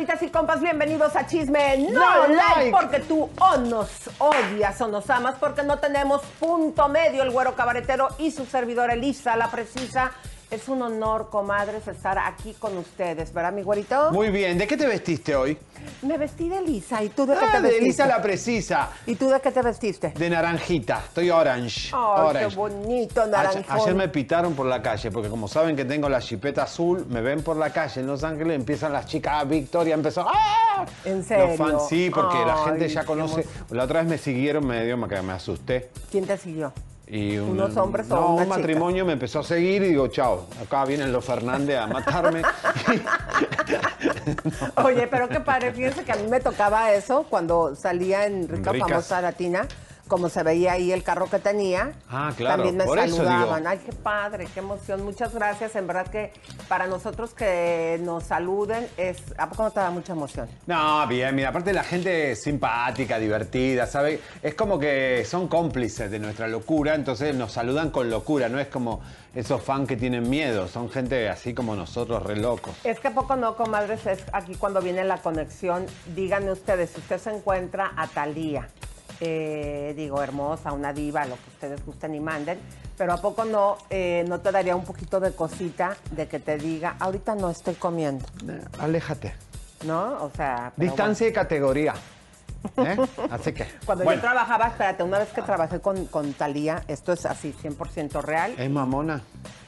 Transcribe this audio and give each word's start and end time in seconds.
Comadritas 0.00 0.26
y 0.26 0.30
compas, 0.32 0.62
bienvenidos 0.62 1.14
a 1.14 1.26
Chisme 1.26 1.76
No, 1.76 2.26
like, 2.28 2.70
porque 2.70 3.00
tú 3.00 3.28
o 3.38 3.56
nos 3.58 3.90
odias 4.18 4.80
o 4.80 4.88
nos 4.88 5.10
amas 5.10 5.34
porque 5.38 5.62
no 5.62 5.78
tenemos 5.78 6.22
punto 6.38 6.88
medio 6.88 7.22
el 7.22 7.30
güero 7.30 7.54
cabaretero 7.54 8.08
y 8.16 8.30
su 8.30 8.46
servidor 8.46 8.90
Elisa, 8.90 9.36
la 9.36 9.50
precisa. 9.50 10.12
Es 10.50 10.68
un 10.68 10.82
honor, 10.82 11.28
comadres, 11.30 11.86
estar 11.86 12.18
aquí 12.18 12.54
con 12.58 12.76
ustedes, 12.76 13.32
¿verdad, 13.32 13.52
mi 13.52 13.62
güerito? 13.62 14.10
Muy 14.10 14.30
bien, 14.30 14.58
¿de 14.58 14.66
qué 14.66 14.76
te 14.76 14.84
vestiste 14.84 15.36
hoy? 15.36 15.56
Me 16.02 16.18
vestí 16.18 16.48
de 16.48 16.58
Elisa, 16.58 17.04
¿y 17.04 17.08
tú 17.08 17.24
de 17.24 17.34
qué 17.34 17.44
Ah, 17.44 17.52
te 17.52 17.68
de? 17.68 17.78
Elisa 17.78 18.04
la 18.04 18.20
precisa, 18.20 18.90
¿Y 19.06 19.14
tú 19.14 19.28
de 19.28 19.40
qué 19.40 19.52
te 19.52 19.62
vestiste? 19.62 20.08
de 20.10 20.28
naranjita, 20.30 21.04
estoy 21.06 21.30
orange. 21.30 21.90
Ay, 21.94 22.00
orange. 22.26 22.48
qué 22.48 22.54
bonito, 22.56 23.20
Ayer, 23.20 23.30
naranjón. 23.30 23.64
ayer 23.80 23.94
me 23.94 24.08
pitaron 24.08 24.54
por 24.54 24.66
la 24.66 24.82
calle, 24.82 25.12
porque 25.12 25.28
como 25.28 25.46
saben 25.46 25.76
que 25.76 25.84
tengo 25.84 26.08
la 26.08 26.20
chipeta 26.20 26.64
azul, 26.64 27.06
me 27.08 27.20
ven 27.20 27.44
por 27.44 27.56
la 27.56 27.70
calle 27.72 28.00
en 28.00 28.08
Los 28.08 28.24
Ángeles, 28.24 28.56
empiezan 28.56 28.92
las 28.92 29.06
chicas, 29.06 29.32
ah, 29.36 29.44
Victoria 29.44 29.94
empezó, 29.94 30.26
¡ah! 30.28 30.84
¿En 31.04 31.22
serio? 31.22 31.46
Los 31.46 31.56
fans, 31.58 31.82
sí, 31.88 32.10
porque 32.12 32.38
la 32.44 32.54
Ay, 32.64 32.70
gente 32.70 32.88
ya 32.88 33.04
conoce. 33.04 33.46
La 33.70 33.84
otra 33.84 34.00
vez 34.00 34.08
me 34.10 34.18
siguieron, 34.18 34.66
me 34.66 34.84
dio, 34.84 34.96
me, 34.96 35.06
me 35.22 35.32
asusté. 35.32 35.90
¿Quién 36.10 36.26
te 36.26 36.36
siguió? 36.36 36.72
Y 37.12 37.38
un, 37.38 37.50
¿Unos 37.50 37.76
hombres 37.76 38.08
o 38.10 38.14
no, 38.14 38.20
una 38.20 38.30
un 38.30 38.42
chica? 38.44 38.56
matrimonio 38.56 39.04
me 39.04 39.14
empezó 39.14 39.40
a 39.40 39.42
seguir 39.42 39.82
y 39.82 39.88
digo, 39.88 40.06
chao, 40.08 40.46
acá 40.62 40.84
vienen 40.84 41.10
los 41.10 41.24
Fernández 41.24 41.76
a 41.76 41.88
matarme. 41.88 42.42
Oye, 44.84 45.08
pero 45.08 45.28
qué 45.28 45.40
padre, 45.40 45.72
fíjense 45.72 46.04
que 46.04 46.12
a 46.12 46.16
mí 46.16 46.28
me 46.28 46.38
tocaba 46.38 46.92
eso 46.92 47.26
cuando 47.28 47.74
salía 47.74 48.26
en 48.26 48.48
Rica 48.48 48.70
Ricas. 48.70 48.88
Famosa 48.88 49.20
Latina, 49.20 49.66
como 50.10 50.28
se 50.28 50.42
veía 50.42 50.72
ahí 50.72 50.90
el 50.90 51.04
carro 51.04 51.30
que 51.30 51.38
tenía. 51.38 51.92
Ah, 52.10 52.32
claro, 52.36 52.56
También 52.56 52.76
me 52.76 52.84
por 52.84 52.98
saludaban. 52.98 53.64
Ay, 53.66 53.78
qué 53.86 53.92
padre, 53.92 54.48
qué 54.52 54.58
emoción. 54.58 55.04
Muchas 55.04 55.32
gracias. 55.32 55.76
En 55.76 55.86
verdad 55.86 56.08
que 56.08 56.32
para 56.68 56.88
nosotros 56.88 57.32
que 57.32 57.98
nos 58.02 58.24
saluden 58.24 58.88
es. 58.96 59.18
¿A 59.38 59.48
poco 59.48 59.62
no 59.62 59.70
te 59.70 59.78
da 59.78 59.90
mucha 59.90 60.12
emoción? 60.12 60.48
No, 60.66 61.06
bien, 61.06 61.34
mira, 61.34 61.50
aparte 61.50 61.72
la 61.72 61.84
gente 61.84 62.32
es 62.32 62.42
simpática, 62.42 63.20
divertida, 63.20 63.86
¿sabe? 63.86 64.20
Es 64.42 64.54
como 64.54 64.80
que 64.80 65.24
son 65.24 65.46
cómplices 65.46 66.10
de 66.10 66.18
nuestra 66.18 66.48
locura, 66.48 66.96
entonces 66.96 67.34
nos 67.34 67.52
saludan 67.52 67.90
con 67.90 68.10
locura, 68.10 68.48
no 68.48 68.58
es 68.58 68.66
como 68.66 69.00
esos 69.32 69.62
fans 69.62 69.86
que 69.86 69.96
tienen 69.96 70.28
miedo, 70.28 70.66
son 70.66 70.90
gente 70.90 71.28
así 71.28 71.54
como 71.54 71.76
nosotros, 71.76 72.24
re 72.24 72.36
locos. 72.36 72.74
Es 72.82 72.98
que 72.98 73.08
a 73.08 73.14
poco 73.14 73.36
no, 73.36 73.54
comadres, 73.54 74.04
es 74.06 74.24
aquí 74.32 74.56
cuando 74.56 74.80
viene 74.80 75.04
la 75.04 75.18
conexión. 75.18 75.86
Díganme 76.16 76.50
ustedes, 76.50 76.90
si 76.90 76.98
usted 76.98 77.18
se 77.18 77.30
encuentra 77.30 77.92
a 77.96 78.08
Talía, 78.08 78.68
eh, 79.20 79.92
digo, 79.96 80.22
hermosa, 80.22 80.72
una 80.72 80.92
diva, 80.92 81.24
lo 81.26 81.34
que 81.36 81.50
ustedes 81.50 81.84
gusten 81.84 82.14
y 82.14 82.20
manden, 82.20 82.58
pero 82.96 83.12
a 83.12 83.16
poco 83.18 83.44
no, 83.44 83.76
eh, 83.90 84.24
no 84.28 84.40
te 84.40 84.50
daría 84.52 84.74
un 84.76 84.84
poquito 84.84 85.20
de 85.20 85.32
cosita 85.32 85.96
de 86.10 86.26
que 86.28 86.38
te 86.40 86.56
diga, 86.58 86.96
ahorita 86.98 87.34
no 87.34 87.50
estoy 87.50 87.74
comiendo, 87.74 88.26
Eh, 88.48 88.60
Aléjate. 88.78 89.34
¿no? 89.84 90.24
O 90.24 90.30
sea, 90.36 90.72
Distancia 90.76 91.28
y 91.28 91.32
categoría. 91.32 91.94
¿eh? 92.76 92.96
Así 93.30 93.52
que. 93.52 93.64
bueno. 93.64 93.80
Cuando 93.86 94.04
bueno, 94.04 94.20
yo 94.22 94.28
trabajaba, 94.28 94.66
espérate, 94.68 95.02
una 95.02 95.18
vez 95.18 95.28
que 95.30 95.40
trabajé 95.42 95.80
con, 95.80 96.04
con 96.06 96.32
Talía, 96.34 96.82
esto 96.88 97.12
es 97.14 97.24
así, 97.24 97.54
100% 97.62 98.22
real, 98.22 98.54
Es 98.58 98.70
mamona. 98.70 99.22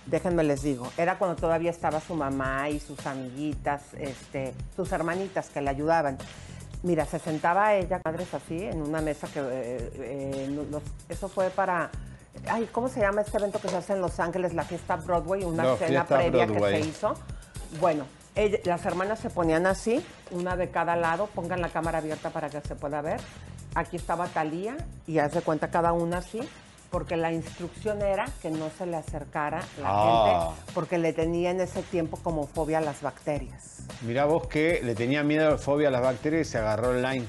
Déjenme 0.05 0.43
les 0.43 0.63
digo, 0.63 0.93
era 0.99 1.17
cuando 1.17 1.37
todavía 1.37 1.71
estaba 1.71 2.01
su 2.01 2.15
mamá 2.15 2.69
y 2.69 2.81
sus 2.81 3.07
amiguitas, 3.07 3.83
este, 3.99 4.53
sus 4.77 4.91
hermanitas 4.93 5.49
que 5.49 5.63
le 5.63 5.71
ayudaban. 5.71 6.19
Mira, 6.82 7.04
se 7.06 7.19
sentaba 7.19 7.75
ella, 7.75 8.00
madres 8.04 8.32
así, 8.34 8.65
en 8.65 8.82
una 8.82 9.00
mesa 9.00 9.28
que, 9.32 9.38
eh, 9.41 9.93
eh, 10.00 10.66
los- 10.70 10.82
eso 11.09 11.28
fue 11.28 11.48
para, 11.50 11.91
ay, 12.48 12.69
¿cómo 12.72 12.88
se 12.88 13.00
llama 13.00 13.20
este 13.20 13.37
evento 13.38 13.60
que 13.60 13.69
se 13.69 13.76
hace 13.76 13.93
en 13.93 14.00
Los 14.00 14.19
Ángeles, 14.19 14.53
la 14.53 14.65
fiesta 14.65 14.97
Broadway, 14.97 15.44
una 15.44 15.62
No, 15.62 15.76
cena 15.76 16.04
previa 16.04 16.44
Broadway. 16.47 16.75
que 16.78 16.82
se 16.82 16.88
hizo? 16.88 17.15
Bueno, 17.81 18.04
ella- 18.34 18.59
las 18.65 18.84
hermanas 18.84 19.21
se 19.21 19.31
ponían 19.31 19.66
así, 19.66 20.04
una 20.32 20.56
de 20.56 20.71
cada 20.71 20.97
lado, 20.97 21.28
pongan 21.28 21.60
la 21.60 21.69
cámara 21.69 21.98
abierta 21.98 22.31
para 22.31 22.50
que 22.50 22.60
se 22.60 22.75
pueda 22.75 23.00
ver. 23.00 23.21
Aquí 23.76 23.97
estaba 23.97 24.26
Talía 24.26 24.76
y 25.06 25.19
haz 25.19 25.32
de 25.32 25.41
cuenta 25.41 25.71
cada 25.71 25.92
una 25.92 26.19
así, 26.19 26.41
porque 26.92 27.16
la 27.16 27.32
instrucción 27.32 28.03
era 28.03 28.26
que 28.42 28.50
no 28.50 28.70
se 28.78 28.86
le 28.86 28.97
acercara 28.98 29.60
la 29.80 29.88
Ah. 29.88 30.53
gente, 30.54 30.72
porque 30.75 30.98
le 30.98 31.12
tenía 31.12 31.50
en 31.50 31.60
ese 31.60 31.82
tiempo 31.82 32.19
como 32.22 32.47
fobia 32.47 32.78
a 32.78 32.80
las 32.82 33.00
bacterias. 33.03 33.78
Mirá 34.03 34.26
vos 34.26 34.47
que 34.47 34.80
le 34.84 34.94
tenía 34.94 35.25
miedo, 35.25 35.56
fobia 35.58 35.88
a 35.88 35.91
las 35.91 36.03
bacterias 36.03 36.47
y 36.47 36.50
se 36.50 36.58
agarró 36.58 36.91
online. 36.91 37.26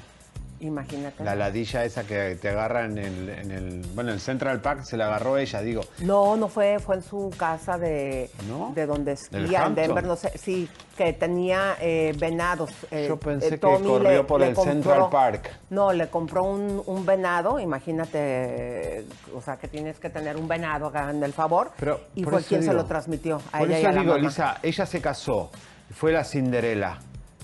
Imagínate. 0.68 1.24
La 1.24 1.36
ladilla 1.36 1.84
esa 1.84 2.04
que 2.06 2.36
te 2.42 2.50
agarra 2.50 2.86
en 2.86 2.98
el, 2.98 3.30
en 3.30 3.52
el. 3.52 3.82
Bueno, 3.94 4.12
en 4.12 4.16
el 4.16 4.22
Central 4.22 4.62
Park 4.62 4.84
se 4.84 4.96
la 4.96 5.08
agarró 5.08 5.38
ella, 5.38 5.62
digo. 5.62 5.82
No, 6.00 6.38
no 6.38 6.48
fue, 6.48 6.80
fue 6.80 6.96
en 6.96 7.02
su 7.02 7.32
casa 7.38 7.78
de, 7.78 8.30
¿No? 8.48 8.72
de 8.74 8.86
donde 8.86 9.16
¿Del 9.32 9.44
esquía, 9.44 9.66
en? 9.66 9.76
Denver, 9.76 10.06
no 10.06 10.16
sé, 10.16 10.32
sí, 10.38 10.70
que 10.98 11.12
tenía 11.14 11.76
eh, 11.82 12.14
venados. 12.18 12.70
eh, 12.92 13.06
Yo 13.10 13.18
pensé 13.20 13.48
eh, 13.48 13.50
que 13.52 13.58
Tommy 13.58 13.88
corrió 13.88 14.26
por 14.26 14.42
el 14.42 14.56
Central 14.56 15.10
Park. 15.12 15.52
No, 15.70 15.92
le 15.92 16.08
compró 16.10 16.44
un, 16.44 16.82
un 16.86 17.06
venado, 17.06 17.60
imagínate, 17.60 19.06
o 19.36 19.42
sea, 19.42 19.58
que 19.58 19.68
tienes 19.68 20.00
que 20.00 20.10
tener 20.10 20.38
un 20.38 20.48
venado, 20.48 20.88
hagan 20.88 21.22
el 21.24 21.34
favor, 21.34 21.72
Pero, 21.80 22.00
y 22.16 22.24
fue 22.24 22.42
quien 22.44 22.64
se 22.64 22.74
lo 22.74 22.86
transmitió 22.86 23.42
a 23.52 23.60
Por 23.60 23.68
ella 23.68 23.78
y 23.78 23.82
eso 23.82 23.90
a 23.90 23.92
la 23.92 24.02
digo, 24.02 24.14
mamá. 24.14 24.28
Lisa, 24.28 24.58
ella 24.64 24.86
se 24.86 25.02
casó, 25.02 25.52
fue 25.94 26.12
la 26.12 26.24
Cinderela. 26.24 27.00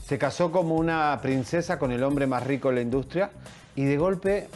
Se 0.10 0.18
casó 0.18 0.52
como 0.52 0.74
una 0.76 1.20
princesa 1.22 1.78
con 1.78 1.92
el 1.92 2.04
hombre 2.04 2.26
más 2.26 2.44
rico 2.48 2.70
de 2.70 2.76
la 2.76 2.82
industria 2.82 3.30
y 3.76 3.86
de 3.86 3.96
golpe 3.96 4.48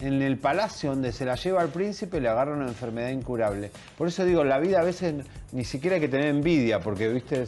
en 0.00 0.22
el 0.22 0.38
palacio 0.38 0.90
donde 0.90 1.10
se 1.10 1.24
la 1.24 1.34
lleva 1.34 1.60
al 1.60 1.70
príncipe 1.70 2.20
le 2.20 2.28
agarra 2.28 2.52
una 2.54 2.68
enfermedad 2.68 3.08
incurable. 3.10 3.72
Por 3.98 4.06
eso 4.06 4.24
digo, 4.24 4.44
la 4.44 4.60
vida 4.60 4.78
a 4.80 4.84
veces 4.84 5.14
ni 5.50 5.64
siquiera 5.64 5.96
hay 5.96 6.00
que 6.00 6.08
tener 6.08 6.26
envidia, 6.26 6.78
porque 6.78 7.08
viste, 7.08 7.44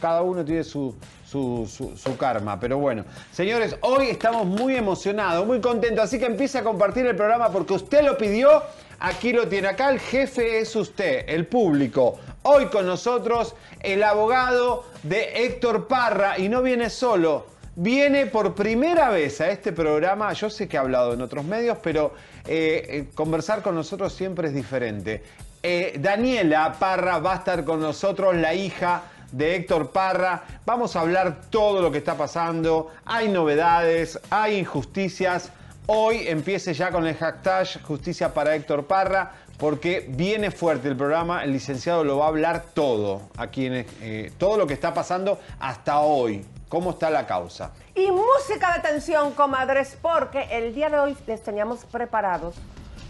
cada 0.00 0.22
uno 0.22 0.44
tiene 0.44 0.62
su, 0.62 0.94
su, 1.26 1.68
su- 1.68 1.96
su 1.96 2.16
karma. 2.16 2.60
Pero 2.60 2.78
bueno, 2.78 3.04
señores, 3.32 3.76
hoy 3.80 4.06
estamos 4.06 4.46
muy 4.46 4.76
emocionados, 4.76 5.44
muy 5.46 5.60
contentos, 5.60 6.04
así 6.04 6.20
que 6.20 6.26
empiece 6.26 6.58
a 6.58 6.62
compartir 6.62 7.06
el 7.06 7.16
programa 7.16 7.50
porque 7.50 7.74
usted 7.74 8.04
lo 8.04 8.16
pidió. 8.16 8.62
Aquí 9.00 9.32
lo 9.32 9.48
tiene, 9.48 9.66
acá 9.68 9.90
el 9.90 9.98
jefe 9.98 10.60
es 10.60 10.74
usted, 10.76 11.24
el 11.28 11.46
público. 11.46 12.18
Hoy 12.46 12.66
con 12.66 12.84
nosotros 12.84 13.54
el 13.80 14.02
abogado 14.02 14.84
de 15.02 15.46
Héctor 15.46 15.88
Parra 15.88 16.38
y 16.38 16.50
no 16.50 16.60
viene 16.60 16.90
solo, 16.90 17.46
viene 17.74 18.26
por 18.26 18.54
primera 18.54 19.08
vez 19.08 19.40
a 19.40 19.48
este 19.48 19.72
programa. 19.72 20.30
Yo 20.34 20.50
sé 20.50 20.68
que 20.68 20.76
ha 20.76 20.80
hablado 20.80 21.14
en 21.14 21.22
otros 21.22 21.42
medios, 21.42 21.78
pero 21.82 22.12
eh, 22.46 22.86
eh, 22.86 23.04
conversar 23.14 23.62
con 23.62 23.74
nosotros 23.74 24.12
siempre 24.12 24.48
es 24.48 24.54
diferente. 24.54 25.22
Eh, 25.62 25.96
Daniela 25.98 26.76
Parra 26.78 27.18
va 27.18 27.32
a 27.32 27.36
estar 27.36 27.64
con 27.64 27.80
nosotros, 27.80 28.36
la 28.36 28.52
hija 28.52 29.04
de 29.32 29.56
Héctor 29.56 29.90
Parra. 29.90 30.44
Vamos 30.66 30.96
a 30.96 31.00
hablar 31.00 31.40
todo 31.48 31.80
lo 31.80 31.90
que 31.90 31.96
está 31.96 32.14
pasando. 32.14 32.90
Hay 33.06 33.30
novedades, 33.30 34.20
hay 34.28 34.58
injusticias. 34.58 35.50
Hoy 35.86 36.28
empiece 36.28 36.72
ya 36.72 36.90
con 36.90 37.06
el 37.06 37.14
hashtag 37.14 37.82
Justicia 37.82 38.32
para 38.32 38.54
Héctor 38.54 38.86
Parra, 38.86 39.32
porque 39.58 40.06
viene 40.08 40.50
fuerte 40.50 40.88
el 40.88 40.96
programa. 40.96 41.44
El 41.44 41.52
licenciado 41.52 42.04
lo 42.04 42.18
va 42.18 42.26
a 42.26 42.28
hablar 42.28 42.64
todo 42.74 43.22
aquí 43.36 43.66
en 43.66 43.86
eh, 44.00 44.32
todo 44.38 44.56
lo 44.56 44.66
que 44.66 44.74
está 44.74 44.92
pasando 44.92 45.38
hasta 45.60 46.00
hoy. 46.00 46.44
¿Cómo 46.68 46.90
está 46.90 47.10
la 47.10 47.26
causa? 47.26 47.72
Y 47.94 48.10
música 48.10 48.74
de 48.74 48.88
tensión, 48.88 49.32
comadres, 49.32 49.96
porque 50.02 50.48
el 50.50 50.74
día 50.74 50.88
de 50.90 50.98
hoy 50.98 51.16
les 51.26 51.42
teníamos 51.42 51.84
preparados 51.84 52.56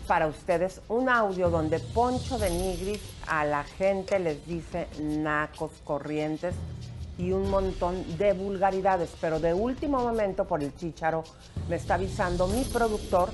para 0.07 0.27
ustedes 0.27 0.83
un 0.89 1.09
audio 1.09 1.49
donde 1.49 1.79
Poncho 1.79 2.39
de 2.39 2.51
Nigris 2.51 3.01
a 3.27 3.47
la 3.47 3.65
gente 3.65 4.19
les 4.19 4.45
dice 4.47 4.87
nacos 5.01 5.71
corrientes 5.83 6.55
y 7.17 7.33
un 7.33 7.49
montón 7.49 8.19
de 8.19 8.33
vulgaridades. 8.33 9.11
Pero 9.21 9.41
de 9.41 9.55
último 9.55 9.99
momento, 9.99 10.45
por 10.45 10.63
el 10.63 10.77
chicharo, 10.77 11.25
me 11.69 11.77
está 11.77 11.95
avisando 11.95 12.47
mi 12.47 12.65
productor 12.65 13.31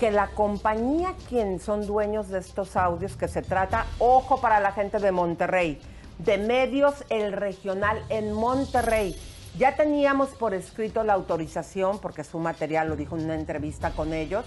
que 0.00 0.10
la 0.10 0.28
compañía 0.28 1.12
quien 1.28 1.60
son 1.60 1.86
dueños 1.86 2.30
de 2.30 2.38
estos 2.38 2.74
audios, 2.74 3.18
que 3.18 3.28
se 3.28 3.42
trata, 3.42 3.84
ojo 3.98 4.40
para 4.40 4.58
la 4.58 4.72
gente 4.72 4.98
de 4.98 5.12
Monterrey, 5.12 5.78
de 6.16 6.38
Medios 6.38 7.04
El 7.10 7.32
Regional 7.32 8.02
en 8.08 8.32
Monterrey. 8.32 9.14
Ya 9.58 9.76
teníamos 9.76 10.30
por 10.30 10.54
escrito 10.54 11.04
la 11.04 11.12
autorización, 11.12 11.98
porque 11.98 12.24
su 12.24 12.38
material 12.38 12.88
lo 12.88 12.96
dijo 12.96 13.14
en 13.14 13.26
una 13.26 13.34
entrevista 13.34 13.90
con 13.90 14.14
ellos, 14.14 14.46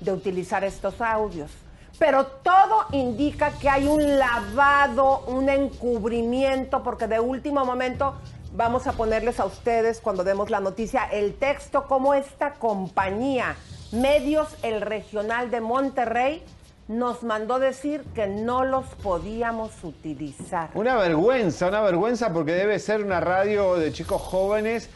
de 0.00 0.12
utilizar 0.12 0.64
estos 0.64 1.02
audios. 1.02 1.50
Pero 1.98 2.24
todo 2.24 2.86
indica 2.92 3.50
que 3.50 3.68
hay 3.68 3.86
un 3.86 4.18
lavado, 4.18 5.26
un 5.26 5.50
encubrimiento, 5.50 6.82
porque 6.82 7.06
de 7.06 7.20
último 7.20 7.66
momento 7.66 8.14
vamos 8.54 8.86
a 8.86 8.92
ponerles 8.92 9.40
a 9.40 9.44
ustedes, 9.44 10.00
cuando 10.00 10.24
demos 10.24 10.48
la 10.48 10.60
noticia, 10.60 11.04
el 11.12 11.34
texto, 11.34 11.86
como 11.86 12.14
esta 12.14 12.54
compañía, 12.54 13.56
Medios 13.92 14.48
El 14.62 14.80
Regional 14.80 15.50
de 15.50 15.60
Monterrey, 15.60 16.42
nos 16.88 17.22
mandó 17.22 17.58
decir 17.58 18.02
que 18.14 18.26
no 18.26 18.64
los 18.64 18.86
podíamos 19.02 19.72
utilizar. 19.82 20.70
Una 20.74 20.96
vergüenza, 20.96 21.68
una 21.68 21.80
vergüenza 21.80 22.32
porque 22.32 22.52
debe 22.52 22.78
ser 22.78 23.02
una 23.02 23.20
radio 23.20 23.74
de 23.74 23.92
chicos 23.92 24.22
jóvenes 24.22 24.88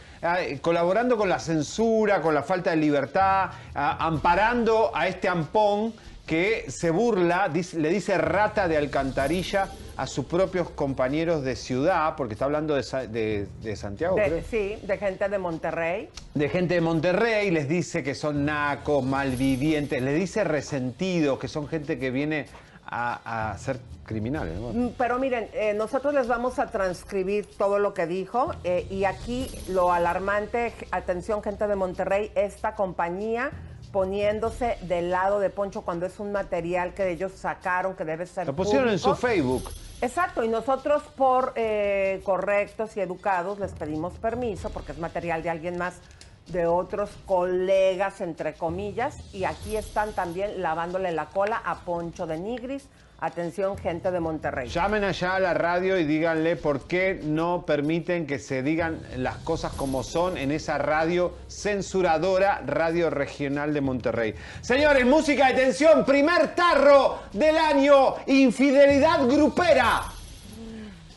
colaborando 0.61 1.17
con 1.17 1.29
la 1.29 1.39
censura, 1.39 2.21
con 2.21 2.35
la 2.35 2.43
falta 2.43 2.71
de 2.71 2.77
libertad, 2.77 3.51
amparando 3.75 4.91
a 4.95 5.09
este 5.09 5.29
ampón 5.29 5.95
que 6.31 6.71
se 6.71 6.91
burla, 6.91 7.49
le 7.49 7.89
dice 7.89 8.17
rata 8.17 8.69
de 8.69 8.77
alcantarilla 8.77 9.69
a 9.97 10.07
sus 10.07 10.27
propios 10.27 10.71
compañeros 10.71 11.43
de 11.43 11.57
ciudad, 11.57 12.15
porque 12.17 12.35
está 12.35 12.45
hablando 12.45 12.77
de, 12.77 13.75
Santiago. 13.75 14.15
Sí, 14.49 14.79
de 14.81 14.97
gente 14.97 15.29
de 15.29 15.39
Monterrey. 15.39 16.09
De 16.35 16.49
gente 16.49 16.75
de 16.75 16.83
Monterrey, 16.83 17.51
les 17.51 17.69
dice 17.69 18.05
que 18.05 18.15
son 18.15 18.45
nacos, 18.45 19.05
malvivientes, 19.05 20.01
les 20.01 20.15
dice 20.15 20.45
resentidos, 20.45 21.37
que 21.41 21.49
son 21.49 21.67
gente 21.67 21.99
que 21.99 22.13
viene 22.13 22.47
a, 22.87 23.57
ser 23.59 23.81
criminales. 24.05 24.57
Mm, 24.57 24.91
pero 24.97 25.19
miren, 25.19 25.49
eh, 25.53 25.75
nosotros 25.75 26.15
les 26.15 26.29
vamos 26.29 26.61
a 26.61 26.69
transcribir 26.69 27.47
todo 27.59 27.81
lo 27.81 27.93
que 27.93 28.07
dijo 28.07 28.55
eh, 28.63 28.87
y 28.89 29.03
aquí 29.03 29.51
lo 29.69 29.93
alarmante, 29.93 30.75
atención 30.93 31.43
gente 31.43 31.67
de 31.67 31.75
Monterrey, 31.75 32.31
esta 32.37 32.77
compañía 32.77 33.51
poniéndose 33.93 34.79
del 34.83 35.11
lado 35.11 35.41
de 35.41 35.51
Poncho 35.51 35.83
cuando 35.83 36.07
es 36.07 36.21
un 36.21 36.33
material 36.33 36.95
que 36.95 37.11
ellos 37.11 37.33
sacaron 37.33 37.97
que 37.97 38.05
debe 38.05 38.27
ser. 38.27 38.47
Lo 38.47 38.55
pusieron 38.55 38.89
en 38.89 38.99
su 38.99 39.15
Facebook. 39.15 39.71
Exacto, 40.01 40.43
y 40.43 40.49
nosotros 40.49 41.03
por 41.17 41.53
eh, 41.57 42.23
correctos 42.25 42.97
y 42.97 43.01
educados 43.01 43.59
les 43.59 43.73
pedimos 43.73 44.15
permiso 44.15 44.71
porque 44.71 44.93
es 44.93 44.99
material 44.99 45.43
de 45.43 45.51
alguien 45.51 45.77
más, 45.77 45.99
de 46.47 46.67
otros 46.67 47.11
colegas, 47.27 48.21
entre 48.21 48.55
comillas, 48.55 49.19
y 49.35 49.45
aquí 49.45 49.77
están 49.77 50.13
también 50.13 50.63
lavándole 50.63 51.13
la 51.13 51.27
cola 51.27 51.61
a 51.65 51.81
Poncho 51.81 52.27
de 52.27 52.39
Nigris 52.39 52.89
Atención, 53.23 53.77
gente 53.77 54.11
de 54.11 54.19
Monterrey. 54.19 54.69
Llamen 54.69 55.05
allá 55.05 55.35
a 55.35 55.41
la 55.41 55.53
radio 55.53 55.99
y 55.99 56.05
díganle 56.05 56.57
por 56.57 56.87
qué 56.87 57.21
no 57.23 57.67
permiten 57.67 58.27
que 58.27 58.39
se 58.39 58.63
digan 58.63 59.03
las 59.17 59.37
cosas 59.39 59.73
como 59.73 60.03
son 60.03 60.39
en 60.39 60.51
esa 60.51 60.79
radio 60.79 61.35
censuradora, 61.47 62.63
Radio 62.65 63.11
Regional 63.11 63.75
de 63.75 63.83
Monterrey. 63.83 64.35
Señores, 64.63 65.05
música 65.05 65.49
de 65.49 65.55
tensión, 65.55 66.07
primer 66.07 66.55
tarro 66.55 67.19
del 67.35 67.59
año, 67.59 68.15
infidelidad 68.27 69.27
grupera. 69.27 70.03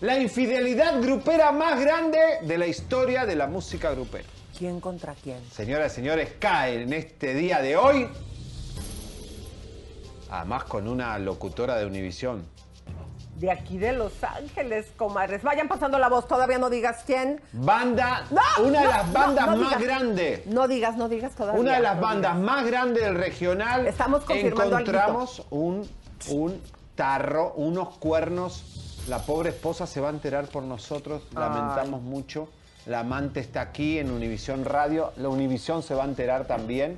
La 0.02 0.20
infidelidad 0.20 1.02
grupera 1.02 1.54
más 1.54 1.80
grande 1.80 2.20
de 2.42 2.58
la 2.58 2.68
historia 2.68 3.26
de 3.26 3.38
la 3.38 3.48
música 3.48 3.92
grupera. 3.92 4.26
¿Quién 4.58 4.82
contra 4.82 5.16
quién? 5.24 5.40
Señoras 5.52 5.94
y 5.94 5.96
señores, 5.96 6.34
cae 6.38 6.82
en 6.82 6.92
este 6.92 7.34
día 7.34 7.62
de 7.62 7.78
hoy 7.78 8.10
Además 10.34 10.64
con 10.64 10.88
una 10.88 11.20
locutora 11.20 11.76
de 11.76 11.86
Univisión. 11.86 12.44
De 13.36 13.52
aquí 13.52 13.78
de 13.78 13.94
Los 13.94 14.24
Ángeles, 14.24 14.88
comadres. 14.98 15.44
Vayan 15.44 15.68
pasando 15.68 16.00
la 16.00 16.10
voz, 16.10 16.28
todavía 16.28 16.58
no 16.58 16.72
digas 16.72 17.04
quién. 17.06 17.40
Banda, 17.52 18.26
una 18.60 18.82
de 18.82 18.88
las 18.88 19.14
bandas 19.14 19.56
más 19.56 19.80
grandes. 19.80 20.48
No 20.48 20.68
digas, 20.68 20.98
no 20.98 21.08
digas 21.08 21.36
todavía. 21.36 21.62
Una 21.62 21.74
de 21.74 21.82
las 21.82 22.00
bandas 22.00 22.36
más 22.36 22.66
grandes 22.66 23.04
del 23.04 23.14
regional. 23.14 23.86
Estamos 23.86 24.24
confirmando 24.24 24.80
Encontramos 24.80 25.46
un, 25.52 25.88
un 26.30 26.60
tarro, 26.96 27.54
unos 27.54 27.96
cuernos. 28.00 29.04
La 29.08 29.20
pobre 29.20 29.52
esposa 29.52 29.86
se 29.86 30.02
va 30.02 30.08
a 30.08 30.14
enterar 30.14 30.48
por 30.48 30.64
nosotros. 30.64 31.22
Lamentamos 31.36 32.02
mucho. 32.02 32.50
La 32.88 33.02
amante 33.02 33.40
está 33.40 33.62
aquí 33.62 34.00
en 34.00 34.10
Univisión 34.10 34.66
Radio. 34.66 35.14
La 35.16 35.30
Univisión 35.30 35.84
se 35.84 35.94
va 35.94 36.06
a 36.06 36.08
enterar 36.08 36.48
también 36.48 36.98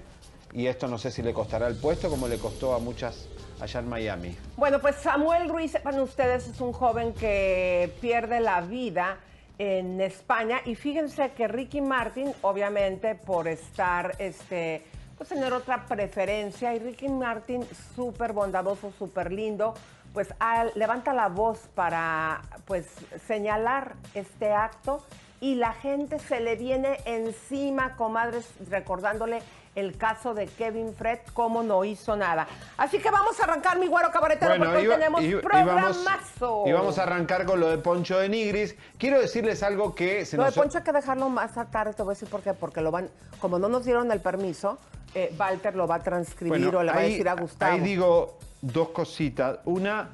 y 0.56 0.68
esto 0.68 0.88
no 0.88 0.98
sé 0.98 1.12
si 1.12 1.22
le 1.22 1.34
costará 1.34 1.68
el 1.68 1.76
puesto 1.76 2.10
como 2.10 2.30
le 2.30 2.38
costó 2.38 2.74
a 2.74 2.80
muchas 2.80 3.28
allá 3.60 3.82
en 3.82 3.90
Miami. 3.90 4.38
Bueno, 4.56 4.80
pues 4.80 4.96
Samuel 4.96 5.50
Ruiz, 5.50 5.72
sepan 5.72 6.00
ustedes, 6.00 6.48
es 6.48 6.62
un 6.62 6.72
joven 6.72 7.14
que 7.14 7.94
pierde 8.00 8.40
la 8.40 8.62
vida 8.62 9.18
en 9.58 10.00
España 10.00 10.62
y 10.66 10.76
fíjense 10.76 11.32
que 11.32 11.50
Ricky 11.50 11.82
Martin, 11.82 12.32
obviamente 12.42 13.16
por 13.16 13.50
estar, 13.50 14.16
este, 14.20 14.82
pues 15.18 15.30
tener 15.30 15.52
otra 15.52 15.86
preferencia 15.88 16.74
y 16.74 16.80
Ricky 16.80 17.10
Martin 17.10 17.66
súper 17.94 18.32
bondadoso, 18.32 18.94
súper 18.98 19.34
lindo, 19.34 19.74
pues 20.14 20.30
levanta 20.76 21.14
la 21.14 21.28
voz 21.28 21.60
para 21.76 22.42
pues 22.66 22.88
señalar 23.28 23.96
este 24.14 24.54
acto 24.54 25.04
y 25.42 25.56
la 25.56 25.74
gente 25.74 26.18
se 26.20 26.40
le 26.40 26.56
viene 26.56 26.98
encima, 27.04 27.98
comadres, 27.98 28.50
recordándole 28.70 29.42
el 29.76 29.98
caso 29.98 30.34
de 30.34 30.48
Kevin 30.48 30.94
Fred, 30.96 31.20
cómo 31.34 31.62
no 31.62 31.84
hizo 31.84 32.16
nada. 32.16 32.48
Así 32.78 33.00
que 33.00 33.12
vamos 33.12 33.40
a 33.40 33.44
arrancar, 33.44 33.78
mi 33.78 33.88
güero 33.88 34.10
cabaretero, 34.12 34.58
porque 34.58 34.78
hoy 34.78 34.88
tenemos 34.88 35.22
programazo. 35.42 36.64
Y 36.66 36.72
vamos, 36.72 36.98
a 36.98 37.04
arrancar 37.04 37.46
con 37.46 37.60
lo 37.60 37.70
de 37.70 37.78
Poncho 37.78 38.18
de 38.18 38.30
Nigris. 38.30 38.76
Quiero 38.98 39.20
decirles 39.20 39.62
algo 39.64 39.94
que 39.94 40.26
se 40.26 40.38
lo 40.38 40.46
de 40.46 40.52
Poncho 40.54 40.78
hay 40.78 40.84
que 40.84 40.94
dejarlo 40.94 41.30
más 41.30 41.52
tarde, 41.72 41.94
te 41.94 42.04
voy 42.04 42.12
a 42.12 42.16
decir 42.16 42.30
por 42.30 42.42
qué. 42.42 42.54
Porque 42.54 42.82
lo 42.82 42.92
van, 42.92 43.10
como 43.40 43.60
no 43.60 43.68
nos 43.68 43.86
dieron 43.86 44.12
el 44.12 44.22
permiso, 44.22 44.80
eh, 45.14 45.36
Walter 45.38 45.76
lo 45.76 45.88
va 45.88 45.96
a 45.96 46.04
transcribir 46.04 46.76
o 46.76 46.82
le 46.82 46.92
va 46.92 47.00
a 47.00 47.02
decir 47.02 47.28
a 47.28 47.36
Gustavo. 47.36 47.74
Ahí 47.74 47.82
digo 47.82 48.38
dos 48.62 48.90
cositas. 48.90 49.60
Una, 49.66 50.10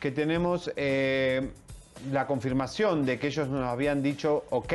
que 0.00 0.10
tenemos... 0.10 0.70
Eh, 0.76 1.52
la 2.10 2.26
confirmación 2.26 3.06
de 3.06 3.18
que 3.18 3.28
ellos 3.28 3.48
nos 3.48 3.64
habían 3.64 4.02
dicho, 4.02 4.44
ok, 4.50 4.72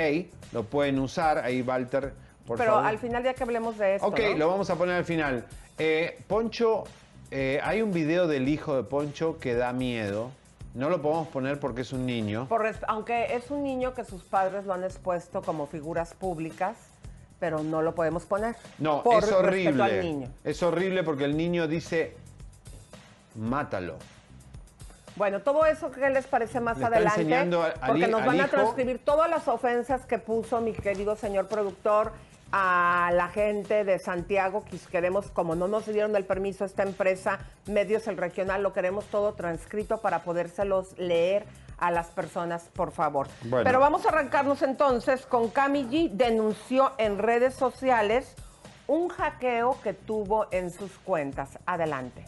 lo 0.52 0.64
pueden 0.64 1.00
usar, 1.00 1.38
ahí 1.40 1.62
Walter, 1.62 2.14
por 2.50 2.58
Pero 2.58 2.80
al 2.80 2.98
final 2.98 3.24
ya 3.24 3.36
que 3.36 3.44
hablemos 3.44 3.78
de 3.78 3.96
esto, 3.96 4.08
Ok, 4.08 4.20
lo 4.36 4.48
vamos 4.48 4.72
a 4.72 4.76
poner 4.76 4.96
al 4.96 5.06
final. 5.06 5.46
Eh, 5.78 6.20
Poncho, 6.28 6.84
eh, 7.30 7.60
hay 7.64 7.84
un 7.84 7.94
video 7.94 8.26
del 8.26 8.50
hijo 8.50 8.76
de 8.76 8.82
Poncho 8.82 9.38
que 9.38 9.54
da 9.54 9.72
miedo. 9.72 10.32
No 10.74 10.90
lo 10.90 11.00
podemos 11.00 11.28
poner 11.28 11.60
porque 11.60 11.82
es 11.82 11.94
un 11.94 12.08
niño. 12.08 12.48
aunque 12.88 13.36
es 13.36 13.52
un 13.52 13.62
niño 13.62 13.94
que 13.94 14.04
sus 14.04 14.24
padres 14.24 14.66
lo 14.66 14.74
han 14.74 14.84
expuesto 14.84 15.44
como 15.44 15.68
figuras 15.68 16.16
públicas, 16.16 16.76
pero 17.40 17.62
no 17.62 17.84
lo 17.84 17.94
podemos 17.94 18.26
poner. 18.26 18.56
No, 18.80 19.04
es 19.12 19.32
horrible. 19.32 20.28
Es 20.44 20.64
horrible 20.64 21.04
porque 21.04 21.26
el 21.26 21.38
niño 21.38 21.68
dice, 21.68 22.18
mátalo. 23.36 23.98
Bueno, 25.16 25.42
todo 25.42 25.68
eso, 25.68 25.92
¿qué 25.92 26.10
les 26.10 26.26
parece 26.26 26.60
más 26.62 26.82
adelante? 26.82 27.48
porque 27.86 28.08
nos 28.08 28.26
van 28.26 28.42
a 28.42 28.48
transcribir 28.48 28.98
todas 29.06 29.30
las 29.30 29.48
ofensas 29.48 30.08
que 30.08 30.18
puso 30.18 30.62
mi 30.62 30.74
querido 30.74 31.16
señor 31.16 31.48
productor 31.48 32.12
a 32.52 33.12
la 33.14 33.30
gente 33.30 33.84
de 33.84 34.00
Santiago, 34.00 34.64
que 34.66 34.78
queremos, 34.92 35.30
como 35.32 35.56
no 35.56 35.68
nos 35.68 35.86
dieron 35.86 36.16
el 36.16 36.26
permiso 36.26 36.66
esta 36.66 36.84
empresa, 36.84 37.40
Medios 37.68 38.08
el 38.08 38.18
Regional, 38.18 38.64
lo 38.64 38.74
queremos 38.74 39.06
todo 39.06 39.34
transcrito 39.34 40.00
para 40.02 40.24
podérselos 40.24 40.98
leer 40.98 41.46
a 41.78 41.92
las 41.92 42.08
personas, 42.08 42.70
por 42.74 42.92
favor. 42.92 43.28
Pero 43.50 43.80
vamos 43.80 44.06
a 44.06 44.10
arrancarnos 44.10 44.62
entonces 44.62 45.26
con 45.26 45.50
Cami 45.50 45.86
G. 45.86 46.12
Denunció 46.12 46.92
en 46.98 47.18
redes 47.18 47.54
sociales 47.54 48.36
un 48.88 49.10
hackeo 49.10 49.78
que 49.82 49.94
tuvo 49.94 50.48
en 50.52 50.72
sus 50.72 50.92
cuentas. 50.92 51.58
Adelante. 51.66 52.26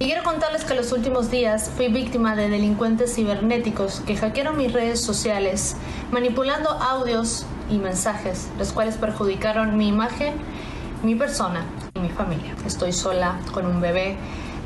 Y 0.00 0.06
quiero 0.06 0.24
contarles 0.24 0.64
que 0.64 0.72
en 0.72 0.78
los 0.78 0.92
últimos 0.92 1.30
días 1.30 1.70
fui 1.76 1.88
víctima 1.88 2.34
de 2.34 2.48
delincuentes 2.48 3.14
cibernéticos 3.14 4.00
que 4.00 4.16
hackearon 4.16 4.56
mis 4.56 4.72
redes 4.72 5.00
sociales, 5.00 5.76
manipulando 6.10 6.68
audios 6.68 7.46
y 7.70 7.78
mensajes, 7.78 8.48
los 8.58 8.72
cuales 8.72 8.96
perjudicaron 8.96 9.76
mi 9.76 9.88
imagen, 9.88 10.34
mi 11.02 11.14
persona 11.14 11.64
y 11.94 12.00
mi 12.00 12.08
familia. 12.08 12.54
Estoy 12.66 12.92
sola 12.92 13.38
con 13.52 13.66
un 13.66 13.80
bebé 13.80 14.16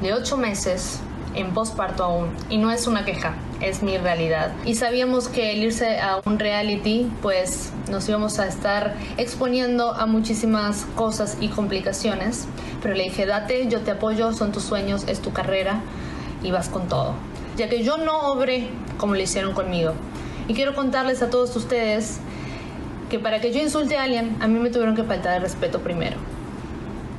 de 0.01 0.15
8 0.15 0.37
meses 0.37 1.01
en 1.35 1.53
posparto 1.53 2.05
aún 2.05 2.31
y 2.49 2.59
no 2.59 2.71
es 2.71 2.87
una 2.87 3.05
queja, 3.05 3.35
es 3.61 3.83
mi 3.83 3.99
realidad. 3.99 4.53
Y 4.65 4.75
sabíamos 4.75 5.29
que 5.29 5.53
el 5.53 5.63
irse 5.63 6.01
a 6.01 6.21
un 6.25 6.39
reality 6.39 7.11
pues 7.23 7.73
nos 7.91 8.09
íbamos 8.09 8.39
a 8.39 8.47
estar 8.47 8.95
exponiendo 9.17 9.93
a 9.93 10.07
muchísimas 10.07 10.87
cosas 10.97 11.37
y 11.41 11.49
complicaciones, 11.49 12.47
pero 12.83 12.95
le 12.95 13.05
dije, 13.05 13.27
date, 13.27 13.69
yo 13.69 13.81
te 13.81 13.93
apoyo, 13.93 14.33
son 14.33 14.53
tus 14.53 14.65
sueños, 14.65 15.05
es 15.07 15.21
tu 15.21 15.33
carrera 15.33 15.81
y 16.43 16.51
vas 16.51 16.69
con 16.69 16.89
todo. 16.89 17.15
Ya 17.57 17.69
que 17.69 17.83
yo 17.83 17.99
no 17.99 18.33
obré 18.33 18.69
como 18.97 19.15
lo 19.15 19.21
hicieron 19.21 19.53
conmigo. 19.53 19.93
Y 20.47 20.55
quiero 20.55 20.75
contarles 20.75 21.23
a 21.23 21.29
todos 21.29 21.55
ustedes 21.57 22.21
que 23.09 23.19
para 23.19 23.41
que 23.41 23.53
yo 23.53 23.61
insulte 23.61 23.97
a 23.97 24.05
alguien, 24.05 24.37
a 24.41 24.47
mí 24.47 24.59
me 24.59 24.71
tuvieron 24.71 24.95
que 24.95 25.03
faltar 25.03 25.37
el 25.37 25.43
respeto 25.43 25.81
primero. 25.81 26.17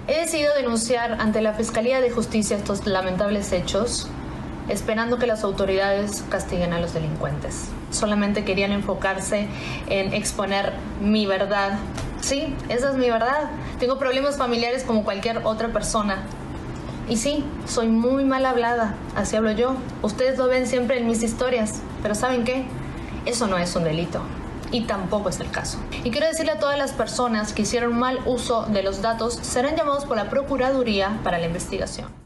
He 0.08 0.22
decidido 0.22 0.54
denunciar 0.56 1.18
ante 1.20 1.42
la 1.42 1.54
Fiscalía 1.54 2.02
de 2.02 2.10
Justicia 2.10 2.58
estos 2.58 2.86
lamentables 2.86 3.52
hechos, 3.52 4.08
esperando 4.68 5.18
que 5.18 5.28
las 5.28 5.44
autoridades 5.44 6.24
castiguen 6.30 6.74
a 6.74 6.80
los 6.80 6.94
delincuentes. 6.94 7.70
Solamente 7.92 8.44
querían 8.44 8.72
enfocarse 8.72 9.48
en 9.88 10.14
exponer 10.14 10.74
mi 11.02 11.26
verdad. 11.26 11.80
Sí, 12.22 12.56
esa 12.70 12.92
es 12.92 12.96
mi 12.96 13.10
verdad. 13.10 13.50
Tengo 13.80 13.98
problemas 13.98 14.38
familiares 14.38 14.84
como 14.84 15.04
cualquier 15.04 15.42
otra 15.44 15.70
persona. 15.70 16.24
Y 17.08 17.18
sí, 17.18 17.44
soy 17.66 17.88
muy 17.88 18.26
mal 18.26 18.46
hablada, 18.46 18.96
así 19.16 19.36
hablo 19.36 19.52
yo. 19.52 19.76
Ustedes 20.04 20.38
lo 20.38 20.48
ven 20.48 20.68
siempre 20.68 21.00
en 21.00 21.08
mis 21.08 21.24
historias, 21.24 21.82
pero 22.04 22.14
¿saben 22.14 22.44
qué? 22.44 22.66
Eso 23.26 23.48
no 23.48 23.58
es 23.58 23.76
un 23.76 23.84
delito 23.84 24.22
y 24.72 24.82
tampoco 24.82 25.30
es 25.30 25.40
el 25.40 25.52
caso. 25.52 25.80
Y 26.04 26.12
quiero 26.12 26.28
decirle 26.28 26.54
a 26.54 26.60
todas 26.60 26.78
las 26.78 26.94
personas 26.94 27.54
que 27.54 27.64
hicieron 27.64 27.98
mal 27.98 28.20
uso 28.26 28.66
de 28.66 28.84
los 28.84 29.02
datos, 29.02 29.36
serán 29.36 29.76
llamados 29.76 30.06
por 30.06 30.18
la 30.18 30.30
Procuraduría 30.30 31.20
para 31.24 31.38
la 31.38 31.48
investigación. 31.48 32.20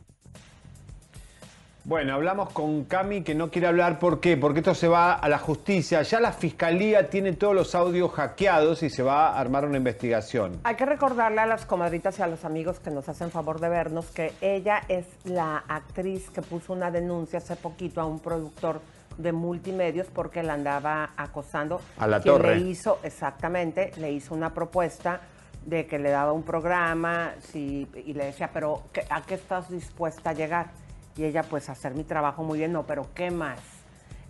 Bueno, 1.86 2.14
hablamos 2.14 2.50
con 2.52 2.86
Cami 2.86 3.24
que 3.24 3.36
no 3.36 3.52
quiere 3.52 3.68
hablar. 3.68 4.00
¿Por 4.00 4.22
qué? 4.22 4.38
Porque 4.38 4.60
esto 4.60 4.74
se 4.74 4.88
va 4.88 5.12
a 5.12 5.28
la 5.28 5.38
justicia. 5.38 6.02
Ya 6.02 6.22
la 6.22 6.32
fiscalía 6.32 7.10
tiene 7.10 7.34
todos 7.34 7.54
los 7.54 7.76
audios 7.76 8.10
hackeados 8.12 8.84
y 8.84 8.90
se 8.90 9.04
va 9.04 9.28
a 9.28 9.40
armar 9.42 9.66
una 9.66 9.76
investigación. 9.76 10.62
Hay 10.64 10.76
que 10.76 10.86
recordarle 10.86 11.42
a 11.42 11.46
las 11.46 11.66
comadritas 11.66 12.18
y 12.20 12.22
a 12.22 12.28
los 12.28 12.46
amigos 12.46 12.80
que 12.80 12.90
nos 12.90 13.10
hacen 13.10 13.32
favor 13.32 13.60
de 13.60 13.68
vernos 13.68 14.06
que 14.12 14.32
ella 14.40 14.82
es 14.88 15.06
la 15.26 15.58
actriz 15.68 16.30
que 16.30 16.42
puso 16.42 16.72
una 16.72 16.90
denuncia 16.90 17.40
hace 17.40 17.58
poquito 17.58 18.00
a 18.00 18.06
un 18.06 18.20
productor 18.20 18.80
de 19.18 19.32
multimedios 19.32 20.08
porque 20.08 20.44
la 20.44 20.54
andaba 20.54 21.12
acosando. 21.18 21.82
A 21.98 22.08
la 22.08 22.20
Quien 22.22 22.36
torre. 22.36 22.56
Le 22.58 22.66
hizo, 22.70 23.00
exactamente, 23.04 23.92
le 23.98 24.12
hizo 24.12 24.34
una 24.34 24.54
propuesta 24.54 25.22
de 25.66 25.86
que 25.86 25.98
le 26.00 26.10
daba 26.10 26.34
un 26.34 26.44
programa 26.44 27.32
si, 27.52 27.88
y 28.06 28.14
le 28.14 28.26
decía, 28.26 28.50
pero 28.54 28.84
¿qué- 28.92 29.06
¿a 29.10 29.22
qué 29.22 29.36
estás 29.36 29.70
dispuesta 29.70 30.32
a 30.32 30.34
llegar? 30.34 30.68
Y 31.16 31.24
ella, 31.26 31.44
pues, 31.44 31.70
hacer 31.70 31.94
mi 31.94 32.04
trabajo 32.04 32.44
muy 32.44 32.58
bien, 32.60 32.74
no, 32.74 32.84
pero 32.84 33.08
¿qué 33.14 33.32
más? 33.32 33.60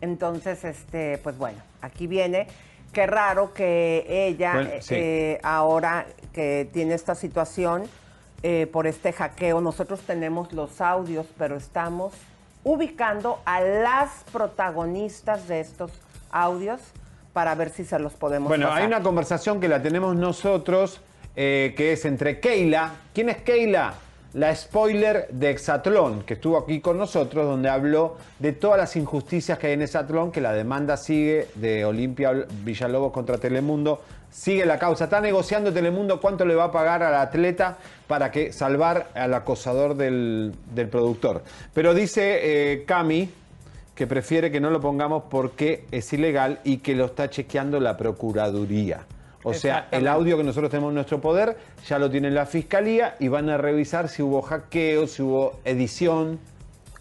Entonces, 0.02 0.64
este, 0.64 1.18
pues 1.20 1.38
bueno, 1.38 1.60
aquí 1.82 2.08
viene. 2.08 2.48
Qué 2.92 3.08
raro 3.08 3.54
que 3.54 4.06
ella, 4.08 4.54
Bueno, 4.54 4.70
sí. 4.82 4.96
eh, 4.96 5.40
ahora 5.44 6.06
que 6.34 6.70
tiene 6.72 6.94
esta 6.94 7.16
situación 7.16 7.84
eh, 8.44 8.68
por 8.72 8.86
este 8.88 9.14
hackeo, 9.14 9.62
nosotros 9.62 10.02
tenemos 10.02 10.52
los 10.54 10.82
audios, 10.82 11.26
pero 11.38 11.56
estamos 11.56 12.14
ubicando 12.64 13.40
a 13.46 13.62
las 13.62 14.10
protagonistas 14.32 15.48
de 15.48 15.60
estos 15.60 15.92
audios 16.32 16.80
para 17.34 17.56
ver 17.56 17.70
si 17.70 17.84
se 17.84 18.00
los 18.00 18.14
podemos 18.14 18.48
Bueno, 18.50 18.68
pasar. 18.68 18.82
hay 18.82 18.88
una 18.88 19.02
conversación 19.02 19.60
que 19.60 19.68
la 19.68 19.82
tenemos 19.82 20.16
nosotros, 20.16 21.02
eh, 21.36 21.74
que 21.76 21.94
es 21.94 22.06
entre 22.06 22.40
Keila. 22.40 22.92
¿Quién 23.14 23.30
es 23.30 23.38
Keila? 23.38 23.96
La 24.34 24.56
spoiler 24.56 25.28
de 25.30 25.52
Exatlón, 25.52 26.24
que 26.24 26.34
estuvo 26.36 26.58
aquí 26.58 26.80
con 26.82 26.98
nosotros, 26.98 27.46
donde 27.46 27.70
habló 27.70 28.18
de 28.40 28.52
todas 28.54 28.78
las 28.80 28.96
injusticias 28.96 29.60
que 29.60 29.68
hay 29.68 29.74
en 29.74 29.84
Exatlón, 29.84 30.32
que 30.32 30.42
la 30.42 30.54
demanda 30.54 30.98
sigue 30.98 31.50
de 31.56 31.86
Olimpia 31.86 32.32
Villalobos 32.64 33.12
contra 33.12 33.38
Telemundo. 33.38 34.02
Sigue 34.34 34.66
la 34.66 34.80
causa. 34.80 35.04
Está 35.04 35.22
negociando 35.22 35.72
Telemundo 35.72 36.20
cuánto 36.20 36.44
le 36.44 36.56
va 36.56 36.66
a 36.66 36.72
pagar 36.72 37.04
al 37.04 37.14
atleta 37.14 37.78
para 38.08 38.32
que 38.32 38.52
salvar 38.52 39.10
al 39.14 39.32
acosador 39.36 39.96
del, 39.96 40.56
del 40.74 40.90
productor. 40.90 41.44
Pero 41.72 41.94
dice 41.94 42.40
eh, 42.74 42.84
Cami, 42.84 43.30
que 43.94 44.08
prefiere 44.08 44.52
que 44.52 44.60
no 44.60 44.72
lo 44.72 44.82
pongamos 44.82 45.26
porque 45.30 45.86
es 45.92 46.12
ilegal 46.14 46.60
y 46.64 46.78
que 46.78 46.96
lo 46.96 47.06
está 47.06 47.30
chequeando 47.30 47.80
la 47.80 47.96
Procuraduría. 47.96 49.06
O 49.44 49.54
sea, 49.54 49.88
el 49.92 50.08
audio 50.08 50.38
que 50.38 50.44
nosotros 50.44 50.72
tenemos 50.72 50.90
en 50.90 50.96
nuestro 50.96 51.22
poder 51.22 51.58
ya 51.86 52.00
lo 52.00 52.10
tiene 52.10 52.32
la 52.32 52.46
Fiscalía 52.48 53.16
y 53.20 53.28
van 53.28 53.50
a 53.50 53.58
revisar 53.58 54.10
si 54.10 54.24
hubo 54.24 54.42
hackeo, 54.42 55.06
si 55.06 55.22
hubo 55.22 55.60
edición. 55.64 56.40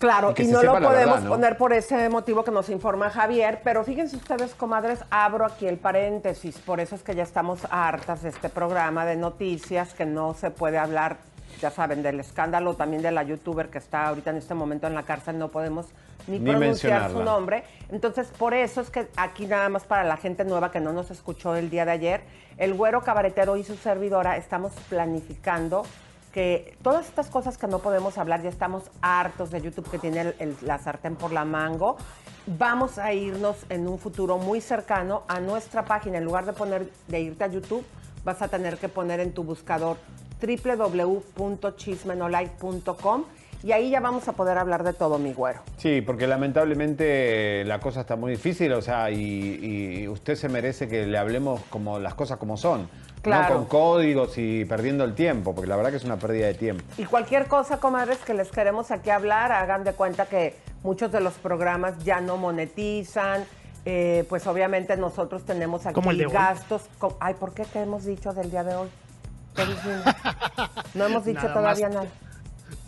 Claro, 0.02 0.34
Y 0.36 0.48
no 0.48 0.64
lo 0.64 0.72
podemos 0.80 0.96
verdad, 0.96 1.20
¿no? 1.20 1.30
poner 1.30 1.56
por 1.56 1.72
ese 1.72 2.08
motivo 2.08 2.42
que 2.42 2.50
nos 2.50 2.68
informa 2.70 3.08
Javier, 3.08 3.60
pero 3.62 3.84
fíjense 3.84 4.16
ustedes, 4.16 4.52
comadres, 4.52 4.98
abro 5.10 5.46
aquí 5.46 5.68
el 5.68 5.78
paréntesis, 5.78 6.58
por 6.58 6.80
eso 6.80 6.96
es 6.96 7.04
que 7.04 7.14
ya 7.14 7.22
estamos 7.22 7.60
hartas 7.70 8.22
de 8.22 8.30
este 8.30 8.48
programa 8.48 9.06
de 9.06 9.14
noticias 9.14 9.94
que 9.94 10.04
no 10.04 10.34
se 10.34 10.50
puede 10.50 10.76
hablar, 10.76 11.18
ya 11.60 11.70
saben, 11.70 12.02
del 12.02 12.18
escándalo 12.18 12.74
también 12.74 13.00
de 13.00 13.12
la 13.12 13.22
youtuber 13.22 13.68
que 13.68 13.78
está 13.78 14.08
ahorita 14.08 14.30
en 14.30 14.38
este 14.38 14.54
momento 14.54 14.88
en 14.88 14.94
la 14.96 15.04
cárcel, 15.04 15.38
no 15.38 15.50
podemos 15.50 15.86
ni, 16.26 16.40
Ni 16.40 16.50
pronunciar 16.50 17.12
su 17.12 17.22
nombre. 17.22 17.62
Entonces, 17.92 18.26
por 18.36 18.54
eso 18.54 18.80
es 18.80 18.90
que 18.90 19.06
aquí 19.16 19.46
nada 19.46 19.68
más 19.68 19.84
para 19.84 20.02
la 20.02 20.16
gente 20.16 20.44
nueva 20.44 20.72
que 20.72 20.80
no 20.80 20.92
nos 20.92 21.12
escuchó 21.12 21.54
el 21.54 21.70
día 21.70 21.84
de 21.84 21.92
ayer, 21.92 22.22
el 22.58 22.74
güero 22.74 23.02
cabaretero 23.02 23.56
y 23.56 23.62
su 23.62 23.76
servidora 23.76 24.36
estamos 24.36 24.72
planificando 24.88 25.84
que 26.32 26.76
todas 26.82 27.06
estas 27.06 27.28
cosas 27.28 27.56
que 27.58 27.66
no 27.66 27.80
podemos 27.80 28.16
hablar, 28.18 28.42
ya 28.42 28.48
estamos 28.48 28.84
hartos 29.02 29.50
de 29.50 29.60
YouTube 29.60 29.90
que 29.90 29.98
tiene 29.98 30.32
la 30.62 30.78
sartén 30.78 31.16
por 31.16 31.32
la 31.32 31.44
mango. 31.44 31.98
Vamos 32.46 32.98
a 32.98 33.12
irnos 33.12 33.56
en 33.68 33.86
un 33.86 33.98
futuro 33.98 34.38
muy 34.38 34.60
cercano 34.60 35.24
a 35.28 35.38
nuestra 35.40 35.84
página. 35.84 36.16
En 36.18 36.24
lugar 36.24 36.46
de 36.46 36.54
poner 36.54 36.90
de 37.06 37.20
irte 37.20 37.44
a 37.44 37.48
YouTube, 37.48 37.84
vas 38.24 38.42
a 38.42 38.48
tener 38.48 38.78
que 38.78 38.88
poner 38.88 39.20
en 39.20 39.32
tu 39.32 39.44
buscador 39.44 39.98
www.chismenolive.com 40.40 43.24
y 43.62 43.70
ahí 43.70 43.90
ya 43.90 44.00
vamos 44.00 44.26
a 44.26 44.32
poder 44.32 44.58
hablar 44.58 44.82
de 44.82 44.92
todo, 44.92 45.20
mi 45.20 45.32
güero. 45.32 45.60
Sí, 45.76 46.00
porque 46.00 46.26
lamentablemente 46.26 47.62
la 47.64 47.78
cosa 47.78 48.00
está 48.00 48.16
muy 48.16 48.32
difícil, 48.32 48.72
o 48.72 48.82
sea, 48.82 49.08
y, 49.12 50.00
y 50.02 50.08
usted 50.08 50.34
se 50.34 50.48
merece 50.48 50.88
que 50.88 51.06
le 51.06 51.16
hablemos 51.16 51.60
como 51.70 52.00
las 52.00 52.14
cosas 52.14 52.38
como 52.38 52.56
son. 52.56 52.88
Claro. 53.22 53.54
No 53.54 53.60
con 53.60 53.66
códigos 53.68 54.36
y 54.36 54.64
perdiendo 54.64 55.04
el 55.04 55.14
tiempo, 55.14 55.54
porque 55.54 55.68
la 55.68 55.76
verdad 55.76 55.90
que 55.90 55.96
es 55.96 56.04
una 56.04 56.16
pérdida 56.16 56.48
de 56.48 56.54
tiempo. 56.54 56.82
Y 56.98 57.04
cualquier 57.04 57.46
cosa, 57.46 57.78
comadres, 57.78 58.18
que 58.18 58.34
les 58.34 58.50
queremos 58.50 58.90
aquí 58.90 59.10
hablar, 59.10 59.52
hagan 59.52 59.84
de 59.84 59.92
cuenta 59.92 60.26
que 60.26 60.56
muchos 60.82 61.12
de 61.12 61.20
los 61.20 61.34
programas 61.34 62.02
ya 62.04 62.20
no 62.20 62.36
monetizan. 62.36 63.44
eh, 63.84 64.24
pues 64.28 64.46
obviamente 64.46 64.96
nosotros 64.96 65.44
tenemos 65.44 65.86
aquí 65.86 66.00
el 66.08 66.28
gastos. 66.28 66.82
Ay, 67.20 67.34
¿por 67.34 67.52
qué? 67.52 67.64
¿Qué 67.72 67.80
hemos 67.82 68.04
dicho 68.04 68.32
del 68.32 68.50
día 68.50 68.62
de 68.64 68.74
hoy? 68.76 68.88
No 70.94 71.06
hemos 71.06 71.24
dicho 71.24 71.42
Nada 71.42 71.54
todavía 71.54 71.88
más. 71.88 71.94
nada. 71.96 72.08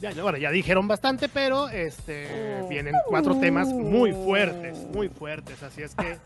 Ya, 0.01 0.23
bueno, 0.23 0.39
ya 0.39 0.51
dijeron 0.51 0.87
bastante, 0.89 1.29
pero 1.29 1.69
este 1.69 2.61
Mm. 2.63 2.69
vienen 2.69 2.95
cuatro 3.07 3.39
temas 3.39 3.69
muy 3.69 4.13
fuertes, 4.13 4.79
muy 4.93 5.09
fuertes. 5.09 5.63
Así 5.63 5.83
es 5.83 5.95
que, 5.95 6.19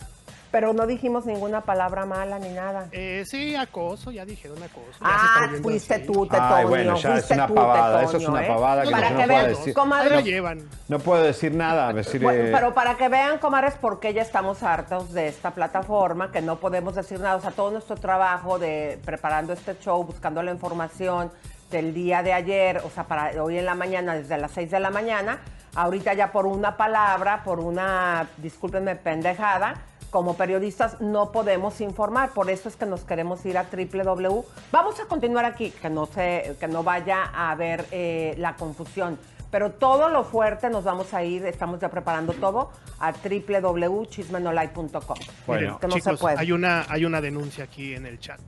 Pero 0.51 0.73
no 0.73 0.87
dijimos 0.87 1.27
ninguna 1.27 1.61
palabra 1.61 2.07
mala 2.07 2.39
ni 2.39 2.49
nada. 2.49 2.87
eh, 2.93 3.23
sí, 3.29 3.55
acoso, 3.55 4.11
ya 4.11 4.25
dijeron 4.25 4.57
acoso. 4.63 4.93
ya 4.93 4.97
se 4.99 5.05
Ah, 5.05 5.51
fuiste 5.63 5.95
así. 5.97 6.07
tú, 6.07 6.27
Tetoño. 6.27 6.55
Ay, 6.55 6.65
bueno, 6.65 6.97
ya 6.97 7.09
es 7.11 7.15
fuiste 7.17 7.35
una 7.35 7.47
tú, 7.47 7.55
pavada, 7.55 8.03
eso 8.03 8.17
es 8.17 8.27
una 8.29 8.45
¿eh? 8.45 8.49
pavada 8.49 8.83
que 8.85 8.91
Para 8.91 9.11
no 9.11 9.19
que 9.19 9.27
vean, 9.27 9.49
decir. 9.49 9.75
Comadres, 9.75 10.25
llevan. 10.25 10.69
No 10.89 10.99
puedo 11.01 11.23
decir 11.23 11.55
nada, 11.55 11.93
decir, 11.93 12.23
Bueno, 12.23 12.45
eh, 12.45 12.51
pero 12.53 12.73
para 12.73 12.97
que 12.97 13.09
vean, 13.11 13.37
comadres, 13.39 13.75
por 13.75 14.01
qué 14.01 14.15
ya 14.15 14.23
estamos 14.23 14.63
hartos 14.63 15.13
de 15.13 15.29
esta 15.29 15.51
plataforma, 15.51 16.33
que 16.33 16.41
no 16.41 16.57
podemos 16.57 16.95
decir 16.95 17.21
nada. 17.21 17.37
O 17.37 17.41
sea, 17.43 17.51
todo 17.51 17.71
nuestro 17.71 17.97
trabajo 17.97 18.59
de 18.59 18.99
preparando 19.05 19.53
este 19.53 19.77
show, 19.79 20.03
buscando 20.03 20.43
la 20.43 20.51
información 20.51 21.31
del 21.71 21.93
día 21.93 22.23
de 22.23 22.33
ayer, 22.33 22.79
o 22.79 22.89
sea, 22.89 23.05
para 23.05 23.43
hoy 23.43 23.59
en 23.59 23.67
la 23.67 23.75
mañana, 23.75 24.15
desde 24.15 24.39
las 24.39 24.53
6 24.53 24.71
de 24.71 24.81
la 24.81 24.89
mañana, 24.89 25.41
ahorita 25.75 26.15
ya 26.15 26.33
por 26.33 26.47
una 26.47 26.79
palabra, 26.79 27.43
por 27.45 27.61
una, 27.61 28.27
discúlpenme, 28.39 28.97
pendejada, 28.97 29.75
como 30.11 30.37
periodistas 30.37 31.01
no 31.01 31.33
podemos 31.33 31.81
informar, 31.81 32.31
por 32.31 32.51
eso 32.51 32.69
es 32.69 32.77
que 32.77 32.87
nos 32.87 33.01
queremos 33.03 33.45
ir 33.47 33.59
a 33.59 33.65
www. 33.65 34.45
Vamos 34.73 35.01
a 35.01 35.07
continuar 35.07 35.45
aquí, 35.45 35.71
que 35.71 35.91
no 35.91 36.07
se, 36.07 36.57
que 36.59 36.69
no 36.69 36.83
vaya 36.83 37.25
a 37.25 37.51
haber 37.51 37.85
eh, 37.91 38.35
la 38.39 38.57
confusión. 38.57 39.19
Pero 39.51 39.73
todo 39.73 40.11
lo 40.11 40.25
fuerte 40.25 40.69
nos 40.69 40.85
vamos 40.85 41.15
a 41.15 41.25
ir, 41.25 41.47
estamos 41.47 41.81
ya 41.81 41.89
preparando 41.89 42.35
todo 42.35 42.71
a 43.01 43.13
www.chismenolay.com. 43.13 45.17
Bueno, 45.47 45.79
que 45.79 45.87
no 45.87 45.95
Chicos, 45.95 46.13
se 46.13 46.19
puede. 46.21 46.39
hay 46.39 46.53
una, 46.53 46.85
hay 46.89 47.07
una 47.07 47.23
denuncia 47.23 47.65
aquí 47.65 47.95
en 47.95 48.05
el 48.05 48.21
chat. 48.21 48.39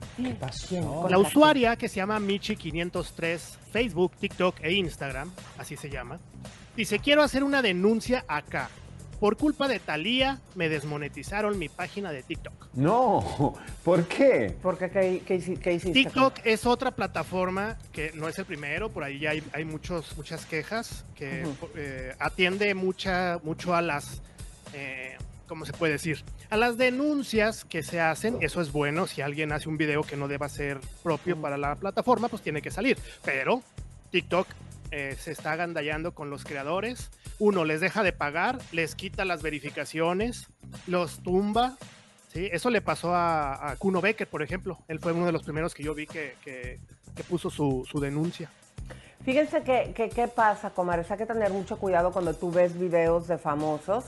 ¿Quién? 0.69 0.85
La 1.09 1.17
usuaria 1.19 1.77
que 1.77 1.89
se 1.89 1.97
llama 1.97 2.21
Michi503, 2.21 3.39
Facebook, 3.73 4.13
TikTok 4.21 4.57
e 4.61 4.73
Instagram, 4.73 5.33
así 5.57 5.75
se 5.77 5.89
llama, 5.89 6.19
dice, 6.77 6.99
quiero 6.99 7.23
hacer 7.23 7.45
una 7.45 7.63
denuncia 7.63 8.27
acá. 8.29 8.69
Por 9.21 9.37
culpa 9.37 9.69
de 9.69 9.79
Thalía 9.79 10.41
me 10.55 10.71
desmonetizaron 10.71 11.59
mi 11.59 11.69
página 11.69 12.11
de 12.11 12.23
TikTok. 12.23 12.69
no, 12.73 13.55
¿por 13.85 14.05
qué? 14.07 14.57
¿Por 14.63 14.79
qué? 14.79 14.89
¿Qué, 14.91 15.23
qué 15.27 15.37
hici- 15.39 15.59
qué 15.59 15.75
hiciste? 15.75 15.93
TikTok 15.93 16.39
es 16.45 16.65
otra 16.65 16.91
plataforma 16.91 17.77
que 17.93 18.13
no 18.15 18.29
es 18.29 18.39
el 18.39 18.47
primero, 18.47 18.89
por 18.89 19.05
ahí 19.05 19.19
ya 19.19 19.31
hay, 19.31 19.43
hay 19.53 19.65
muchos, 19.67 20.17
muchas 20.17 20.47
quejas, 20.47 21.05
que 21.15 21.45
eh, 21.77 22.15
atiende 22.19 22.75
mucha, 22.75 23.39
mucho 23.43 23.75
a 23.75 23.83
las, 23.83 24.23
eh, 24.73 25.19
¿cómo 25.47 25.67
se 25.67 25.75
puede 25.75 25.93
decir? 25.93 26.25
A 26.49 26.57
las 26.57 26.79
denuncias 26.79 27.65
que 27.67 27.83
se 27.83 28.01
hacen, 28.01 28.39
eso 28.41 28.63
es 28.63 28.73
bueno, 28.73 29.07
si 29.07 29.21
alguien 29.21 29.53
hace 29.53 29.69
un 29.69 29.77
video 29.77 30.03
que 30.03 30.17
no 30.17 30.29
deba 30.29 30.49
ser 30.49 30.81
propio 31.03 31.37
para 31.39 31.59
la 31.59 31.77
plataforma, 31.77 32.29
pues 32.29 32.41
tiene 32.41 32.63
que 32.63 32.71
salir, 32.71 32.97
pero 33.23 33.63
TikTok 34.13 34.47
eh, 34.93 35.15
se 35.21 35.31
está 35.31 35.53
agandallando 35.53 36.13
con 36.15 36.31
los 36.31 36.43
creadores 36.45 37.11
uno, 37.41 37.65
les 37.65 37.81
deja 37.81 38.03
de 38.03 38.13
pagar, 38.13 38.59
les 38.71 38.95
quita 38.95 39.25
las 39.25 39.43
verificaciones, 39.43 40.47
los 40.87 41.23
tumba. 41.23 41.77
¿sí? 42.29 42.49
Eso 42.53 42.69
le 42.71 42.83
pasó 42.83 43.15
a, 43.15 43.75
Kuno 43.79 44.03
Becker, 44.03 44.29
por 44.29 44.43
ejemplo. 44.43 44.79
Él 44.89 45.01
fue 45.01 45.13
uno 45.13 45.27
de 45.27 45.33
los 45.33 45.43
primeros 45.43 45.75
que 45.75 45.83
yo 45.83 45.95
vi 45.95 46.07
que, 46.07 46.37
que, 46.45 46.79
puso 47.29 47.51
su, 47.51 47.87
su, 47.91 47.99
denuncia. 47.99 48.51
Fíjense 49.25 49.63
que, 49.63 49.93
qué 49.95 50.29
pasa, 50.29 50.71
comadres. 50.71 51.11
Hay 51.11 51.19
que 51.19 51.27
tener 51.27 51.51
mucho 51.51 51.79
cuidado 51.79 52.13
cuando 52.13 52.35
tú 52.35 52.53
ves 52.53 52.79
videos 52.79 53.27
de 53.27 53.39
famosos. 53.39 54.05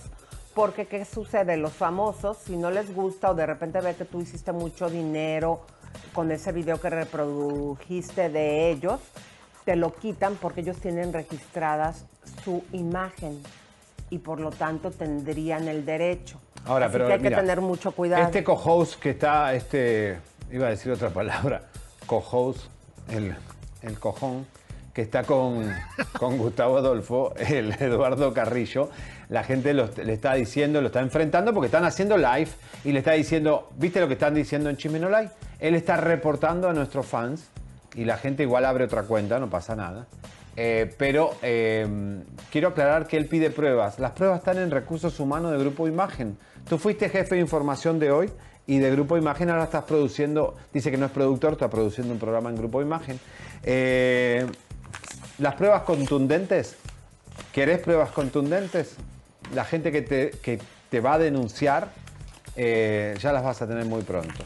Porque, 0.54 0.86
¿qué 0.86 1.06
sucede? 1.06 1.56
Los 1.56 1.72
famosos, 1.72 2.36
si 2.36 2.56
no 2.56 2.70
les 2.70 2.94
gusta 2.94 3.30
o 3.30 3.34
de 3.34 3.46
repente 3.46 3.80
ve 3.80 3.94
que 3.94 4.04
tú 4.04 4.20
hiciste 4.20 4.52
mucho 4.52 4.90
dinero 4.90 5.64
con 6.12 6.30
ese 6.30 6.52
video 6.52 6.78
que 6.78 6.90
reprodujiste 6.90 8.28
de 8.28 8.70
ellos, 8.70 9.00
te 9.64 9.76
lo 9.76 9.94
quitan 9.94 10.36
porque 10.36 10.60
ellos 10.60 10.76
tienen 10.76 11.14
registradas 11.14 12.04
su 12.44 12.64
imagen 12.72 13.40
y 14.10 14.18
por 14.18 14.40
lo 14.40 14.50
tanto 14.50 14.90
tendrían 14.90 15.68
el 15.68 15.84
derecho. 15.84 16.40
Ahora, 16.66 16.90
pero 16.90 17.06
hay 17.08 17.20
que 17.20 17.30
tener 17.30 17.60
mucho 17.60 17.92
cuidado. 17.92 18.22
Este 18.22 18.44
co-host 18.44 19.00
que 19.00 19.10
está, 19.10 19.54
este, 19.54 20.18
iba 20.50 20.66
a 20.66 20.70
decir 20.70 20.92
otra 20.92 21.10
palabra, 21.10 21.62
co-host, 22.06 22.60
el, 23.10 23.34
el 23.82 23.98
cojón, 23.98 24.46
que 24.92 25.02
está 25.02 25.24
con, 25.24 25.72
con 26.18 26.36
Gustavo 26.38 26.78
Adolfo, 26.78 27.34
el 27.36 27.72
Eduardo 27.72 28.32
Carrillo, 28.34 28.90
la 29.28 29.42
gente 29.42 29.72
le 29.72 30.12
está 30.12 30.34
diciendo, 30.34 30.80
lo 30.82 30.88
está 30.88 31.00
enfrentando 31.00 31.54
porque 31.54 31.66
están 31.66 31.84
haciendo 31.84 32.18
live 32.18 32.50
y 32.84 32.92
le 32.92 32.98
está 32.98 33.12
diciendo, 33.12 33.70
¿viste 33.78 34.00
lo 34.00 34.06
que 34.06 34.14
están 34.14 34.34
diciendo 34.34 34.68
en 34.68 34.76
Chimeno 34.76 35.08
Live? 35.08 35.30
Él 35.58 35.74
está 35.74 35.96
reportando 35.96 36.68
a 36.68 36.74
nuestros 36.74 37.06
fans 37.06 37.48
y 37.94 38.04
la 38.04 38.18
gente 38.18 38.42
igual 38.42 38.66
abre 38.66 38.84
otra 38.84 39.04
cuenta, 39.04 39.38
no 39.38 39.48
pasa 39.48 39.74
nada. 39.74 40.06
Eh, 40.56 40.94
pero 40.98 41.34
eh, 41.42 41.86
quiero 42.50 42.68
aclarar 42.68 43.06
que 43.06 43.16
él 43.16 43.26
pide 43.26 43.50
pruebas. 43.50 43.98
Las 43.98 44.12
pruebas 44.12 44.38
están 44.38 44.58
en 44.58 44.70
recursos 44.70 45.18
humanos 45.20 45.52
de 45.52 45.58
Grupo 45.58 45.88
Imagen. 45.88 46.36
Tú 46.68 46.78
fuiste 46.78 47.08
jefe 47.08 47.36
de 47.36 47.40
información 47.40 47.98
de 47.98 48.10
hoy 48.10 48.30
y 48.66 48.78
de 48.78 48.90
Grupo 48.90 49.16
Imagen 49.16 49.50
ahora 49.50 49.64
estás 49.64 49.84
produciendo, 49.84 50.56
dice 50.72 50.90
que 50.90 50.96
no 50.96 51.06
es 51.06 51.12
productor, 51.12 51.54
está 51.54 51.68
produciendo 51.68 52.12
un 52.12 52.18
programa 52.18 52.50
en 52.50 52.56
Grupo 52.56 52.82
Imagen. 52.82 53.18
Eh, 53.62 54.46
las 55.38 55.54
pruebas 55.54 55.82
contundentes, 55.82 56.76
¿querés 57.52 57.78
pruebas 57.80 58.10
contundentes? 58.10 58.96
La 59.54 59.64
gente 59.64 59.90
que 59.90 60.02
te, 60.02 60.30
que 60.42 60.60
te 60.90 61.00
va 61.00 61.14
a 61.14 61.18
denunciar 61.18 61.88
ya 62.54 63.32
las 63.32 63.42
vas 63.42 63.62
a 63.62 63.66
tener 63.66 63.86
muy 63.86 64.02
pronto. 64.02 64.44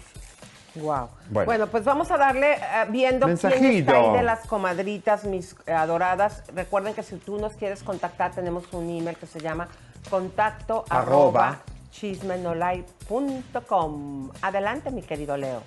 Wow. 0.76 1.08
Bueno. 1.30 1.66
pues 1.66 1.84
vamos 1.84 2.10
a 2.10 2.16
darle 2.16 2.54
eh, 2.54 2.58
viendo 2.90 3.26
quién 3.26 3.36
está 3.36 3.48
ahí 3.96 4.12
de 4.12 4.22
las 4.22 4.46
comadritas, 4.46 5.24
mis 5.24 5.56
adoradas. 5.66 6.44
Recuerden 6.54 6.94
que 6.94 7.02
si 7.02 7.16
tú 7.16 7.38
nos 7.38 7.54
quieres 7.54 7.82
contactar, 7.82 8.32
tenemos 8.32 8.72
un 8.72 8.88
email 8.90 9.16
que 9.16 9.26
se 9.26 9.40
llama 9.40 9.68
contacto 10.10 10.84
arroba, 10.88 11.60
Adelante, 14.42 14.90
mi 14.90 15.02
querido 15.02 15.36
Leo. 15.36 15.62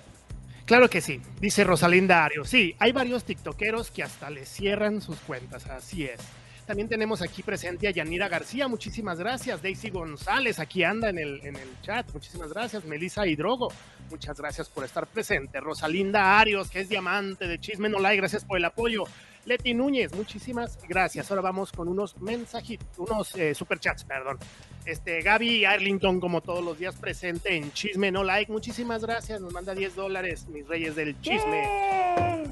Claro 0.64 0.88
que 0.88 1.00
sí, 1.00 1.20
dice 1.40 1.64
Rosalinda 1.64 2.24
Ario. 2.24 2.44
Sí, 2.44 2.76
hay 2.78 2.92
varios 2.92 3.24
tiktokeros 3.24 3.90
que 3.90 4.04
hasta 4.04 4.30
les 4.30 4.48
cierran 4.48 5.00
sus 5.00 5.18
cuentas, 5.18 5.66
así 5.66 6.04
es. 6.04 6.20
También 6.64 6.88
tenemos 6.88 7.20
aquí 7.20 7.42
presente 7.42 7.88
a 7.88 7.90
Yanira 7.90 8.28
García, 8.28 8.68
muchísimas 8.68 9.18
gracias. 9.18 9.60
Daisy 9.60 9.90
González, 9.90 10.60
aquí 10.60 10.84
anda 10.84 11.10
en 11.10 11.18
el, 11.18 11.40
en 11.44 11.56
el 11.56 11.68
chat, 11.82 12.08
muchísimas 12.12 12.52
gracias. 12.52 12.84
Melissa 12.84 13.26
Hidrogo, 13.26 13.72
muchas 14.10 14.38
gracias 14.38 14.68
por 14.68 14.84
estar 14.84 15.06
presente. 15.06 15.60
Rosalinda 15.60 16.38
Arios, 16.38 16.70
que 16.70 16.80
es 16.80 16.88
diamante 16.88 17.46
de 17.46 17.58
Chisme 17.60 17.88
No 17.88 17.98
Like, 17.98 18.18
gracias 18.18 18.44
por 18.44 18.58
el 18.58 18.64
apoyo. 18.64 19.04
Leti 19.46 19.72
Núñez, 19.72 20.14
muchísimas 20.14 20.78
gracias. 20.86 21.30
Ahora 21.30 21.42
vamos 21.42 21.72
con 21.72 21.88
unos 21.88 22.20
mensajitos, 22.20 22.86
unos 22.98 23.34
eh, 23.36 23.54
superchats, 23.54 24.04
perdón. 24.04 24.38
Este, 24.84 25.22
Gaby 25.22 25.64
Arlington, 25.64 26.20
como 26.20 26.40
todos 26.42 26.62
los 26.64 26.78
días, 26.78 26.96
presente 26.96 27.56
en 27.56 27.72
Chisme 27.72 28.10
No 28.10 28.22
Like. 28.22 28.52
Muchísimas 28.52 29.02
gracias. 29.02 29.40
Nos 29.40 29.52
manda 29.52 29.74
10 29.74 29.96
dólares, 29.96 30.46
mis 30.48 30.66
reyes 30.68 30.94
del 30.94 31.18
chisme. 31.20 32.44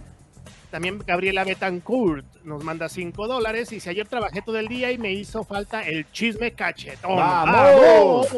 También 0.71 0.99
Gabriela 1.07 1.45
Betancourt 1.45 2.27
nos 2.45 2.63
manda 2.65 2.89
5 2.89 3.27
dólares. 3.27 3.73
Y 3.73 3.81
si 3.81 3.89
ayer 3.91 4.07
trabajé 4.09 4.43
todo 4.43 4.59
el 4.59 4.69
día 4.69 4.91
y 4.91 4.99
me 4.99 5.13
hizo 5.13 5.45
falta 5.45 5.83
el 5.83 6.11
chisme 6.13 6.53
cachetón. 6.53 7.17
¡Vamos! 7.17 8.29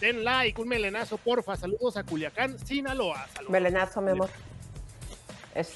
Den 0.00 0.24
like, 0.24 0.60
un 0.60 0.68
melenazo, 0.68 1.16
porfa. 1.18 1.56
Saludos 1.56 1.96
a 1.96 2.04
Culiacán, 2.04 2.58
Sinaloa. 2.58 3.26
Saludos. 3.34 3.50
Melenazo, 3.50 4.00
mi 4.00 4.12
amor. 4.12 4.30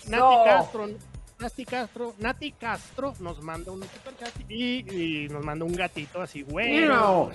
Nati 0.08 0.44
Castro, 0.44 0.88
Nati 1.40 1.64
Castro, 1.64 2.14
Nati 2.18 2.52
Castro 2.52 3.14
nos 3.18 3.42
manda 3.42 3.72
un 3.72 3.82
super 3.82 4.14
y, 4.48 5.24
y 5.24 5.28
nos 5.28 5.44
manda 5.44 5.64
un 5.64 5.72
gatito 5.72 6.22
así, 6.22 6.44
bueno. 6.44 7.30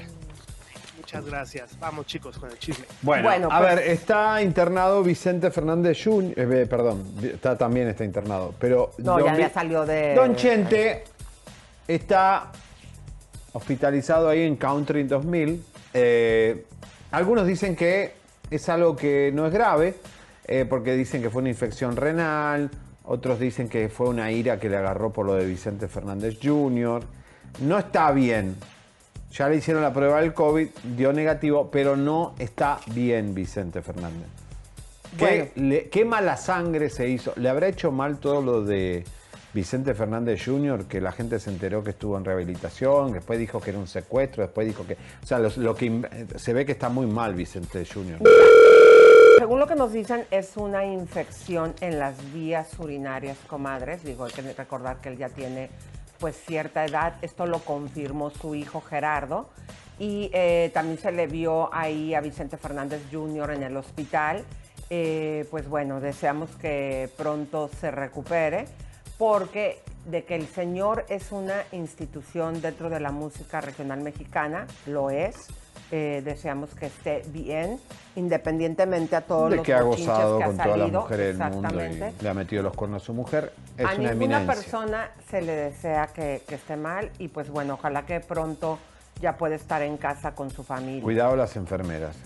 Muchas 0.98 1.26
gracias. 1.26 1.80
Vamos, 1.80 2.08
chicos, 2.08 2.40
con 2.40 2.50
el 2.50 2.58
chisme. 2.58 2.86
Bueno, 3.02 3.50
a 3.52 3.60
pues- 3.60 3.76
ver, 3.76 3.88
está 3.88 4.42
internado 4.42 5.04
Vicente 5.04 5.52
Fernández 5.52 6.02
Jr., 6.04 6.34
eh, 6.38 6.66
perdón, 6.66 7.04
está, 7.22 7.58
también 7.58 7.88
está 7.88 8.04
internado, 8.04 8.56
pero... 8.60 8.92
No, 8.98 9.20
ya, 9.38 9.50
salió 9.50 9.86
de... 9.86 10.16
Don 10.16 10.36
Chente 10.36 11.04
está 11.88 12.52
hospitalizado 13.54 14.30
ahí 14.30 14.42
en 14.42 14.56
Country 14.56 15.04
2000. 15.04 15.64
Eh, 15.94 16.66
algunos 17.12 17.48
dicen 17.48 17.76
que 17.76 18.14
es 18.50 18.70
algo 18.70 18.96
que 18.96 19.32
no 19.34 19.46
es 19.48 19.54
grave, 19.54 19.96
eh, 20.48 20.66
porque 20.68 20.96
dicen 20.96 21.22
que 21.22 21.30
fue 21.30 21.42
una 21.42 21.50
infección 21.50 21.96
renal, 21.96 22.70
otros 23.04 23.40
dicen 23.40 23.70
que 23.70 23.90
fue 23.90 24.10
una 24.10 24.32
ira 24.32 24.60
que 24.60 24.70
le 24.70 24.78
agarró 24.78 25.12
por 25.12 25.26
lo 25.26 25.36
de 25.36 25.46
Vicente 25.46 25.88
Fernández 25.88 26.38
Jr. 26.42 27.04
No 27.62 27.78
está 27.78 28.12
bien, 28.12 28.56
ya 29.32 29.50
le 29.50 29.58
hicieron 29.58 29.84
la 29.84 29.94
prueba 29.94 30.22
del 30.22 30.34
COVID, 30.34 30.68
dio 30.96 31.14
negativo, 31.14 31.70
pero 31.72 31.96
no 31.96 32.34
está 32.40 32.80
bien 32.88 33.34
Vicente 33.34 33.82
Fernández. 33.82 34.28
¿Qué, 35.18 36.06
mala 36.06 36.38
sangre 36.38 36.90
se 36.90 37.08
hizo? 37.08 37.34
¿Le 37.36 37.50
habrá 37.50 37.68
hecho 37.68 37.92
mal 37.92 38.18
todo 38.18 38.42
lo 38.42 38.64
de 38.64 39.06
Vicente 39.54 39.94
Fernández 39.94 40.44
Jr., 40.44 40.86
que 40.86 41.02
la 41.02 41.12
gente 41.12 41.40
se 41.40 41.50
enteró 41.50 41.84
que 41.84 41.92
estuvo 41.92 42.18
en 42.18 42.26
rehabilitación, 42.26 43.14
después 43.14 43.40
dijo 43.40 43.60
que 43.60 43.72
era 43.72 43.80
un 43.80 43.88
secuestro, 43.88 44.44
después 44.44 44.68
dijo 44.68 44.86
que... 44.86 44.94
O 45.24 45.26
sea, 45.26 45.40
lo, 45.40 45.76
que 45.76 46.28
se 46.36 46.54
ve 46.54 46.66
que 46.66 46.74
está 46.74 46.90
muy 46.90 47.08
mal 47.08 47.34
Vicente 47.34 47.86
Jr. 47.86 48.20
Según 49.38 49.60
lo 49.60 49.68
que 49.68 49.76
nos 49.76 49.94
dicen, 49.94 50.26
es 50.32 50.58
una 50.58 50.86
infección 50.86 51.74
en 51.82 52.00
las 52.00 52.34
vías 52.34 52.68
urinarias, 52.80 53.38
comadres. 53.48 54.04
Digo, 54.04 54.26
hay 54.26 54.32
que 54.32 54.42
recordar 54.42 54.98
que 54.98 55.10
él 55.10 55.18
ya 55.18 55.30
tiene 55.30 55.70
pues 56.20 56.36
cierta 56.36 56.86
edad. 56.86 57.16
Esto 57.22 57.46
lo 57.46 57.60
confirmó 57.60 58.32
su 58.32 58.56
hijo 58.56 58.82
Gerardo. 58.82 59.50
Y 60.00 60.30
eh, 60.34 60.72
también 60.74 60.98
se 60.98 61.12
le 61.12 61.28
vio 61.28 61.74
ahí 61.74 62.14
a 62.14 62.22
Vicente 62.22 62.58
Fernández 62.58 63.02
Jr. 63.12 63.52
en 63.52 63.64
el 63.64 63.78
hospital. 63.78 64.44
Eh, 64.90 65.46
pues 65.52 65.68
bueno, 65.68 66.00
deseamos 66.00 66.50
que 66.62 67.10
pronto 67.18 67.70
se 67.80 67.92
recupere, 67.92 68.66
porque 69.18 69.82
de 70.06 70.24
que 70.24 70.36
el 70.36 70.48
señor 70.48 71.06
es 71.10 71.32
una 71.32 71.64
institución 71.72 72.62
dentro 72.62 72.90
de 72.90 73.00
la 73.00 73.12
música 73.12 73.62
regional 73.62 74.02
mexicana, 74.02 74.68
lo 74.86 75.10
es 75.10 75.48
eh, 75.90 76.22
deseamos 76.26 76.72
que 76.72 76.88
esté 76.88 77.22
bien, 77.28 77.80
independientemente 78.18 79.16
a 79.16 79.22
todos 79.22 79.56
los 79.56 79.66
que 79.66 79.74
ha 79.74 79.82
gozado 79.82 80.42
con 80.42 80.58
todas 80.58 80.78
las 80.78 80.92
mujeres 80.92 81.38
del 81.38 81.50
mundo 81.50 81.86
y 81.86 82.24
le 82.24 82.30
ha 82.30 82.34
metido 82.34 82.62
los 82.62 82.74
cuernos 82.74 83.04
a 83.04 83.06
su 83.06 83.14
mujer. 83.14 83.54
Es 83.78 83.86
a 83.86 83.96
una 83.96 84.12
ninguna 84.12 84.46
persona 84.46 85.12
se 85.30 85.42
le 85.42 85.54
desea 85.54 86.08
que, 86.08 86.44
esté 86.50 86.76
mal 86.76 87.10
y 87.20 87.30
pues 87.30 87.50
bueno, 87.50 87.76
ojalá 87.76 88.06
que 88.06 88.20
pronto 88.20 88.80
ya 89.22 89.38
pueda 89.38 89.56
estar 89.56 89.82
en 89.82 89.96
casa 89.96 90.36
con 90.36 90.50
su 90.50 90.64
familia. 90.64 91.04
Cuidado 91.04 91.38
las 91.38 91.56
enfermeras. 91.56 92.18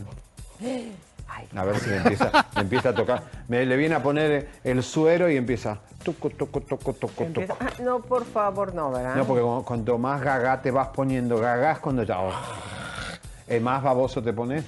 ¿eh? 0.62 0.92
a 1.56 1.66
ver 1.66 1.80
si 1.80 1.94
empieza, 1.94 2.46
empieza 2.56 2.90
a 2.90 2.96
tocar. 2.96 3.24
Me, 3.48 3.66
le 3.66 3.78
viene 3.78 3.96
a 3.96 4.04
poner 4.04 4.50
el 4.64 4.84
suero 4.84 5.30
y 5.30 5.38
empieza. 5.38 5.80
Toco, 6.04 6.30
toco, 6.30 6.62
toco, 6.62 6.94
toco, 6.94 7.26
toco. 7.26 7.58
Ah, 7.60 7.70
no, 7.82 8.00
por 8.00 8.26
favor, 8.26 8.74
no, 8.74 8.92
¿verdad? 8.92 9.16
No, 9.16 9.26
porque 9.26 9.44
cuanto 9.66 9.98
más 9.98 10.22
gaga 10.22 10.62
te 10.62 10.72
vas 10.72 10.90
poniendo, 10.90 11.38
gagas 11.40 11.80
cuando 11.80 12.04
ya 12.04 12.18
más 13.62 13.84
baboso 13.84 14.22
te 14.22 14.34
pone. 14.34 14.64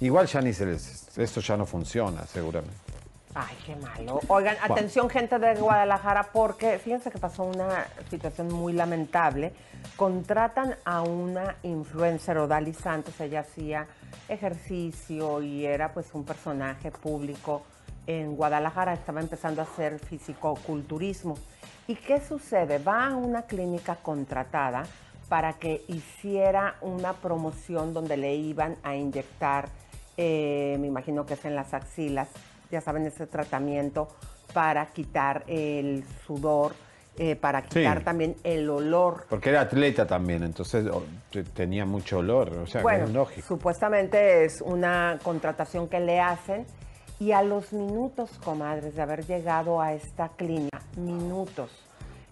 Igual 0.00 0.26
ya 0.26 0.40
ni 0.40 0.52
se 0.52 0.66
les, 0.66 1.18
esto 1.18 1.40
ya 1.40 1.56
no 1.56 1.66
funciona, 1.66 2.26
seguramente. 2.26 2.76
Ay, 3.34 3.54
qué 3.66 3.76
malo. 3.76 4.20
Oigan, 4.28 4.56
atención 4.62 5.10
gente 5.10 5.38
de 5.38 5.56
Guadalajara, 5.56 6.22
porque 6.32 6.78
fíjense 6.78 7.10
que 7.10 7.18
pasó 7.18 7.44
una 7.44 7.86
situación 8.08 8.50
muy 8.50 8.72
lamentable. 8.72 9.52
Contratan 9.96 10.74
a 10.86 11.02
una 11.02 11.56
influencer, 11.62 12.38
Odali 12.38 12.72
Santos, 12.72 13.20
ella 13.20 13.40
hacía 13.40 13.86
ejercicio 14.28 15.42
y 15.42 15.66
era 15.66 15.92
pues 15.92 16.14
un 16.14 16.24
personaje 16.24 16.90
público 16.90 17.62
en 18.06 18.36
Guadalajara, 18.36 18.92
estaba 18.94 19.20
empezando 19.20 19.60
a 19.60 19.64
hacer 19.64 19.98
fisicoculturismo. 19.98 21.36
¿Y 21.88 21.96
qué 21.96 22.20
sucede? 22.20 22.78
Va 22.78 23.08
a 23.08 23.16
una 23.16 23.42
clínica 23.42 23.96
contratada 23.96 24.84
para 25.28 25.54
que 25.54 25.84
hiciera 25.88 26.76
una 26.80 27.14
promoción 27.14 27.92
donde 27.92 28.16
le 28.16 28.34
iban 28.36 28.76
a 28.82 28.94
inyectar, 28.94 29.68
eh, 30.16 30.76
me 30.80 30.86
imagino 30.86 31.26
que 31.26 31.34
es 31.34 31.44
en 31.44 31.56
las 31.56 31.74
axilas, 31.74 32.28
ya 32.70 32.80
saben, 32.80 33.06
ese 33.06 33.26
tratamiento 33.26 34.08
para 34.52 34.86
quitar 34.86 35.44
el 35.48 36.04
sudor 36.26 36.74
eh, 37.18 37.36
para 37.36 37.62
quitar 37.62 37.98
Sí. 37.98 38.04
también 38.04 38.36
el 38.44 38.68
olor. 38.68 39.26
Porque 39.28 39.50
era 39.50 39.62
atleta 39.62 40.06
también, 40.06 40.42
entonces 40.42 40.86
o, 40.86 41.02
tenía 41.54 41.84
mucho 41.84 42.18
olor, 42.18 42.52
o 42.52 42.66
sea, 42.66 42.82
Bueno, 42.82 43.04
es 43.04 43.10
lógico. 43.12 43.46
supuestamente 43.46 44.44
es 44.44 44.60
una 44.60 45.18
contratación 45.22 45.88
que 45.88 46.00
le 46.00 46.20
hacen 46.20 46.66
y 47.18 47.32
a 47.32 47.42
los 47.42 47.72
minutos, 47.72 48.30
comadres, 48.44 48.94
de 48.94 49.02
haber 49.02 49.24
llegado 49.26 49.80
a 49.80 49.94
esta 49.94 50.28
clínica, 50.36 50.80
minutos, 50.96 51.70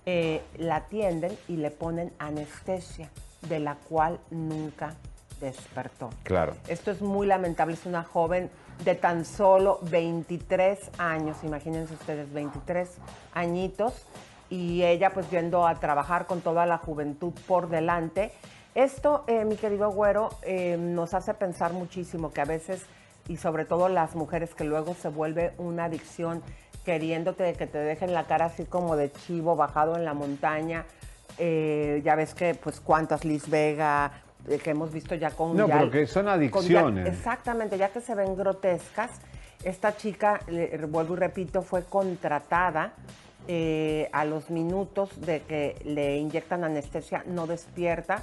eh, 0.06 0.42
la 0.58 0.76
atienden 0.76 1.36
y 1.48 1.56
le 1.56 1.70
ponen 1.70 2.12
anestesia, 2.18 3.10
de 3.48 3.58
la 3.60 3.76
cual 3.76 4.20
nunca 4.30 4.94
despertó. 5.40 6.10
Claro. 6.22 6.54
Esto 6.68 6.90
es 6.90 7.00
muy 7.00 7.26
lamentable, 7.26 7.74
es 7.74 7.86
una 7.86 8.02
joven 8.04 8.50
de 8.84 8.94
tan 8.94 9.24
solo 9.24 9.78
23 9.82 10.78
años, 10.98 11.38
imagínense 11.44 11.94
ustedes, 11.94 12.30
23 12.32 12.90
añitos, 13.34 14.06
y 14.50 14.82
ella 14.82 15.10
pues 15.10 15.30
yendo 15.30 15.66
a 15.66 15.74
trabajar 15.76 16.26
con 16.26 16.40
toda 16.40 16.66
la 16.66 16.78
juventud 16.78 17.32
por 17.46 17.68
delante. 17.68 18.32
Esto, 18.74 19.24
eh, 19.26 19.44
mi 19.44 19.56
querido 19.56 19.90
güero, 19.90 20.30
eh, 20.42 20.76
nos 20.78 21.14
hace 21.14 21.32
pensar 21.34 21.72
muchísimo 21.72 22.32
que 22.32 22.40
a 22.40 22.44
veces, 22.44 22.84
y 23.28 23.36
sobre 23.36 23.64
todo 23.64 23.88
las 23.88 24.14
mujeres, 24.16 24.54
que 24.54 24.64
luego 24.64 24.94
se 24.94 25.08
vuelve 25.08 25.52
una 25.58 25.84
adicción 25.84 26.42
queriéndote 26.84 27.52
que 27.54 27.66
te 27.66 27.78
dejen 27.78 28.12
la 28.12 28.24
cara 28.24 28.46
así 28.46 28.64
como 28.64 28.96
de 28.96 29.10
chivo 29.12 29.56
bajado 29.56 29.96
en 29.96 30.04
la 30.04 30.12
montaña. 30.12 30.84
Eh, 31.38 32.02
ya 32.04 32.14
ves 32.16 32.34
que, 32.34 32.54
pues, 32.54 32.80
cuántas 32.80 33.24
Liz 33.24 33.48
Vega, 33.48 34.10
que 34.62 34.70
hemos 34.70 34.92
visto 34.92 35.14
ya 35.14 35.30
con 35.30 35.56
No, 35.56 35.66
ya- 35.66 35.78
pero 35.78 35.90
que 35.90 36.06
son 36.06 36.26
ya- 36.26 36.32
adicciones. 36.32 37.06
exactamente, 37.08 37.78
ya 37.78 37.88
que 37.88 38.00
se 38.02 38.14
ven 38.14 38.36
grotescas, 38.36 39.10
esta 39.64 39.96
chica, 39.96 40.40
le- 40.48 40.76
vuelvo 40.86 41.14
y 41.14 41.16
repito, 41.16 41.62
fue 41.62 41.84
contratada 41.84 42.92
eh, 43.48 44.08
a 44.12 44.24
los 44.24 44.50
minutos 44.50 45.10
de 45.20 45.42
que 45.42 45.76
le 45.84 46.18
inyectan 46.18 46.64
anestesia, 46.64 47.22
no 47.26 47.46
despierta. 47.46 48.22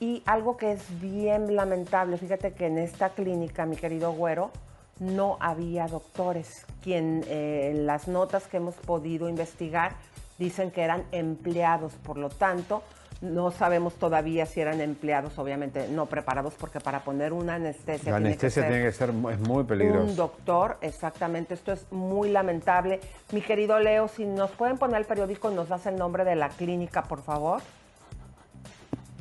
Y 0.00 0.22
algo 0.26 0.56
que 0.56 0.72
es 0.72 1.00
bien 1.00 1.54
lamentable, 1.54 2.16
fíjate 2.18 2.54
que 2.54 2.66
en 2.66 2.78
esta 2.78 3.10
clínica, 3.10 3.66
mi 3.66 3.76
querido 3.76 4.12
güero, 4.12 4.50
no 4.98 5.36
había 5.40 5.86
doctores. 5.86 6.66
Quien 6.82 7.24
eh, 7.28 7.72
las 7.76 8.08
notas 8.08 8.46
que 8.46 8.56
hemos 8.56 8.74
podido 8.76 9.28
investigar 9.28 9.94
dicen 10.38 10.70
que 10.70 10.82
eran 10.82 11.04
empleados, 11.12 11.92
por 12.02 12.18
lo 12.18 12.28
tanto, 12.28 12.82
no 13.22 13.50
sabemos 13.52 13.94
todavía 13.94 14.46
si 14.46 14.60
eran 14.60 14.80
empleados, 14.80 15.38
obviamente 15.38 15.86
no 15.88 16.06
preparados, 16.06 16.54
porque 16.58 16.80
para 16.80 17.00
poner 17.04 17.32
una 17.32 17.54
anestesia, 17.54 18.10
La 18.12 18.18
tiene 18.18 18.36
que 18.36 18.46
anestesia 18.46 18.62
ser 18.64 18.70
tiene 18.72 18.84
que 18.86 18.92
ser, 18.92 19.08
es 19.10 19.38
muy 19.48 19.60
un 19.60 19.66
peligroso. 19.66 20.14
doctor, 20.14 20.76
exactamente. 20.82 21.54
Esto 21.54 21.72
es 21.72 21.86
muy 21.92 22.30
lamentable. 22.30 23.00
Mi 23.32 23.40
querido 23.40 23.78
Leo, 23.78 24.08
si 24.08 24.24
nos 24.26 24.50
pueden 24.50 24.76
poner 24.76 24.96
el 25.00 25.06
periódico 25.06 25.50
nos 25.50 25.68
das 25.68 25.86
el 25.86 25.96
nombre 25.96 26.24
de 26.24 26.34
la 26.34 26.48
clínica, 26.48 27.04
por 27.04 27.22
favor. 27.22 27.60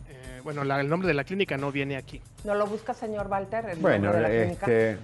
Eh, 0.10 0.42
bueno, 0.44 0.64
la- 0.64 0.82
el 0.82 0.90
nombre 0.90 1.08
de 1.08 1.14
la 1.14 1.24
clínica 1.24 1.56
no 1.58 1.72
viene 1.72 1.96
aquí. 1.96 2.22
¿No 2.44 2.56
lo 2.56 2.66
busca, 2.66 2.96
señor 2.96 3.28
Walter? 3.28 3.66
El 3.70 3.78
Bueno, 3.80 4.06
nombre 4.12 4.22
de 4.22 4.28
la 4.40 4.44
clínica. 4.44 4.66
este, 4.66 4.98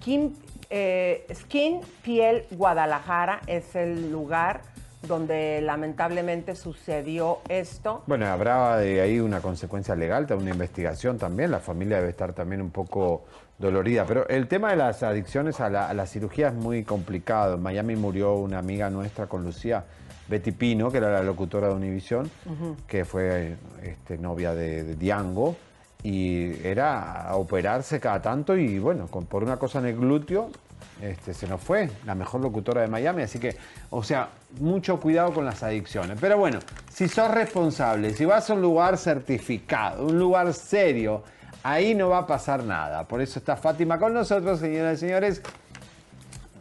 Skin, 0.00 0.36
eh, 0.70 1.26
Skin 1.34 1.80
Piel 2.02 2.44
Guadalajara 2.52 3.40
es 3.48 3.74
el 3.74 4.10
lugar 4.12 4.60
donde 5.06 5.60
lamentablemente 5.62 6.54
sucedió 6.54 7.38
esto. 7.48 8.02
bueno, 8.06 8.26
habrá 8.26 8.76
de 8.78 9.00
ahí 9.00 9.20
una 9.20 9.40
consecuencia 9.40 9.94
legal, 9.96 10.26
una 10.38 10.50
investigación 10.50 11.18
también, 11.18 11.50
la 11.50 11.58
familia 11.60 11.96
debe 11.98 12.10
estar 12.10 12.32
también 12.32 12.62
un 12.62 12.70
poco 12.70 13.24
dolorida, 13.58 14.04
pero 14.06 14.26
el 14.28 14.48
tema 14.48 14.70
de 14.70 14.76
las 14.76 15.02
adicciones 15.02 15.60
a 15.60 15.68
la, 15.70 15.88
a 15.88 15.94
la 15.94 16.06
cirugía 16.06 16.48
es 16.48 16.54
muy 16.54 16.84
complicado. 16.84 17.54
En 17.54 17.62
Miami 17.62 17.96
murió 17.96 18.34
una 18.34 18.58
amiga 18.58 18.90
nuestra 18.90 19.26
con 19.26 19.44
Lucía 19.44 19.84
Betty 20.28 20.52
Pino, 20.52 20.90
que 20.90 20.98
era 20.98 21.10
la 21.12 21.22
locutora 21.22 21.68
de 21.68 21.74
Univisión, 21.74 22.30
que 22.86 23.04
fue 23.04 23.56
este, 23.82 24.18
novia 24.18 24.54
de, 24.54 24.84
de 24.84 24.94
Diango, 24.96 25.56
y 26.02 26.64
era 26.66 27.28
a 27.28 27.36
operarse 27.36 28.00
cada 28.00 28.20
tanto 28.22 28.56
y 28.56 28.78
bueno, 28.78 29.06
con- 29.08 29.26
por 29.26 29.44
una 29.44 29.56
cosa 29.58 29.78
en 29.78 29.86
el 29.86 29.96
glúteo 29.96 30.50
este, 31.02 31.34
se 31.34 31.46
nos 31.48 31.60
fue 31.60 31.90
la 32.06 32.14
mejor 32.14 32.40
locutora 32.40 32.80
de 32.80 32.86
Miami, 32.88 33.22
así 33.22 33.38
que, 33.38 33.56
o 33.90 34.02
sea, 34.02 34.28
mucho 34.60 34.98
cuidado 35.00 35.32
con 35.34 35.44
las 35.44 35.62
adicciones. 35.62 36.16
Pero 36.20 36.38
bueno, 36.38 36.60
si 36.90 37.08
sos 37.08 37.30
responsable, 37.30 38.14
si 38.14 38.24
vas 38.24 38.48
a 38.48 38.54
un 38.54 38.62
lugar 38.62 38.96
certificado, 38.96 40.06
un 40.06 40.18
lugar 40.18 40.54
serio, 40.54 41.24
ahí 41.64 41.94
no 41.94 42.08
va 42.08 42.18
a 42.18 42.26
pasar 42.26 42.62
nada. 42.64 43.04
Por 43.08 43.20
eso 43.20 43.38
está 43.38 43.56
Fátima 43.56 43.98
con 43.98 44.14
nosotros, 44.14 44.60
señoras 44.60 44.98
y 44.98 45.00
señores. 45.00 45.42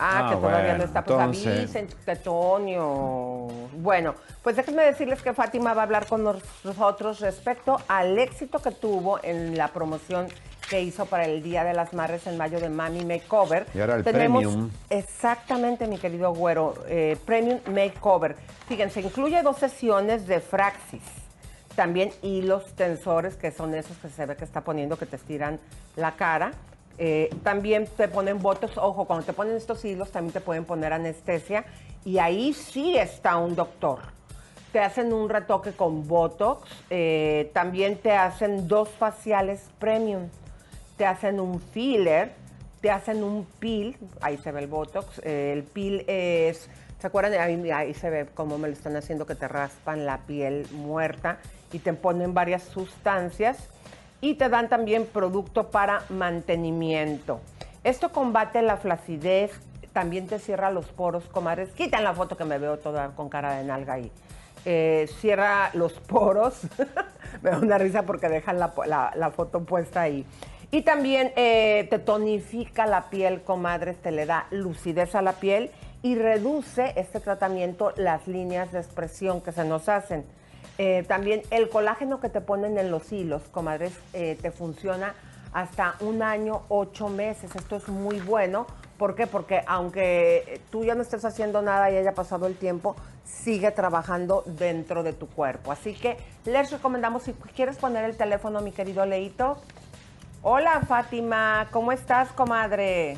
Ah, 0.04 0.24
Ah, 0.26 0.30
que 0.32 0.36
todavía 0.38 0.62
bueno, 0.64 0.78
no 0.80 0.84
está, 0.86 1.04
pues 1.04 1.20
entonces- 1.20 1.58
avisen, 1.60 1.88
Tetonio. 2.04 3.48
Bueno, 3.78 4.16
pues 4.42 4.56
déjenme 4.56 4.84
decirles 4.84 5.22
que 5.22 5.34
Fátima 5.34 5.74
va 5.76 5.82
a 5.82 5.86
hablar 5.86 6.08
con 6.08 6.24
nosotros 6.24 7.20
respecto 7.20 7.80
al 7.88 8.18
éxito 8.18 8.60
que 8.60 8.72
tuvo 8.72 9.20
en 9.24 9.56
la 9.56 9.68
promoción 9.68 10.28
que 10.72 10.82
hizo 10.82 11.06
para 11.06 11.26
el 11.26 11.44
Día 11.44 11.66
de 11.66 11.74
las 11.74 11.92
Madres 11.92 12.26
en 12.28 12.38
mayo 12.38 12.62
de 12.62 12.70
Mami 12.70 13.04
Makeover. 13.04 13.68
Y 13.76 13.82
ahora 13.82 13.96
el 13.98 14.06
Tenemos 14.06 14.42
Premium. 14.42 14.72
Exactamente, 14.90 15.86
mi 15.86 15.98
querido 15.98 16.34
güero, 16.34 16.76
eh, 16.88 17.18
Premium 17.26 17.60
Makeover. 17.68 18.38
Fíjense, 18.70 19.02
incluye 19.02 19.44
dos 19.44 19.58
sesiones 19.58 20.28
de 20.28 20.40
Fraxis. 20.40 21.04
También 21.76 22.12
hilos 22.22 22.74
tensores, 22.74 23.36
que 23.36 23.52
son 23.52 23.76
esos 23.76 23.98
que 23.98 24.08
se 24.08 24.26
ve 24.26 24.38
que 24.38 24.46
está 24.46 24.62
poniendo, 24.62 24.98
que 24.98 25.06
te 25.06 25.18
estiran 25.18 25.60
la 25.98 26.14
cara. 26.14 26.52
Eh, 26.98 27.30
también 27.44 27.86
te 27.98 28.08
ponen 28.08 28.40
botox, 28.40 28.78
ojo, 28.78 29.04
cuando 29.04 29.26
te 29.26 29.34
ponen 29.34 29.58
estos 29.58 29.84
hilos 29.84 30.10
también 30.12 30.32
te 30.32 30.40
pueden 30.40 30.64
poner 30.64 30.94
anestesia 30.94 31.66
y 32.06 32.20
ahí 32.20 32.54
sí 32.54 32.98
está 32.98 33.36
un 33.36 33.56
doctor. 33.56 34.00
Te 34.72 34.80
hacen 34.80 35.12
un 35.12 35.28
retoque 35.28 35.74
con 35.74 36.08
botox, 36.08 36.70
eh, 36.90 37.52
también 37.54 37.98
te 37.98 38.14
hacen 38.14 38.70
dos 38.70 38.88
faciales 38.88 39.70
premium, 39.80 40.30
te 41.02 41.08
hacen 41.08 41.40
un 41.40 41.60
filler, 41.60 42.32
te 42.80 42.92
hacen 42.92 43.24
un 43.24 43.48
peel, 43.58 43.98
ahí 44.22 44.38
se 44.38 44.52
ve 44.52 44.60
el 44.60 44.68
botox, 44.68 45.20
eh, 45.24 45.52
el 45.52 45.64
peel 45.64 46.06
es, 46.06 46.70
¿se 47.00 47.08
acuerdan? 47.08 47.34
Ahí, 47.42 47.96
se 47.96 48.12
ve 48.12 48.28
cómo 48.36 48.60
me 48.60 48.68
lo 48.68 48.76
están 48.76 48.96
haciendo 48.96 49.26
que 49.26 49.34
te 49.34 49.48
raspan 49.48 50.06
la 50.06 50.20
piel 50.28 50.68
muerta 50.72 51.40
y 51.74 51.80
te 51.80 51.94
ponen 51.94 52.36
varias 52.36 52.62
sustancias 52.62 53.68
y 54.22 54.36
te 54.36 54.48
dan 54.48 54.70
también 54.70 55.08
producto 55.08 55.72
para 55.72 56.04
mantenimiento. 56.10 57.40
Esto 57.84 58.12
combate 58.12 58.62
la 58.62 58.78
flacidez, 58.78 59.60
también 59.94 60.28
te 60.28 60.38
cierra 60.38 60.70
los 60.70 60.86
poros, 60.86 61.24
comadres. 61.30 61.70
Quitan 61.72 62.04
la 62.04 62.14
foto 62.14 62.38
que 62.38 62.46
me 62.46 62.60
veo 62.60 62.78
toda 62.78 63.16
con 63.16 63.28
cara 63.28 63.56
de 63.56 63.64
nalga 63.64 63.94
ahí. 63.94 64.12
Eh, 64.66 65.10
cierra 65.20 65.72
los 65.74 65.94
poros. 65.94 66.62
me 67.42 67.50
da 67.50 67.58
una 67.58 67.80
risa 67.80 68.04
porque 68.04 68.30
dejan 68.30 68.60
la 68.60 69.32
foto 69.36 69.64
puesta 69.64 70.02
ahí. 70.02 70.28
Y 70.74 70.84
también 70.84 71.34
eh, 71.36 71.86
te 71.90 72.00
tonifica 72.00 72.86
la 72.86 73.10
piel, 73.10 73.42
comadres, 73.42 73.98
te 73.98 74.12
le 74.12 74.26
da 74.26 74.48
lucidez 74.52 75.16
a 75.16 75.22
la 75.22 75.34
piel 75.34 75.70
y 76.02 76.16
reduce 76.16 76.94
este 76.96 77.20
tratamiento 77.20 77.92
las 77.98 78.26
líneas 78.26 78.72
de 78.72 78.80
expresión 78.80 79.42
que 79.42 79.52
se 79.52 79.66
nos 79.66 79.90
hacen. 79.90 80.24
Eh, 80.78 81.04
también 81.10 81.42
el 81.52 81.68
colágeno 81.70 82.22
que 82.22 82.30
te 82.30 82.40
ponen 82.40 82.78
en 82.78 82.90
los 82.90 83.12
hilos, 83.12 83.42
comadres, 83.52 83.92
eh, 84.14 84.38
te 84.42 84.52
funciona 84.52 85.14
hasta 85.52 85.96
un 86.00 86.24
año, 86.24 86.62
ocho 86.70 87.10
meses. 87.10 87.54
Esto 87.54 87.76
es 87.76 87.90
muy 87.90 88.22
bueno. 88.22 88.66
¿Por 88.98 89.16
qué? 89.16 89.28
Porque 89.28 89.62
aunque 89.68 90.62
tú 90.70 90.86
ya 90.86 90.96
no 90.96 91.02
estés 91.02 91.26
haciendo 91.26 91.62
nada 91.62 91.92
y 91.92 91.98
haya 91.98 92.14
pasado 92.14 92.48
el 92.48 92.56
tiempo, 92.56 92.96
sigue 93.26 93.72
trabajando 93.72 94.44
dentro 94.46 95.04
de 95.04 95.12
tu 95.12 95.28
cuerpo. 95.28 95.74
Así 95.74 95.94
que 95.96 96.18
les 96.46 96.72
recomendamos, 96.72 97.24
si 97.24 97.34
quieres 97.34 97.76
poner 97.78 98.06
el 98.06 98.16
teléfono, 98.16 98.62
mi 98.62 98.72
querido 98.72 99.06
Leito. 99.06 99.58
Hola, 100.44 100.82
Fátima. 100.88 101.68
¿Cómo 101.72 101.92
estás, 101.92 102.32
comadre? 102.32 103.18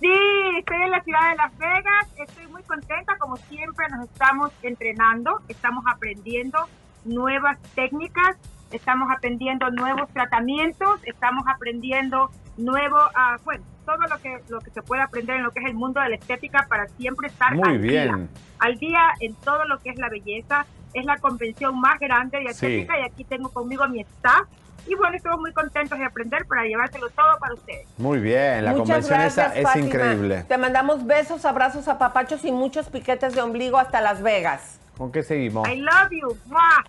Sí, 0.00 0.10
estoy 0.58 0.82
en 0.82 0.90
la 0.90 1.00
ciudad 1.04 1.30
de 1.30 1.36
Las 1.36 1.56
Vegas. 1.58 2.08
Estoy 2.16 2.48
muy 2.48 2.60
contenta. 2.64 3.16
Como 3.18 3.36
siempre, 3.36 3.86
nos 3.90 4.06
estamos 4.10 4.50
entrenando, 4.64 5.42
estamos 5.46 5.84
aprendiendo 5.86 6.58
nuevas 7.04 7.56
técnicas, 7.76 8.36
estamos 8.72 9.12
aprendiendo 9.16 9.70
nuevos 9.70 10.08
tratamientos, 10.12 10.98
estamos 11.04 11.44
aprendiendo 11.46 12.32
nuevo, 12.56 12.98
ah, 13.14 13.36
bueno, 13.44 13.62
todo 13.86 13.98
lo 13.98 14.18
que 14.20 14.40
lo 14.48 14.58
que 14.58 14.70
se 14.70 14.82
puede 14.82 15.02
aprender 15.02 15.36
en 15.36 15.44
lo 15.44 15.52
que 15.52 15.60
es 15.60 15.66
el 15.66 15.74
mundo 15.74 16.00
de 16.00 16.08
la 16.08 16.16
estética 16.16 16.66
para 16.68 16.88
siempre 16.88 17.28
estar 17.28 17.54
Muy 17.54 17.68
al 17.74 17.78
bien. 17.78 17.92
día, 18.16 18.28
al 18.58 18.74
día 18.78 19.12
en 19.20 19.36
todo 19.36 19.64
lo 19.66 19.78
que 19.78 19.90
es 19.90 19.98
la 20.00 20.08
belleza. 20.08 20.66
Es 20.94 21.04
la 21.04 21.16
convención 21.18 21.80
más 21.80 22.00
grande 22.00 22.38
de 22.38 22.54
Sí. 22.54 22.66
estética 22.66 22.98
y 22.98 23.02
aquí 23.04 23.22
tengo 23.22 23.50
conmigo 23.50 23.86
mi 23.86 24.00
staff. 24.00 24.48
Y 24.86 24.94
bueno, 24.94 25.16
estamos 25.16 25.40
muy 25.40 25.52
contentos 25.52 25.98
de 25.98 26.04
aprender 26.04 26.44
para 26.46 26.64
llevárselo 26.64 27.08
todo 27.10 27.38
para 27.40 27.54
ustedes. 27.54 27.86
Muy 27.96 28.18
bien, 28.20 28.64
la 28.64 28.72
Muchas 28.72 28.86
convención 28.86 29.20
esa 29.22 29.54
es 29.54 29.62
Fátima. 29.62 29.86
increíble. 29.86 30.44
Te 30.46 30.58
mandamos 30.58 31.06
besos, 31.06 31.44
abrazos, 31.44 31.88
apapachos 31.88 32.44
y 32.44 32.52
muchos 32.52 32.86
piquetes 32.88 33.34
de 33.34 33.40
ombligo 33.40 33.78
hasta 33.78 34.00
Las 34.00 34.22
Vegas. 34.22 34.78
¿Con 34.98 35.10
qué 35.10 35.22
seguimos? 35.22 35.68
I 35.68 35.76
love 35.76 36.10
you. 36.10 36.36
¡Mua! 36.46 36.84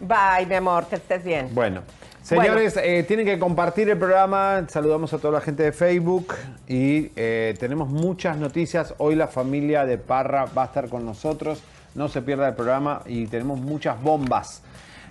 Bye, 0.00 0.46
mi 0.46 0.54
amor, 0.54 0.86
que 0.86 0.96
estés 0.96 1.24
bien. 1.24 1.48
Bueno, 1.52 1.82
señores, 2.22 2.76
eh, 2.76 3.04
tienen 3.06 3.26
que 3.26 3.38
compartir 3.38 3.88
el 3.88 3.98
programa. 3.98 4.64
Saludamos 4.68 5.12
a 5.12 5.18
toda 5.18 5.34
la 5.34 5.40
gente 5.40 5.62
de 5.62 5.72
Facebook 5.72 6.34
y 6.68 7.10
eh, 7.16 7.54
tenemos 7.58 7.88
muchas 7.88 8.36
noticias. 8.36 8.94
Hoy 8.98 9.14
la 9.14 9.28
familia 9.28 9.84
de 9.84 9.98
Parra 9.98 10.46
va 10.46 10.62
a 10.62 10.66
estar 10.66 10.88
con 10.88 11.04
nosotros. 11.04 11.62
No 11.94 12.08
se 12.08 12.22
pierda 12.22 12.48
el 12.48 12.54
programa 12.54 13.02
y 13.06 13.26
tenemos 13.26 13.58
muchas 13.60 14.00
bombas. 14.02 14.62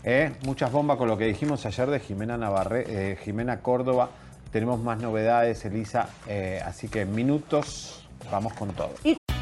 Eh, 0.03 0.33
muchas 0.45 0.71
bombas 0.71 0.97
con 0.97 1.07
lo 1.07 1.17
que 1.17 1.25
dijimos 1.25 1.65
ayer 1.65 1.89
de 1.89 1.99
Jimena 1.99 2.37
Navarre, 2.37 2.85
eh, 2.87 3.17
Jimena 3.23 3.59
Córdoba. 3.61 4.09
Tenemos 4.51 4.79
más 4.79 4.99
novedades, 4.99 5.65
Elisa. 5.65 6.09
eh, 6.27 6.61
así 6.63 6.87
que 6.87 7.05
minutos 7.05 8.03
vamos 8.31 8.53
con 8.53 8.71
todo. 8.73 8.93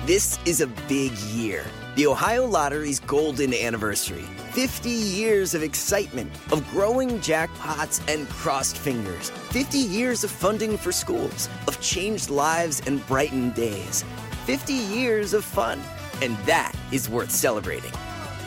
This 0.07 0.39
is 0.45 0.61
a 0.61 0.67
big 0.89 1.11
year. 1.31 1.63
The 1.95 2.07
Ohio 2.07 2.47
Lottery's 2.47 2.99
golden 2.99 3.53
anniversary. 3.53 4.25
50 4.53 4.89
years 4.89 5.53
of 5.53 5.61
excitement, 5.61 6.31
of 6.51 6.67
growing 6.71 7.19
jackpots 7.19 8.01
and 8.11 8.27
crossed 8.29 8.77
fingers. 8.79 9.29
50 9.51 9.77
years 9.77 10.23
of 10.23 10.31
funding 10.31 10.75
for 10.75 10.91
schools, 10.91 11.49
of 11.67 11.79
changed 11.81 12.31
lives 12.31 12.81
and 12.87 13.05
brightened 13.07 13.53
days. 13.53 14.03
50 14.47 14.73
years 14.73 15.33
of 15.35 15.45
fun. 15.45 15.79
And 16.23 16.35
that 16.45 16.73
is 16.91 17.07
worth 17.07 17.29
celebrating. 17.31 17.91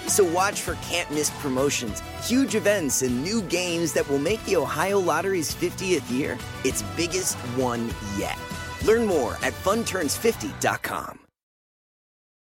So 0.06 0.24
watch 0.24 0.60
for 0.60 0.76
can't 0.76 1.10
miss 1.10 1.30
promotions, 1.42 2.02
huge 2.22 2.54
events, 2.54 3.02
and 3.02 3.22
new 3.22 3.42
games 3.42 3.92
that 3.94 4.08
will 4.08 4.18
make 4.18 4.44
the 4.44 4.56
Ohio 4.56 4.98
Lottery's 5.00 5.54
50th 5.54 6.10
year 6.10 6.38
its 6.64 6.82
biggest 6.96 7.36
one 7.56 7.90
yet. 8.16 8.38
Learn 8.84 9.06
more 9.06 9.34
at 9.42 9.52
funturns50.com. 9.64 11.18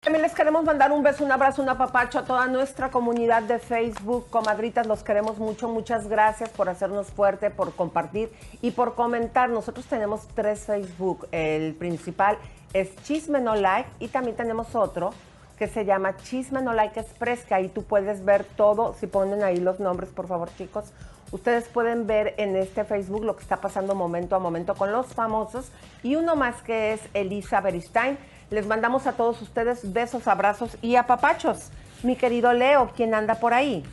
También 0.02 0.22
les 0.22 0.32
queremos 0.32 0.64
mandar 0.64 0.92
un 0.92 1.02
beso, 1.02 1.22
un 1.22 1.30
abrazo, 1.30 1.60
un 1.60 1.68
apapacho 1.68 2.18
a 2.18 2.24
toda 2.24 2.46
nuestra 2.46 2.90
comunidad 2.90 3.42
de 3.42 3.58
Facebook. 3.58 4.30
Comadritas, 4.30 4.86
los 4.86 5.02
queremos 5.02 5.36
mucho. 5.36 5.68
Muchas 5.68 6.08
gracias 6.08 6.48
por 6.48 6.70
hacernos 6.70 7.08
fuerte, 7.08 7.50
por 7.50 7.74
compartir 7.74 8.32
y 8.62 8.70
por 8.70 8.94
comentar. 8.94 9.50
Nosotros 9.50 9.84
tenemos 9.84 10.26
tres 10.34 10.60
Facebook. 10.60 11.28
El 11.32 11.74
principal 11.74 12.38
es 12.72 12.96
Chisme 13.02 13.42
No 13.42 13.54
Like 13.54 13.90
y 13.98 14.08
también 14.08 14.36
tenemos 14.38 14.74
otro 14.74 15.12
que 15.60 15.68
se 15.68 15.84
llama 15.84 16.16
Chisme 16.16 16.62
No 16.62 16.72
Like 16.72 16.98
Express, 16.98 17.44
que 17.44 17.52
ahí 17.52 17.68
tú 17.68 17.84
puedes 17.84 18.24
ver 18.24 18.44
todo. 18.44 18.94
Si 18.98 19.06
ponen 19.06 19.42
ahí 19.42 19.58
los 19.58 19.78
nombres, 19.78 20.08
por 20.08 20.26
favor, 20.26 20.48
chicos. 20.56 20.86
Ustedes 21.32 21.68
pueden 21.68 22.06
ver 22.06 22.32
en 22.38 22.56
este 22.56 22.82
Facebook 22.84 23.26
lo 23.26 23.36
que 23.36 23.42
está 23.42 23.58
pasando 23.58 23.94
momento 23.94 24.34
a 24.34 24.38
momento 24.38 24.74
con 24.74 24.90
los 24.90 25.08
famosos. 25.08 25.70
Y 26.02 26.16
uno 26.16 26.34
más 26.34 26.62
que 26.62 26.94
es 26.94 27.02
Elisa 27.12 27.60
Beristain. 27.60 28.16
Les 28.48 28.66
mandamos 28.66 29.06
a 29.06 29.12
todos 29.12 29.42
ustedes 29.42 29.92
besos, 29.92 30.28
abrazos 30.28 30.78
y 30.80 30.96
apapachos. 30.96 31.70
Mi 32.02 32.16
querido 32.16 32.54
Leo, 32.54 32.90
¿quién 32.96 33.12
anda 33.12 33.34
por 33.34 33.52
ahí? 33.52 33.84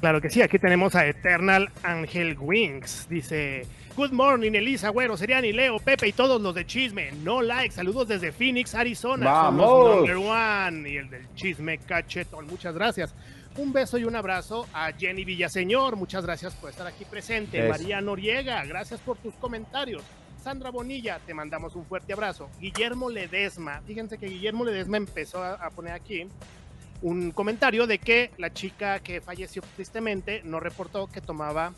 Claro 0.00 0.20
que 0.20 0.30
sí, 0.30 0.42
aquí 0.42 0.58
tenemos 0.58 0.96
a 0.96 1.06
Eternal 1.06 1.70
Angel 1.84 2.36
Wings. 2.40 3.06
Dice, 3.08 3.68
Good 3.94 4.12
morning, 4.12 4.52
Elisa, 4.54 4.88
Güero, 4.88 5.18
Seriani, 5.18 5.52
Leo, 5.52 5.78
Pepe 5.78 6.08
y 6.08 6.12
todos 6.14 6.40
los 6.40 6.54
de 6.54 6.64
Chisme. 6.64 7.12
No 7.22 7.42
like, 7.42 7.74
saludos 7.74 8.08
desde 8.08 8.32
Phoenix, 8.32 8.74
Arizona. 8.74 9.30
¡Vamos! 9.30 9.66
Somos 9.66 9.96
number 9.96 10.16
one. 10.16 10.88
Y 10.88 10.96
el 10.96 11.10
del 11.10 11.34
Chisme 11.34 11.76
Cachetón, 11.76 12.46
muchas 12.46 12.74
gracias. 12.74 13.14
Un 13.58 13.70
beso 13.70 13.98
y 13.98 14.04
un 14.04 14.16
abrazo 14.16 14.66
a 14.72 14.92
Jenny 14.92 15.26
Villaseñor, 15.26 15.96
muchas 15.96 16.24
gracias 16.24 16.54
por 16.54 16.70
estar 16.70 16.86
aquí 16.86 17.04
presente. 17.04 17.58
Eso. 17.58 17.68
María 17.68 18.00
Noriega, 18.00 18.64
gracias 18.64 18.98
por 19.00 19.18
tus 19.18 19.34
comentarios. 19.34 20.02
Sandra 20.42 20.70
Bonilla, 20.70 21.20
te 21.26 21.34
mandamos 21.34 21.76
un 21.76 21.84
fuerte 21.84 22.14
abrazo. 22.14 22.48
Guillermo 22.58 23.10
Ledesma, 23.10 23.82
fíjense 23.86 24.16
que 24.16 24.26
Guillermo 24.26 24.64
Ledesma 24.64 24.96
empezó 24.96 25.42
a, 25.42 25.52
a 25.52 25.68
poner 25.68 25.92
aquí 25.92 26.26
un 27.02 27.30
comentario 27.30 27.86
de 27.86 27.98
que 27.98 28.30
la 28.38 28.54
chica 28.54 29.00
que 29.00 29.20
falleció 29.20 29.60
tristemente 29.76 30.40
no 30.44 30.60
reportó 30.60 31.08
que 31.08 31.20
tomaba 31.20 31.74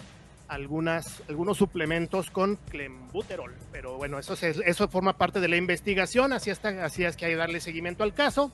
algunas, 0.55 1.23
algunos 1.29 1.57
suplementos 1.59 2.31
con 2.31 2.57
clenbuterol. 2.71 3.53
Pero 3.73 3.97
bueno, 3.97 4.19
eso, 4.19 4.37
se- 4.37 4.55
eso 4.65 4.89
forma 4.89 5.13
parte 5.15 5.41
de 5.41 5.49
la 5.49 5.57
investigación, 5.57 6.33
así, 6.33 6.51
está, 6.51 6.85
así 6.85 7.05
es 7.05 7.17
que 7.17 7.27
hay 7.27 7.33
que 7.33 7.37
darle 7.37 7.61
seguimiento 7.61 8.03
al 8.05 8.15
caso 8.15 8.51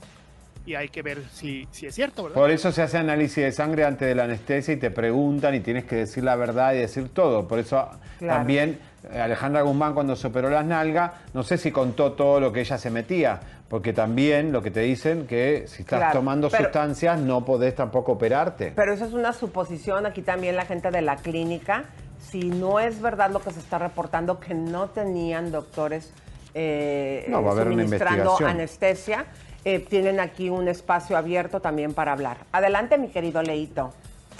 y 0.66 0.74
hay 0.74 0.88
que 0.88 1.02
ver 1.02 1.22
si, 1.32 1.66
si 1.70 1.86
es 1.86 1.94
cierto, 1.94 2.24
¿verdad? 2.24 2.36
Por 2.36 2.50
eso 2.50 2.70
se 2.72 2.82
hace 2.82 2.98
análisis 2.98 3.36
de 3.44 3.52
sangre 3.52 3.84
antes 3.84 4.06
de 4.08 4.14
la 4.14 4.24
anestesia 4.24 4.74
y 4.74 4.76
te 4.76 4.90
preguntan 4.90 5.54
y 5.54 5.60
tienes 5.60 5.84
que 5.84 5.96
decir 5.96 6.22
la 6.24 6.36
verdad 6.36 6.74
y 6.74 6.78
decir 6.78 7.08
todo. 7.08 7.46
Por 7.48 7.58
eso 7.58 7.88
Claro. 8.18 8.38
también 8.40 8.78
eh, 9.10 9.18
Alejandra 9.18 9.62
Guzmán 9.62 9.94
cuando 9.94 10.14
se 10.16 10.26
operó 10.26 10.50
las 10.50 10.64
nalgas, 10.66 11.12
no 11.32 11.42
sé 11.42 11.56
si 11.56 11.70
contó 11.70 12.12
todo 12.12 12.38
lo 12.40 12.52
que 12.52 12.60
ella 12.60 12.76
se 12.76 12.90
metía, 12.90 13.40
porque 13.70 13.92
también 13.92 14.50
lo 14.50 14.62
que 14.62 14.72
te 14.72 14.80
dicen 14.80 15.28
que 15.28 15.68
si 15.68 15.82
estás 15.82 16.00
Claro, 16.00 16.18
tomando 16.18 16.50
pero- 16.50 16.64
sustancias 16.64 17.20
no 17.20 17.44
podés 17.44 17.76
tampoco 17.76 18.10
operarte. 18.12 18.72
Pero 18.74 18.92
eso 18.92 19.04
es 19.04 19.12
una 19.12 19.32
suposición. 19.32 20.06
Aquí 20.06 20.22
también 20.22 20.56
la 20.56 20.64
gente 20.66 20.90
de 20.90 21.00
la 21.02 21.14
clínica, 21.14 21.84
si 22.18 22.40
no 22.50 22.80
es 22.80 23.00
verdad 23.00 23.30
lo 23.30 23.40
que 23.40 23.52
se 23.52 23.60
está 23.60 23.78
reportando, 23.78 24.40
que 24.40 24.54
no 24.54 24.88
tenían 24.88 25.52
doctores 25.52 26.12
eh, 26.52 27.26
No, 27.28 27.44
va 27.44 27.50
a 27.50 27.52
haber 27.52 27.68
una 27.68 27.84
suministrando 27.84 28.36
anestesia, 28.44 29.26
eh, 29.64 29.78
tienen 29.78 30.18
aquí 30.18 30.50
un 30.50 30.66
espacio 30.66 31.16
abierto 31.16 31.60
también 31.60 31.94
para 31.94 32.10
hablar. 32.10 32.38
Adelante, 32.50 32.98
mi 32.98 33.06
querido 33.06 33.40
Leito. 33.40 33.92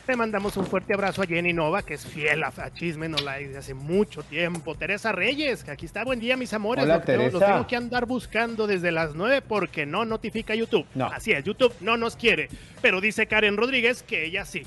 Le 0.09 0.17
mandamos 0.17 0.57
un 0.57 0.67
fuerte 0.67 0.93
abrazo 0.93 1.23
a 1.23 1.27
Jenny 1.27 1.53
Nova, 1.53 1.83
que 1.83 1.95
es 1.95 2.05
fiel 2.05 2.43
a, 2.43 2.49
a 2.49 2.71
Chisme 2.73 3.09
No 3.09 3.19
Like 3.19 3.47
desde 3.47 3.59
hace 3.61 3.75
mucho 3.75 4.25
tiempo. 4.25 4.75
Teresa 4.75 5.13
Reyes, 5.13 5.63
que 5.63 5.71
aquí 5.71 5.87
está. 5.87 6.03
Buen 6.03 6.19
día, 6.19 6.37
mis 6.37 6.53
amores. 6.53 6.83
Hola, 6.83 6.97
Los 6.97 7.05
tengo- 7.05 7.23
los 7.25 7.33
Teresa. 7.35 7.53
tengo 7.53 7.67
que 7.69 7.77
andar 7.77 8.07
buscando 8.07 8.67
desde 8.67 8.91
las 8.91 9.15
9 9.15 9.41
porque 9.43 9.87
no 9.87 10.05
notifica 10.05 10.53
YouTube. 10.57 10.85
No. 10.97 11.07
Así 11.07 11.31
es, 11.31 11.45
YouTube 11.45 11.73
no 11.81 11.97
nos 11.97 12.17
quiere. 12.17 12.49
Pero 12.83 13.01
dice 13.01 13.27
Karen 13.27 13.57
Rodríguez 13.57 14.03
que 14.03 14.25
ella 14.25 14.45
sí. 14.45 14.67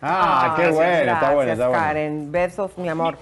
Ah, 0.00 0.54
qué 0.56 0.68
bueno, 0.68 0.82
está 0.92 1.04
gracias, 1.04 1.34
bueno, 1.34 1.52
está 1.52 1.68
bueno. 1.68 1.82
Karen, 1.82 2.30
besos, 2.32 2.78
mi 2.78 2.88
amor. 2.88 3.18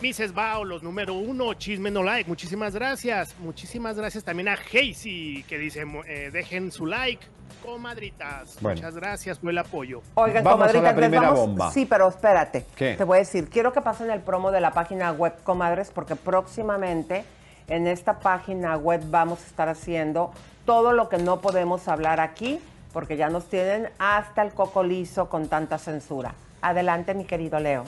Mises 0.00 0.32
Bao, 0.32 0.64
los 0.64 0.82
número 0.82 1.12
uno, 1.12 1.52
Chisme 1.54 1.90
No 1.90 2.02
Like. 2.02 2.28
Muchísimas 2.28 2.74
gracias. 2.74 3.34
Muchísimas 3.38 3.96
gracias 3.96 4.24
también 4.24 4.48
a 4.48 4.54
Hazy, 4.54 5.44
que 5.46 5.58
dice, 5.58 5.84
eh, 6.08 6.30
dejen 6.32 6.72
su 6.72 6.86
like. 6.86 7.22
Comadritas, 7.62 8.56
Bueno. 8.62 8.76
muchas 8.76 8.94
gracias 8.94 9.38
por 9.38 9.50
el 9.50 9.58
apoyo. 9.58 10.00
Oigan, 10.14 10.42
Vamos 10.42 10.62
a 10.62 10.66
la 10.68 10.72
comadritas, 10.72 10.94
primera 10.94 11.22
vamos- 11.30 11.40
bomba. 11.40 11.70
Sí, 11.72 11.84
pero 11.84 12.08
espérate. 12.08 12.64
¿Qué? 12.74 12.94
Te 12.94 13.04
voy 13.04 13.16
a 13.16 13.18
decir, 13.18 13.50
quiero 13.50 13.72
que 13.74 13.82
pasen 13.82 14.10
el 14.10 14.20
promo 14.20 14.50
de 14.50 14.62
la 14.62 14.70
página 14.70 15.12
web 15.12 15.34
Comadres, 15.42 15.90
porque 15.90 16.16
próximamente 16.16 17.24
en 17.68 17.86
esta 17.86 18.20
página 18.20 18.76
web 18.78 19.02
vamos 19.10 19.42
a 19.42 19.46
estar 19.46 19.68
haciendo 19.68 20.32
todo 20.64 20.92
lo 20.92 21.10
que 21.10 21.18
no 21.18 21.40
podemos 21.42 21.86
hablar 21.88 22.20
aquí, 22.20 22.58
porque 22.94 23.18
ya 23.18 23.28
nos 23.28 23.44
tienen 23.50 23.90
hasta 23.98 24.40
el 24.42 24.52
coco 24.54 24.82
liso 24.82 25.28
con 25.28 25.48
tanta 25.48 25.76
censura. 25.76 26.34
Adelante, 26.62 27.12
mi 27.14 27.24
querido 27.26 27.60
Leo. 27.60 27.84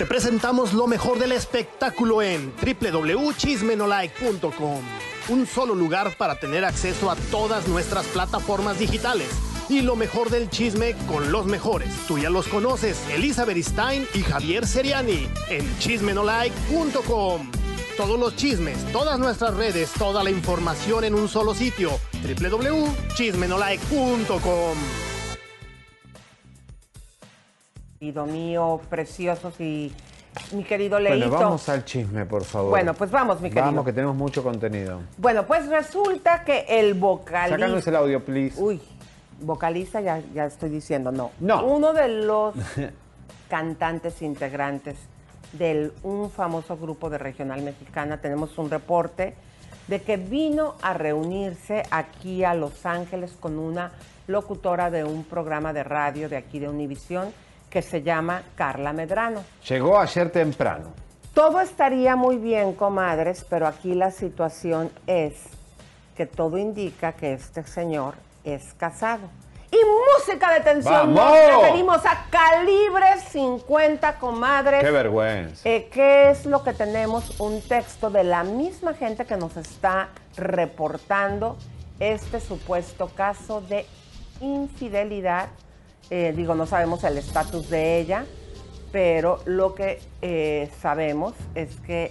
Te 0.00 0.06
presentamos 0.06 0.72
lo 0.72 0.86
mejor 0.86 1.18
del 1.18 1.32
espectáculo 1.32 2.22
en 2.22 2.54
www.chismenolike.com. 2.56 4.80
Un 5.28 5.46
solo 5.46 5.74
lugar 5.74 6.16
para 6.16 6.40
tener 6.40 6.64
acceso 6.64 7.10
a 7.10 7.16
todas 7.30 7.68
nuestras 7.68 8.06
plataformas 8.06 8.78
digitales. 8.78 9.28
Y 9.68 9.82
lo 9.82 9.96
mejor 9.96 10.30
del 10.30 10.48
chisme 10.48 10.96
con 11.06 11.30
los 11.30 11.44
mejores. 11.44 11.90
Tú 12.08 12.16
ya 12.16 12.30
los 12.30 12.48
conoces, 12.48 12.98
Elisa 13.10 13.44
Beristain 13.44 14.08
y 14.14 14.22
Javier 14.22 14.66
Seriani 14.66 15.28
en 15.50 15.78
chismenolike.com. 15.80 17.50
Todos 17.98 18.18
los 18.18 18.34
chismes, 18.36 18.78
todas 18.92 19.18
nuestras 19.18 19.52
redes, 19.52 19.90
toda 19.98 20.24
la 20.24 20.30
información 20.30 21.04
en 21.04 21.14
un 21.14 21.28
solo 21.28 21.54
sitio. 21.54 21.90
www.chismenolike.com. 22.22 25.09
Querido 28.00 28.24
mío, 28.24 28.80
preciosos 28.88 29.60
y 29.60 29.92
mi 30.52 30.64
querido 30.64 30.98
Leito. 30.98 31.28
Bueno, 31.28 31.44
vamos 31.44 31.68
al 31.68 31.84
chisme, 31.84 32.24
por 32.24 32.44
favor. 32.44 32.70
Bueno, 32.70 32.94
pues 32.94 33.10
vamos, 33.10 33.42
mi 33.42 33.50
querido. 33.50 33.66
Vamos, 33.66 33.84
que 33.84 33.92
tenemos 33.92 34.16
mucho 34.16 34.42
contenido. 34.42 35.02
Bueno, 35.18 35.46
pues 35.46 35.68
resulta 35.68 36.42
que 36.42 36.64
el 36.66 36.94
vocalista... 36.94 37.58
Sácanos 37.58 37.86
el 37.86 37.96
audio, 37.96 38.24
please. 38.24 38.58
Uy, 38.58 38.80
vocalista, 39.42 40.00
ya, 40.00 40.22
ya 40.32 40.46
estoy 40.46 40.70
diciendo, 40.70 41.12
no. 41.12 41.32
No. 41.40 41.62
Uno 41.66 41.92
de 41.92 42.08
los 42.08 42.54
cantantes 43.50 44.22
integrantes 44.22 44.96
de 45.52 45.92
un 46.02 46.30
famoso 46.30 46.78
grupo 46.78 47.10
de 47.10 47.18
regional 47.18 47.60
mexicana, 47.60 48.18
tenemos 48.18 48.56
un 48.56 48.70
reporte 48.70 49.34
de 49.88 50.00
que 50.00 50.16
vino 50.16 50.76
a 50.80 50.94
reunirse 50.94 51.82
aquí 51.90 52.44
a 52.44 52.54
Los 52.54 52.86
Ángeles 52.86 53.36
con 53.38 53.58
una 53.58 53.92
locutora 54.26 54.90
de 54.90 55.04
un 55.04 55.22
programa 55.24 55.74
de 55.74 55.84
radio 55.84 56.30
de 56.30 56.38
aquí 56.38 56.60
de 56.60 56.70
Univisión 56.70 57.30
que 57.70 57.82
se 57.82 58.02
llama 58.02 58.42
Carla 58.56 58.92
Medrano. 58.92 59.42
Llegó 59.68 59.98
ayer 59.98 60.30
temprano. 60.30 60.88
Todo 61.32 61.60
estaría 61.60 62.16
muy 62.16 62.36
bien, 62.36 62.74
comadres, 62.74 63.46
pero 63.48 63.66
aquí 63.66 63.94
la 63.94 64.10
situación 64.10 64.90
es 65.06 65.34
que 66.16 66.26
todo 66.26 66.58
indica 66.58 67.12
que 67.12 67.32
este 67.32 67.62
señor 67.62 68.14
es 68.44 68.74
casado. 68.74 69.30
Y 69.70 69.78
música 70.18 70.52
de 70.52 70.60
tensión, 70.60 71.14
nos 71.14 71.24
¡Vamos! 71.24 71.62
referimos 71.62 72.04
a 72.04 72.26
calibre 72.28 73.06
50, 73.30 74.18
comadres. 74.18 74.82
Qué 74.82 74.90
vergüenza. 74.90 75.68
Eh, 75.68 75.88
¿Qué 75.92 76.30
es 76.30 76.44
lo 76.44 76.64
que 76.64 76.72
tenemos? 76.72 77.38
Un 77.38 77.62
texto 77.62 78.10
de 78.10 78.24
la 78.24 78.42
misma 78.42 78.94
gente 78.94 79.24
que 79.24 79.36
nos 79.36 79.56
está 79.56 80.08
reportando 80.36 81.56
este 82.00 82.40
supuesto 82.40 83.08
caso 83.14 83.60
de 83.60 83.86
infidelidad. 84.40 85.50
Eh, 86.10 86.32
digo, 86.36 86.54
no 86.54 86.66
sabemos 86.66 87.04
el 87.04 87.16
estatus 87.18 87.70
de 87.70 87.98
ella, 88.00 88.24
pero 88.92 89.40
lo 89.44 89.74
que 89.74 90.00
eh, 90.22 90.68
sabemos 90.82 91.34
es 91.54 91.76
que 91.86 92.10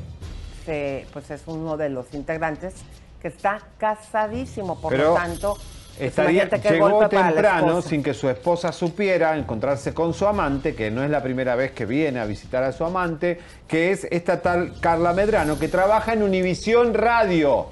se- 0.65 1.05
pues 1.11 1.29
es 1.31 1.41
uno 1.47 1.75
de 1.77 1.89
los 1.89 2.13
integrantes 2.13 2.75
que 3.21 3.27
está 3.27 3.59
casadísimo, 3.77 4.79
por 4.79 4.91
Pero 4.93 5.09
lo 5.09 5.13
tanto, 5.15 5.57
Estaría, 5.99 6.49
qué 6.49 6.69
llegó 6.69 7.09
temprano 7.09 7.81
sin 7.81 8.01
que 8.01 8.13
su 8.13 8.29
esposa 8.29 8.71
supiera 8.71 9.35
encontrarse 9.37 9.93
con 9.93 10.13
su 10.13 10.25
amante, 10.25 10.73
que 10.73 10.89
no 10.89 11.03
es 11.03 11.09
la 11.09 11.21
primera 11.21 11.55
vez 11.55 11.71
que 11.71 11.85
viene 11.85 12.21
a 12.21 12.25
visitar 12.25 12.63
a 12.63 12.71
su 12.71 12.85
amante, 12.85 13.37
que 13.67 13.91
es 13.91 14.07
esta 14.09 14.41
tal 14.41 14.79
Carla 14.79 15.11
Medrano, 15.11 15.59
que 15.59 15.67
trabaja 15.67 16.13
en 16.13 16.23
Univisión 16.23 16.93
Radio, 16.93 17.67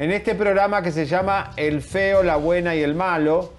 en 0.00 0.10
este 0.10 0.34
programa 0.34 0.82
que 0.82 0.90
se 0.90 1.06
llama 1.06 1.52
El 1.56 1.80
Feo, 1.80 2.24
la 2.24 2.34
Buena 2.34 2.74
y 2.74 2.82
el 2.82 2.96
Malo. 2.96 3.52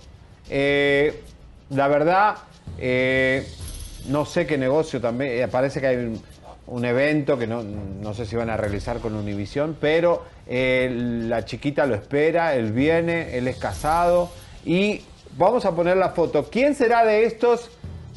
Eh, 0.50 1.24
la 1.72 1.88
verdad, 1.88 2.36
eh, 2.78 3.48
no 4.08 4.26
sé 4.26 4.46
qué 4.46 4.58
negocio 4.58 5.00
también, 5.02 5.44
eh, 5.44 5.48
parece 5.48 5.80
que 5.82 5.88
hay 5.88 5.96
un, 5.98 6.22
un 6.68 6.86
evento 6.86 7.38
que 7.38 7.48
no, 7.48 7.64
no 7.64 8.14
sé 8.14 8.26
si 8.26 8.36
van 8.36 8.50
a 8.50 8.58
realizar 8.58 9.00
con 9.00 9.16
Univisión, 9.16 9.76
pero 9.80 10.24
eh, 10.48 10.90
la 10.94 11.44
chiquita 11.46 11.86
lo 11.86 11.96
espera, 11.96 12.56
él 12.56 12.72
viene, 12.72 13.38
él 13.38 13.48
es 13.48 13.58
casado 13.58 14.30
y 14.66 15.02
vamos 15.38 15.66
a 15.66 15.76
poner 15.76 15.98
la 15.98 16.10
foto. 16.10 16.50
¿Quién 16.50 16.76
será 16.76 17.06
de 17.06 17.26
estos 17.26 17.70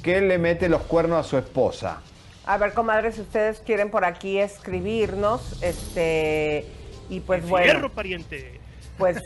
que 0.03 0.21
le 0.21 0.39
mete 0.39 0.69
los 0.69 0.83
cuernos 0.83 1.25
a 1.25 1.29
su 1.29 1.39
esposa? 1.39 2.01
A 2.47 2.59
ver, 2.59 2.75
comadres, 2.75 3.15
si 3.15 3.23
ustedes 3.23 3.61
quieren 3.61 3.91
por 3.91 4.05
aquí 4.05 4.39
escribirnos, 4.39 5.63
este, 5.63 6.67
y 7.09 7.21
pues 7.21 7.49
bueno, 7.49 7.73
Fierro, 7.73 7.93
pariente. 7.93 8.61
pues 8.99 9.23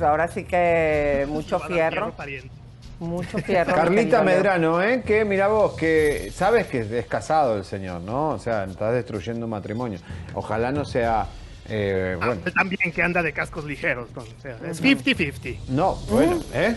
ahora 0.00 0.26
sí 0.28 0.44
que 0.44 1.26
mucho 1.28 1.56
a 1.56 1.66
fierro, 1.68 2.12
pariente. 2.12 2.50
Mucho 3.00 3.38
fierro. 3.38 3.74
Carlita. 3.74 4.22
Medrano, 4.22 4.82
¿eh? 4.82 5.02
Que 5.06 5.24
mira 5.24 5.48
vos, 5.48 5.74
que 5.74 6.30
sabes 6.34 6.66
que 6.66 6.80
es 6.98 7.06
casado 7.06 7.56
el 7.56 7.64
señor, 7.64 8.00
¿no? 8.00 8.30
O 8.30 8.38
sea, 8.38 8.64
estás 8.64 8.94
destruyendo 8.94 9.46
un 9.46 9.50
matrimonio. 9.50 9.98
Ojalá 10.34 10.72
no 10.72 10.84
sea, 10.84 11.26
eh, 11.68 12.16
Ah, 12.20 12.26
bueno, 12.26 12.42
él 12.44 12.52
también 12.54 12.92
que 12.92 13.02
anda 13.02 13.22
de 13.22 13.32
cascos 13.32 13.64
ligeros. 13.64 14.08
con- 14.14 14.24
o 14.24 14.40
sea, 14.40 14.56
es 14.70 14.80
50-50. 14.80 15.58
no, 15.68 15.94
bueno, 16.10 16.40
¿eh? 16.54 16.76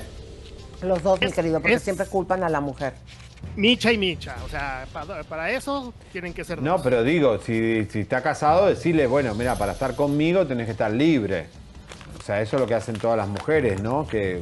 Los 0.82 1.04
dos, 1.04 1.20
mi 1.22 1.32
querido, 1.32 1.60
porque 1.60 1.76
es- 1.76 1.84
siempre 1.84 2.06
culpan 2.06 2.44
a 2.44 2.50
la 2.50 2.62
mujer. 2.62 2.94
Micha 3.56 3.92
y 3.92 3.98
Micha. 3.98 4.36
O 4.46 4.50
sea, 4.50 4.86
para, 4.92 5.24
para 5.24 5.50
eso 5.52 5.94
tienen 6.12 6.34
que 6.34 6.44
ser 6.44 6.62
No, 6.62 6.74
dos. 6.74 6.82
pero 6.82 7.04
digo, 7.04 7.38
si, 7.40 7.86
si 7.86 8.02
está 8.02 8.22
casado, 8.22 8.68
decirle, 8.68 9.08
bueno, 9.08 9.34
mira, 9.36 9.56
para 9.56 9.72
estar 9.74 9.96
conmigo 9.96 10.46
tenés 10.46 10.66
que 10.66 10.72
estar 10.74 10.92
libre. 10.92 11.48
O 12.20 12.24
sea, 12.24 12.42
eso 12.42 12.58
es 12.58 12.62
lo 12.62 12.68
que 12.68 12.76
hacen 12.76 12.96
todas 12.98 13.18
las 13.18 13.28
mujeres, 13.30 13.82
¿no? 13.82 14.06
Que 14.08 14.40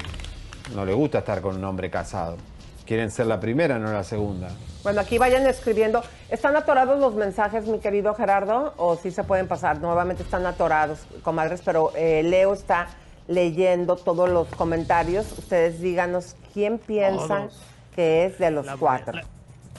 no 0.76 0.86
les 0.86 0.96
gusta 0.96 1.20
estar 1.20 1.42
con 1.42 1.56
un 1.56 1.64
hombre 1.66 1.90
casado. 1.90 2.38
Quieren 2.86 3.12
ser 3.12 3.26
la 3.28 3.40
primera, 3.40 3.78
no 3.80 3.92
la 3.92 4.04
segunda. 4.04 4.48
Bueno, 4.84 5.02
aquí 5.02 5.18
vayan 5.18 5.46
escribiendo. 5.46 6.02
¿Están 6.30 6.56
atorados 6.56 7.00
los 7.00 7.16
mensajes, 7.16 7.66
mi 7.68 7.80
querido 7.80 8.14
Gerardo? 8.16 8.74
¿O 8.78 8.96
sí 8.96 9.12
se 9.12 9.24
pueden 9.26 9.48
pasar? 9.48 9.80
Nuevamente 9.82 10.24
están 10.24 10.46
atorados, 10.46 11.00
comadres, 11.22 11.62
pero 11.66 11.92
eh, 11.96 12.24
Leo 12.24 12.54
está 12.54 12.88
leyendo 13.28 13.98
todos 13.98 14.30
los 14.30 14.48
comentarios. 14.48 15.38
Ustedes 15.38 15.82
díganos 15.82 16.38
quién 16.54 16.78
piensan 16.80 17.50
Todos. 17.50 17.62
que 17.94 18.26
es 18.26 18.40
de 18.40 18.52
los 18.52 18.66
La- 18.66 18.78
cuatro. 18.78 19.12
La, 19.14 19.24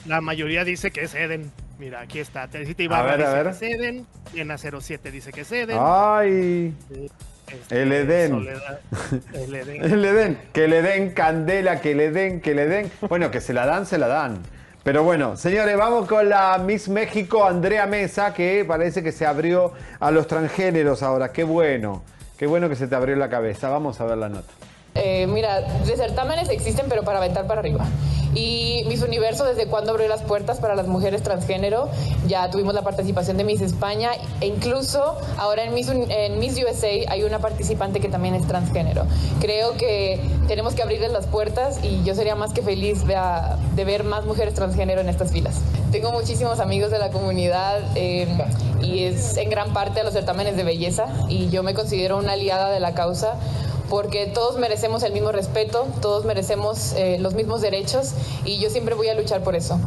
la 0.05 0.21
mayoría 0.21 0.63
dice 0.63 0.91
que 0.91 1.01
es 1.05 1.15
Eden. 1.15 1.51
Mira, 1.79 2.01
aquí 2.01 2.19
está. 2.19 2.47
Teresita 2.47 2.83
A 2.83 2.85
Ibarra 2.85 3.15
ver, 3.15 3.25
a 3.25 3.29
dice 3.29 3.35
ver. 3.35 3.43
que 3.45 3.51
es 3.51 3.61
Eden. 3.79 4.05
Diana 4.33 4.57
07 4.59 5.09
dice 5.09 5.31
que 5.31 5.41
es 5.41 5.51
Eden. 5.51 5.77
¡Ay! 5.81 6.75
Este, 7.51 7.81
el 7.81 7.91
Edén. 7.91 8.31
Soledad, 8.31 8.79
el 9.33 9.55
Edén. 9.55 9.81
Que 9.89 9.97
le 9.97 10.13
den, 10.13 10.37
que 10.53 10.67
le 10.67 10.81
den 10.81 11.11
candela, 11.11 11.81
que 11.81 11.95
le 11.95 12.11
den, 12.11 12.41
que 12.41 12.53
le 12.53 12.67
den. 12.67 12.91
Bueno, 13.07 13.31
que 13.31 13.41
se 13.41 13.53
la 13.53 13.65
dan, 13.65 13.85
se 13.85 13.97
la 13.97 14.07
dan. 14.07 14.39
Pero 14.83 15.03
bueno, 15.03 15.35
señores, 15.35 15.77
vamos 15.77 16.07
con 16.07 16.29
la 16.29 16.57
Miss 16.57 16.87
México 16.89 17.45
Andrea 17.45 17.85
Mesa, 17.85 18.33
que 18.33 18.63
parece 18.65 19.03
que 19.03 19.11
se 19.11 19.25
abrió 19.25 19.73
a 19.99 20.09
los 20.09 20.25
transgéneros 20.27 21.03
ahora. 21.03 21.31
Qué 21.31 21.43
bueno, 21.43 22.03
qué 22.37 22.47
bueno 22.47 22.69
que 22.69 22.75
se 22.75 22.87
te 22.87 22.95
abrió 22.95 23.15
la 23.15 23.29
cabeza. 23.29 23.69
Vamos 23.69 23.99
a 23.99 24.05
ver 24.05 24.17
la 24.17 24.29
nota. 24.29 24.51
Eh, 25.01 25.27
mira, 25.27 25.65
certámenes 25.85 26.49
existen, 26.49 26.85
pero 26.89 27.03
para 27.03 27.19
aventar 27.19 27.47
para 27.47 27.61
arriba. 27.61 27.85
Y 28.35 28.83
Miss 28.87 29.01
Universo, 29.01 29.43
desde 29.43 29.65
cuando 29.65 29.91
abrió 29.91 30.07
las 30.07 30.21
puertas 30.21 30.59
para 30.59 30.75
las 30.75 30.87
mujeres 30.87 31.23
transgénero, 31.23 31.89
ya 32.27 32.49
tuvimos 32.51 32.75
la 32.75 32.83
participación 32.83 33.37
de 33.37 33.43
Miss 33.43 33.61
España 33.61 34.11
e 34.39 34.47
incluso 34.47 35.17
ahora 35.37 35.63
en 35.63 35.73
Miss, 35.73 35.89
en 35.89 36.37
Miss 36.37 36.55
USA 36.63 36.87
hay 37.07 37.23
una 37.23 37.39
participante 37.39 37.99
que 37.99 38.07
también 38.07 38.35
es 38.35 38.45
transgénero. 38.45 39.05
Creo 39.39 39.75
que 39.77 40.19
tenemos 40.47 40.75
que 40.75 40.83
abrirles 40.83 41.11
las 41.11 41.25
puertas 41.25 41.83
y 41.83 42.03
yo 42.03 42.13
sería 42.13 42.35
más 42.35 42.53
que 42.53 42.61
feliz 42.61 43.03
de 43.05 43.83
ver 43.85 44.03
más 44.03 44.25
mujeres 44.25 44.53
transgénero 44.53 45.01
en 45.01 45.09
estas 45.09 45.31
filas. 45.31 45.55
Tengo 45.91 46.11
muchísimos 46.11 46.59
amigos 46.59 46.91
de 46.91 46.99
la 46.99 47.09
comunidad 47.09 47.79
eh, 47.95 48.27
y 48.79 49.05
es 49.05 49.37
en 49.37 49.49
gran 49.49 49.73
parte 49.73 50.01
a 50.01 50.03
los 50.03 50.13
certámenes 50.13 50.55
de 50.55 50.63
belleza 50.63 51.07
y 51.29 51.49
yo 51.49 51.63
me 51.63 51.73
considero 51.73 52.17
una 52.17 52.33
aliada 52.33 52.69
de 52.69 52.79
la 52.79 52.93
causa 52.93 53.35
porque 53.89 54.27
todos 54.27 54.59
merecemos 54.59 55.03
el 55.03 55.13
mismo 55.13 55.31
respeto, 55.31 55.87
todos 56.01 56.23
merecemos 56.25 56.93
eh, 56.93 57.17
los 57.19 57.33
mismos 57.33 57.61
derechos 57.61 58.13
y 58.45 58.59
yo 58.59 58.69
siempre 58.69 58.93
voy 58.95 59.09
a 59.09 59.15
luchar 59.15 59.43
por 59.43 59.55
eso. 59.55 59.79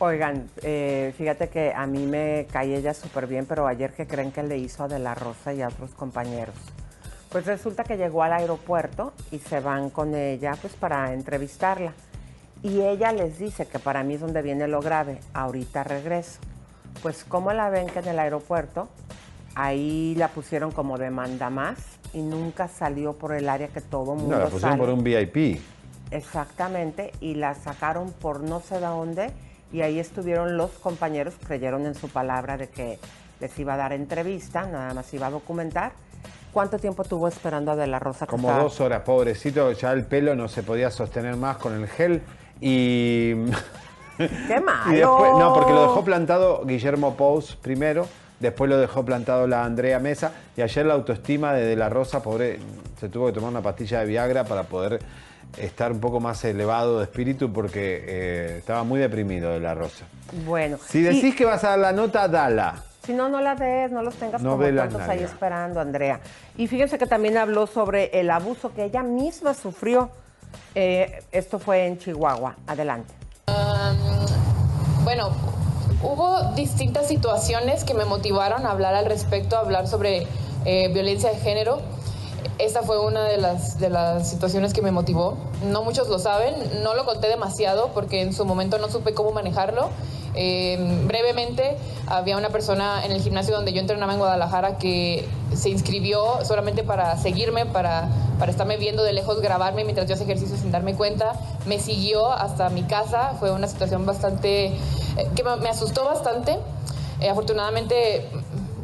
Oigan, 0.00 0.48
eh, 0.62 1.12
fíjate 1.18 1.48
que 1.48 1.72
a 1.74 1.84
mí 1.86 2.06
me 2.06 2.46
cae 2.52 2.76
ella 2.76 2.94
súper 2.94 3.26
bien, 3.26 3.46
pero 3.46 3.66
ayer 3.66 3.92
que 3.92 4.06
creen 4.06 4.30
que 4.30 4.44
le 4.44 4.56
hizo 4.56 4.84
a 4.84 4.88
De 4.88 5.00
La 5.00 5.16
Rosa 5.16 5.52
y 5.52 5.60
a 5.60 5.68
otros 5.68 5.90
compañeros. 5.90 6.54
Pues 7.30 7.46
resulta 7.46 7.82
que 7.82 7.96
llegó 7.96 8.22
al 8.22 8.32
aeropuerto 8.32 9.12
y 9.32 9.40
se 9.40 9.58
van 9.58 9.90
con 9.90 10.14
ella 10.14 10.56
pues 10.60 10.74
para 10.74 11.12
entrevistarla. 11.12 11.92
Y 12.62 12.80
ella 12.82 13.12
les 13.12 13.38
dice 13.38 13.66
que 13.66 13.80
para 13.80 14.04
mí 14.04 14.14
es 14.14 14.20
donde 14.20 14.40
viene 14.40 14.68
lo 14.68 14.80
grave, 14.80 15.18
ahorita 15.34 15.82
regreso. 15.82 16.38
Pues 17.02 17.24
como 17.24 17.52
la 17.52 17.68
ven 17.68 17.88
que 17.88 17.98
en 17.98 18.08
el 18.08 18.18
aeropuerto, 18.20 18.88
ahí 19.60 20.14
la 20.16 20.28
pusieron 20.28 20.70
como 20.70 20.98
demanda 20.98 21.50
más 21.50 21.78
y 22.14 22.22
nunca 22.22 22.68
salió 22.68 23.14
por 23.14 23.32
el 23.34 23.48
área 23.48 23.66
que 23.68 23.80
todo 23.80 24.14
mundo 24.14 24.36
No, 24.36 24.38
la 24.38 24.44
pusieron 24.44 24.70
sale. 24.78 24.78
por 24.78 24.90
un 24.90 25.02
VIP. 25.02 25.60
Exactamente, 26.10 27.12
y 27.20 27.34
la 27.34 27.54
sacaron 27.54 28.12
por 28.12 28.40
no 28.40 28.60
sé 28.60 28.76
de 28.76 28.86
dónde 28.86 29.30
y 29.72 29.82
ahí 29.82 29.98
estuvieron 29.98 30.56
los 30.56 30.70
compañeros, 30.70 31.34
creyeron 31.46 31.86
en 31.86 31.94
su 31.94 32.08
palabra 32.08 32.56
de 32.56 32.68
que 32.68 32.98
les 33.40 33.58
iba 33.58 33.74
a 33.74 33.76
dar 33.76 33.92
entrevista, 33.92 34.62
nada 34.66 34.94
más 34.94 35.12
iba 35.12 35.26
a 35.26 35.30
documentar. 35.30 35.92
¿Cuánto 36.52 36.78
tiempo 36.78 37.04
tuvo 37.04 37.28
esperando 37.28 37.72
a 37.72 37.76
De 37.76 37.86
La 37.86 37.98
Rosa? 37.98 38.26
Como 38.26 38.48
estaba- 38.48 38.62
dos 38.64 38.80
horas, 38.80 39.02
pobrecito, 39.02 39.70
ya 39.72 39.92
el 39.92 40.04
pelo 40.06 40.34
no 40.34 40.48
se 40.48 40.62
podía 40.62 40.90
sostener 40.90 41.36
más 41.36 41.58
con 41.58 41.74
el 41.74 41.86
gel 41.88 42.22
y... 42.60 43.34
¡Qué 44.16 44.60
malo! 44.64 44.90
Y 44.92 44.96
después, 44.96 45.30
no, 45.38 45.52
porque 45.54 45.72
lo 45.72 45.82
dejó 45.82 46.04
plantado 46.04 46.64
Guillermo 46.64 47.14
Pous 47.16 47.54
primero, 47.56 48.06
después 48.40 48.68
lo 48.70 48.78
dejó 48.78 49.04
plantado 49.04 49.46
la 49.46 49.64
Andrea 49.64 49.98
Mesa 49.98 50.32
y 50.56 50.62
ayer 50.62 50.86
la 50.86 50.94
autoestima 50.94 51.52
de 51.52 51.64
De 51.66 51.76
La 51.76 51.88
Rosa, 51.88 52.22
pobre, 52.22 52.58
se 53.00 53.08
tuvo 53.08 53.26
que 53.26 53.32
tomar 53.32 53.50
una 53.50 53.62
pastilla 53.62 54.00
de 54.00 54.06
Viagra 54.06 54.44
para 54.44 54.64
poder 54.64 55.00
estar 55.56 55.90
un 55.92 56.00
poco 56.00 56.20
más 56.20 56.44
elevado 56.44 56.98
de 56.98 57.04
espíritu 57.04 57.52
porque 57.52 58.04
eh, 58.06 58.56
estaba 58.58 58.84
muy 58.84 59.00
deprimido 59.00 59.50
De 59.50 59.60
La 59.60 59.74
Rosa. 59.74 60.04
Bueno, 60.46 60.78
Si 60.86 60.98
y- 60.98 61.02
decís 61.02 61.34
que 61.34 61.44
vas 61.44 61.64
a 61.64 61.70
dar 61.70 61.78
la 61.78 61.92
nota, 61.92 62.28
dala. 62.28 62.82
Si 63.04 63.14
no, 63.14 63.30
no 63.30 63.40
la 63.40 63.54
des, 63.54 63.90
no 63.90 64.02
los 64.02 64.14
tengas 64.16 64.42
No 64.42 64.50
como 64.50 64.62
ve 64.64 64.70
las 64.72 64.90
tontos 64.90 65.08
ahí 65.08 65.22
esperando, 65.22 65.80
Andrea. 65.80 66.20
Y 66.58 66.66
fíjense 66.66 66.98
que 66.98 67.06
también 67.06 67.38
habló 67.38 67.66
sobre 67.66 68.10
el 68.20 68.28
abuso 68.30 68.74
que 68.74 68.84
ella 68.84 69.02
misma 69.02 69.54
sufrió. 69.54 70.10
Eh, 70.74 71.22
esto 71.32 71.58
fue 71.58 71.86
en 71.86 71.96
Chihuahua. 71.98 72.54
Adelante. 72.66 73.14
Bueno, 75.04 75.30
hubo 76.02 76.52
distintas 76.54 77.08
situaciones 77.08 77.84
que 77.84 77.94
me 77.94 78.04
motivaron 78.04 78.66
a 78.66 78.70
hablar 78.70 78.94
al 78.94 79.06
respecto, 79.06 79.56
a 79.56 79.60
hablar 79.60 79.88
sobre 79.88 80.26
eh, 80.64 80.88
violencia 80.92 81.30
de 81.30 81.36
género. 81.36 81.80
esa 82.58 82.82
fue 82.82 82.98
una 83.00 83.24
de 83.24 83.36
las, 83.36 83.78
de 83.78 83.90
las 83.90 84.28
situaciones 84.28 84.72
que 84.72 84.82
me 84.82 84.90
motivó. 84.90 85.36
No 85.64 85.82
muchos 85.82 86.08
lo 86.08 86.18
saben, 86.18 86.54
no 86.82 86.94
lo 86.94 87.04
conté 87.04 87.28
demasiado 87.28 87.90
porque 87.94 88.22
en 88.22 88.32
su 88.32 88.44
momento 88.44 88.78
no 88.78 88.88
supe 88.88 89.14
cómo 89.14 89.32
manejarlo. 89.32 89.90
Eh, 90.40 90.78
brevemente, 91.04 91.76
había 92.06 92.36
una 92.36 92.50
persona 92.50 93.04
en 93.04 93.10
el 93.10 93.20
gimnasio 93.20 93.56
donde 93.56 93.72
yo 93.72 93.80
entrenaba 93.80 94.12
en 94.12 94.20
Guadalajara 94.20 94.78
que 94.78 95.28
se 95.52 95.68
inscribió 95.68 96.44
solamente 96.44 96.84
para 96.84 97.18
seguirme, 97.18 97.66
para, 97.66 98.08
para 98.38 98.52
estarme 98.52 98.76
viendo 98.76 99.02
de 99.02 99.12
lejos, 99.12 99.40
grabarme 99.40 99.82
mientras 99.82 100.06
yo 100.06 100.14
hacía 100.14 100.26
ejercicio 100.26 100.56
sin 100.56 100.70
darme 100.70 100.94
cuenta. 100.94 101.32
Me 101.66 101.80
siguió 101.80 102.30
hasta 102.30 102.68
mi 102.70 102.84
casa, 102.84 103.34
fue 103.40 103.50
una 103.50 103.66
situación 103.66 104.06
bastante, 104.06 104.66
eh, 104.66 104.74
que 105.34 105.42
me, 105.42 105.68
asustó 105.68 106.04
bastante. 106.04 106.56
Eh, 107.20 107.28
afortunadamente 107.28 108.28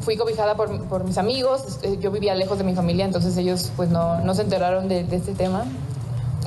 fui 0.00 0.16
cobijada 0.16 0.56
por, 0.56 0.88
por, 0.88 1.04
mis 1.04 1.18
amigos, 1.18 1.78
eh, 1.82 1.98
yo 2.00 2.10
vivía 2.10 2.34
lejos 2.34 2.58
de 2.58 2.64
mi 2.64 2.74
familia, 2.74 3.04
entonces 3.04 3.36
ellos 3.36 3.70
pues 3.76 3.90
no, 3.90 4.18
no 4.22 4.34
se 4.34 4.42
enteraron 4.42 4.88
de, 4.88 5.04
de, 5.04 5.16
este 5.16 5.34
tema. 5.34 5.66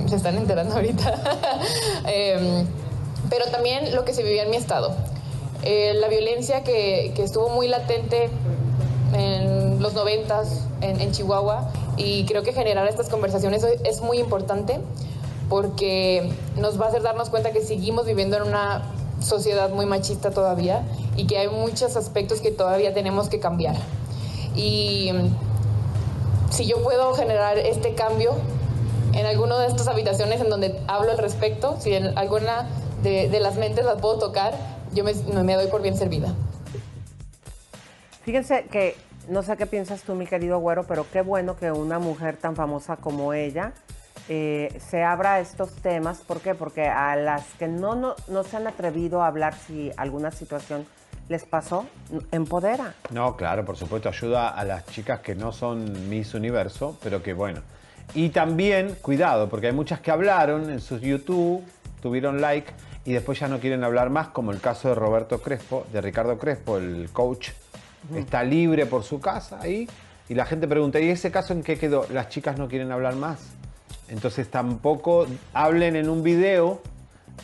Se 0.10 0.18
están 0.18 0.36
enterando 0.36 0.76
ahorita. 0.76 1.14
eh, 2.08 2.66
pero 3.30 3.46
también 3.46 3.96
lo 3.96 4.06
que 4.06 4.14
se 4.14 4.24
vivía 4.24 4.44
en 4.44 4.50
mi 4.50 4.58
estado. 4.58 4.96
Eh, 5.64 5.94
la 5.96 6.08
violencia 6.08 6.64
que, 6.64 7.12
que, 7.16 7.24
estuvo 7.24 7.50
muy 7.50 7.68
latente 7.68 8.30
en 9.14 9.82
los 9.82 9.94
noventas 9.94 10.66
en, 10.82 11.02
en 11.02 11.12
Chihuahua 11.12 11.72
y 11.98 12.26
creo 12.26 12.44
que 12.44 12.54
generar 12.54 12.88
estas 12.88 13.10
conversaciones 13.10 13.66
es 13.84 14.02
muy 14.02 14.20
importante 14.20 14.80
porque 15.50 16.32
nos 16.58 16.80
va 16.80 16.86
a 16.86 16.90
hacer 16.90 17.02
darnos 17.02 17.30
cuenta 17.30 17.52
que 17.52 17.62
seguimos 17.62 18.06
viviendo 18.06 18.38
en 18.38 18.44
una 18.44 18.84
sociedad 19.20 19.70
muy 19.70 19.86
machista 19.86 20.32
todavía 20.32 20.84
y 21.16 21.26
que 21.26 21.38
hay 21.38 21.50
muchos 21.50 21.96
aspectos 21.96 22.42
que 22.42 22.52
todavía 22.52 22.94
tenemos 22.94 23.30
que 23.30 23.40
cambiar. 23.40 23.76
Y 24.56 25.12
si 26.50 26.66
yo 26.66 26.82
puedo 26.84 27.14
generar 27.14 27.58
este 27.58 27.94
cambio 27.94 28.32
en 29.14 29.26
alguna 29.26 29.58
de 29.60 29.68
estas 29.68 29.88
habitaciones 29.88 30.42
en 30.42 30.50
donde 30.50 30.80
hablo 30.88 31.12
al 31.12 31.18
respecto, 31.18 31.78
si 31.80 31.94
en 31.94 32.18
alguna 32.18 32.68
de, 33.04 33.30
de 33.30 33.40
las 33.40 33.56
mentes 33.56 33.86
las 33.86 34.00
puedo 34.00 34.20
tocar, 34.20 34.54
yo 34.94 35.04
me, 35.04 35.14
me 35.44 35.56
doy 35.56 35.68
por 35.68 35.82
bien 35.82 35.98
servida. 35.98 36.34
Fíjense 38.24 38.66
que 38.66 38.96
no 39.30 39.44
sé 39.44 39.58
qué 39.58 39.66
piensas 39.66 40.04
tú, 40.04 40.16
mi 40.16 40.26
querido 40.26 40.60
güero, 40.60 40.84
pero 40.86 41.06
qué 41.12 41.22
bueno 41.22 41.58
que 41.58 41.72
una 41.72 42.00
mujer 42.00 42.38
tan 42.38 42.56
famosa 42.56 42.98
como 42.98 43.34
ella 43.34 43.74
eh, 44.30 44.78
se 44.90 45.04
abra 45.04 45.36
a 45.36 45.40
estos 45.40 45.72
temas. 45.76 46.20
¿Por 46.20 46.42
qué? 46.42 46.56
Porque 46.56 46.88
a 46.88 47.16
las 47.16 47.46
que 47.60 47.68
no, 47.68 47.96
no, 47.96 48.16
no, 48.28 48.44
se 48.44 48.58
han 48.58 48.68
atrevido 48.68 49.22
a 49.22 49.28
hablar 49.28 49.56
si 49.56 49.92
alguna 49.98 50.32
situación 50.32 50.86
les 51.30 51.44
pasó, 51.46 51.86
empodera. 52.32 52.94
No, 53.10 53.36
claro, 53.36 53.66
por 53.66 53.78
supuesto, 53.78 54.10
ayuda 54.10 54.50
a 54.50 54.64
las 54.64 54.86
chicas 54.86 55.20
que 55.20 55.36
no 55.36 55.52
son 55.52 56.10
Miss 56.10 56.34
Universo, 56.34 56.98
pero 57.04 57.22
que 57.22 57.34
bueno. 57.34 57.62
Y 58.14 58.30
también, 58.30 58.96
cuidado, 59.02 59.50
porque 59.50 59.68
hay 59.68 59.74
muchas 59.74 60.00
que 60.00 60.12
hablaron 60.12 60.70
en 60.70 60.80
sus 60.80 61.02
YouTube, 61.02 61.64
tuvieron 62.02 62.40
like 62.40 62.72
y 63.08 63.14
después 63.14 63.40
ya 63.40 63.48
no 63.48 63.62
quieren 63.62 63.86
hablar 63.86 64.10
más, 64.10 64.28
como 64.28 64.52
el 64.52 64.60
caso 64.60 64.90
de 64.90 64.96
Roberto 64.96 65.42
Crespo, 65.42 65.88
de 65.94 66.02
Ricardo 66.02 66.38
Crespo, 66.38 66.76
el 66.76 67.10
coach, 67.14 67.52
uh 67.52 68.16
-huh. 68.16 68.20
está 68.20 68.44
libre 68.44 68.86
por 68.86 69.06
su 69.06 69.22
casa 69.22 69.60
ahí. 69.62 69.88
Y 70.28 70.36
la 70.36 70.46
gente 70.46 70.68
pregunta, 70.68 71.00
¿y 71.00 71.08
ese 71.08 71.32
caso 71.32 71.54
en 71.54 71.64
qué 71.64 71.78
quedó? 71.78 72.06
Las 72.12 72.28
chicas 72.28 72.60
no 72.60 72.68
quieren 72.68 72.92
hablar 72.92 73.16
más. 73.16 73.40
Entonces 74.10 74.52
tampoco 74.52 75.26
hablen 75.54 75.96
en 75.96 76.10
un 76.10 76.22
video 76.22 76.82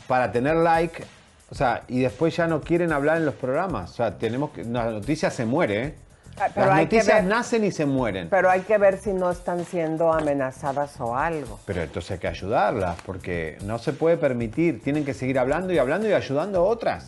para 0.06 0.34
tener 0.34 0.58
like, 0.58 1.02
o 1.50 1.56
sea, 1.56 1.84
y 1.88 2.02
después 2.02 2.36
ya 2.36 2.46
no 2.46 2.60
quieren 2.60 2.92
hablar 2.92 3.16
en 3.16 3.26
los 3.26 3.36
programas. 3.36 3.92
O 3.92 3.94
sea, 3.94 4.18
tenemos 4.18 4.50
que, 4.50 4.66
la 4.66 4.92
noticia 4.92 5.32
se 5.32 5.46
muere, 5.46 5.82
¿eh? 5.82 5.96
Pero 6.36 6.68
Las 6.68 6.78
hay 6.78 6.86
noticias 6.86 7.08
que 7.08 7.14
ver, 7.14 7.24
nacen 7.24 7.64
y 7.64 7.72
se 7.72 7.86
mueren. 7.86 8.30
Pero 8.30 8.50
hay 8.50 8.62
que 8.62 8.78
ver 8.78 8.98
si 8.98 9.14
no 9.14 9.32
están 9.32 9.66
siendo 9.66 10.12
amenazadas 10.12 11.00
o 11.00 11.16
algo. 11.16 11.60
Pero 11.66 11.84
entonces 11.84 12.12
hay 12.12 12.20
que 12.20 12.28
ayudarlas, 12.28 12.98
porque 13.06 13.58
no 13.64 13.80
se 13.80 13.94
puede 13.94 14.18
permitir. 14.18 14.82
Tienen 14.82 15.06
que 15.06 15.14
seguir 15.14 15.38
hablando 15.40 15.74
y 15.74 15.78
hablando 15.78 16.08
y 16.08 16.14
ayudando 16.14 16.60
a 16.60 16.64
otras. 16.64 17.08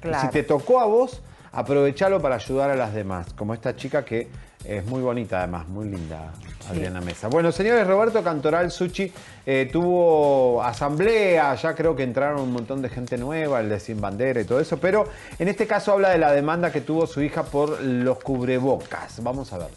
Claro. 0.00 0.18
Y 0.18 0.26
si 0.26 0.32
te 0.32 0.42
tocó 0.42 0.80
a 0.80 0.86
vos, 0.86 1.22
aprovechalo 1.52 2.20
para 2.20 2.36
ayudar 2.36 2.70
a 2.70 2.76
las 2.76 2.92
demás. 2.92 3.32
Como 3.32 3.54
esta 3.54 3.74
chica 3.76 4.04
que 4.04 4.28
es 4.64 4.84
muy 4.86 5.02
bonita 5.02 5.38
además, 5.38 5.68
muy 5.68 5.88
linda, 5.88 6.32
Adriana 6.68 7.00
Mesa. 7.00 7.28
Bueno, 7.28 7.52
señores, 7.52 7.86
Roberto 7.86 8.22
Cantoral 8.22 8.70
Suchi 8.70 9.12
eh, 9.44 9.68
tuvo 9.70 10.62
asamblea, 10.62 11.54
ya 11.54 11.74
creo 11.74 11.94
que 11.94 12.02
entraron 12.02 12.40
un 12.40 12.52
montón 12.52 12.82
de 12.82 12.88
gente 12.88 13.16
nueva, 13.16 13.60
el 13.60 13.68
de 13.68 13.80
Sin 13.80 14.00
Bandera 14.00 14.40
y 14.40 14.44
todo 14.44 14.60
eso, 14.60 14.78
pero 14.78 15.06
en 15.38 15.48
este 15.48 15.66
caso 15.66 15.92
habla 15.92 16.10
de 16.10 16.18
la 16.18 16.32
demanda 16.32 16.72
que 16.72 16.80
tuvo 16.80 17.06
su 17.06 17.22
hija 17.22 17.44
por 17.44 17.80
los 17.80 18.18
cubrebocas. 18.18 19.22
Vamos 19.22 19.52
a 19.52 19.58
ver. 19.58 19.68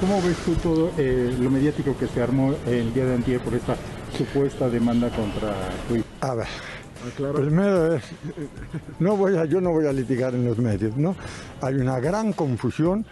¿Cómo 0.00 0.22
ves 0.22 0.36
tú 0.44 0.54
todo 0.54 0.90
eh, 0.98 1.34
lo 1.38 1.50
mediático 1.50 1.96
que 1.98 2.06
se 2.06 2.22
armó 2.22 2.54
el 2.66 2.94
día 2.94 3.06
de 3.06 3.14
antier 3.14 3.40
por 3.40 3.54
esta 3.54 3.74
supuesta 4.16 4.68
demanda 4.68 5.08
contra 5.08 5.52
tu 5.88 5.96
hija? 5.96 6.06
A 6.20 6.34
ver, 6.34 6.46
Claro. 7.16 7.34
Primero 7.34 7.94
es, 7.94 8.02
no 8.98 9.16
voy 9.16 9.36
a, 9.36 9.44
yo 9.44 9.60
no 9.60 9.70
voy 9.70 9.86
a 9.86 9.92
litigar 9.92 10.34
en 10.34 10.44
los 10.44 10.58
medios, 10.58 10.96
¿no? 10.96 11.14
Hay 11.60 11.74
una 11.74 12.00
gran 12.00 12.32
confusión 12.32 13.04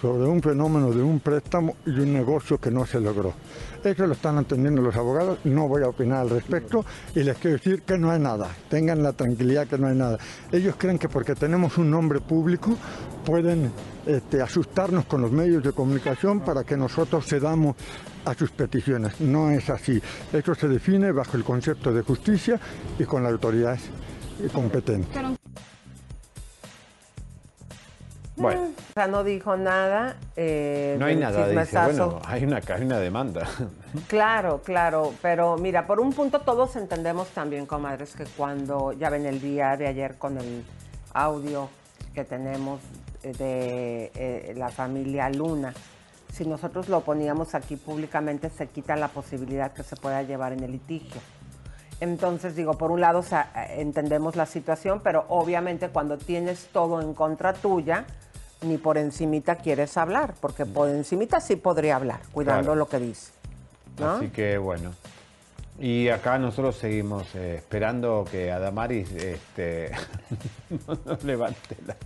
sobre 0.00 0.26
un 0.28 0.40
fenómeno 0.42 0.92
de 0.92 1.02
un 1.02 1.20
préstamo 1.20 1.76
y 1.84 1.90
un 1.90 2.12
negocio 2.12 2.58
que 2.58 2.70
no 2.70 2.86
se 2.86 3.00
logró. 3.00 3.34
Eso 3.84 4.06
lo 4.06 4.12
están 4.12 4.38
entendiendo 4.38 4.80
los 4.82 4.96
abogados, 4.96 5.38
no 5.44 5.68
voy 5.68 5.82
a 5.82 5.88
opinar 5.88 6.20
al 6.20 6.30
respecto 6.30 6.84
y 7.14 7.22
les 7.22 7.36
quiero 7.38 7.56
decir 7.56 7.82
que 7.82 7.98
no 7.98 8.10
hay 8.10 8.20
nada, 8.20 8.48
tengan 8.68 9.02
la 9.02 9.12
tranquilidad 9.12 9.66
que 9.66 9.78
no 9.78 9.88
hay 9.88 9.96
nada. 9.96 10.18
Ellos 10.52 10.74
creen 10.78 10.98
que 10.98 11.08
porque 11.08 11.34
tenemos 11.34 11.76
un 11.78 11.90
nombre 11.90 12.20
público 12.20 12.76
pueden 13.24 13.70
este, 14.06 14.42
asustarnos 14.42 15.04
con 15.06 15.22
los 15.22 15.30
medios 15.30 15.62
de 15.62 15.72
comunicación 15.72 16.40
para 16.40 16.64
que 16.64 16.76
nosotros 16.76 17.26
cedamos 17.26 17.76
a 18.24 18.34
sus 18.34 18.50
peticiones. 18.50 19.20
No 19.20 19.50
es 19.50 19.70
así. 19.70 20.00
Eso 20.32 20.54
se 20.54 20.68
define 20.68 21.12
bajo 21.12 21.36
el 21.36 21.44
concepto 21.44 21.92
de 21.92 22.02
justicia 22.02 22.58
y 22.98 23.04
con 23.04 23.22
las 23.22 23.32
autoridades 23.32 23.82
competentes. 24.52 25.20
Bueno. 28.36 28.62
O 28.62 28.92
sea, 28.94 29.06
no 29.06 29.22
dijo 29.22 29.56
nada. 29.56 30.16
Eh, 30.34 30.96
no 30.98 31.06
hay 31.06 31.16
nada, 31.16 31.46
dice. 31.48 31.78
Bueno, 31.78 32.20
hay 32.24 32.44
una, 32.44 32.60
hay 32.74 32.82
una 32.82 32.98
demanda. 32.98 33.46
Claro, 34.06 34.62
claro. 34.64 35.12
Pero 35.20 35.58
mira, 35.58 35.86
por 35.86 36.00
un 36.00 36.12
punto 36.12 36.40
todos 36.40 36.76
entendemos 36.76 37.28
también, 37.28 37.66
comadres, 37.66 38.14
que 38.14 38.24
cuando 38.24 38.92
ya 38.92 39.10
ven 39.10 39.26
el 39.26 39.40
día 39.40 39.76
de 39.76 39.88
ayer 39.88 40.16
con 40.16 40.38
el 40.38 40.64
audio 41.12 41.68
que 42.14 42.24
tenemos 42.24 42.80
de 43.22 44.10
eh, 44.14 44.54
la 44.56 44.68
familia 44.70 45.28
Luna, 45.30 45.72
si 46.32 46.44
nosotros 46.44 46.88
lo 46.88 47.00
poníamos 47.00 47.54
aquí 47.54 47.76
públicamente, 47.76 48.50
se 48.50 48.68
quita 48.68 48.96
la 48.96 49.08
posibilidad 49.08 49.72
que 49.72 49.82
se 49.82 49.96
pueda 49.96 50.22
llevar 50.22 50.52
en 50.52 50.62
el 50.62 50.72
litigio. 50.72 51.20
Entonces, 52.00 52.56
digo, 52.56 52.74
por 52.74 52.90
un 52.90 53.00
lado 53.00 53.18
o 53.18 53.22
sea, 53.22 53.50
entendemos 53.76 54.36
la 54.36 54.46
situación, 54.46 55.00
pero 55.02 55.26
obviamente 55.28 55.88
cuando 55.90 56.16
tienes 56.16 56.68
todo 56.72 57.02
en 57.02 57.12
contra 57.14 57.52
tuya, 57.52 58.06
ni 58.62 58.78
por 58.78 58.96
encimita 58.96 59.56
quieres 59.56 59.96
hablar, 59.96 60.34
porque 60.40 60.64
por 60.66 60.88
encimita 60.88 61.40
sí 61.40 61.56
podría 61.56 61.96
hablar, 61.96 62.20
cuidando 62.32 62.62
Claro. 62.62 62.76
lo 62.76 62.88
que 62.88 62.98
dice. 62.98 63.32
¿no? 63.98 64.12
Así 64.12 64.28
que 64.30 64.56
bueno. 64.56 64.92
Y 65.82 66.10
acá 66.10 66.38
nosotros 66.38 66.76
seguimos 66.76 67.34
eh, 67.34 67.54
esperando 67.56 68.26
que 68.30 68.52
Adamaris 68.52 69.10
este, 69.12 69.90
no 70.86 70.98
nos 71.06 71.24
levante 71.24 71.74
la, 71.86 71.96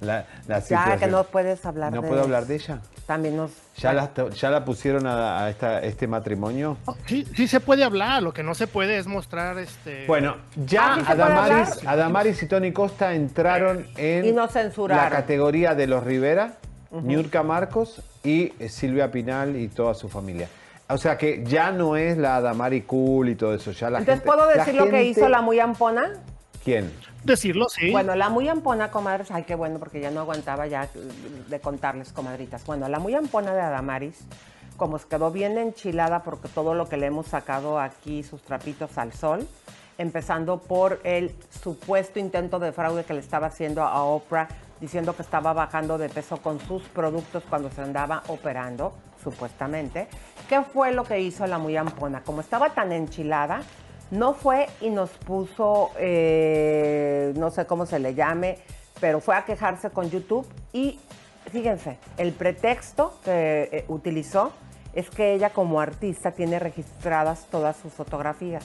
la, 0.00 0.26
la 0.46 0.58
ya 0.60 0.60
situación. 0.62 0.98
que 0.98 1.06
no 1.08 1.24
puedes 1.24 1.66
hablar 1.66 1.92
¿No 1.92 2.00
de 2.00 2.08
puedo 2.08 2.22
hablar 2.22 2.46
de 2.46 2.54
ella? 2.54 2.80
También 3.06 3.36
nos... 3.36 3.50
¿Ya 3.76 3.92
la, 3.92 4.10
ya 4.34 4.48
la 4.50 4.64
pusieron 4.64 5.06
a, 5.06 5.44
a 5.44 5.50
esta- 5.50 5.80
este 5.82 6.06
matrimonio? 6.06 6.78
Sí, 7.06 7.26
sí 7.36 7.46
se 7.48 7.60
puede 7.60 7.84
hablar, 7.84 8.22
lo 8.22 8.32
que 8.32 8.42
no 8.42 8.54
se 8.54 8.66
puede 8.66 8.96
es 8.96 9.06
mostrar 9.06 9.58
este. 9.58 10.06
Bueno, 10.06 10.36
ya 10.64 10.94
Ah, 10.94 10.94
¿sí 10.94 11.00
se 11.00 11.06
puede 11.06 11.22
Adamaris? 11.22 11.86
Adamaris 11.86 12.42
y 12.42 12.46
Tony 12.46 12.72
Costa 12.72 13.14
entraron 13.14 13.86
en 13.98 14.24
Y 14.24 14.32
nos 14.32 14.52
censuraron. 14.52 15.04
la 15.04 15.10
categoría 15.10 15.74
de 15.74 15.86
los 15.86 16.02
Rivera, 16.02 16.54
Niurka 16.90 17.42
Marcos 17.42 18.00
y 18.24 18.52
Silvia 18.70 19.10
Pinal 19.12 19.54
y 19.56 19.68
toda 19.68 19.92
su 19.94 20.08
familia. 20.08 20.48
O 20.90 20.96
sea 20.96 21.18
que 21.18 21.44
ya 21.44 21.70
no 21.70 21.96
es 21.96 22.16
la 22.16 22.36
Adamari 22.36 22.82
cool 22.82 23.28
y 23.28 23.34
todo 23.34 23.54
eso. 23.54 23.72
Ya 23.72 23.90
la 23.90 23.98
Entonces, 23.98 24.22
gente- 24.22 24.26
¿puedo 24.26 24.50
la 24.50 24.56
decir 24.64 24.74
lo 24.74 24.88
que 24.88 25.04
hizo 25.04 25.28
la 25.28 25.42
muy 25.42 25.60
ampona? 25.60 26.12
¿Quién? 26.64 26.92
Decirlo, 27.24 27.68
sí. 27.68 27.90
Bueno, 27.90 28.14
la 28.14 28.28
muy 28.30 28.48
ampona, 28.48 28.90
comadres, 28.90 29.30
ay, 29.30 29.42
qué 29.42 29.54
bueno, 29.54 29.78
porque 29.78 30.00
ya 30.00 30.10
no 30.10 30.20
aguantaba 30.20 30.66
ya 30.66 30.88
de 31.48 31.60
contarles, 31.60 32.12
comadritas. 32.12 32.64
Bueno, 32.64 32.88
la 32.88 32.98
muy 32.98 33.14
ampona 33.14 33.54
de 33.54 33.60
Adamaris, 33.60 34.18
como 34.76 34.98
se 34.98 35.06
quedó 35.08 35.30
bien 35.30 35.58
enchilada 35.58 36.22
porque 36.22 36.48
todo 36.48 36.74
lo 36.74 36.88
que 36.88 36.96
le 36.96 37.06
hemos 37.06 37.26
sacado 37.26 37.78
aquí, 37.80 38.22
sus 38.22 38.40
trapitos 38.42 38.96
al 38.96 39.12
sol, 39.12 39.46
empezando 39.98 40.58
por 40.58 41.00
el 41.04 41.34
supuesto 41.62 42.18
intento 42.18 42.58
de 42.60 42.72
fraude 42.72 43.04
que 43.04 43.14
le 43.14 43.20
estaba 43.20 43.48
haciendo 43.48 43.82
a 43.82 44.02
Oprah, 44.04 44.48
diciendo 44.80 45.14
que 45.16 45.22
estaba 45.22 45.52
bajando 45.52 45.98
de 45.98 46.08
peso 46.08 46.36
con 46.38 46.60
sus 46.60 46.82
productos 46.84 47.42
cuando 47.50 47.68
se 47.70 47.82
andaba 47.82 48.22
operando, 48.28 48.94
supuestamente. 49.22 50.06
¿Qué 50.48 50.62
fue 50.62 50.92
lo 50.92 51.04
que 51.04 51.20
hizo 51.20 51.46
la 51.46 51.58
muy 51.58 51.76
ampona? 51.76 52.22
Como 52.22 52.40
estaba 52.40 52.70
tan 52.70 52.90
enchilada, 52.92 53.60
no 54.10 54.32
fue 54.32 54.66
y 54.80 54.88
nos 54.88 55.10
puso, 55.10 55.90
eh, 55.98 57.34
no 57.36 57.50
sé 57.50 57.66
cómo 57.66 57.84
se 57.84 57.98
le 57.98 58.14
llame, 58.14 58.58
pero 58.98 59.20
fue 59.20 59.36
a 59.36 59.44
quejarse 59.44 59.90
con 59.90 60.08
YouTube 60.08 60.46
y 60.72 60.98
fíjense, 61.50 61.98
el 62.16 62.32
pretexto 62.32 63.18
que 63.24 63.68
eh, 63.70 63.84
utilizó 63.88 64.52
es 64.94 65.10
que 65.10 65.34
ella 65.34 65.50
como 65.50 65.80
artista 65.80 66.32
tiene 66.32 66.58
registradas 66.58 67.46
todas 67.50 67.76
sus 67.76 67.92
fotografías. 67.92 68.64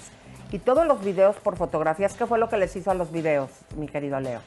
Y 0.54 0.60
todos 0.60 0.88
los 0.88 1.04
videos 1.04 1.36
por 1.38 1.58
fotografías, 1.58 2.14
¿qué 2.14 2.26
fue 2.26 2.40
lo 2.40 2.48
que 2.48 2.58
les 2.58 2.76
hizo 2.76 2.92
a 2.92 2.94
los 2.94 3.12
videos, 3.12 3.50
mi 3.76 3.88
querido 3.88 4.20
Leo? 4.20 4.40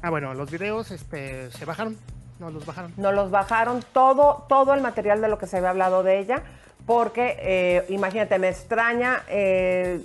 Ah, 0.00 0.08
bueno, 0.08 0.32
los 0.34 0.50
videos 0.50 0.90
este, 0.90 1.50
se 1.50 1.64
bajaron. 1.64 1.98
No, 2.42 2.50
los 2.50 2.66
bajaron. 2.66 2.92
Nos 2.96 3.14
los 3.14 3.30
bajaron 3.30 3.84
todo, 3.92 4.44
todo 4.48 4.74
el 4.74 4.80
material 4.80 5.20
de 5.20 5.28
lo 5.28 5.38
que 5.38 5.46
se 5.46 5.58
había 5.58 5.70
hablado 5.70 6.02
de 6.02 6.18
ella, 6.18 6.42
porque 6.86 7.36
eh, 7.38 7.86
imagínate, 7.88 8.36
me 8.40 8.48
extraña 8.48 9.22
eh, 9.28 10.00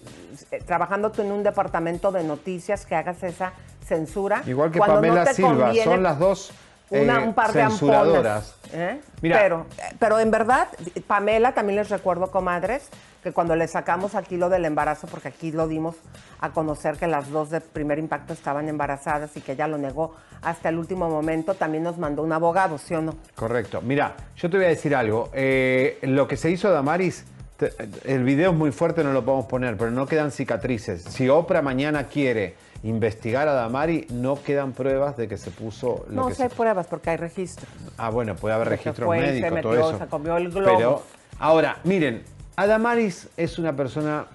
trabajando 0.68 1.12
tú 1.12 1.24
en 1.24 1.32
un 1.32 1.42
departamento 1.42 2.12
de 2.12 2.24
noticias 2.24 2.86
que 2.86 2.94
hagas 2.94 3.24
esa 3.24 3.54
censura. 3.84 4.44
Igual 4.46 4.70
que 4.70 4.78
cuando 4.78 4.98
no 4.98 5.02
Pamela 5.02 5.24
te 5.26 5.34
Silva, 5.34 5.66
conviene 5.66 5.84
son 5.84 6.04
las 6.04 6.20
dos 6.20 6.52
una- 6.90 7.22
eh, 7.22 7.28
un 7.28 7.34
par 7.34 7.52
de 7.54 7.62
amponas, 7.64 8.56
¿eh? 8.74 9.02
Mira. 9.22 9.40
Pero, 9.42 9.66
pero 10.00 10.20
en 10.20 10.32
verdad, 10.32 10.68
Pamela, 11.08 11.54
también 11.54 11.76
les 11.78 11.90
recuerdo, 11.90 12.32
comadres, 12.32 12.88
que 13.24 13.32
cuando 13.34 13.56
le 13.56 13.68
sacamos 13.68 14.16
aquí 14.16 14.38
lo 14.38 14.48
del 14.50 14.64
embarazo, 14.66 15.08
porque 15.08 15.28
aquí 15.30 15.52
lo 15.52 15.68
dimos 15.68 15.96
a 16.40 16.52
conocer 16.52 16.96
que 16.98 17.08
las 17.08 17.30
dos 17.30 17.50
de 17.50 17.60
primer 17.62 18.00
impacto 18.00 18.32
estaban 18.34 18.70
embarazadas 18.70 19.36
y 19.36 19.42
que 19.42 19.54
ella 19.54 19.68
lo 19.68 19.78
negó 19.78 20.16
hasta 20.42 20.70
el 20.70 20.78
último 20.78 21.10
momento, 21.10 21.56
también 21.56 21.84
nos 21.84 21.98
mandó 21.98 22.22
un 22.24 22.32
abogado, 22.32 22.78
¿sí 22.78 22.94
o 22.94 23.02
no? 23.02 23.16
Correcto. 23.36 23.82
Mira, 23.82 24.16
yo 24.38 24.50
te 24.50 24.58
voy 24.58 24.68
a 24.68 24.70
decir 24.70 24.96
algo. 24.96 25.30
Eh, 25.34 25.98
lo 26.04 26.28
que 26.28 26.38
se 26.38 26.52
hizo 26.52 26.68
a 26.68 26.72
Damaris, 26.72 27.26
te- 27.58 27.74
el 28.06 28.24
video 28.24 28.52
es 28.52 28.58
muy 28.58 28.72
fuerte, 28.72 29.04
no 29.04 29.12
lo 29.12 29.26
podemos 29.26 29.48
poner, 29.48 29.76
pero 29.78 29.90
no 29.92 30.06
quedan 30.06 30.32
cicatrices. 30.32 31.04
Si 31.04 31.28
Oprah 31.28 31.64
mañana 31.64 32.04
quiere 32.06 32.56
investigar 32.84 33.48
a 33.48 33.54
Damari, 33.54 34.08
no 34.10 34.42
quedan 34.42 34.72
pruebas 34.74 35.18
de 35.18 35.28
que 35.28 35.38
se 35.38 35.52
puso 35.52 36.06
lo 36.10 36.16
No 36.16 36.28
que 36.28 36.44
hay 36.44 36.50
se... 36.50 36.56
pruebas 36.56 36.88
porque 36.88 37.10
hay 37.10 37.18
registros. 37.18 37.68
Ah, 37.98 38.10
bueno, 38.10 38.36
puede 38.36 38.56
haber 38.56 38.70
registros 38.70 39.10
médicos, 39.10 39.52
metió, 39.52 39.72
todo 39.72 39.90
eso. 39.92 39.98
se 40.00 40.08
comió 40.08 40.38
el 40.38 40.50
globo. 40.52 40.78
Pero, 40.78 41.04
ahora, 41.40 41.80
miren, 41.84 42.24
Adamaris 42.56 43.30
es 43.38 43.58
una 43.60 43.74
persona 43.76 44.26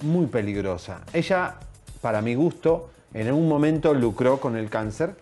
muy 0.00 0.26
peligrosa. 0.26 1.02
Ella, 1.12 1.54
para 2.00 2.20
mi 2.22 2.34
gusto, 2.34 2.90
en 3.14 3.32
un 3.32 3.48
momento 3.48 3.94
lucró 3.94 4.40
con 4.40 4.56
el 4.56 4.68
cáncer. 4.68 5.14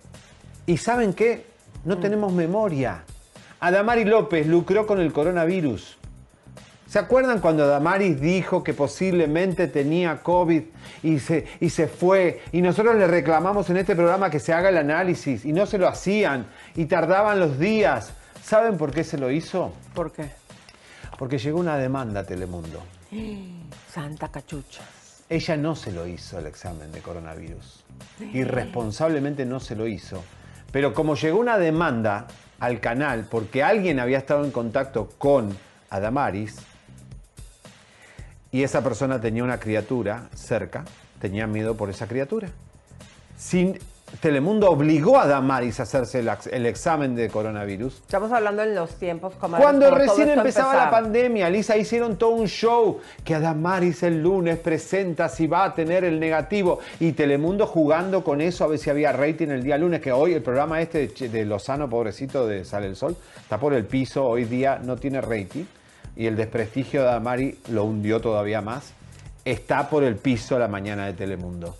¿Y 0.66 0.76
saben 0.78 1.12
qué? 1.14 1.46
No 1.84 1.96
Mm. 1.96 2.00
tenemos 2.00 2.32
memoria. 2.32 3.02
Adamari 3.60 4.04
López 4.04 4.46
lucró 4.46 4.86
con 4.86 5.00
el 5.00 5.12
coronavirus. 5.12 5.97
¿Se 6.88 6.98
acuerdan 6.98 7.40
cuando 7.40 7.66
Damaris 7.66 8.18
dijo 8.18 8.64
que 8.64 8.72
posiblemente 8.72 9.68
tenía 9.68 10.22
COVID 10.22 10.62
y 11.02 11.18
se, 11.18 11.46
y 11.60 11.68
se 11.68 11.86
fue? 11.86 12.40
Y 12.50 12.62
nosotros 12.62 12.96
le 12.96 13.06
reclamamos 13.06 13.68
en 13.68 13.76
este 13.76 13.94
programa 13.94 14.30
que 14.30 14.40
se 14.40 14.54
haga 14.54 14.70
el 14.70 14.78
análisis 14.78 15.44
y 15.44 15.52
no 15.52 15.66
se 15.66 15.76
lo 15.76 15.86
hacían 15.86 16.46
y 16.74 16.86
tardaban 16.86 17.40
los 17.40 17.58
días. 17.58 18.14
¿Saben 18.42 18.78
por 18.78 18.90
qué 18.90 19.04
se 19.04 19.18
lo 19.18 19.30
hizo? 19.30 19.74
¿Por 19.92 20.12
qué? 20.12 20.30
Porque 21.18 21.36
llegó 21.36 21.60
una 21.60 21.76
demanda 21.76 22.20
a 22.20 22.24
Telemundo. 22.24 22.82
Santa 23.92 24.28
cachucha. 24.28 24.80
Ella 25.28 25.58
no 25.58 25.76
se 25.76 25.92
lo 25.92 26.06
hizo 26.06 26.38
el 26.38 26.46
examen 26.46 26.90
de 26.90 27.02
coronavirus. 27.02 27.84
Irresponsablemente 28.32 29.44
no 29.44 29.60
se 29.60 29.76
lo 29.76 29.86
hizo. 29.86 30.24
Pero 30.72 30.94
como 30.94 31.16
llegó 31.16 31.38
una 31.38 31.58
demanda 31.58 32.28
al 32.58 32.80
canal 32.80 33.26
porque 33.30 33.62
alguien 33.62 34.00
había 34.00 34.16
estado 34.16 34.42
en 34.42 34.52
contacto 34.52 35.10
con 35.18 35.54
Adamaris 35.90 36.56
y 38.50 38.62
esa 38.62 38.82
persona 38.82 39.20
tenía 39.20 39.44
una 39.44 39.58
criatura 39.60 40.28
cerca, 40.34 40.84
tenía 41.20 41.46
miedo 41.46 41.76
por 41.76 41.90
esa 41.90 42.06
criatura. 42.06 42.48
Sin, 43.36 43.78
Telemundo 44.20 44.70
obligó 44.70 45.18
a 45.20 45.26
Damaris 45.26 45.80
a 45.80 45.82
hacerse 45.82 46.20
el, 46.20 46.28
ex- 46.28 46.46
el 46.46 46.64
examen 46.64 47.14
de 47.14 47.28
coronavirus. 47.28 47.96
Estamos 47.96 48.32
hablando 48.32 48.62
en 48.62 48.74
los 48.74 48.94
tiempos 48.94 49.34
cuando 49.34 49.60
como 49.60 49.78
todo 49.78 49.94
recién 49.98 50.30
empezaba 50.30 50.74
la 50.74 50.90
pandemia, 50.90 51.50
Lisa, 51.50 51.76
hicieron 51.76 52.16
todo 52.16 52.30
un 52.30 52.48
show 52.48 53.00
que 53.22 53.34
Adamaris 53.34 54.02
el 54.02 54.22
lunes 54.22 54.58
presenta 54.58 55.28
si 55.28 55.46
va 55.46 55.64
a 55.64 55.74
tener 55.74 56.04
el 56.04 56.18
negativo. 56.18 56.78
Y 57.00 57.12
Telemundo 57.12 57.66
jugando 57.66 58.24
con 58.24 58.40
eso 58.40 58.64
a 58.64 58.68
ver 58.68 58.78
si 58.78 58.88
había 58.88 59.12
rating 59.12 59.48
el 59.48 59.62
día 59.62 59.76
lunes, 59.76 60.00
que 60.00 60.10
hoy 60.10 60.32
el 60.32 60.42
programa 60.42 60.80
este 60.80 61.08
de 61.08 61.44
Lozano, 61.44 61.88
pobrecito 61.90 62.46
de 62.46 62.64
Sale 62.64 62.86
el 62.86 62.96
Sol, 62.96 63.14
está 63.38 63.60
por 63.60 63.74
el 63.74 63.84
piso, 63.84 64.24
hoy 64.24 64.44
día 64.44 64.80
no 64.82 64.96
tiene 64.96 65.20
rating 65.20 65.64
y 66.18 66.26
el 66.26 66.36
desprestigio 66.36 67.02
de 67.02 67.08
Adamari 67.10 67.58
lo 67.70 67.84
hundió 67.84 68.20
todavía 68.20 68.60
más. 68.60 68.92
Está 69.44 69.88
por 69.88 70.02
el 70.02 70.16
piso 70.16 70.58
la 70.58 70.66
mañana 70.68 71.06
de 71.06 71.12
Telemundo. 71.12 71.76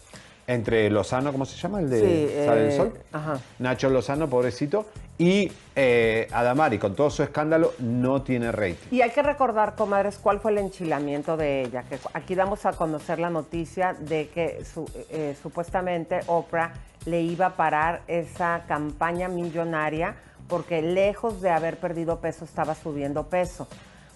Entre 0.47 0.89
Lozano, 0.89 1.33
¿cómo 1.33 1.45
se 1.45 1.57
llama? 1.59 1.81
El 1.81 1.91
de 1.91 2.01
Sí, 2.01 2.47
Sale 2.47 2.61
el 2.63 2.69
eh, 2.69 2.77
Sol. 2.77 2.93
Ajá. 3.13 3.39
Nacho 3.59 3.91
Lozano, 3.91 4.31
pobrecito, 4.31 4.87
y 5.19 5.51
eh, 5.75 6.29
Adamari, 6.33 6.79
con 6.79 6.95
todo 6.95 7.11
su 7.11 7.23
escándalo, 7.25 7.73
no 7.81 8.23
tiene 8.23 8.51
rating. 8.53 8.87
Y 8.93 9.03
hay 9.03 9.11
que 9.11 9.23
recordar, 9.23 9.75
comadres, 9.75 10.17
cuál 10.19 10.39
fue 10.41 10.53
el 10.53 10.59
enchilamiento 10.59 11.37
de 11.37 11.63
ella. 11.65 11.83
Que 11.83 11.99
aquí 12.15 12.35
damos 12.37 12.65
a 12.65 12.73
conocer 12.73 13.19
la 13.19 13.29
noticia 13.31 13.93
de 13.99 14.29
que 14.29 14.65
su- 14.65 14.89
eh, 15.11 15.37
supuestamente 15.43 16.21
Oprah 16.29 16.73
le 17.07 17.21
iba 17.23 17.47
a 17.47 17.57
parar 17.57 18.03
esa 18.07 18.63
campaña 18.69 19.29
millonaria 19.29 20.15
porque 20.49 20.81
lejos 20.81 21.43
de 21.43 21.51
haber 21.51 21.77
perdido 21.79 22.21
peso 22.21 22.45
estaba 22.47 22.75
subiendo 22.75 23.25
peso. 23.27 23.69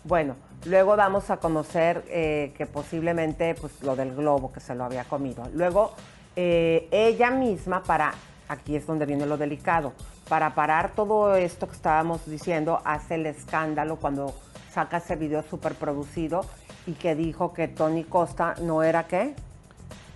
Bueno, 0.05 0.34
luego 0.64 0.96
damos 0.96 1.30
a 1.30 1.36
conocer 1.38 2.05
eh, 2.09 2.53
que 2.57 2.66
posiblemente 2.66 3.55
pues 3.55 3.82
lo 3.82 3.96
del 3.96 4.14
globo 4.14 4.53
que 4.53 4.61
se 4.61 4.74
lo 4.74 4.84
había 4.84 5.05
comido. 5.05 5.44
Luego 5.55 5.92
eh, 6.36 6.88
ella 6.90 7.30
misma 7.30 7.82
para, 7.82 8.14
aquí 8.48 8.76
es 8.76 8.86
donde 8.86 9.07
viene 9.07 9.26
lo 9.26 9.36
delicado, 9.36 9.92
para 10.28 10.55
parar 10.55 10.92
todo 10.94 11.36
esto 11.36 11.68
que 11.68 11.74
estábamos 11.76 12.24
diciendo, 12.26 12.80
hace 12.84 13.16
el 13.16 13.26
escándalo 13.26 13.96
cuando 13.96 14.34
saca 14.72 14.96
ese 14.98 15.16
video 15.16 15.42
súper 15.42 15.74
producido 15.74 16.44
y 16.86 16.92
que 16.92 17.14
dijo 17.14 17.53
que 17.53 17.68
Tony 17.68 18.05
Costa 18.05 18.55
no 18.62 18.82
era 18.82 19.07
qué. 19.07 19.34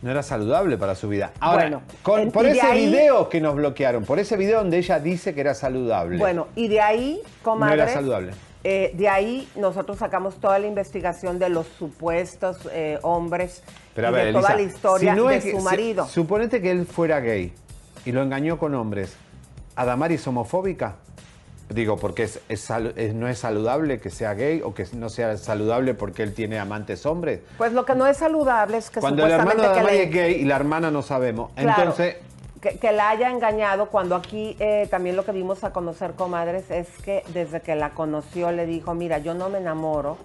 No 0.02 0.10
era 0.10 0.22
saludable 0.22 0.76
para 0.78 0.94
su 0.94 1.08
vida. 1.08 1.32
Ahora, 1.40 1.62
Bueno, 1.62 1.82
con- 2.02 2.30
por 2.30 2.46
ese 2.46 2.60
ahí- 2.60 2.86
video 2.88 3.28
que 3.28 3.40
nos 3.40 3.54
bloquearon, 3.56 4.04
por 4.04 4.18
ese 4.18 4.36
video 4.36 4.58
donde 4.60 4.78
ella 4.78 4.98
dice 5.00 5.34
que 5.34 5.40
era 5.40 5.54
saludable. 5.54 6.18
Bueno, 6.18 6.48
y 6.54 6.68
de 6.68 6.80
ahí, 6.80 7.20
no 7.24 7.30
comadres, 7.42 7.82
era 7.82 7.92
saludable. 7.94 8.32
Eh, 8.68 8.90
de 8.96 9.08
ahí 9.08 9.48
nosotros 9.54 9.96
sacamos 9.98 10.40
toda 10.40 10.58
la 10.58 10.66
investigación 10.66 11.38
de 11.38 11.48
los 11.50 11.68
supuestos 11.78 12.68
eh, 12.72 12.98
hombres 13.02 13.62
Pero 13.94 14.08
y 14.08 14.12
ver, 14.12 14.24
de 14.26 14.32
toda 14.32 14.54
Elisa, 14.54 14.56
la 14.56 14.62
historia 14.74 15.14
si 15.14 15.20
no 15.20 15.28
de 15.28 15.36
es 15.36 15.44
que- 15.44 15.50
su 15.52 15.58
si- 15.58 15.62
marido. 15.64 16.06
suponete 16.08 16.60
que 16.60 16.72
él 16.72 16.84
fuera 16.84 17.20
gay 17.20 17.52
y 18.04 18.10
lo 18.10 18.22
engañó 18.22 18.58
con 18.58 18.74
hombres. 18.74 19.14
¿Adamari 19.76 20.14
es 20.16 20.26
homofóbica? 20.26 20.96
Digo, 21.68 21.96
porque 21.96 22.24
es, 22.24 22.40
es 22.48 22.60
sal- 22.60 22.92
es- 22.96 23.14
no 23.14 23.28
es 23.28 23.38
saludable 23.38 24.00
que 24.00 24.10
sea 24.10 24.34
gay 24.34 24.60
o 24.64 24.74
que 24.74 24.84
no 24.94 25.10
sea 25.10 25.36
saludable 25.36 25.94
porque 25.94 26.24
él 26.24 26.34
tiene 26.34 26.58
amantes 26.58 27.06
hombres. 27.06 27.42
Pues 27.58 27.72
lo 27.72 27.84
que 27.84 27.94
no 27.94 28.08
es 28.08 28.16
saludable 28.16 28.78
es 28.78 28.90
que 28.90 28.98
Cuando 28.98 29.24
el 29.26 29.30
hermano 29.30 29.62
de 29.62 29.68
Adamari 29.68 29.96
le- 29.96 30.02
es 30.04 30.10
gay 30.10 30.34
y 30.34 30.44
la 30.44 30.56
hermana 30.56 30.90
no 30.90 31.02
sabemos. 31.02 31.52
Claro. 31.54 31.82
Entonces, 31.82 32.16
que, 32.60 32.78
que 32.78 32.92
la 32.92 33.10
haya 33.10 33.30
engañado 33.30 33.86
cuando 33.90 34.14
aquí 34.16 34.56
eh, 34.60 34.86
también 34.90 35.16
lo 35.16 35.24
que 35.24 35.32
vimos 35.32 35.62
a 35.64 35.72
conocer 35.72 36.12
comadres 36.14 36.70
es 36.70 36.88
que 37.04 37.22
desde 37.34 37.60
que 37.60 37.74
la 37.76 37.90
conoció 37.90 38.50
le 38.52 38.66
dijo, 38.66 38.94
mira, 38.94 39.18
yo 39.18 39.34
no 39.34 39.48
me 39.48 39.58
enamoro 39.58 40.16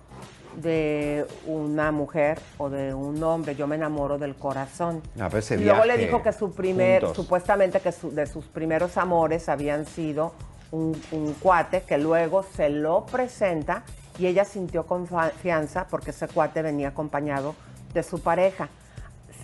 de 0.55 1.25
una 1.47 1.91
mujer 1.91 2.39
o 2.57 2.69
de 2.69 2.93
un 2.93 3.23
hombre, 3.23 3.55
yo 3.55 3.67
me 3.67 3.75
enamoro 3.77 4.17
del 4.17 4.35
corazón. 4.35 5.01
Pero 5.15 5.37
ese 5.37 5.55
y 5.55 5.63
luego 5.63 5.85
le 5.85 5.97
dijo 5.97 6.21
que 6.21 6.33
su 6.33 6.51
primer, 6.53 7.01
juntos. 7.03 7.15
supuestamente 7.15 7.79
que 7.79 7.91
su- 7.93 8.11
de 8.11 8.25
sus 8.27 8.45
primeros 8.45 8.97
amores 8.97 9.47
habían 9.47 9.85
sido 9.85 10.33
un, 10.71 10.99
un 11.11 11.33
cuate 11.35 11.83
que 11.83 11.97
luego 11.97 12.43
se 12.43 12.69
lo 12.69 13.05
presenta 13.05 13.83
y 14.19 14.25
ella 14.27 14.43
sintió 14.43 14.85
confianza 14.85 15.87
porque 15.89 16.11
ese 16.11 16.27
cuate 16.27 16.61
venía 16.61 16.89
acompañado 16.89 17.55
de 17.93 18.03
su 18.03 18.21
pareja. 18.21 18.67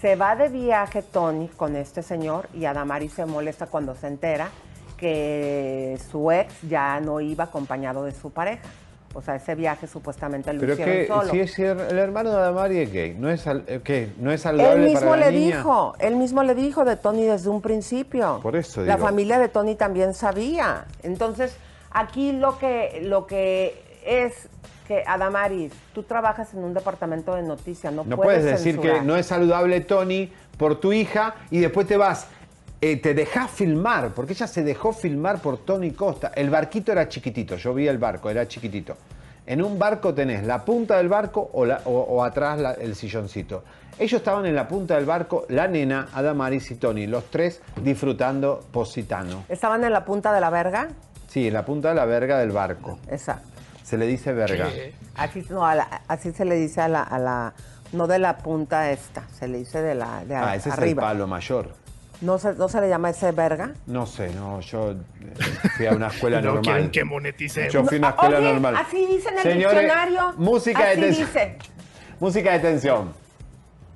Se 0.01 0.15
va 0.15 0.35
de 0.35 0.49
viaje 0.49 1.01
Tony 1.01 1.47
con 1.49 1.75
este 1.75 2.03
señor 2.03 2.47
y 2.53 2.65
Adamari 2.65 3.09
se 3.09 3.25
molesta 3.25 3.65
cuando 3.67 3.95
se 3.95 4.07
entera 4.07 4.49
que 4.97 5.97
su 6.11 6.31
ex 6.31 6.53
ya 6.63 6.99
no 6.99 7.19
iba 7.21 7.45
acompañado 7.45 8.03
de 8.03 8.11
su 8.11 8.31
pareja. 8.31 8.63
O 9.13 9.21
sea, 9.21 9.35
ese 9.35 9.55
viaje 9.55 9.87
supuestamente 9.87 10.53
lo 10.53 10.59
pero 10.59 10.73
hicieron 10.73 10.95
que 10.95 11.07
solo. 11.07 11.31
si 11.31 11.39
es 11.39 11.57
el, 11.57 11.79
el 11.79 11.97
hermano 11.97 12.29
de 12.29 12.35
Adamari 12.37 12.77
es 12.79 12.91
gay, 12.91 13.15
¿no 13.17 13.29
es, 13.31 13.45
qué? 13.83 14.11
¿No 14.17 14.29
es 14.31 14.41
Él 14.45 14.57
saludable 14.57 14.85
mismo 14.85 14.99
para 14.99 15.21
la 15.21 15.31
le 15.31 15.39
niña? 15.39 15.57
dijo, 15.57 15.95
él 15.99 16.15
mismo 16.17 16.43
le 16.43 16.53
dijo 16.53 16.85
de 16.85 16.97
Tony 16.97 17.23
desde 17.23 17.49
un 17.49 17.61
principio. 17.61 18.39
Por 18.43 18.55
eso 18.55 18.81
La 18.83 18.95
digo. 18.95 19.07
familia 19.07 19.39
de 19.39 19.47
Tony 19.49 19.73
también 19.75 20.13
sabía. 20.13 20.85
Entonces, 21.01 21.55
aquí 21.89 22.33
lo 22.33 22.59
que, 22.59 22.99
lo 23.03 23.25
que 23.25 23.81
es 24.05 24.47
que, 24.87 25.03
Adamaris, 25.05 25.73
tú 25.93 26.03
trabajas 26.03 26.53
en 26.53 26.63
un 26.63 26.73
departamento 26.73 27.35
de 27.35 27.43
noticias, 27.43 27.91
no, 27.93 28.03
No 28.05 28.15
puedes 28.15 28.43
decir 28.43 28.75
censurar. 28.75 28.99
que 28.99 29.05
no 29.05 29.15
es 29.17 29.25
saludable 29.25 29.81
Tony 29.81 30.31
por 30.57 30.79
tu 30.79 30.93
hija 30.93 31.35
y 31.51 31.59
después 31.59 31.87
te 31.87 31.97
vas, 31.97 32.27
eh, 32.79 32.95
te 32.97 33.13
dejas 33.13 33.51
filmar, 33.51 34.09
porque 34.13 34.33
ella 34.33 34.47
se 34.47 34.63
dejó 34.63 34.93
filmar 34.93 35.39
por 35.41 35.57
Tony 35.57 35.91
Costa. 35.91 36.31
El 36.35 36.49
barquito 36.49 36.91
era 36.93 37.09
chiquitito, 37.09 37.55
yo 37.57 37.73
vi 37.73 37.87
el 37.87 37.97
barco, 37.97 38.29
era 38.29 38.47
chiquitito. 38.47 38.95
En 39.45 39.61
un 39.63 39.77
barco 39.79 40.13
tenés 40.13 40.45
la 40.45 40.63
punta 40.63 40.97
del 40.97 41.09
barco 41.09 41.49
o, 41.53 41.65
la- 41.65 41.81
o- 41.85 41.91
o 41.91 42.23
atrás 42.23 42.59
la- 42.59 42.73
el 42.73 42.95
silloncito. 42.95 43.63
Ellos 43.99 44.19
estaban 44.19 44.45
en 44.45 44.53
la 44.55 44.67
punta 44.67 44.95
del 44.95 45.05
barco, 45.05 45.45
la 45.49 45.67
nena, 45.67 46.09
Adamaris 46.13 46.69
y 46.71 46.75
Tony, 46.75 47.07
los 47.07 47.25
tres 47.31 47.61
disfrutando 47.81 48.61
positano. 48.71 49.43
¿Estaban 49.49 49.83
en 49.83 49.91
la 49.91 50.05
punta 50.05 50.31
de 50.33 50.39
la 50.41 50.49
verga? 50.49 50.89
Sí, 51.27 51.47
en 51.47 51.53
la 51.55 51.65
punta 51.65 51.89
de 51.89 51.95
la 51.95 52.05
verga 52.05 52.37
del 52.39 52.51
barco. 52.51 52.99
Exacto. 53.09 53.49
Se 53.87 53.97
le 53.97 54.05
dice 54.05 54.33
verga. 54.33 54.67
Así, 55.15 55.45
no, 55.49 55.65
a 55.65 55.73
la- 55.75 56.01
así 56.09 56.33
se 56.33 56.43
le 56.43 56.55
dice 56.55 56.81
a 56.81 56.89
la, 56.89 57.03
a 57.03 57.17
la, 57.17 57.53
no 57.93 58.05
de 58.05 58.19
la 58.19 58.37
punta 58.37 58.91
esta, 58.91 59.23
se 59.39 59.47
le 59.47 59.59
dice 59.59 59.81
de 59.81 59.95
la 59.95 60.25
de 60.25 60.35
Ah, 60.35 60.55
ese 60.55 60.67
es 60.67 60.75
el 60.77 60.83
arriba. 60.83 61.03
palo 61.03 61.25
mayor. 61.25 61.69
no, 62.19 62.37
se, 62.37 62.53
no 62.55 62.67
se 62.67 62.81
le 62.81 62.89
llama 62.89 63.11
ese 63.11 63.31
verga. 63.31 63.71
No 63.85 64.05
sé, 64.05 64.33
no, 64.33 64.59
yo 64.59 64.91
eh, 64.91 64.95
fui 65.77 65.85
a 65.85 65.93
una 65.93 66.07
escuela 66.07 66.41
No 66.41 66.59
quieren 66.59 66.63
normal. 66.73 66.91
que 66.91 67.03
moneticemos. 67.05 67.71
Yo 67.73 67.85
fui 67.85 67.95
a 67.95 67.99
una 67.99 68.09
escuela 68.09 68.37
Oye, 68.39 68.51
normal. 68.51 68.75
así 68.75 69.05
dice 69.05 69.29
en 69.29 69.37
el 69.37 69.43
Señores, 69.43 69.79
diccionario. 69.79 70.33
Música 70.35 70.83
de 70.83 70.91
así 70.91 70.99
tensión. 71.01 71.27
dice. 71.27 71.57
Música 72.19 72.51
de 72.53 72.59
tensión. 72.59 73.13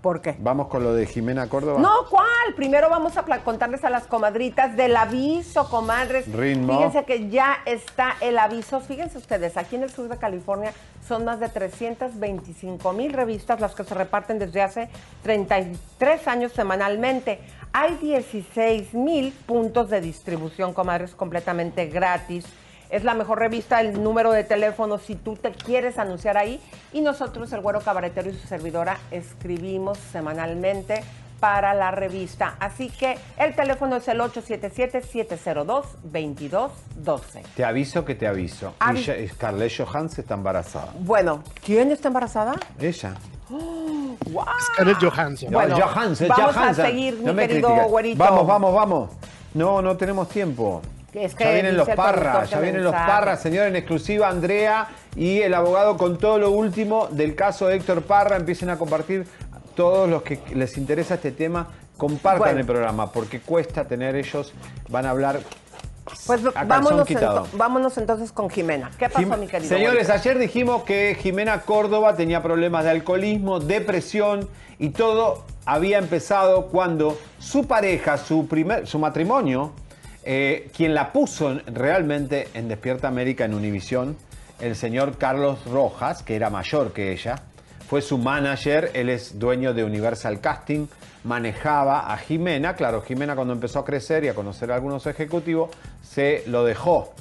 ¿Por 0.02 0.20
qué? 0.22 0.36
Vamos 0.40 0.68
con 0.68 0.84
lo 0.84 0.94
de 0.94 1.06
Jimena 1.06 1.48
Córdoba. 1.48 1.80
No, 1.80 2.08
¿cuál? 2.10 2.56
Primero 2.56 2.90
vamos 2.90 3.18
a 3.18 3.24
contarles 3.44 3.84
a 3.84 3.90
las 3.92 4.08
comadritas 4.08 4.76
del 4.76 4.96
aviso, 4.96 5.70
comadres. 5.70 6.32
Ritmo. 6.32 6.76
Fíjense 6.76 7.06
que 7.06 7.30
ya 7.30 7.60
está 7.66 8.16
el 8.20 8.40
aviso. 8.40 8.80
Fíjense 8.80 9.20
ustedes, 9.20 9.58
aquí 9.58 9.76
en 9.76 9.84
el 9.84 9.92
sur 9.92 10.10
de 10.10 10.18
California 10.18 10.74
son 11.08 11.24
más 11.26 11.40
de 11.40 11.50
325 11.50 12.94
mil 12.94 13.14
revistas 13.14 13.60
las 13.60 13.76
que 13.76 13.84
se 13.84 13.94
reparten 13.94 14.40
desde 14.40 14.64
hace 14.64 14.90
33 15.22 16.28
años 16.28 16.52
semanalmente. 16.52 17.40
Hay 17.72 17.96
16 17.98 18.96
mil 18.96 19.32
puntos 19.46 19.90
de 19.92 20.02
distribución, 20.02 20.74
comadres, 20.74 21.14
completamente 21.14 21.86
gratis. 21.86 22.46
Es 22.92 23.04
la 23.06 23.14
mejor 23.16 23.40
revista, 23.40 23.80
el 23.82 24.04
número 24.04 24.32
de 24.32 24.44
teléfono 24.44 24.98
si 25.00 25.16
tú 25.16 25.36
te 25.36 25.52
quieres 25.52 25.98
anunciar 25.98 26.38
ahí. 26.38 26.62
Y 26.94 27.02
nosotros, 27.02 27.52
el 27.54 27.62
Güero 27.62 27.80
Cabaretero 27.82 28.30
y 28.30 28.34
su 28.34 28.46
servidora, 28.48 28.98
escribimos 29.12 29.98
semanalmente 30.12 31.02
para 31.40 31.74
la 31.74 31.90
revista. 31.90 32.56
Así 32.60 32.90
que 32.90 33.18
el 33.38 33.56
teléfono 33.56 33.96
es 33.96 34.08
el 34.10 34.20
877-702-2212. 36.14 37.42
Te 37.56 37.64
aviso 37.66 38.06
que 38.06 38.16
te 38.16 38.28
aviso. 38.28 38.74
Avi- 38.80 39.00
Ella, 39.10 39.34
Scarlett 39.34 39.72
Johansson 39.78 40.20
está 40.22 40.34
embarazada. 40.36 40.90
Bueno, 41.00 41.44
¿quién 41.64 41.92
está 41.92 42.10
embarazada? 42.10 42.56
Ella. 42.80 43.16
¡Wow! 43.50 44.46
Scarlett 44.74 44.98
Johansson. 45.04 45.52
Bueno, 45.52 45.78
No, 45.78 45.86
Johansson, 45.88 46.28
vamos 46.28 46.56
Johansson. 46.56 46.86
a 46.86 46.90
seguir, 46.90 47.18
mi 47.18 47.34
querido 47.36 47.70
güerito. 47.88 48.18
Vamos, 48.24 48.48
vamos, 48.48 48.74
vamos. 48.74 49.10
No, 49.54 49.82
no 49.82 49.98
tenemos 49.98 50.30
tiempo. 50.30 50.82
Es 51.14 51.36
que 51.36 51.44
ya 51.44 51.52
vienen 51.52 51.78
los 51.78 51.90
parras, 51.90 52.50
ya 52.50 52.60
vienen 52.60 52.84
los 52.84 52.94
parras, 52.94 53.42
señor, 53.42 53.68
en 53.68 53.76
exclusiva 53.76 54.30
Andrea 54.30 54.88
y 55.16 55.42
el 55.42 55.54
abogado 55.54 55.98
con 55.98 56.18
todo 56.18 56.38
lo 56.38 56.52
último 56.52 57.08
del 57.12 57.36
caso 57.36 57.68
de 57.68 57.76
Héctor 57.76 58.04
Parra. 58.04 58.38
Empiecen 58.38 58.70
a 58.70 58.78
compartir 58.78 59.28
todos 59.76 60.10
los 60.10 60.24
que 60.24 60.40
les 60.56 60.78
interesa 60.78 61.16
este 61.16 61.32
tema. 61.32 61.68
Compartan 61.98 62.40
Bueno. 62.40 62.60
el 62.62 62.66
programa 62.66 63.12
porque 63.12 63.40
cuesta 63.42 63.86
tener 63.86 64.16
ellos, 64.16 64.54
van 64.90 65.06
a 65.06 65.10
hablar 65.12 65.40
Pues 66.26 66.42
vámonos, 66.68 67.08
ento- 67.10 67.46
vámonos 67.54 67.98
entonces 67.98 68.32
con 68.32 68.50
Jimena. 68.50 68.90
¿Qué 68.98 69.08
pasó, 69.08 69.20
Jim- 69.20 69.40
mi 69.40 69.48
querido? 69.48 69.70
Señores, 69.70 70.10
ayer 70.10 70.38
dijimos 70.40 70.84
que 70.84 71.16
Jimena 71.20 71.62
Córdoba 71.62 72.16
tenía 72.16 72.42
problemas 72.42 72.84
de 72.86 72.90
alcoholismo, 72.90 73.60
depresión 73.60 74.50
y 74.80 74.90
todo 74.90 75.44
había 75.66 76.00
empezado 76.00 76.68
cuando 76.68 77.18
su 77.38 77.68
pareja, 77.68 78.18
su, 78.18 78.48
primer, 78.48 78.88
su 78.88 78.98
matrimonio, 78.98 79.74
eh, 80.24 80.70
quien 80.76 80.94
la 80.94 81.12
puso 81.12 81.52
en- 81.52 81.76
realmente 81.76 82.48
en 82.54 82.68
Despierta 82.68 83.08
América 83.08 83.46
en 83.46 83.54
Univisión, 83.54 84.18
el 84.60 84.76
señor 84.76 85.18
Carlos 85.18 85.66
Rojas, 85.66 86.22
que 86.24 86.36
era 86.36 86.50
mayor 86.50 86.94
que 86.94 87.12
ella, 87.12 87.42
fue 87.90 88.02
su 88.02 88.18
manager, 88.18 88.92
él 88.94 89.10
es 89.10 89.38
dueño 89.40 89.74
de 89.74 89.84
Universal 89.84 90.40
Casting, 90.40 90.88
manejaba 91.24 92.12
a 92.14 92.18
Jimena, 92.18 92.76
claro, 92.76 93.02
Jimena 93.02 93.36
cuando 93.36 93.54
empezó 93.54 93.80
a 93.80 93.86
crecer 93.86 94.24
y 94.24 94.28
a 94.30 94.34
conocer 94.36 94.72
a 94.72 94.76
algunos 94.76 95.06
ejecutivos, 95.08 95.72
se 96.02 96.44
lo 96.48 96.64
dejó 96.64 97.14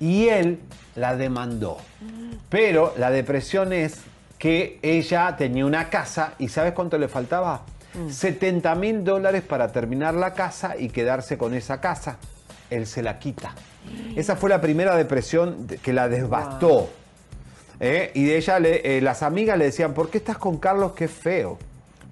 y 0.00 0.28
él 0.28 0.58
la 0.96 1.14
demandó. 1.16 1.76
Pero 2.48 2.94
la 2.98 3.10
depresión 3.10 3.72
es 3.72 4.00
que 4.38 4.78
ella 4.82 5.36
tenía 5.36 5.66
una 5.66 5.90
casa 5.90 6.32
y 6.38 6.48
¿sabes 6.48 6.72
cuánto 6.72 6.96
le 6.98 7.08
faltaba? 7.08 7.62
70 8.08 8.74
mil 8.76 9.04
dólares 9.04 9.42
para 9.42 9.70
terminar 9.72 10.14
la 10.14 10.32
casa 10.32 10.76
y 10.78 10.88
quedarse 10.88 11.36
con 11.36 11.54
esa 11.54 11.80
casa. 11.80 12.18
Él 12.70 12.86
se 12.86 13.02
la 13.02 13.18
quita. 13.18 13.52
Esa 14.16 14.36
fue 14.36 14.48
la 14.50 14.60
primera 14.60 14.94
depresión 14.96 15.66
de- 15.66 15.78
que 15.78 15.92
la 15.92 16.08
devastó. 16.08 16.88
¿Eh? 17.80 18.10
Y 18.14 18.24
de 18.26 18.36
ella, 18.36 18.58
le- 18.58 18.98
eh, 18.98 19.00
las 19.00 19.22
amigas 19.22 19.56
le 19.58 19.64
decían, 19.66 19.94
¿por 19.94 20.10
qué 20.10 20.18
estás 20.18 20.36
con 20.38 20.58
Carlos? 20.58 20.92
Qué 20.92 21.08
feo. 21.08 21.58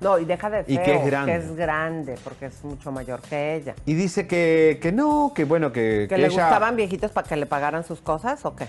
No, 0.00 0.18
y 0.18 0.24
deja 0.24 0.48
de 0.48 0.64
Y 0.66 0.76
feo, 0.76 0.84
que 0.84 0.94
es 0.96 1.06
grande. 1.06 1.32
que 1.32 1.38
es 1.38 1.56
grande, 1.56 2.14
porque 2.24 2.46
es 2.46 2.64
mucho 2.64 2.90
mayor 2.92 3.20
que 3.20 3.56
ella. 3.56 3.74
Y 3.84 3.94
dice 3.94 4.26
que, 4.26 4.78
que 4.80 4.92
no, 4.92 5.32
que 5.34 5.44
bueno, 5.44 5.72
que, 5.72 6.06
¿Que, 6.08 6.14
que 6.14 6.18
le 6.20 6.26
ella... 6.28 6.44
gustaban 6.44 6.76
viejitos 6.76 7.10
para 7.10 7.28
que 7.28 7.36
le 7.36 7.46
pagaran 7.46 7.84
sus 7.84 8.00
cosas 8.00 8.44
o 8.44 8.54
qué? 8.56 8.66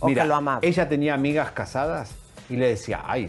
¿O 0.00 0.06
Mira, 0.06 0.22
que 0.22 0.28
lo 0.28 0.36
amaba? 0.36 0.60
ella 0.62 0.88
tenía 0.88 1.14
amigas 1.14 1.50
casadas 1.50 2.12
y 2.48 2.56
le 2.56 2.68
decía, 2.68 3.02
ay, 3.04 3.28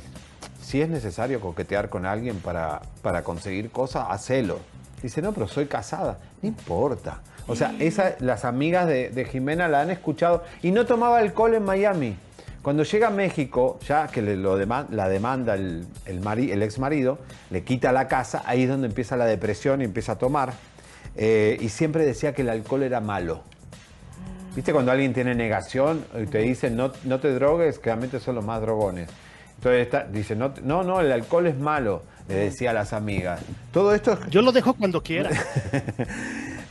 si 0.62 0.82
es 0.82 0.88
necesario 0.90 1.42
coquetear 1.42 1.90
con 1.90 2.06
alguien 2.06 2.38
para, 2.40 2.82
para 3.02 3.24
conseguir 3.24 3.72
cosas, 3.72 4.06
hacelo. 4.10 4.60
Dice, 5.02 5.22
no, 5.22 5.34
pero 5.34 5.48
soy 5.48 5.66
casada. 5.66 6.20
No 6.42 6.48
importa. 6.48 7.20
O 7.48 7.56
sea, 7.56 7.74
esa, 7.80 8.16
las 8.20 8.44
amigas 8.46 8.88
de, 8.88 9.10
de 9.10 9.26
Jimena 9.26 9.68
la 9.68 9.82
han 9.82 9.92
escuchado 9.92 10.44
y 10.64 10.72
no 10.72 10.86
tomaba 10.86 11.20
alcohol 11.20 11.54
en 11.54 11.64
Miami. 11.64 12.16
Cuando 12.64 12.82
llega 12.84 13.08
a 13.08 13.12
México, 13.12 13.80
ya 13.88 14.08
que 14.08 14.24
le 14.24 14.36
lo 14.36 14.58
dema- 14.60 14.88
la 14.90 15.08
demanda 15.08 15.54
el, 15.54 15.86
el, 16.08 16.22
mari- 16.22 16.52
el 16.52 16.64
ex 16.64 16.80
marido, 16.80 17.20
le 17.52 17.64
quita 17.64 17.92
la 17.92 18.08
casa, 18.08 18.42
ahí 18.48 18.64
es 18.64 18.70
donde 18.70 18.88
empieza 18.88 19.16
la 19.16 19.26
depresión 19.26 19.82
y 19.82 19.86
empieza 19.86 20.14
a 20.14 20.18
tomar. 20.18 20.54
Eh, 21.16 21.58
y 21.62 21.70
siempre 21.70 22.04
decía 22.04 22.34
que 22.34 22.42
el 22.42 22.50
alcohol 22.50 22.82
era 22.82 23.00
malo. 23.02 23.44
¿Viste 24.56 24.74
cuando 24.74 24.92
alguien 24.92 25.14
tiene 25.14 25.36
negación 25.36 26.04
y 26.20 26.26
te 26.26 26.40
dicen 26.40 26.76
no, 26.76 26.92
no 27.04 27.20
te 27.20 27.32
drogues? 27.34 27.80
Realmente 27.84 28.20
son 28.20 28.34
los 28.36 28.44
más 28.46 28.60
drogones. 28.62 29.10
Entonces 29.58 29.82
está- 29.84 30.06
dice, 30.06 30.36
no, 30.36 30.52
no, 30.64 30.84
no, 30.84 31.02
el 31.02 31.12
alcohol 31.12 31.46
es 31.46 31.58
malo, 31.60 32.02
le 32.28 32.34
decía 32.36 32.72
a 32.72 32.74
las 32.74 32.94
amigas. 32.94 33.42
Todo 33.72 33.94
esto 33.94 34.18
Yo 34.32 34.42
lo 34.42 34.52
dejo 34.52 34.74
cuando 34.74 35.04
quiera. 35.04 35.30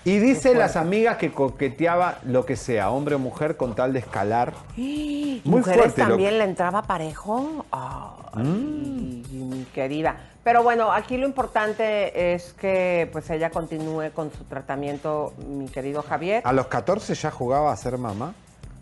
Y 0.05 0.19
dice 0.19 0.55
las 0.55 0.77
amigas 0.77 1.17
que 1.17 1.33
coqueteaba 1.33 2.19
lo 2.25 2.45
que 2.45 2.57
sea, 2.57 2.91
hombre 2.91 3.15
o 3.15 3.19
mujer, 3.19 3.57
con 3.57 3.75
tal 3.75 3.93
de 3.95 4.01
escalar. 4.01 4.53
Muy 4.77 5.41
¿Mujeres 5.45 5.81
fuerte 5.81 6.03
lo- 6.03 6.09
también 6.11 6.39
le 6.39 6.45
entraba 6.45 6.83
parejo? 6.83 7.65
Ay, 7.73 8.43
Mm. 8.45 9.49
mi 9.51 9.65
querida. 9.75 10.17
Pero 10.43 10.63
bueno, 10.63 10.93
aquí 10.93 11.17
lo 11.17 11.27
importante 11.27 12.35
es 12.35 12.53
que 12.53 13.09
pues 13.13 13.31
ella 13.31 13.49
continúe 13.51 14.11
con 14.15 14.31
su 14.31 14.45
tratamiento, 14.45 15.33
mi 15.49 15.69
querido 15.69 16.03
Javier. 16.03 16.43
A 16.45 16.53
los 16.53 16.67
14 16.67 17.15
ya 17.15 17.31
jugaba 17.31 17.73
a 17.73 17.77
ser 17.77 17.97
mamá. 17.97 18.35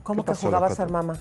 ¿Cómo 0.03 0.25
¿qué 0.25 0.33
que 0.33 0.39
jugaba 0.39 0.67
a 0.67 0.71
ser 0.71 0.87
14? 0.89 0.93
mamá? 0.93 1.19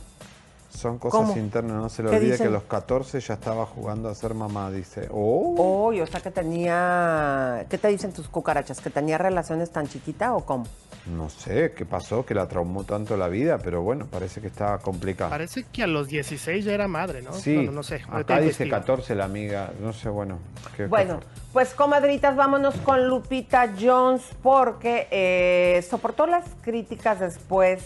Son 0.73 0.97
cosas 0.99 1.21
¿Cómo? 1.27 1.37
internas, 1.37 1.75
no 1.75 1.89
se 1.89 2.01
le 2.01 2.09
¿Qué 2.09 2.15
olvide 2.15 2.31
dicen? 2.31 2.45
que 2.47 2.49
a 2.49 2.53
los 2.53 2.63
14 2.63 3.19
ya 3.19 3.33
estaba 3.33 3.65
jugando 3.65 4.07
a 4.09 4.15
ser 4.15 4.33
mamá, 4.33 4.71
dice. 4.71 5.07
Oh. 5.11 5.87
Uy, 5.89 5.99
o 6.01 6.07
sea 6.07 6.21
que 6.21 6.31
tenía... 6.31 7.65
¿Qué 7.69 7.77
te 7.77 7.89
dicen 7.89 8.13
tus 8.13 8.27
cucarachas? 8.29 8.79
¿Que 8.79 8.89
tenía 8.89 9.17
relaciones 9.17 9.69
tan 9.71 9.87
chiquita 9.87 10.33
o 10.33 10.45
cómo? 10.45 10.65
No 11.07 11.29
sé 11.29 11.73
qué 11.75 11.85
pasó, 11.85 12.25
que 12.25 12.33
la 12.33 12.47
traumó 12.47 12.83
tanto 12.85 13.17
la 13.17 13.27
vida, 13.27 13.57
pero 13.57 13.81
bueno, 13.81 14.05
parece 14.09 14.39
que 14.39 14.47
estaba 14.47 14.77
complicado. 14.79 15.29
Parece 15.29 15.63
que 15.63 15.83
a 15.83 15.87
los 15.87 16.07
16 16.07 16.63
ya 16.63 16.71
era 16.73 16.87
madre, 16.87 17.21
¿no? 17.21 17.33
Sí, 17.33 17.55
Bueno, 17.55 17.71
no 17.73 17.83
sé. 17.83 18.01
acá 18.09 18.35
dice 18.39 18.63
investigo. 18.63 18.69
14 18.71 19.15
la 19.15 19.25
amiga, 19.25 19.71
no 19.81 19.91
sé, 19.93 20.09
bueno. 20.09 20.39
qué- 20.77 20.85
Bueno, 20.85 21.15
fue. 21.15 21.23
pues 21.53 21.73
comadritas, 21.73 22.35
vámonos 22.35 22.75
con 22.77 23.07
Lupita 23.07 23.73
Jones 23.79 24.21
porque 24.41 25.07
eh, 25.11 25.81
soportó 25.89 26.27
las 26.27 26.45
críticas 26.61 27.19
después 27.19 27.83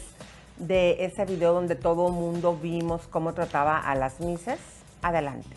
de 0.58 1.06
ese 1.06 1.26
video 1.26 1.54
donde 1.54 1.76
todo 1.76 2.10
mundo 2.10 2.58
vimos 2.62 3.02
cómo 3.10 3.34
trataba 3.34 3.78
a 3.80 3.96
las 3.96 4.20
mises. 4.20 4.60
Adelante. 5.02 5.50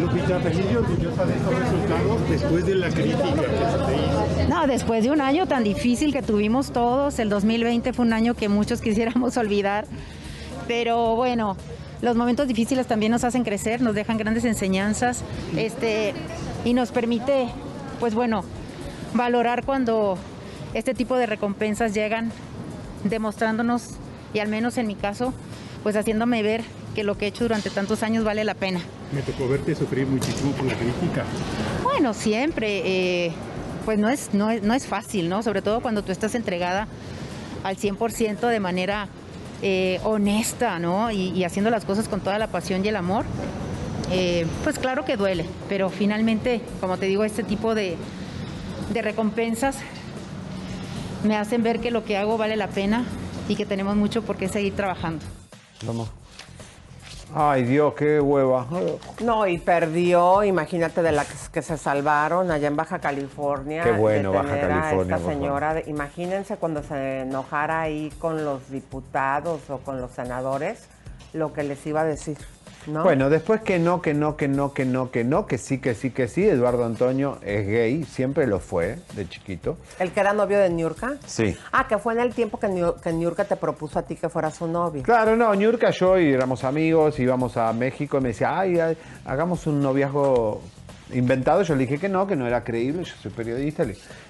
Lupita, 0.00 0.36
orgullosa 0.36 1.24
de 1.26 1.34
estos 1.34 1.58
resultados 1.58 2.30
después 2.30 2.66
de 2.66 2.74
la 2.74 2.88
crítica 2.88 3.22
que 3.22 3.28
se 3.28 3.78
te 3.78 3.96
hizo. 3.96 4.48
No, 4.48 4.66
después 4.66 5.04
de 5.04 5.10
un 5.10 5.20
año 5.20 5.46
tan 5.46 5.64
difícil 5.64 6.12
que 6.12 6.22
tuvimos 6.22 6.72
todos, 6.72 7.18
el 7.18 7.28
2020 7.28 7.92
fue 7.92 8.04
un 8.06 8.12
año 8.12 8.34
que 8.34 8.48
muchos 8.48 8.80
quisiéramos 8.82 9.36
olvidar, 9.36 9.86
pero 10.66 11.16
bueno, 11.16 11.56
los 12.00 12.16
momentos 12.16 12.48
difíciles 12.48 12.86
también 12.86 13.12
nos 13.12 13.24
hacen 13.24 13.44
crecer, 13.44 13.80
nos 13.80 13.94
dejan 13.94 14.16
grandes 14.18 14.44
enseñanzas, 14.44 15.22
este, 15.56 16.14
y 16.64 16.74
nos 16.74 16.90
permite, 16.90 17.48
pues 18.00 18.14
bueno, 18.14 18.44
valorar 19.14 19.64
cuando 19.64 20.16
este 20.74 20.94
tipo 20.94 21.16
de 21.16 21.26
recompensas 21.26 21.92
llegan, 21.92 22.32
demostrándonos, 23.04 23.90
y 24.34 24.38
al 24.38 24.48
menos 24.48 24.78
en 24.78 24.86
mi 24.86 24.94
caso, 24.94 25.32
pues 25.82 25.96
haciéndome 25.96 26.42
ver 26.42 26.62
que 26.94 27.04
lo 27.04 27.16
que 27.16 27.24
he 27.24 27.28
hecho 27.28 27.44
durante 27.44 27.70
tantos 27.70 28.02
años 28.02 28.24
vale 28.24 28.44
la 28.44 28.54
pena. 28.54 28.80
Me 29.12 29.22
tocó 29.22 29.48
verte 29.48 29.74
sufrir 29.74 30.06
muchísimo 30.06 30.52
por 30.52 30.66
la 30.66 30.74
crítica. 30.74 31.24
Bueno, 31.82 32.14
siempre, 32.14 32.82
eh, 33.26 33.32
pues 33.84 33.98
no 33.98 34.08
es, 34.08 34.30
no, 34.32 34.50
es, 34.50 34.62
no 34.62 34.74
es 34.74 34.86
fácil, 34.86 35.28
¿no? 35.28 35.42
Sobre 35.42 35.62
todo 35.62 35.80
cuando 35.80 36.02
tú 36.02 36.12
estás 36.12 36.34
entregada 36.34 36.86
al 37.64 37.76
100% 37.76 38.48
de 38.48 38.60
manera 38.60 39.08
eh, 39.62 40.00
honesta, 40.04 40.78
¿no? 40.78 41.10
Y, 41.10 41.30
y 41.30 41.44
haciendo 41.44 41.70
las 41.70 41.84
cosas 41.84 42.08
con 42.08 42.20
toda 42.20 42.38
la 42.38 42.48
pasión 42.48 42.84
y 42.84 42.88
el 42.88 42.96
amor. 42.96 43.24
Eh, 44.10 44.46
pues 44.62 44.78
claro 44.78 45.04
que 45.04 45.16
duele, 45.16 45.46
pero 45.68 45.88
finalmente, 45.88 46.60
como 46.80 46.98
te 46.98 47.06
digo, 47.06 47.24
este 47.24 47.42
tipo 47.42 47.74
de, 47.74 47.96
de 48.92 49.02
recompensas 49.02 49.76
me 51.24 51.36
hacen 51.36 51.62
ver 51.62 51.80
que 51.80 51.90
lo 51.90 52.04
que 52.04 52.16
hago 52.16 52.36
vale 52.38 52.56
la 52.56 52.68
pena 52.68 53.04
y 53.48 53.56
que 53.56 53.66
tenemos 53.66 53.96
mucho 53.96 54.22
por 54.22 54.36
qué 54.36 54.48
seguir 54.48 54.74
trabajando. 54.76 55.24
Vamos. 55.84 56.10
Ay, 57.34 57.62
Dios, 57.64 57.94
qué 57.94 58.20
hueva. 58.20 58.66
No, 59.24 59.46
y 59.46 59.56
perdió, 59.56 60.44
imagínate, 60.44 61.00
de 61.02 61.12
las 61.12 61.48
que 61.48 61.62
se 61.62 61.78
salvaron 61.78 62.50
allá 62.50 62.68
en 62.68 62.76
Baja 62.76 62.98
California. 62.98 63.82
Qué 63.84 63.92
bueno, 63.92 64.32
de 64.32 64.36
Baja 64.36 64.54
a 64.54 64.60
California, 64.60 65.16
Esta 65.16 65.28
señora, 65.30 65.74
de- 65.74 65.84
imagínense 65.86 66.56
cuando 66.58 66.82
se 66.82 67.20
enojara 67.20 67.80
ahí 67.80 68.12
con 68.18 68.44
los 68.44 68.70
diputados 68.70 69.62
o 69.70 69.78
con 69.78 69.98
los 69.98 70.10
senadores, 70.10 70.88
lo 71.32 71.54
que 71.54 71.62
les 71.62 71.86
iba 71.86 72.02
a 72.02 72.04
decir, 72.04 72.36
¿no? 72.86 73.02
Bueno, 73.02 73.30
después 73.30 73.60
que 73.62 73.78
no, 73.78 74.00
que 74.02 74.14
no, 74.14 74.36
que 74.36 74.48
no, 74.48 74.72
que 74.72 74.84
no, 74.84 75.10
que 75.10 75.24
no, 75.24 75.46
que 75.46 75.58
sí, 75.58 75.78
que 75.78 75.94
sí, 75.94 76.10
que 76.10 76.28
sí, 76.28 76.44
Eduardo 76.48 76.84
Antonio 76.84 77.38
es 77.44 77.66
gay, 77.66 78.04
siempre 78.04 78.46
lo 78.46 78.58
fue, 78.60 78.98
de 79.14 79.28
chiquito. 79.28 79.76
El 79.98 80.10
que 80.12 80.20
era 80.20 80.32
novio 80.32 80.58
de 80.58 80.70
Niurka. 80.70 81.14
Sí. 81.26 81.56
Ah, 81.72 81.86
que 81.88 81.98
fue 81.98 82.14
en 82.14 82.20
el 82.20 82.34
tiempo 82.34 82.58
que, 82.58 82.68
Niu- 82.68 83.00
que 83.00 83.12
Niurka 83.12 83.44
te 83.44 83.56
propuso 83.56 83.98
a 83.98 84.02
ti 84.02 84.16
que 84.16 84.28
fuera 84.28 84.50
su 84.50 84.66
novio. 84.66 85.02
Claro, 85.02 85.36
no, 85.36 85.54
Niurka, 85.54 85.90
yo 85.90 86.18
y 86.18 86.32
éramos 86.32 86.64
amigos, 86.64 87.18
íbamos 87.18 87.56
a 87.56 87.72
México 87.72 88.18
y 88.18 88.20
me 88.20 88.28
decía, 88.28 88.58
ay, 88.58 88.78
ay, 88.80 88.96
hagamos 89.24 89.66
un 89.66 89.80
noviazgo 89.82 90.60
inventado. 91.12 91.62
Yo 91.62 91.74
le 91.74 91.80
dije 91.86 91.98
que 91.98 92.08
no, 92.08 92.26
que 92.26 92.36
no 92.36 92.46
era 92.46 92.64
creíble, 92.64 93.04
yo 93.04 93.12
soy 93.22 93.30
periodista. 93.32 93.84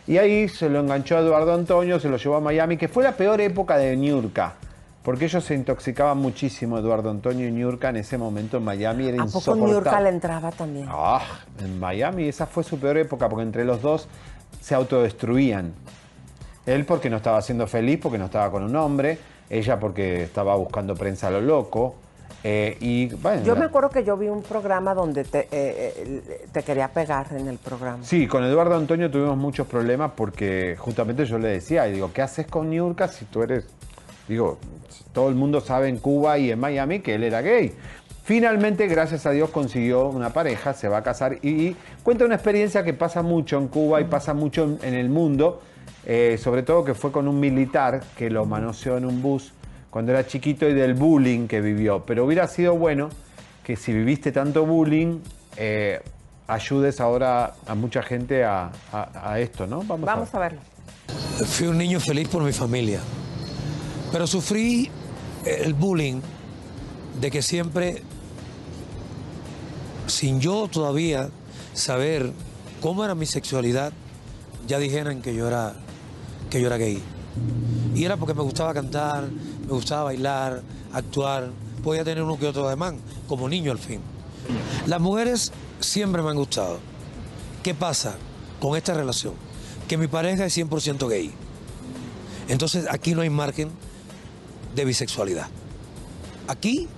Y 0.07 0.19
ahí 0.19 0.49
se 0.49 0.69
lo 0.69 0.81
enganchó 0.81 1.17
a 1.17 1.21
Eduardo 1.21 1.55
Antonio, 1.55 2.01
se 2.01 2.09
lo 2.09 2.17
llevó 2.17 2.37
a 2.37 2.41
Miami, 2.41 2.77
que 2.77 2.89
fue 2.89 3.05
la 3.05 3.13
peor 3.13 3.41
época 3.41 3.77
de 3.77 3.97
Niurka. 3.97 4.55
Porque 5.03 5.25
ellos 5.25 5.43
se 5.45 5.55
intoxicaban 5.55 6.19
muchísimo, 6.19 6.79
Eduardo 6.79 7.11
Antonio 7.11 7.49
y 7.49 7.51
Niurka, 7.51 7.89
en 7.89 7.97
ese 7.97 8.17
momento 8.19 8.59
en 8.59 8.65
Miami 8.65 9.09
era 9.09 9.25
¿A 9.25 9.27
poco. 9.27 9.57
Niurka 9.57 10.01
le 10.01 10.11
entraba 10.11 10.53
también? 10.53 10.87
Ah, 10.89 11.23
en 11.59 11.81
Miami 11.81 12.29
esa 12.29 12.47
fue 12.47 12.63
su 12.63 12.79
peor 12.79 12.97
época 12.99 13.29
porque 13.29 13.43
entre 13.43 13.65
los 13.65 13.83
dos 13.83 14.07
se 14.61 14.75
autodestruían. 14.77 15.73
Él 16.67 16.85
porque 16.85 17.11
no 17.11 17.17
estaba 17.17 17.43
siendo 17.43 17.67
feliz, 17.67 17.99
porque 18.01 18.19
no 18.19 18.27
estaba 18.27 18.51
con 18.53 18.63
un 18.63 18.77
hombre, 18.77 19.19
ella 19.51 19.81
porque 19.81 20.23
estaba 20.23 20.55
buscando 20.55 20.95
prensa 20.95 21.27
a 21.27 21.31
lo 21.33 21.41
loco. 21.41 21.97
eh, 22.45 22.77
y 22.81 23.09
bueno, 23.17 23.43
Yo 23.43 23.57
me 23.57 23.65
acuerdo 23.65 23.91
que 23.91 24.05
yo 24.05 24.17
vi 24.17 24.29
un 24.29 24.43
programa 24.43 24.95
donde 24.95 25.25
te, 25.25 25.41
eh, 25.41 25.49
eh, 25.51 26.47
te 26.53 26.63
quería 26.63 26.87
pegar 26.89 27.27
en 27.33 27.49
el 27.49 27.59
programa. 27.59 28.05
Sí, 28.05 28.29
con 28.29 28.45
Eduardo 28.45 28.77
Antonio 28.77 29.11
tuvimos 29.11 29.37
muchos 29.37 29.67
problemas 29.67 30.13
porque 30.17 30.77
justamente 30.79 31.25
yo 31.25 31.39
le 31.41 31.49
decía, 31.49 31.89
y 31.89 31.93
digo, 31.95 32.13
¿qué 32.13 32.23
haces 32.23 32.47
con 32.47 32.71
Niurka 32.71 33.09
si 33.09 33.25
tú 33.25 33.43
eres, 33.43 33.67
digo, 34.29 34.59
todo 35.13 35.29
el 35.29 35.35
mundo 35.35 35.61
sabe 35.61 35.89
en 35.89 35.99
Cuba 35.99 36.39
y 36.39 36.51
en 36.51 36.59
Miami 36.61 37.01
que 37.01 37.15
él 37.15 37.25
era 37.25 37.41
gay? 37.43 37.73
Finalmente, 38.25 38.87
gracias 38.87 39.27
a 39.27 39.31
Dios, 39.33 39.51
consiguió 39.51 40.07
una 40.09 40.33
pareja, 40.33 40.75
se 40.75 40.89
va 40.89 40.99
a 40.99 41.03
casar 41.03 41.39
y 41.43 41.75
cuenta 42.05 42.25
una 42.25 42.37
experiencia 42.37 42.85
que 42.85 42.95
pasa 42.95 43.21
mucho 43.23 43.59
en 43.59 43.67
Cuba 43.69 44.01
y 44.01 44.05
pasa 44.05 44.33
mucho 44.33 44.63
en, 44.65 44.79
en 44.83 44.95
el 44.95 45.09
mundo, 45.09 45.61
eh, 46.07 46.39
sobre 46.41 46.63
todo 46.63 46.85
que 46.85 46.95
fue 46.95 47.11
con 47.11 47.27
un 47.27 47.41
militar 47.41 48.01
que 48.17 48.31
lo 48.31 48.45
manoseó 48.47 48.97
en 48.97 49.07
un 49.07 49.21
bus 49.23 49.53
cuando 49.91 50.13
era 50.13 50.25
chiquito 50.27 50.69
y 50.69 50.73
del 50.73 50.95
bullying 50.95 51.49
que 51.49 51.61
vivió. 51.61 52.05
Pero 52.07 52.25
hubiera 52.25 52.47
sido 52.47 52.77
bueno 52.77 53.09
que 53.65 53.75
si 53.77 53.93
viviste 53.93 54.31
tanto 54.31 54.65
bullying, 54.67 55.19
eh, 55.57 56.01
ayudes 56.47 57.01
ahora 57.01 57.55
a 57.67 57.75
mucha 57.75 58.03
gente 58.03 58.45
a, 58.45 58.71
a- 58.93 59.33
a 59.33 59.41
esto, 59.41 59.67
¿no? 59.67 59.83
Vamos, 59.83 60.09
a 60.09 60.15
ver. 60.17 60.29
A 60.33 60.39
verlo. 60.39 60.61
Fui 61.47 61.67
un 61.67 61.77
niño 61.79 61.99
feliz 62.01 62.29
por 62.29 62.43
mi 62.43 62.53
familia, 62.53 63.01
pero 64.13 64.27
sufrí 64.27 64.91
el 65.47 65.73
bullying 65.73 66.21
de 67.21 67.31
que 67.31 67.43
siempre, 67.43 68.03
sin 70.07 70.39
yo 70.41 70.69
todavía 70.71 71.31
saber 71.73 72.33
cómo 72.83 73.05
era 73.05 73.15
mi 73.15 73.25
sexualidad, 73.25 73.93
ya 74.69 74.79
dijeran 74.79 75.23
que 75.23 75.35
yo 75.35 75.49
era, 75.49 75.75
que 76.51 76.61
yo 76.61 76.67
era 76.67 76.77
gay. 76.77 77.03
Y 77.95 78.05
era 78.05 78.19
porque 78.19 78.35
me 78.35 78.43
gustaba 78.43 78.75
cantar, 78.75 79.29
me 79.67 79.73
gustaba 79.73 80.05
bailar, 80.05 80.63
actuar, 80.93 81.51
podía 81.83 82.05
tener 82.05 82.23
uno 82.23 82.39
que 82.39 82.47
otro 82.47 82.67
ademán, 82.67 82.99
como 83.27 83.49
niño 83.49 83.73
al 83.73 83.79
fin. 83.79 84.01
Las 84.87 85.01
mujeres 85.01 85.53
siempre 85.81 86.23
me 86.23 86.31
han 86.31 86.37
gustado. 86.37 86.79
¿Qué 87.63 87.75
pasa 87.75 88.17
con 88.61 88.77
esta 88.77 88.93
relación? 88.93 89.35
Que 89.89 89.97
mi 89.97 90.07
pareja 90.07 90.45
es 90.45 90.57
100% 90.57 91.09
gay. 91.09 91.33
Entonces 92.49 92.87
aquí 92.91 93.15
no 93.15 93.23
hay 93.23 93.31
margen 93.31 93.71
de 94.75 94.85
bisexualidad. 94.85 95.49
Aquí 96.49 96.89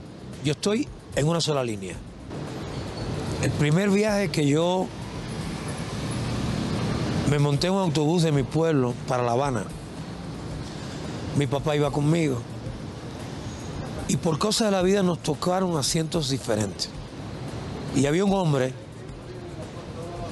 yo 0.44 0.52
estoy 0.52 0.88
en 1.16 1.28
una 1.28 1.40
sola 1.40 1.64
línea. 1.64 1.96
El 3.42 3.50
primer 3.52 3.90
viaje 3.90 4.30
que 4.30 4.46
yo 4.46 4.86
me 7.30 7.38
monté 7.38 7.66
en 7.66 7.74
un 7.74 7.80
autobús 7.80 8.22
de 8.22 8.32
mi 8.32 8.42
pueblo 8.42 8.94
para 9.08 9.22
La 9.22 9.32
Habana, 9.32 9.64
mi 11.36 11.46
papá 11.46 11.76
iba 11.76 11.90
conmigo. 11.90 12.38
Y 14.08 14.16
por 14.16 14.38
cosas 14.38 14.68
de 14.68 14.72
la 14.72 14.82
vida 14.82 15.02
nos 15.02 15.22
tocaron 15.22 15.76
asientos 15.76 16.30
diferentes. 16.30 16.90
Y 17.96 18.06
había 18.06 18.24
un 18.24 18.32
hombre 18.32 18.72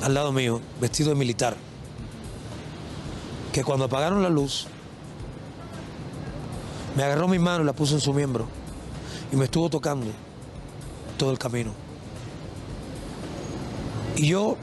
al 0.02 0.14
lado 0.14 0.32
mío, 0.32 0.60
vestido 0.80 1.10
de 1.10 1.16
militar, 1.16 1.56
que 3.52 3.62
cuando 3.62 3.84
apagaron 3.84 4.22
la 4.22 4.28
luz, 4.28 4.66
me 6.96 7.02
agarró 7.04 7.28
mi 7.28 7.38
mano 7.38 7.62
y 7.62 7.66
la 7.66 7.72
puso 7.72 7.94
en 7.94 8.00
su 8.00 8.12
miembro 8.12 8.46
y 9.32 9.36
me 9.36 9.44
estuvo 9.46 9.68
tocando 9.70 10.06
todo 11.16 11.30
el 11.30 11.38
camino. 11.38 11.72
Y 14.16 14.28
yo 14.28 14.56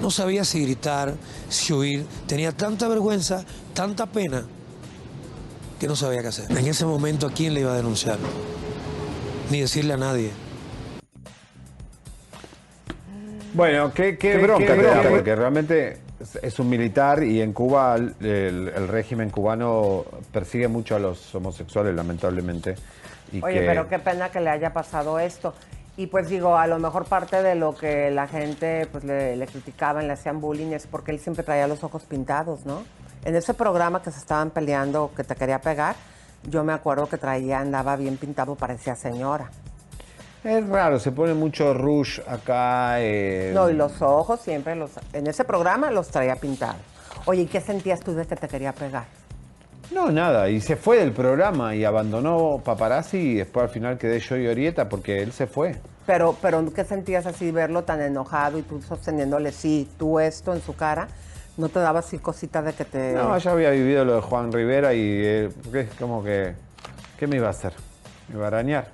no 0.00 0.10
sabía 0.10 0.44
si 0.44 0.62
gritar, 0.62 1.14
si 1.48 1.72
huir, 1.72 2.06
tenía 2.26 2.52
tanta 2.52 2.88
vergüenza, 2.88 3.44
tanta 3.74 4.06
pena, 4.06 4.44
que 5.80 5.86
no 5.88 5.96
sabía 5.96 6.22
qué 6.22 6.28
hacer. 6.28 6.50
En 6.56 6.66
ese 6.66 6.84
momento, 6.86 7.26
¿a 7.26 7.30
quién 7.32 7.54
le 7.54 7.60
iba 7.60 7.72
a 7.72 7.76
denunciar? 7.76 8.18
Ni 9.50 9.60
decirle 9.60 9.94
a 9.94 9.96
nadie. 9.96 10.30
Bueno, 13.54 13.92
qué, 13.92 14.16
qué 14.16 14.32
Qué- 14.32 14.38
bronca, 14.38 14.66
qué 14.76 14.80
te 14.80 14.82
da, 14.82 15.02
porque 15.10 15.36
realmente 15.36 15.98
es- 16.42 16.58
un 16.58 16.68
militar 16.68 17.22
y 17.22 17.40
en 17.40 17.52
Cuba 17.52 17.96
el, 17.96 18.14
el 18.20 18.88
régimen 18.88 19.30
cubano 19.30 20.04
persigue 20.32 20.68
mucho 20.68 20.96
a 20.96 20.98
los 20.98 21.34
homosexuales, 21.34 21.94
lamentablemente. 21.94 22.74
Y 23.32 23.42
Oye, 23.42 23.60
que- 23.60 23.66
pero 23.66 23.88
qué 23.88 23.98
pena 23.98 24.30
que 24.30 24.40
le 24.40 24.50
haya 24.50 24.72
pasado 24.72 25.18
esto. 25.18 25.54
Y 25.96 26.06
pues 26.06 26.28
digo, 26.28 26.56
a 26.56 26.66
lo 26.66 26.78
mejor 26.78 27.04
parte 27.04 27.42
de 27.42 27.54
lo 27.54 27.74
que 27.74 28.10
la 28.10 28.26
gente 28.26 28.86
pues 28.90 29.04
le, 29.04 29.36
le 29.36 29.46
criticaban, 29.46 30.06
le 30.06 30.14
hacían 30.14 30.40
bullying, 30.40 30.72
es 30.72 30.86
porque 30.86 31.10
él 31.10 31.18
siempre 31.18 31.42
traía 31.44 31.66
los 31.66 31.84
ojos 31.84 32.04
pintados, 32.04 32.64
¿no? 32.64 32.82
En 33.24 33.36
ese 33.36 33.52
programa 33.54 34.02
que 34.02 34.10
se 34.10 34.18
estaban 34.18 34.50
peleando, 34.50 35.10
que 35.14 35.22
te 35.22 35.34
quería 35.36 35.60
pegar, 35.60 35.94
yo 36.48 36.64
me 36.64 36.72
acuerdo 36.72 37.08
que 37.08 37.18
traía, 37.18 37.60
andaba 37.60 37.94
bien 37.96 38.16
pintado, 38.16 38.54
parecía 38.54 38.96
señora. 38.96 39.50
Es 40.44 40.68
raro, 40.68 40.98
se 40.98 41.12
pone 41.12 41.34
mucho 41.34 41.72
rouge 41.72 42.20
acá. 42.26 43.00
eh, 43.00 43.52
No, 43.54 43.70
y 43.70 43.74
los 43.74 44.02
ojos 44.02 44.40
siempre 44.40 44.74
los... 44.74 44.90
En 45.12 45.26
ese 45.28 45.44
programa 45.44 45.90
los 45.90 46.08
traía 46.08 46.34
pintados. 46.36 46.80
Oye, 47.26 47.42
¿y 47.42 47.46
qué 47.46 47.60
sentías 47.60 48.00
tú 48.00 48.14
de 48.14 48.26
que 48.26 48.34
te 48.34 48.48
quería 48.48 48.72
pegar? 48.72 49.04
No, 49.92 50.10
nada, 50.10 50.48
y 50.48 50.60
se 50.60 50.74
fue 50.76 50.98
del 50.98 51.12
programa 51.12 51.74
y 51.76 51.84
abandonó 51.84 52.60
Paparazzi 52.64 53.18
y 53.18 53.34
después 53.34 53.64
al 53.64 53.68
final 53.68 53.98
quedé 53.98 54.18
yo 54.20 54.36
y 54.36 54.48
Orieta 54.48 54.88
porque 54.88 55.22
él 55.22 55.32
se 55.32 55.46
fue. 55.46 55.76
Pero, 56.06 56.34
pero 56.42 56.72
¿qué 56.72 56.84
sentías 56.84 57.26
así 57.26 57.52
verlo 57.52 57.84
tan 57.84 58.00
enojado 58.00 58.58
y 58.58 58.62
tú 58.62 58.80
sosteniéndole, 58.82 59.52
sí, 59.52 59.88
tú 59.98 60.18
esto 60.18 60.52
en 60.54 60.62
su 60.62 60.74
cara? 60.74 61.06
¿No 61.56 61.68
te 61.68 61.78
daba 61.78 62.00
así 62.00 62.18
cosita 62.18 62.62
de 62.62 62.72
que 62.72 62.84
te... 62.84 63.12
No, 63.12 63.36
ya 63.36 63.52
había 63.52 63.70
vivido 63.70 64.04
lo 64.04 64.14
de 64.16 64.20
Juan 64.22 64.50
Rivera 64.50 64.94
y 64.94 65.00
eh, 65.04 65.50
es 65.74 65.90
como 66.00 66.24
que, 66.24 66.54
¿qué 67.18 67.26
me 67.26 67.36
iba 67.36 67.48
a 67.48 67.50
hacer? 67.50 67.74
Me 68.28 68.36
iba 68.36 68.44
a 68.46 68.48
arañar. 68.48 68.88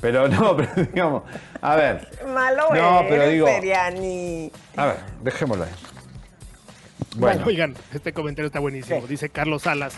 Pero 0.00 0.28
no, 0.28 0.56
pero 0.56 0.70
digamos, 0.76 1.22
a 1.60 1.76
ver, 1.76 2.08
Malo 2.32 2.64
No, 2.74 3.00
pero 3.08 3.22
eres, 3.22 3.32
digo- 3.34 3.46
Seriani. 3.46 4.50
a 4.76 4.86
ver, 4.86 4.96
dejémoslo 5.22 5.64
ahí. 5.64 5.70
Bueno, 7.16 7.36
Bueno. 7.36 7.46
oigan, 7.46 7.74
este 7.92 8.12
comentario 8.12 8.46
está 8.46 8.60
buenísimo. 8.60 9.04
Dice 9.06 9.28
Carlos 9.28 9.62
Salas. 9.62 9.94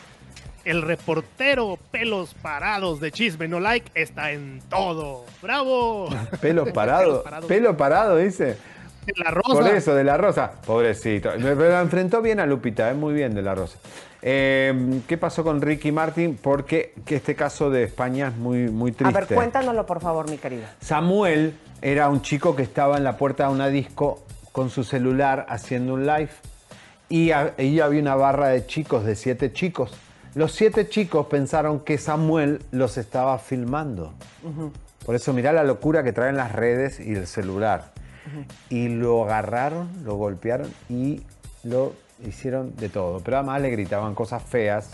El 0.64 0.82
reportero 0.82 1.78
pelos 1.90 2.34
parados 2.34 3.01
de 3.01 3.11
chisme 3.12 3.48
no 3.48 3.61
like 3.61 3.90
está 3.94 4.30
en 4.32 4.61
todo. 4.68 5.24
¡Bravo! 5.40 6.09
Pelo 6.42 6.70
parado, 6.72 7.24
pelo 7.48 7.76
parado, 7.78 8.16
dice. 8.18 8.59
De 9.07 9.14
la 9.16 9.30
Rosa. 9.30 9.55
Por 9.55 9.66
eso, 9.68 9.94
de 9.94 10.05
la 10.05 10.18
Rosa. 10.18 10.53
Pobrecito. 10.66 11.30
Me- 11.38 11.55
me 11.55 11.68
la 11.68 11.80
enfrentó 11.80 12.20
bien 12.20 12.40
a 12.40 12.46
Lupita, 12.46 12.90
es 12.90 12.96
muy 12.96 13.14
bien 13.14 13.34
de 13.34 13.40
la 13.40 13.55
Rosa. 13.55 13.78
Eh, 14.22 15.00
¿Qué 15.08 15.16
pasó 15.16 15.42
con 15.44 15.62
Ricky 15.62 15.92
Martin? 15.92 16.38
Porque 16.40 16.94
que 17.06 17.16
este 17.16 17.34
caso 17.34 17.70
de 17.70 17.84
España 17.84 18.28
es 18.28 18.36
muy, 18.36 18.68
muy 18.68 18.90
A 18.90 18.94
triste. 18.94 19.18
ver, 19.20 19.26
cuéntanoslo, 19.34 19.86
por 19.86 20.00
favor, 20.00 20.28
mi 20.28 20.36
querida. 20.36 20.74
Samuel 20.80 21.54
era 21.80 22.08
un 22.08 22.20
chico 22.22 22.54
que 22.54 22.62
estaba 22.62 22.96
en 22.98 23.04
la 23.04 23.16
puerta 23.16 23.46
de 23.48 23.52
una 23.54 23.68
disco 23.68 24.22
con 24.52 24.68
su 24.68 24.84
celular 24.84 25.46
haciendo 25.48 25.94
un 25.94 26.06
live 26.06 26.28
y 27.08 27.30
a- 27.30 27.54
ahí 27.58 27.80
había 27.80 28.00
una 28.02 28.14
barra 28.14 28.48
de 28.48 28.66
chicos, 28.66 29.04
de 29.04 29.16
siete 29.16 29.52
chicos. 29.52 29.90
Los 30.34 30.52
siete 30.52 30.88
chicos 30.88 31.26
pensaron 31.26 31.80
que 31.80 31.98
Samuel 31.98 32.62
los 32.70 32.98
estaba 32.98 33.38
filmando. 33.38 34.12
Por 35.04 35.14
eso 35.16 35.32
mirá 35.32 35.52
la 35.52 35.64
locura 35.64 36.04
que 36.04 36.12
traen 36.12 36.36
las 36.36 36.52
redes 36.52 37.00
y 37.00 37.14
el 37.14 37.26
celular. 37.26 37.92
Y 38.68 38.88
lo 38.90 39.24
agarraron, 39.24 39.88
lo 40.04 40.14
golpearon 40.16 40.70
y 40.88 41.22
lo 41.64 41.94
hicieron 42.26 42.74
de 42.76 42.88
todo. 42.88 43.20
Pero 43.20 43.38
además 43.38 43.60
le 43.62 43.70
gritaban 43.70 44.14
cosas 44.14 44.42
feas 44.42 44.90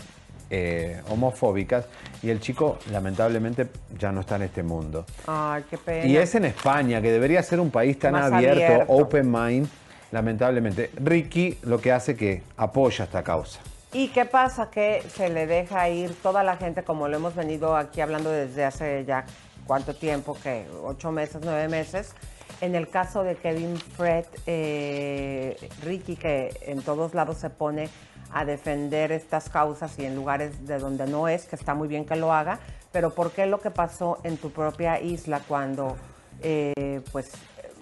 eh, 0.49 1.01
homofóbicas 1.09 1.85
y 2.23 2.29
el 2.29 2.39
chico 2.39 2.77
lamentablemente 2.91 3.67
ya 3.97 4.11
no 4.11 4.21
está 4.21 4.37
en 4.37 4.43
este 4.43 4.63
mundo. 4.63 5.05
Ay, 5.27 5.63
qué 5.69 5.77
pena. 5.77 6.05
Y 6.05 6.17
es 6.17 6.35
en 6.35 6.45
España, 6.45 7.01
que 7.01 7.11
debería 7.11 7.43
ser 7.43 7.59
un 7.59 7.69
país 7.69 7.99
tan 7.99 8.13
Más 8.13 8.31
abierto, 8.31 8.63
abierto. 8.63 8.93
open 8.93 9.29
mind, 9.31 9.67
lamentablemente. 10.11 10.89
Ricky 10.95 11.57
lo 11.63 11.79
que 11.81 11.91
hace 11.91 12.15
que 12.15 12.43
apoya 12.55 13.05
esta 13.05 13.23
causa. 13.23 13.59
¿Y 13.93 14.09
qué 14.09 14.25
pasa? 14.25 14.69
Que 14.69 15.03
se 15.13 15.29
le 15.29 15.47
deja 15.47 15.89
ir 15.89 16.13
toda 16.21 16.43
la 16.43 16.57
gente, 16.57 16.83
como 16.83 17.07
lo 17.07 17.17
hemos 17.17 17.35
venido 17.35 17.75
aquí 17.75 18.01
hablando 18.01 18.29
desde 18.31 18.65
hace 18.65 19.05
ya 19.05 19.25
cuánto 19.65 19.95
tiempo, 19.95 20.37
que 20.41 20.65
ocho 20.83 21.11
meses, 21.11 21.41
nueve 21.43 21.67
meses. 21.67 22.13
En 22.61 22.75
el 22.75 22.89
caso 22.89 23.23
de 23.23 23.35
Kevin 23.35 23.77
Fred, 23.77 24.25
eh, 24.45 25.69
Ricky, 25.83 26.15
que 26.15 26.57
en 26.61 26.81
todos 26.81 27.13
lados 27.13 27.37
se 27.37 27.49
pone 27.49 27.89
a 28.31 28.45
defender 28.45 29.11
estas 29.11 29.49
causas 29.49 29.97
y 29.99 30.05
en 30.05 30.15
lugares 30.15 30.65
de 30.67 30.79
donde 30.79 31.07
no 31.07 31.27
es, 31.27 31.45
que 31.45 31.55
está 31.55 31.73
muy 31.73 31.87
bien 31.87 32.05
que 32.05 32.15
lo 32.15 32.33
haga, 32.33 32.59
pero 32.91 33.13
¿por 33.13 33.31
qué 33.31 33.45
lo 33.45 33.59
que 33.59 33.71
pasó 33.71 34.19
en 34.23 34.37
tu 34.37 34.51
propia 34.51 34.99
isla 34.99 35.41
cuando 35.47 35.95
eh, 36.41 37.01
pues 37.11 37.31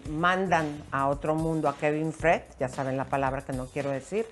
mandan 0.10 0.84
a 0.92 1.08
otro 1.08 1.36
mundo 1.36 1.68
a 1.68 1.78
Kevin 1.78 2.14
Fred, 2.14 2.42
ya 2.60 2.70
saben 2.70 2.98
la 2.98 3.06
palabra 3.06 3.42
que 3.42 3.54
no 3.54 3.66
quiero 3.68 3.90
decir, 3.90 4.26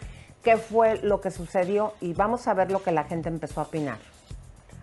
qué 0.43 0.57
fue 0.57 0.97
lo 1.01 1.21
que 1.21 1.31
sucedió 1.31 1.93
y 2.01 2.13
vamos 2.13 2.47
a 2.47 2.53
ver 2.53 2.71
lo 2.71 2.83
que 2.83 2.91
la 2.91 3.05
gente 3.05 3.29
empezó 3.29 3.61
a 3.61 3.63
opinar. 3.63 3.97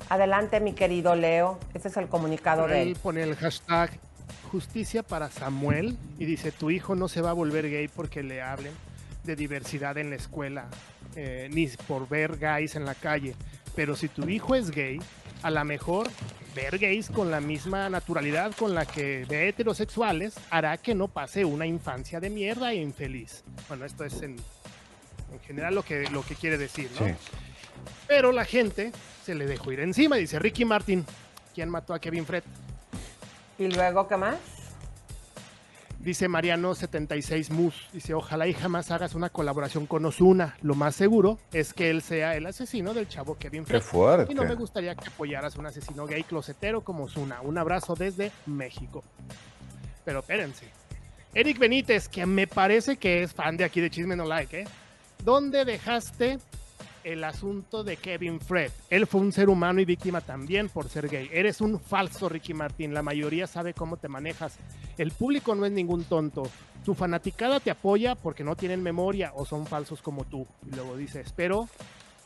Adelante, 0.08 0.58
mi 0.58 0.72
querido 0.72 1.14
Leo, 1.14 1.58
este 1.74 1.88
es 1.88 1.96
el 1.96 2.08
comunicado 2.08 2.66
de 2.66 2.82
Él 2.82 2.88
él. 2.88 2.98
pone 3.00 3.22
el 3.22 3.36
hashtag 3.36 3.90
justicia 4.50 5.02
para 5.02 5.30
Samuel 5.30 5.96
y 6.18 6.24
dice, 6.24 6.52
tu 6.52 6.70
hijo 6.70 6.94
no 6.94 7.08
se 7.08 7.20
va 7.20 7.30
a 7.30 7.34
volver 7.34 7.70
gay 7.70 7.88
porque 7.88 8.22
le 8.22 8.42
hablen 8.42 8.72
de 9.24 9.36
diversidad 9.36 9.98
en 9.98 10.10
la 10.10 10.16
escuela, 10.16 10.68
eh, 11.14 11.48
ni 11.52 11.66
por 11.86 12.08
ver 12.08 12.36
gays 12.38 12.76
en 12.76 12.84
la 12.84 12.94
calle. 12.94 13.34
Pero 13.74 13.96
si 13.96 14.08
tu 14.08 14.28
hijo 14.28 14.54
es 14.54 14.70
gay, 14.70 15.00
a 15.42 15.50
lo 15.50 15.64
mejor 15.64 16.08
ver 16.54 16.78
gays 16.78 17.10
con 17.10 17.30
la 17.30 17.40
misma 17.40 17.88
naturalidad 17.88 18.52
con 18.56 18.74
la 18.74 18.84
que 18.86 19.24
ve 19.28 19.48
heterosexuales 19.48 20.34
hará 20.50 20.76
que 20.78 20.94
no 20.94 21.08
pase 21.08 21.44
una 21.44 21.66
infancia 21.66 22.20
de 22.20 22.30
mierda 22.30 22.72
e 22.72 22.76
infeliz. 22.76 23.44
Bueno, 23.68 23.84
esto 23.84 24.04
es 24.04 24.20
en, 24.22 24.36
en 25.32 25.40
general 25.46 25.74
lo 25.74 25.82
que, 25.82 26.08
lo 26.10 26.22
que 26.22 26.34
quiere 26.34 26.58
decir, 26.58 26.90
¿no? 26.98 27.06
Sí. 27.06 27.14
Pero 28.08 28.32
la 28.32 28.44
gente 28.44 28.92
se 29.24 29.34
le 29.34 29.46
dejó 29.46 29.72
ir 29.72 29.80
encima. 29.80 30.16
Dice 30.16 30.38
Ricky 30.38 30.64
Martin, 30.64 31.04
¿quién 31.54 31.70
mató 31.70 31.94
a 31.94 32.00
Kevin 32.00 32.26
Fred? 32.26 32.42
¿Y 33.60 33.68
luego 33.68 34.08
qué 34.08 34.16
más? 34.16 34.38
Dice 35.98 36.30
Mariano76 36.30 37.50
Mus, 37.50 37.90
dice, 37.92 38.14
ojalá 38.14 38.46
y 38.46 38.54
jamás 38.54 38.90
hagas 38.90 39.14
una 39.14 39.28
colaboración 39.28 39.84
con 39.84 40.02
Osuna. 40.06 40.56
Lo 40.62 40.74
más 40.74 40.96
seguro 40.96 41.38
es 41.52 41.74
que 41.74 41.90
él 41.90 42.00
sea 42.00 42.34
el 42.36 42.46
asesino 42.46 42.94
del 42.94 43.06
chavo 43.06 43.36
Kevin. 43.36 43.66
Qué 43.66 43.82
fuerte. 43.82 44.32
Y 44.32 44.34
no 44.34 44.44
me 44.44 44.54
gustaría 44.54 44.94
que 44.94 45.08
apoyaras 45.08 45.56
a 45.56 45.60
un 45.60 45.66
asesino 45.66 46.06
gay 46.06 46.22
closetero 46.22 46.80
como 46.80 47.04
Osuna. 47.04 47.42
Un 47.42 47.58
abrazo 47.58 47.94
desde 47.94 48.32
México. 48.46 49.04
Pero 50.06 50.20
espérense. 50.20 50.64
Eric 51.34 51.58
Benítez, 51.58 52.08
que 52.08 52.24
me 52.24 52.46
parece 52.46 52.96
que 52.96 53.22
es 53.22 53.34
fan 53.34 53.58
de 53.58 53.64
aquí 53.64 53.82
de 53.82 53.90
Chisme 53.90 54.16
No 54.16 54.24
Like, 54.24 54.60
¿eh? 54.60 54.64
¿Dónde 55.22 55.66
dejaste 55.66 56.38
el 57.04 57.24
asunto 57.24 57.84
de 57.84 57.96
Kevin 57.96 58.40
Fred? 58.40 58.70
Él 58.90 59.06
fue 59.06 59.20
un 59.20 59.32
ser 59.32 59.48
humano 59.48 59.80
y 59.80 59.84
víctima 59.84 60.20
también 60.20 60.68
por 60.68 60.88
ser 60.88 61.08
gay. 61.08 61.28
Eres 61.32 61.60
un 61.60 61.80
falso, 61.80 62.28
Ricky 62.28 62.54
Martín. 62.54 62.94
La 62.94 63.02
mayoría 63.02 63.46
sabe 63.46 63.74
cómo 63.74 63.96
te 63.96 64.08
manejas. 64.08 64.56
El 64.98 65.12
público 65.12 65.54
no 65.54 65.66
es 65.66 65.72
ningún 65.72 66.04
tonto. 66.04 66.42
Tu 66.84 66.94
fanaticada 66.94 67.60
te 67.60 67.70
apoya 67.70 68.14
porque 68.14 68.44
no 68.44 68.56
tienen 68.56 68.82
memoria 68.82 69.32
o 69.34 69.44
son 69.44 69.66
falsos 69.66 70.02
como 70.02 70.24
tú. 70.24 70.46
Y 70.66 70.74
luego 70.74 70.96
dice, 70.96 71.20
espero 71.20 71.68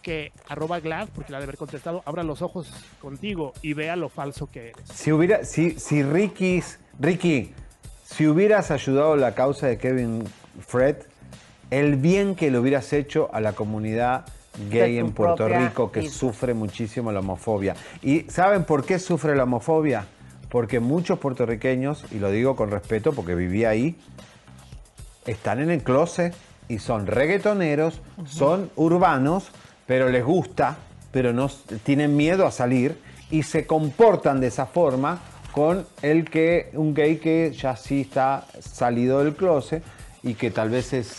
que 0.05 0.33
arroba 0.49 0.81
Glad, 0.81 1.09
porque 1.15 1.33
la 1.33 1.39
de 1.39 1.45
haber 1.45 1.57
contestado, 1.57 2.03
abra 2.05 2.23
los 2.23 2.43
ojos 2.43 2.71
contigo 3.01 3.55
y 3.63 3.73
vea 3.73 3.97
lo 3.97 4.11
falso 4.11 4.49
que 4.51 4.69
eres. 4.69 4.89
Si 4.93 5.11
hubiera, 5.11 5.45
si, 5.45 5.79
si 5.81 6.03
Ricky, 6.03 6.63
Ricky, 7.01 7.53
si 8.05 8.27
hubieras 8.27 8.71
ayudado 8.71 9.17
la 9.17 9.35
causa 9.35 9.67
de 9.67 9.79
Kevin 9.79 10.25
Fred, 10.61 10.97
el 11.71 11.97
bien 11.97 12.37
que 12.37 12.51
le 12.51 12.59
hubieras 12.59 12.93
hecho 12.93 13.31
a 13.33 13.41
la 13.41 13.55
comunidad 13.55 14.27
gay 14.71 14.99
en 14.99 15.13
Puerto 15.13 15.49
Rico 15.49 15.91
que 15.91 16.09
sufre 16.09 16.55
muchísimo 16.55 17.13
la 17.13 17.21
homofobia. 17.21 17.75
¿Y 18.03 18.23
saben 18.23 18.65
por 18.65 18.85
qué 18.85 18.99
sufre 18.99 19.37
la 19.37 19.45
homofobia? 19.45 20.07
Porque 20.49 20.81
muchos 20.81 21.19
puertorriqueños, 21.19 22.05
y 22.13 22.19
lo 22.19 22.31
digo 22.31 22.57
con 22.57 22.71
respeto 22.71 23.13
porque 23.13 23.35
viví 23.35 23.65
ahí, 23.65 23.97
están 25.27 25.61
en 25.61 25.71
el 25.71 25.83
closet 25.83 26.35
y 26.69 26.79
son 26.79 27.07
reggaetoneros, 27.07 28.01
son 28.27 28.71
urbanos, 28.77 29.51
pero 29.87 30.09
les 30.09 30.25
gusta, 30.25 30.77
pero 31.11 31.33
no 31.33 31.51
tienen 31.83 32.17
miedo 32.17 32.47
a 32.47 32.51
salir 32.51 32.99
y 33.31 33.43
se 33.43 33.67
comportan 33.67 34.41
de 34.41 34.49
esa 34.49 34.67
forma 34.67 35.21
con 35.53 35.87
el 36.03 36.29
que 36.29 36.71
un 36.75 36.95
gay 36.95 37.17
que 37.17 37.53
ya 37.53 37.77
sí 37.77 38.03
está 38.03 38.47
salido 38.61 39.23
del 39.23 39.35
closet 39.35 39.83
y 40.23 40.35
que 40.35 40.51
tal 40.51 40.71
vez 40.71 40.93
es 40.93 41.17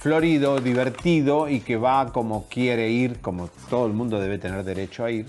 florido, 0.00 0.60
divertido 0.60 1.48
y 1.48 1.60
que 1.60 1.76
va 1.76 2.10
como 2.12 2.46
quiere 2.48 2.88
ir, 2.90 3.20
como 3.20 3.48
todo 3.68 3.86
el 3.86 3.92
mundo 3.92 4.18
debe 4.18 4.38
tener 4.38 4.64
derecho 4.64 5.04
a 5.04 5.10
ir 5.10 5.26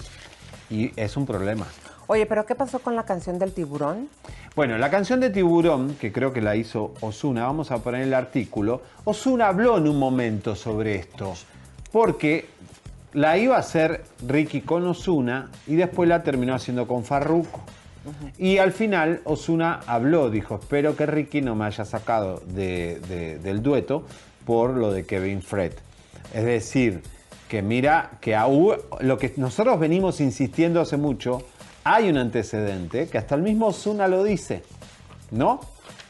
y 0.69 0.91
es 0.95 1.17
un 1.17 1.25
problema. 1.25 1.67
Oye, 2.07 2.25
pero 2.25 2.45
¿qué 2.45 2.55
pasó 2.55 2.79
con 2.79 2.95
la 2.95 3.03
canción 3.03 3.37
del 3.37 3.51
tiburón? 3.51 4.07
Bueno, 4.55 4.77
la 4.77 4.89
canción 4.89 5.19
de 5.21 5.29
Tiburón, 5.29 5.95
que 5.95 6.11
creo 6.11 6.33
que 6.33 6.41
la 6.41 6.57
hizo 6.57 6.93
Osuna, 6.99 7.45
vamos 7.45 7.71
a 7.71 7.77
poner 7.77 8.01
el 8.01 8.13
artículo. 8.13 8.81
Osuna 9.05 9.47
habló 9.47 9.77
en 9.77 9.87
un 9.87 9.97
momento 9.97 10.55
sobre 10.55 10.95
esto, 10.95 11.33
porque 11.93 12.47
la 13.13 13.37
iba 13.37 13.55
a 13.55 13.59
hacer 13.59 14.03
Ricky 14.27 14.59
con 14.61 14.85
Osuna 14.87 15.49
y 15.67 15.75
después 15.75 16.09
la 16.09 16.21
terminó 16.23 16.53
haciendo 16.53 16.85
con 16.85 17.05
Farruko. 17.05 17.61
Y 18.37 18.57
al 18.57 18.71
final 18.73 19.21
Osuna 19.23 19.79
habló, 19.87 20.29
dijo, 20.29 20.55
espero 20.55 20.97
que 20.97 21.05
Ricky 21.05 21.41
no 21.41 21.55
me 21.55 21.65
haya 21.65 21.85
sacado 21.85 22.41
de- 22.47 22.99
de- 23.07 23.39
del 23.39 23.61
dueto 23.61 24.03
por 24.45 24.71
lo 24.71 24.91
de 24.91 25.05
Kevin 25.05 25.41
Fred. 25.41 25.73
Es 26.33 26.43
decir, 26.45 27.01
que 27.47 27.61
mira 27.61 28.11
que 28.21 28.35
aún- 28.35 28.77
lo 29.01 29.17
que 29.17 29.33
nosotros 29.37 29.79
venimos 29.79 30.21
insistiendo 30.21 30.79
hace 30.81 30.97
mucho, 30.97 31.43
hay 31.83 32.09
un 32.09 32.17
antecedente 32.17 33.07
que 33.09 33.17
hasta 33.17 33.35
el 33.35 33.41
mismo 33.41 33.67
Osuna 33.67 34.07
lo 34.07 34.23
dice, 34.23 34.63
¿no? 35.31 35.59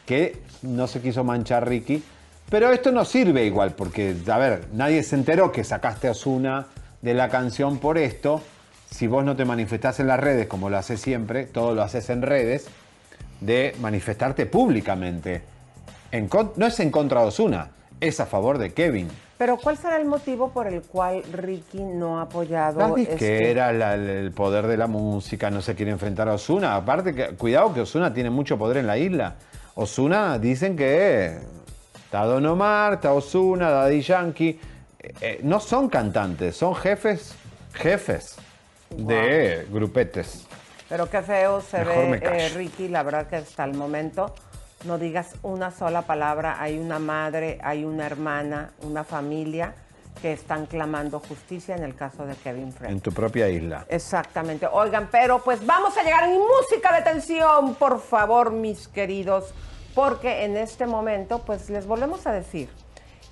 Que 0.06 0.36
no 0.62 0.86
se 0.86 1.00
quiso 1.00 1.24
manchar 1.24 1.68
Ricky. 1.68 2.02
Pero 2.50 2.70
esto 2.70 2.92
no 2.92 3.04
sirve 3.04 3.44
igual, 3.46 3.72
porque, 3.74 4.14
a 4.30 4.38
ver, 4.38 4.66
nadie 4.74 5.02
se 5.02 5.16
enteró 5.16 5.50
que 5.50 5.64
sacaste 5.64 6.08
a 6.08 6.10
Osuna 6.10 6.66
de 7.00 7.14
la 7.14 7.28
canción 7.30 7.78
por 7.78 7.96
esto. 7.96 8.42
Si 8.90 9.06
vos 9.06 9.24
no 9.24 9.34
te 9.34 9.46
manifestás 9.46 10.00
en 10.00 10.06
las 10.06 10.20
redes, 10.20 10.46
como 10.48 10.68
lo 10.68 10.76
haces 10.76 11.00
siempre, 11.00 11.46
todo 11.46 11.74
lo 11.74 11.82
haces 11.82 12.10
en 12.10 12.20
redes, 12.20 12.66
de 13.40 13.74
manifestarte 13.80 14.44
públicamente. 14.44 15.42
No 16.56 16.66
es 16.66 16.78
en 16.80 16.90
contra 16.90 17.22
de 17.22 17.28
Osuna, 17.28 17.70
es 18.02 18.18
a 18.18 18.26
favor 18.26 18.58
de 18.58 18.72
Kevin. 18.74 19.08
Pero 19.38 19.56
¿cuál 19.56 19.78
será 19.78 19.96
el 19.96 20.04
motivo 20.04 20.50
por 20.50 20.66
el 20.66 20.82
cual 20.82 21.22
Ricky 21.32 21.80
no 21.80 22.18
ha 22.18 22.22
apoyado 22.22 22.80
La 22.80 22.88
este- 23.00 23.10
disquera, 23.16 23.72
la- 23.72 23.94
el 23.94 24.32
poder 24.32 24.66
de 24.66 24.76
la 24.76 24.88
música, 24.88 25.50
no 25.50 25.62
se 25.62 25.74
quiere 25.76 25.92
enfrentar 25.92 26.28
a 26.28 26.34
Osuna. 26.34 26.74
Aparte, 26.74 27.14
que, 27.14 27.28
cuidado 27.36 27.72
que 27.72 27.80
Osuna 27.80 28.12
tiene 28.12 28.28
mucho 28.30 28.58
poder 28.58 28.78
en 28.78 28.86
la 28.88 28.98
isla. 28.98 29.36
Osuna 29.76 30.38
dicen 30.38 30.76
que 30.76 31.38
está 32.04 32.24
Don 32.24 32.44
Omar, 32.44 32.94
está 32.94 33.12
Osuna, 33.12 33.70
Daddy 33.70 34.00
Yankee. 34.02 34.60
Eh, 34.98 35.12
eh, 35.20 35.40
no 35.44 35.60
son 35.60 35.88
cantantes, 35.88 36.56
son 36.56 36.74
jefes, 36.74 37.34
jefes 37.72 38.36
de 38.90 39.64
grupetes. 39.70 40.46
Pero 40.88 41.08
qué 41.08 41.22
feo 41.22 41.60
se 41.60 41.78
Mejor 41.84 42.10
ve, 42.10 42.20
eh, 42.46 42.48
Ricky, 42.50 42.88
la 42.88 43.02
verdad 43.04 43.26
que 43.28 43.36
hasta 43.36 43.64
el 43.64 43.74
momento 43.74 44.34
no 44.84 44.98
digas 44.98 45.34
una 45.42 45.70
sola 45.70 46.02
palabra. 46.02 46.56
Hay 46.60 46.78
una 46.78 46.98
madre, 46.98 47.58
hay 47.62 47.84
una 47.84 48.06
hermana, 48.06 48.72
una 48.82 49.04
familia 49.04 49.74
que 50.20 50.32
están 50.32 50.66
clamando 50.66 51.20
justicia 51.20 51.74
en 51.74 51.82
el 51.82 51.94
caso 51.94 52.26
de 52.26 52.34
Kevin 52.36 52.72
Fred. 52.72 52.90
En 52.90 53.00
tu 53.00 53.12
propia 53.12 53.48
isla. 53.48 53.86
Exactamente. 53.88 54.66
Oigan, 54.70 55.08
pero 55.10 55.42
pues 55.42 55.64
vamos 55.64 55.96
a 55.96 56.02
llegar 56.02 56.24
a 56.24 56.28
mi 56.28 56.38
música 56.38 56.94
de 56.94 57.02
tensión, 57.02 57.74
por 57.74 58.00
favor, 58.00 58.52
mis 58.52 58.88
queridos, 58.88 59.54
porque 59.94 60.44
en 60.44 60.56
este 60.56 60.86
momento, 60.86 61.40
pues 61.40 61.70
les 61.70 61.86
volvemos 61.86 62.26
a 62.26 62.32
decir, 62.32 62.68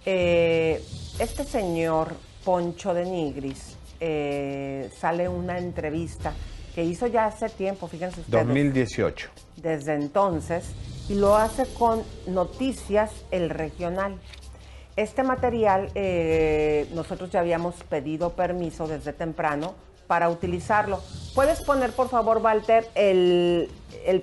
eh, 0.04 0.82
este 1.18 1.44
señor 1.44 2.14
Poncho 2.44 2.94
de 2.94 3.04
Nigris 3.04 3.76
eh, 4.00 4.90
sale 4.98 5.28
una 5.28 5.58
entrevista 5.58 6.32
que 6.74 6.82
hizo 6.84 7.06
ya 7.06 7.26
hace 7.26 7.48
tiempo, 7.50 7.86
fíjense 7.86 8.20
ustedes. 8.20 8.46
2018. 8.46 9.28
Desde 9.56 9.94
entonces, 9.94 10.70
y 11.10 11.16
lo 11.16 11.36
hace 11.36 11.66
con 11.74 12.04
Noticias 12.28 13.10
El 13.32 13.50
Regional. 13.50 14.20
Este 14.94 15.24
material 15.24 15.90
eh, 15.96 16.88
nosotros 16.94 17.30
ya 17.30 17.40
habíamos 17.40 17.74
pedido 17.82 18.30
permiso 18.30 18.86
desde 18.86 19.12
temprano 19.12 19.74
para 20.06 20.28
utilizarlo. 20.28 21.00
¿Puedes 21.34 21.62
poner, 21.62 21.92
por 21.92 22.08
favor, 22.08 22.38
Walter, 22.38 22.88
el, 22.94 23.68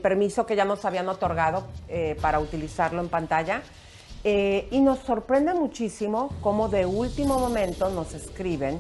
permiso 0.01 0.45
que 0.45 0.55
ya 0.55 0.63
nos 0.63 0.85
habían 0.85 1.09
otorgado 1.09 1.67
eh, 1.89 2.17
para 2.21 2.39
utilizarlo 2.39 3.01
en 3.01 3.09
pantalla? 3.09 3.63
Eh, 4.23 4.69
y 4.71 4.79
nos 4.79 4.99
sorprende 4.99 5.53
muchísimo 5.53 6.29
cómo 6.41 6.69
de 6.69 6.85
último 6.85 7.37
momento 7.37 7.89
nos 7.89 8.13
escriben 8.13 8.79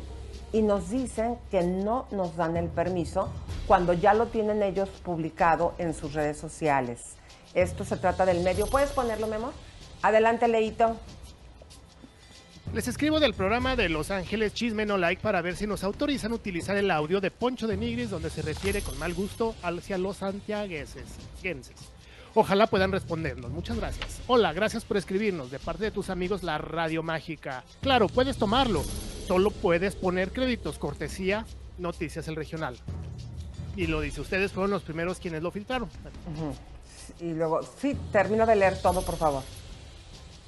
y 0.53 0.61
nos 0.61 0.89
dicen 0.89 1.37
que 1.51 1.61
no 1.61 2.07
nos 2.11 2.37
dan 2.37 2.55
el 2.55 2.69
permiso 2.69 3.27
cuando 3.67 3.91
ya 3.91 4.13
lo 4.13 4.27
tienen 4.27 4.63
ellos 4.63 4.87
publicado 5.03 5.73
en 5.77 5.93
sus 5.93 6.13
redes 6.13 6.37
sociales. 6.37 7.17
Esto 7.53 7.85
se 7.85 7.97
trata 7.97 8.25
del 8.25 8.43
medio. 8.43 8.67
¿Puedes 8.67 8.91
ponerlo, 8.91 9.27
mi 9.27 9.35
amor? 9.35 9.53
Adelante, 10.01 10.47
Leito. 10.47 10.97
Les 12.73 12.87
escribo 12.87 13.19
del 13.19 13.33
programa 13.33 13.75
de 13.75 13.87
Los 13.87 14.11
Ángeles 14.11 14.53
Chisme 14.53 14.85
No 14.85 14.97
Like 14.97 15.21
para 15.21 15.41
ver 15.41 15.55
si 15.55 15.65
nos 15.65 15.83
autorizan 15.83 16.33
utilizar 16.33 16.75
el 16.75 16.91
audio 16.91 17.21
de 17.21 17.31
Poncho 17.31 17.65
de 17.65 17.77
Nigris 17.77 18.09
donde 18.09 18.29
se 18.29 18.41
refiere 18.41 18.81
con 18.81 18.99
mal 18.99 19.13
gusto 19.13 19.55
hacia 19.63 19.97
los 19.97 20.17
santiagueses. 20.17 21.05
Ojalá 22.35 22.67
puedan 22.67 22.91
respondernos. 22.91 23.51
Muchas 23.51 23.77
gracias. 23.77 24.21
Hola, 24.27 24.51
gracias 24.53 24.83
por 24.83 24.97
escribirnos 24.97 25.49
de 25.49 25.59
parte 25.59 25.85
de 25.85 25.91
tus 25.91 26.09
amigos 26.09 26.43
La 26.43 26.57
Radio 26.57 27.01
Mágica. 27.03 27.63
Claro, 27.81 28.07
puedes 28.09 28.37
tomarlo. 28.37 28.83
Solo 29.27 29.49
puedes 29.49 29.95
poner 29.95 30.31
créditos, 30.31 30.77
cortesía, 30.77 31.45
Noticias 31.77 32.27
El 32.27 32.35
Regional. 32.35 32.77
Y 33.75 33.87
lo 33.87 34.01
dice, 34.01 34.21
ustedes 34.21 34.51
fueron 34.51 34.71
los 34.71 34.83
primeros 34.83 35.19
quienes 35.19 35.41
lo 35.41 35.51
filtraron. 35.51 35.89
Y 37.19 37.33
luego, 37.33 37.61
sí, 37.63 37.97
termino 38.11 38.45
de 38.45 38.55
leer 38.55 38.81
todo, 38.81 39.01
por 39.01 39.17
favor. 39.17 39.43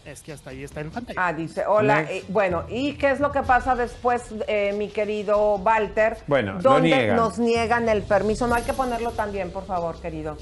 Es 0.05 0.21
que 0.21 0.33
hasta 0.33 0.49
ahí 0.51 0.63
está 0.63 0.81
en 0.81 0.91
pantalla. 0.91 1.19
Ah, 1.23 1.33
dice, 1.33 1.65
hola. 1.67 2.03
eh, 2.09 2.23
bueno, 2.29 2.63
¿y 2.69 2.93
qué 2.93 3.11
es 3.11 3.19
lo 3.19 3.31
que 3.31 3.41
pasa 3.43 3.75
después, 3.75 4.23
eh, 4.47 4.73
mi 4.73 4.89
querido 4.89 5.55
Walter? 5.55 6.17
Bueno, 6.25 6.57
niegan. 6.81 7.15
nos 7.15 7.37
niegan 7.37 7.89
el 7.89 8.01
permiso. 8.03 8.47
No 8.47 8.55
hay 8.55 8.63
que 8.63 8.73
ponerlo 8.73 9.11
también, 9.11 9.51
por 9.51 9.65
favor, 9.65 9.99
querido. 10.01 10.37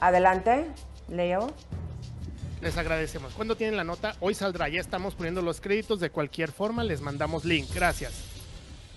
Adelante, 0.00 0.66
Leo. 1.08 1.48
Les 2.62 2.76
agradecemos. 2.76 3.32
Cuando 3.34 3.56
tienen 3.56 3.76
la 3.76 3.84
nota, 3.84 4.14
hoy 4.20 4.34
saldrá. 4.34 4.68
Ya 4.68 4.80
estamos 4.80 5.14
poniendo 5.14 5.42
los 5.42 5.60
créditos 5.60 5.98
de 6.00 6.10
cualquier 6.10 6.52
forma. 6.52 6.84
Les 6.84 7.00
mandamos 7.00 7.44
link. 7.44 7.68
Gracias. 7.74 8.29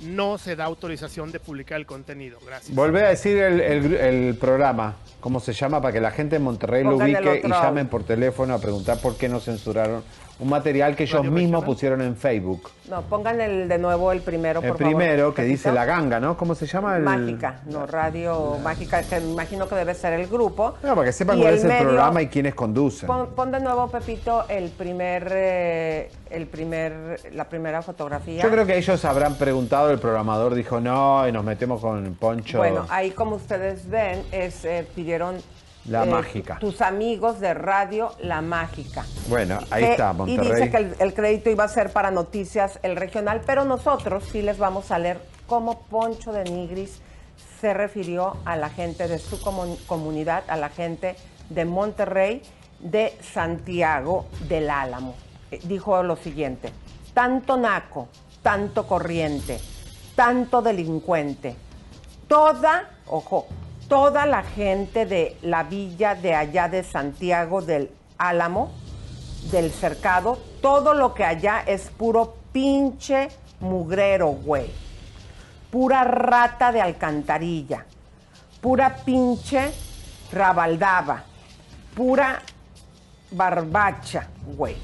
No 0.05 0.37
se 0.37 0.55
da 0.55 0.65
autorización 0.65 1.31
de 1.31 1.39
publicar 1.39 1.79
el 1.79 1.85
contenido. 1.85 2.39
Gracias. 2.45 2.75
Volvé 2.75 3.03
a 3.05 3.09
decir 3.09 3.37
el, 3.37 3.59
el- 3.61 3.93
el 3.95 4.35
programa, 4.35 4.95
cómo 5.19 5.39
se 5.39 5.53
llama, 5.53 5.81
para 5.81 5.93
que 5.93 6.01
la 6.01 6.11
gente 6.11 6.35
en 6.35 6.43
Monterrey 6.43 6.83
lo 6.83 6.91
Pongan 6.91 7.09
el 7.09 7.15
ubique 7.27 7.41
y 7.47 7.49
llamen 7.49 7.87
por 7.87 8.03
teléfono 8.03 8.53
a 8.53 8.59
preguntar 8.59 8.99
por 8.99 9.15
qué 9.17 9.29
no 9.29 9.39
censuraron 9.39 10.03
un 10.39 10.49
material 10.49 10.95
que 10.95 11.03
ellos 11.03 11.23
mismos 11.25 11.63
pusieron 11.63 12.01
en 12.01 12.15
Facebook. 12.17 12.69
No, 12.89 13.01
pongan 13.03 13.39
el 13.39 13.67
de 13.69 13.77
nuevo 13.77 14.11
el 14.11 14.21
primero, 14.21 14.59
por 14.61 14.71
El 14.71 14.77
favor. 14.77 14.87
primero 14.87 15.33
que 15.33 15.43
dice. 15.43 15.71
La 15.71 15.85
Ganga, 15.85 16.19
¿no? 16.19 16.35
¿Cómo 16.35 16.53
se 16.55 16.65
llama? 16.65 16.97
El... 16.97 17.03
Mágica, 17.03 17.61
no, 17.67 17.85
Radio 17.85 18.57
Mágica, 18.61 19.03
que 19.03 19.19
me 19.19 19.31
imagino 19.31 19.67
que 19.67 19.75
debe 19.75 19.93
ser 19.93 20.13
el 20.13 20.27
grupo. 20.27 20.73
No, 20.83 20.95
para 20.95 21.05
que 21.05 21.11
sepan 21.13 21.37
Y 21.37 21.41
cuál 21.43 21.53
es 21.53 21.61
el 21.63 21.69
medio- 21.69 21.83
programa 21.83 22.21
y 22.21 22.27
quiénes 22.27 22.55
conducen. 22.55 23.07
Pon, 23.07 23.29
pon 23.35 23.51
de 23.51 23.59
nuevo, 23.59 23.87
Pepito, 23.89 24.45
el 24.49 24.69
primer, 24.71 25.27
eh, 25.31 26.11
el 26.29 26.47
primer, 26.47 27.19
la 27.33 27.45
primera 27.45 27.81
fotografía. 27.81 28.41
Yo 28.43 28.49
creo 28.51 28.65
que 28.65 28.77
ellos 28.77 29.05
habrán 29.05 29.35
preguntado, 29.35 29.91
el 29.91 29.99
programador 29.99 30.55
dijo 30.55 30.79
no, 30.81 31.27
y 31.27 31.31
nos 31.31 31.43
metemos 31.45 31.79
con 31.79 32.15
Poncho. 32.15 32.57
Bueno, 32.57 32.85
ahí 32.89 33.11
como 33.11 33.35
ustedes 33.37 33.87
ven, 33.89 34.23
es, 34.31 34.65
eh, 34.65 34.85
pidieron... 34.95 35.37
La 35.85 36.03
eh, 36.03 36.09
Mágica. 36.09 36.57
Tus 36.59 36.81
amigos 36.81 37.39
de 37.39 37.53
Radio 37.53 38.13
La 38.21 38.41
Mágica. 38.41 39.05
Bueno, 39.27 39.59
ahí 39.69 39.83
Que- 39.83 39.91
está, 39.91 40.11
Y 40.11 40.15
Monterrey. 40.15 40.51
dice 40.51 40.71
que 40.71 40.77
el, 40.77 40.95
el 40.99 41.13
crédito 41.13 41.49
iba 41.49 41.63
a 41.65 41.67
ser 41.67 41.91
para 41.91 42.09
Noticias 42.11 42.79
El 42.83 42.95
Regional, 42.95 43.41
pero 43.45 43.65
nosotros 43.65 44.23
sí 44.31 44.41
les 44.41 44.57
vamos 44.57 44.91
a 44.91 44.99
leer 44.99 45.19
cómo 45.47 45.81
Poncho 45.83 46.31
de 46.31 46.45
Nigris 46.45 47.01
se 47.59 47.73
refirió 47.73 48.37
a 48.45 48.55
la 48.55 48.69
gente 48.69 49.07
de 49.07 49.19
su 49.19 49.39
comu- 49.41 49.77
comunidad, 49.85 50.43
a 50.47 50.55
la 50.57 50.69
gente 50.69 51.15
de 51.49 51.65
Monterrey, 51.65 52.41
de 52.79 53.17
Santiago 53.21 54.25
del 54.47 54.69
Álamo. 54.69 55.15
Eh, 55.51 55.59
Dijo 55.63 56.01
lo 56.03 56.15
siguiente, 56.15 56.71
tanto 57.13 57.57
naco, 57.57 58.07
tanto 58.41 58.87
corriente, 58.87 59.59
tanto 60.15 60.61
delincuente, 60.61 61.55
toda, 62.27 62.89
ojo, 63.07 63.47
toda 63.93 64.25
la 64.25 64.41
gente 64.41 65.05
de 65.05 65.37
la 65.43 65.61
villa 65.61 66.15
de 66.15 66.33
allá 66.33 66.67
de 66.67 66.83
Santiago 66.83 67.61
del 67.61 67.91
Álamo, 68.17 68.71
del 69.51 69.69
cercado, 69.71 70.39
todo 70.63 70.95
lo 70.95 71.13
que 71.13 71.23
allá 71.23 71.63
es 71.67 71.91
puro 71.95 72.33
pinche 72.51 73.27
mugrero, 73.59 74.29
güey. 74.29 74.71
Pura 75.69 76.03
rata 76.05 76.71
de 76.71 76.81
alcantarilla, 76.81 77.85
pura 78.61 78.95
pinche 79.05 79.71
rabaldaba, 80.31 81.25
pura 81.95 82.41
barbacha, 83.29 84.27
güey. 84.57 84.75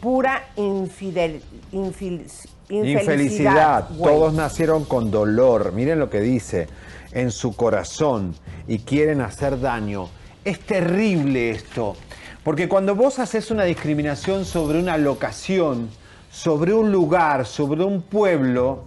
Pura 0.00 0.48
infidel, 0.56 1.40
infil- 1.70 2.26
infelicidad, 2.70 3.86
todos 4.02 4.32
nacieron 4.34 4.84
con 4.84 5.12
dolor. 5.12 5.70
Miren 5.72 6.00
lo 6.00 6.10
que 6.10 6.18
dice, 6.20 6.66
en 7.12 7.30
su 7.30 7.54
corazón 7.54 8.34
y 8.66 8.80
quieren 8.80 9.20
hacer 9.20 9.60
daño. 9.60 10.08
Es 10.44 10.60
terrible 10.60 11.50
esto, 11.50 11.96
porque 12.44 12.68
cuando 12.68 12.94
vos 12.94 13.18
haces 13.18 13.50
una 13.50 13.64
discriminación 13.64 14.44
sobre 14.44 14.78
una 14.78 14.96
locación, 14.96 15.90
sobre 16.30 16.72
un 16.72 16.92
lugar, 16.92 17.46
sobre 17.46 17.84
un 17.84 18.02
pueblo, 18.02 18.84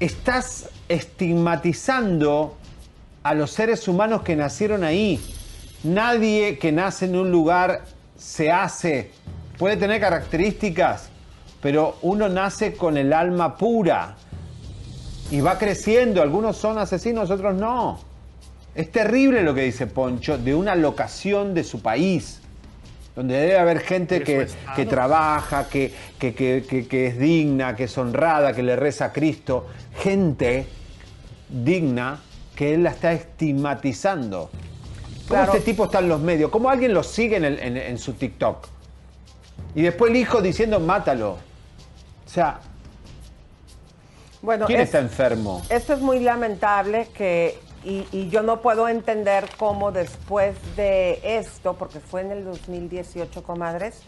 estás 0.00 0.70
estigmatizando 0.88 2.56
a 3.22 3.34
los 3.34 3.50
seres 3.50 3.88
humanos 3.88 4.22
que 4.22 4.36
nacieron 4.36 4.84
ahí. 4.84 5.20
Nadie 5.82 6.58
que 6.58 6.72
nace 6.72 7.06
en 7.06 7.16
un 7.16 7.30
lugar 7.30 7.84
se 8.16 8.50
hace. 8.50 9.10
Puede 9.58 9.76
tener 9.76 10.00
características, 10.00 11.08
pero 11.60 11.96
uno 12.02 12.28
nace 12.28 12.74
con 12.74 12.96
el 12.96 13.12
alma 13.12 13.56
pura 13.56 14.16
y 15.30 15.40
va 15.40 15.58
creciendo. 15.58 16.22
Algunos 16.22 16.56
son 16.56 16.78
asesinos, 16.78 17.30
otros 17.30 17.54
no. 17.54 17.98
Es 18.74 18.92
terrible 18.92 19.42
lo 19.42 19.54
que 19.54 19.62
dice 19.62 19.86
Poncho 19.86 20.36
de 20.38 20.54
una 20.54 20.74
locación 20.74 21.54
de 21.54 21.64
su 21.64 21.80
país, 21.80 22.40
donde 23.14 23.34
debe 23.36 23.58
haber 23.58 23.80
gente 23.80 24.22
que, 24.22 24.46
que 24.74 24.84
trabaja, 24.86 25.68
que, 25.68 25.92
que- 26.18 26.34
que- 26.34 26.64
que- 26.68 26.86
que 26.86 27.06
es 27.06 27.18
digna, 27.18 27.74
que 27.74 27.84
es 27.84 27.96
honrada, 27.96 28.52
que 28.52 28.62
le 28.62 28.76
reza 28.76 29.06
a 29.06 29.12
Cristo. 29.12 29.66
Gente 30.02 30.66
digna 31.48 32.20
que 32.54 32.74
él 32.74 32.82
la 32.82 32.90
está 32.90 33.12
estigmatizando. 33.12 34.50
¿Cómo 35.28 35.40
Claro. 35.42 35.52
este 35.54 35.64
tipo 35.64 35.86
está 35.86 35.98
en 36.00 36.08
los 36.10 36.20
medios? 36.20 36.50
¿Cómo 36.50 36.68
alguien 36.70 36.92
lo 36.94 37.02
sigue 37.02 37.36
en, 37.36 37.44
el- 37.46 37.58
en- 37.58 37.76
en 37.78 37.98
su 37.98 38.12
TikTok? 38.12 38.68
Y 39.74 39.82
después 39.82 40.10
el 40.10 40.16
hijo 40.18 40.40
diciendo, 40.42 40.78
mátalo. 40.80 41.30
O 42.26 42.28
sea, 42.28 42.60
Bueno, 44.46 44.66
¿quién 44.66 44.78
es- 44.80 44.86
está 44.86 45.00
enfermo? 45.00 45.60
Esto 45.68 45.92
es 45.94 46.00
muy 46.00 46.20
lamentable 46.20 47.08
que, 47.12 47.58
y, 47.84 48.06
y 48.12 48.28
yo 48.30 48.42
no 48.42 48.62
puedo 48.62 48.88
entender 48.88 49.48
cómo 49.58 49.90
después 49.90 50.54
de 50.76 51.20
esto, 51.24 51.74
porque 51.74 51.98
fue 51.98 52.20
en 52.20 52.30
el 52.30 52.44
2018, 52.44 53.42
comadres, 53.42 54.02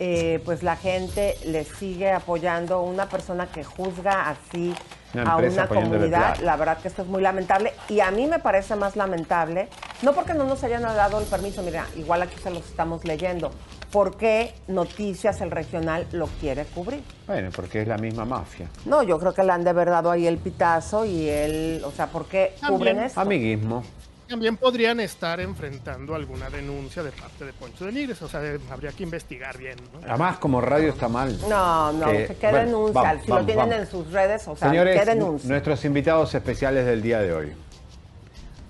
eh, 0.00 0.42
pues 0.44 0.64
la 0.64 0.74
gente 0.74 1.36
le 1.46 1.64
sigue 1.64 2.10
apoyando 2.10 2.82
una 2.82 3.08
persona 3.08 3.46
que 3.46 3.62
juzga 3.62 4.28
así 4.28 4.74
Una 5.22 5.32
a 5.32 5.36
una 5.36 5.68
comunidad. 5.68 6.36
La 6.38 6.56
verdad 6.56 6.78
que 6.78 6.88
esto 6.88 7.02
es 7.02 7.08
muy 7.08 7.22
lamentable 7.22 7.72
y 7.88 8.00
a 8.00 8.10
mí 8.10 8.26
me 8.26 8.38
parece 8.38 8.76
más 8.76 8.96
lamentable, 8.96 9.68
no 10.02 10.12
porque 10.12 10.34
no 10.34 10.44
nos 10.44 10.62
hayan 10.64 10.82
dado 10.82 11.20
el 11.20 11.26
permiso, 11.26 11.62
mira, 11.62 11.86
igual 11.96 12.22
aquí 12.22 12.36
se 12.42 12.50
los 12.50 12.64
estamos 12.66 13.04
leyendo, 13.04 13.50
porque 13.90 14.54
Noticias, 14.68 15.40
el 15.40 15.50
regional, 15.50 16.06
lo 16.12 16.26
quiere 16.26 16.64
cubrir. 16.64 17.02
Bueno, 17.26 17.50
porque 17.54 17.82
es 17.82 17.88
la 17.88 17.96
misma 17.98 18.24
mafia. 18.24 18.68
No, 18.84 19.02
yo 19.02 19.18
creo 19.18 19.32
que 19.32 19.42
le 19.42 19.52
han 19.52 19.64
de 19.64 19.70
haber 19.70 19.88
dado 19.90 20.10
ahí 20.10 20.26
el 20.26 20.38
pitazo 20.38 21.04
y 21.04 21.28
él, 21.28 21.82
o 21.84 21.90
sea, 21.92 22.06
¿por 22.08 22.26
qué 22.26 22.54
También. 22.60 22.78
cubren 22.78 22.98
esto? 23.00 23.20
Amiguismo. 23.20 23.82
También 24.28 24.56
podrían 24.56 24.98
estar 24.98 25.38
enfrentando 25.40 26.14
alguna 26.14 26.50
denuncia 26.50 27.02
de 27.04 27.12
parte 27.12 27.44
de 27.44 27.52
Poncho 27.52 27.84
de 27.86 27.92
Nigres. 27.92 28.20
O 28.22 28.28
sea, 28.28 28.40
de- 28.40 28.60
habría 28.72 28.90
que 28.90 29.04
investigar 29.04 29.56
bien. 29.56 29.76
¿no? 29.92 30.00
Además, 30.08 30.38
como 30.38 30.60
radio 30.60 30.88
está 30.90 31.08
mal. 31.08 31.38
No, 31.48 31.92
no, 31.92 32.06
que 32.08 32.36
qué 32.40 32.48
bueno, 32.50 32.58
denuncia. 32.66 33.00
vamos, 33.02 33.22
si 33.24 33.30
vamos, 33.30 33.42
lo 33.42 33.46
tienen 33.46 33.68
vamos. 33.70 33.84
en 33.84 33.90
sus 33.90 34.10
redes, 34.12 34.48
o 34.48 34.56
sea, 34.56 34.68
Señores, 34.68 34.98
qué 34.98 35.06
denuncia. 35.06 35.48
nuestros 35.48 35.84
invitados 35.84 36.34
especiales 36.34 36.86
del 36.86 37.02
día 37.02 37.20
de 37.20 37.32
hoy. 37.32 37.52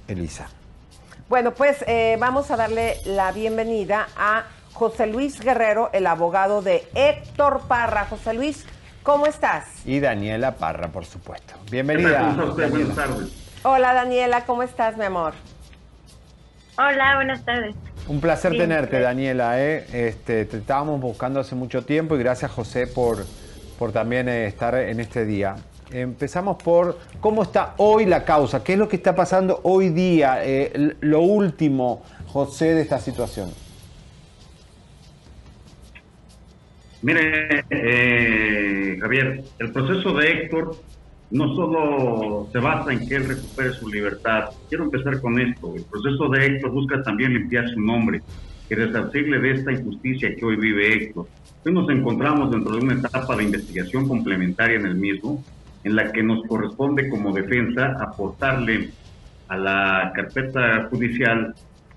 Elisa. 0.09 0.47
Bueno, 1.29 1.53
pues 1.55 1.83
eh, 1.89 2.17
vamos 2.21 2.51
a 2.51 2.57
darle 2.57 2.99
la 3.07 3.33
bienvenida 3.33 4.09
a 4.17 4.45
José 4.75 5.07
Luis 5.07 5.41
Guerrero, 5.41 5.89
el 5.93 6.07
abogado 6.07 6.61
de 6.63 6.87
Héctor 6.95 7.63
Parra. 7.67 8.05
José 8.05 8.35
Luis, 8.35 8.65
¿cómo 9.03 9.27
estás? 9.27 9.65
Y 9.87 10.01
Daniela 10.01 10.55
Parra, 10.57 10.89
por 10.89 11.07
supuesto. 11.07 11.55
Bienvenida. 11.71 12.35
Daniela. 12.57 13.27
Hola 13.69 13.95
Daniela, 13.95 14.45
¿cómo 14.45 14.63
estás, 14.63 14.97
mi 14.97 15.07
amor? 15.07 15.33
Hola, 16.79 17.17
buenas 17.17 17.45
tardes. 17.45 17.75
Un 18.07 18.21
placer 18.21 18.53
Bien, 18.53 18.63
tenerte. 18.63 19.01
Daniela. 19.01 19.61
¿eh? 19.61 19.85
Este, 19.93 20.45
te 20.45 20.59
estábamos 20.59 21.01
buscando 21.01 21.41
hace 21.41 21.57
mucho 21.57 21.85
tiempo 21.85 22.15
y 22.15 22.21
gracias, 22.21 22.53
José, 22.53 22.87
por, 22.87 23.25
por 23.77 23.91
también 23.91 24.29
eh, 24.29 24.47
estar 24.47 24.77
en 24.77 25.01
este 25.01 25.27
día. 25.27 25.57
Empezamos 25.91 26.63
por 26.63 26.97
cómo 27.19 27.43
está 27.43 27.75
hoy 27.79 28.07
la 28.07 28.25
causa, 28.25 28.63
qué 28.63 28.75
es 28.75 28.79
lo 28.79 28.89
que 28.89 28.95
está 28.95 29.17
pasando 29.17 29.59
hoy 29.65 29.89
día, 29.89 30.45
eh, 30.45 30.95
lo 31.01 31.23
último, 31.23 32.05
José, 32.29 32.73
de 32.73 32.83
esta 32.83 33.01
situación. 33.01 33.51
Mire, 37.03 37.65
eh, 37.71 38.97
Javier, 39.01 39.43
el 39.59 39.73
proceso 39.73 40.15
de 40.15 40.31
Héctor 40.31 40.77
no 41.31 41.55
solo 41.55 42.49
se 42.53 42.59
basa 42.59 42.93
en 42.93 43.07
que 43.07 43.17
él 43.17 43.29
recupere 43.29 43.73
su 43.73 43.89
libertad. 43.89 44.51
Quiero 44.69 44.85
empezar 44.85 45.21
con 45.21 45.41
esto. 45.41 45.75
El 45.75 45.85
proceso 45.85 46.29
de 46.29 46.47
Héctor 46.47 46.71
busca 46.71 47.03
también 47.03 47.35
limpiar 47.35 47.69
su 47.69 47.81
nombre 47.81 48.23
y 48.71 48.75
resarcirle 48.75 49.39
de 49.41 49.51
esta 49.53 49.73
injusticia 49.73 50.35
que 50.35 50.45
hoy 50.45 50.57
vive 50.57 50.93
Héctor. 50.93 51.27
Hoy 51.65 51.73
nos 51.73 51.91
encontramos 51.91 52.51
dentro 52.51 52.77
de 52.77 52.85
una 52.85 52.95
etapa 52.95 53.37
de 53.37 53.45
investigación 53.45 54.07
complementaria 54.07 54.79
en 54.79 54.87
el 54.87 54.95
mismo, 54.95 55.43
en 55.83 55.97
la 55.97 56.13
que 56.13 56.23
nos 56.23 56.47
corresponde 56.47 57.09
como 57.09 57.33
defensa 57.33 57.97
aportarle 58.01 58.91
a 59.49 59.57
la 59.57 60.13
carpeta 60.15 60.89
judicial 60.91 61.55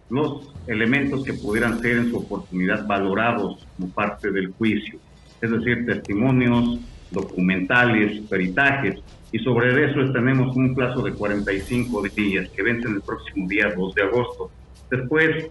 los 0.09 0.53
elementos 0.67 1.23
que 1.23 1.33
pudieran 1.33 1.79
ser 1.79 1.97
en 1.97 2.09
su 2.09 2.17
oportunidad 2.17 2.85
valorados 2.87 3.65
como 3.77 3.91
parte 3.91 4.31
del 4.31 4.51
juicio, 4.53 4.99
es 5.41 5.51
decir, 5.51 5.85
testimonios, 5.85 6.79
documentales, 7.11 8.21
peritajes, 8.27 8.99
y 9.31 9.39
sobre 9.39 9.85
eso 9.85 10.11
tenemos 10.11 10.55
un 10.55 10.73
plazo 10.73 11.03
de 11.03 11.13
45 11.13 12.03
días 12.15 12.49
que 12.49 12.63
vence 12.63 12.87
el 12.87 13.01
próximo 13.01 13.47
día 13.47 13.73
2 13.75 13.95
de 13.95 14.03
agosto. 14.03 14.51
Después 14.89 15.47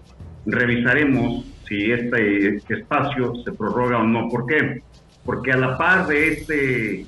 revisaremos 0.46 1.44
si 1.68 1.92
este 1.92 2.56
espacio 2.68 3.34
se 3.44 3.52
prorroga 3.52 3.98
o 3.98 4.04
no. 4.04 4.28
¿Por 4.28 4.46
qué? 4.46 4.82
Porque 5.24 5.52
a 5.52 5.56
la 5.56 5.78
par 5.78 6.06
de 6.06 6.28
este 6.28 7.06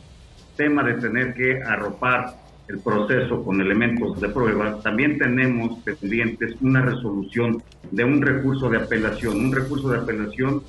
tema 0.56 0.84
de 0.84 0.94
tener 0.94 1.34
que 1.34 1.60
arropar 1.62 2.34
el 2.68 2.78
proceso 2.78 3.42
con 3.42 3.60
elementos 3.60 4.20
de 4.20 4.28
prueba, 4.28 4.80
también 4.80 5.18
tenemos 5.18 5.78
pendientes 5.80 6.54
una 6.60 6.82
resolución 6.82 7.60
de 7.90 8.04
un 8.04 8.22
recurso 8.22 8.70
de 8.70 8.78
apelación, 8.78 9.40
un 9.40 9.52
recurso 9.52 9.88
de 9.88 9.98
apelación 9.98 10.62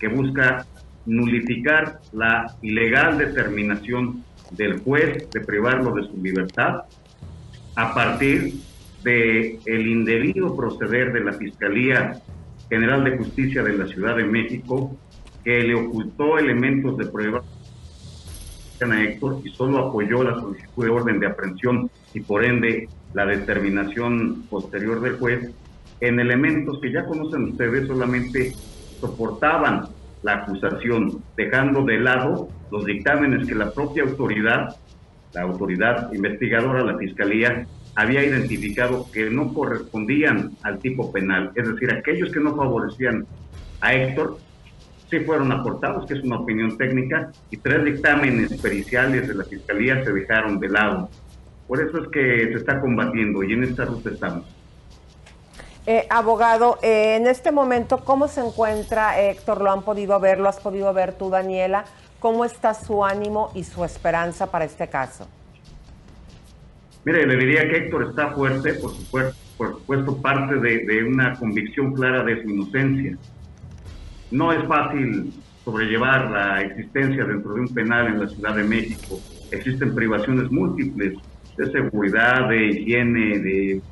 que 0.00 0.08
busca 0.08 0.66
nulificar 1.06 2.00
la 2.12 2.56
ilegal 2.62 3.18
determinación 3.18 4.24
del 4.56 4.80
juez 4.80 5.28
de 5.30 5.40
privarlo 5.40 5.94
de 5.94 6.04
su 6.04 6.16
libertad 6.22 6.82
a 7.76 7.94
partir 7.94 8.54
de 9.02 9.58
el 9.66 9.86
indebido 9.86 10.56
proceder 10.56 11.12
de 11.12 11.20
la 11.20 11.32
Fiscalía 11.32 12.20
General 12.68 13.04
de 13.04 13.18
Justicia 13.18 13.62
de 13.62 13.76
la 13.76 13.86
Ciudad 13.86 14.16
de 14.16 14.24
México 14.24 14.96
que 15.44 15.62
le 15.62 15.74
ocultó 15.74 16.38
elementos 16.38 16.96
de 16.96 17.06
prueba 17.06 17.42
a 18.80 19.02
Héctor 19.02 19.40
y 19.44 19.50
solo 19.50 19.78
apoyó 19.78 20.22
la 20.22 20.38
solicitud 20.40 20.84
de 20.84 20.90
orden 20.90 21.20
de 21.20 21.26
aprehensión 21.26 21.90
y 22.12 22.20
por 22.20 22.44
ende 22.44 22.88
la 23.14 23.24
determinación 23.24 24.42
posterior 24.50 25.00
del 25.00 25.16
juez 25.18 25.50
en 26.00 26.20
elementos 26.20 26.80
que 26.80 26.92
ya 26.92 27.04
conocen 27.04 27.44
ustedes 27.44 27.86
solamente 27.86 28.52
soportaban 29.00 29.88
la 30.24 30.36
acusación, 30.36 31.22
dejando 31.36 31.84
de 31.84 32.00
lado 32.00 32.48
los 32.72 32.84
dictámenes 32.84 33.46
que 33.46 33.54
la 33.54 33.70
propia 33.70 34.02
autoridad, 34.02 34.74
la 35.34 35.42
autoridad 35.42 36.12
investigadora, 36.12 36.82
la 36.82 36.98
fiscalía, 36.98 37.66
había 37.94 38.24
identificado 38.24 39.06
que 39.12 39.30
no 39.30 39.52
correspondían 39.54 40.52
al 40.62 40.78
tipo 40.80 41.12
penal, 41.12 41.52
es 41.54 41.68
decir, 41.68 41.92
aquellos 41.92 42.32
que 42.32 42.40
no 42.40 42.56
favorecían 42.56 43.26
a 43.80 43.94
Héctor 43.94 44.38
sí 45.10 45.20
fueron 45.20 45.52
aportados, 45.52 46.06
que 46.06 46.14
es 46.14 46.24
una 46.24 46.38
opinión 46.38 46.76
técnica, 46.78 47.30
y 47.50 47.58
tres 47.58 47.84
dictámenes 47.84 48.60
periciales 48.60 49.28
de 49.28 49.34
la 49.34 49.44
Fiscalía 49.44 50.02
se 50.02 50.12
dejaron 50.12 50.58
de 50.58 50.68
lado. 50.70 51.10
Por 51.68 51.80
eso 51.80 52.02
es 52.02 52.08
que 52.08 52.48
se 52.48 52.54
está 52.54 52.80
combatiendo 52.80 53.42
y 53.42 53.52
en 53.52 53.64
esta 53.64 53.84
ruta 53.84 54.10
estamos. 54.10 54.46
Eh, 55.86 56.06
abogado, 56.08 56.78
eh, 56.82 57.16
en 57.16 57.26
este 57.26 57.52
momento, 57.52 57.98
¿cómo 58.04 58.26
se 58.26 58.40
encuentra 58.40 59.20
Héctor? 59.20 59.60
¿Lo 59.60 59.70
han 59.70 59.82
podido 59.82 60.18
ver? 60.18 60.40
¿Lo 60.40 60.48
has 60.48 60.58
podido 60.58 60.92
ver 60.94 61.12
tú, 61.12 61.28
Daniela? 61.28 61.84
¿Cómo 62.20 62.46
está 62.46 62.72
su 62.72 63.04
ánimo 63.04 63.50
y 63.54 63.64
su 63.64 63.84
esperanza 63.84 64.50
para 64.50 64.64
este 64.64 64.88
caso? 64.88 65.28
Mire, 67.04 67.26
le 67.26 67.36
diría 67.36 67.68
que 67.68 67.76
Héctor 67.76 68.08
está 68.08 68.30
fuerte, 68.30 68.74
por 68.74 68.92
supuesto, 68.92 69.36
por 69.58 69.74
supuesto 69.74 70.16
parte 70.22 70.56
de 70.56 71.04
una 71.04 71.34
convicción 71.34 71.92
clara 71.92 72.24
de 72.24 72.42
su 72.42 72.48
inocencia. 72.48 73.18
No 74.30 74.52
es 74.52 74.66
fácil 74.66 75.34
sobrellevar 75.64 76.30
la 76.30 76.62
existencia 76.62 77.24
dentro 77.24 77.54
de 77.54 77.60
un 77.60 77.68
penal 77.68 78.06
en 78.06 78.20
la 78.20 78.28
Ciudad 78.28 78.56
de 78.56 78.64
México. 78.64 79.20
Existen 79.50 79.94
privaciones 79.94 80.50
múltiples 80.50 81.18
de 81.58 81.72
seguridad, 81.72 82.48
de 82.48 82.66
higiene, 82.68 83.38
de 83.38 83.82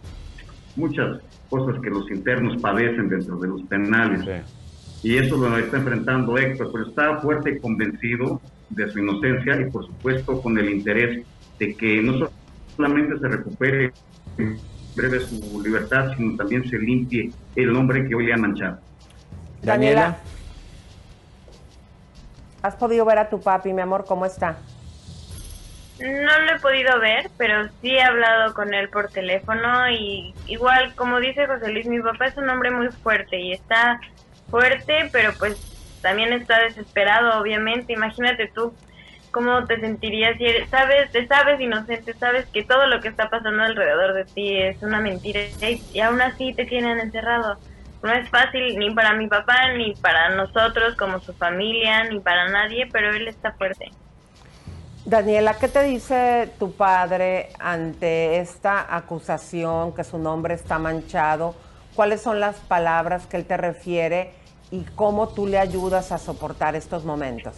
muchas 0.76 1.20
cosas 1.52 1.82
que 1.82 1.90
los 1.90 2.10
internos 2.10 2.60
padecen 2.62 3.10
dentro 3.10 3.36
de 3.36 3.48
los 3.48 3.62
penales. 3.64 4.42
Y 5.02 5.18
eso 5.18 5.36
lo 5.36 5.58
está 5.58 5.76
enfrentando 5.76 6.38
Héctor, 6.38 6.70
pero 6.72 6.88
está 6.88 7.20
fuerte 7.20 7.50
y 7.50 7.58
convencido 7.58 8.40
de 8.70 8.90
su 8.90 9.00
inocencia 9.00 9.60
y 9.60 9.70
por 9.70 9.84
supuesto 9.84 10.40
con 10.40 10.56
el 10.56 10.70
interés 10.70 11.26
de 11.58 11.74
que 11.74 12.02
no 12.02 12.26
solamente 12.74 13.18
se 13.18 13.28
recupere 13.28 13.92
breve 14.96 15.20
su 15.20 15.60
libertad, 15.62 16.12
sino 16.16 16.36
también 16.36 16.66
se 16.70 16.78
limpie 16.78 17.30
el 17.54 17.70
nombre 17.70 18.08
que 18.08 18.14
hoy 18.14 18.26
le 18.26 18.32
han 18.32 18.40
manchado. 18.40 18.78
Daniela. 19.62 20.16
¿Has 22.62 22.76
podido 22.76 23.04
ver 23.04 23.18
a 23.18 23.28
tu 23.28 23.40
papi, 23.40 23.74
mi 23.74 23.82
amor? 23.82 24.06
¿Cómo 24.06 24.24
está? 24.24 24.56
No 26.02 26.38
lo 26.40 26.56
he 26.56 26.60
podido 26.60 26.98
ver, 27.00 27.30
pero 27.38 27.68
sí 27.80 27.90
he 27.90 28.02
hablado 28.02 28.54
con 28.54 28.74
él 28.74 28.88
por 28.88 29.08
teléfono 29.10 29.88
y 29.88 30.34
igual, 30.46 30.94
como 30.94 31.20
dice 31.20 31.46
José 31.46 31.70
Luis, 31.70 31.86
mi 31.86 32.00
papá 32.00 32.26
es 32.26 32.36
un 32.36 32.48
hombre 32.48 32.70
muy 32.70 32.88
fuerte 32.88 33.38
y 33.38 33.52
está 33.52 34.00
fuerte, 34.50 35.08
pero 35.12 35.32
pues 35.38 35.56
también 36.02 36.32
está 36.32 36.60
desesperado, 36.60 37.40
obviamente. 37.40 37.92
Imagínate 37.92 38.50
tú 38.54 38.74
cómo 39.30 39.64
te 39.64 39.80
sentirías 39.80 40.36
si 40.38 40.44
eres, 40.44 40.68
sabes, 40.70 41.10
te 41.12 41.26
sabes 41.26 41.60
inocente, 41.60 42.14
sabes 42.14 42.46
que 42.46 42.64
todo 42.64 42.86
lo 42.86 43.00
que 43.00 43.08
está 43.08 43.30
pasando 43.30 43.62
alrededor 43.62 44.14
de 44.14 44.24
ti 44.24 44.56
es 44.56 44.82
una 44.82 45.00
mentira 45.00 45.40
y 45.60 46.00
aún 46.00 46.20
así 46.20 46.52
te 46.52 46.66
tienen 46.66 46.98
encerrado 46.98 47.58
no 48.02 48.12
es 48.12 48.28
fácil 48.28 48.78
ni 48.78 48.92
para 48.94 49.14
mi 49.14 49.28
papá, 49.28 49.72
ni 49.76 49.94
para 49.94 50.30
nosotros 50.30 50.96
como 50.96 51.20
su 51.20 51.32
familia, 51.34 52.04
ni 52.04 52.18
para 52.20 52.48
nadie, 52.48 52.88
pero 52.92 53.14
él 53.14 53.28
está 53.28 53.52
fuerte. 53.52 53.90
Daniela, 55.04 55.54
¿qué 55.54 55.66
te 55.66 55.82
dice 55.82 56.48
tu 56.60 56.72
padre 56.72 57.48
ante 57.58 58.38
esta 58.38 58.94
acusación 58.94 59.92
que 59.94 60.04
su 60.04 60.16
nombre 60.16 60.54
está 60.54 60.78
manchado? 60.78 61.56
¿Cuáles 61.96 62.22
son 62.22 62.38
las 62.38 62.56
palabras 62.56 63.26
que 63.26 63.36
él 63.36 63.44
te 63.44 63.56
refiere 63.56 64.32
y 64.70 64.84
cómo 64.94 65.28
tú 65.28 65.48
le 65.48 65.58
ayudas 65.58 66.12
a 66.12 66.18
soportar 66.18 66.76
estos 66.76 67.04
momentos? 67.04 67.56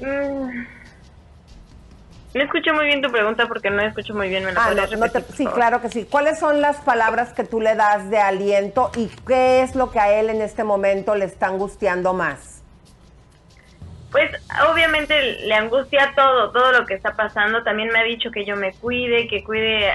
Mm. 0.00 0.64
No 2.34 2.42
escucho 2.42 2.72
muy 2.74 2.86
bien 2.86 3.02
tu 3.02 3.12
pregunta 3.12 3.46
porque 3.46 3.70
no 3.70 3.82
escucho 3.82 4.14
muy 4.14 4.28
bien. 4.28 4.44
¿Me 4.44 4.52
ah, 4.56 4.74
sí, 5.36 5.46
claro 5.46 5.80
que 5.80 5.88
sí. 5.90 6.04
¿Cuáles 6.10 6.38
son 6.38 6.60
las 6.60 6.78
palabras 6.78 7.32
que 7.32 7.44
tú 7.44 7.60
le 7.60 7.76
das 7.76 8.10
de 8.10 8.18
aliento 8.18 8.90
y 8.96 9.08
qué 9.26 9.62
es 9.62 9.76
lo 9.76 9.90
que 9.90 10.00
a 10.00 10.18
él 10.18 10.30
en 10.30 10.40
este 10.40 10.64
momento 10.64 11.14
le 11.14 11.26
está 11.26 11.46
angustiando 11.46 12.12
más? 12.14 12.63
Pues 14.14 14.30
obviamente 14.70 15.44
le 15.44 15.54
angustia 15.54 16.12
todo, 16.14 16.52
todo 16.52 16.70
lo 16.70 16.86
que 16.86 16.94
está 16.94 17.16
pasando. 17.16 17.64
También 17.64 17.88
me 17.88 17.98
ha 17.98 18.04
dicho 18.04 18.30
que 18.30 18.44
yo 18.44 18.54
me 18.54 18.72
cuide, 18.74 19.26
que 19.26 19.42
cuide 19.42 19.90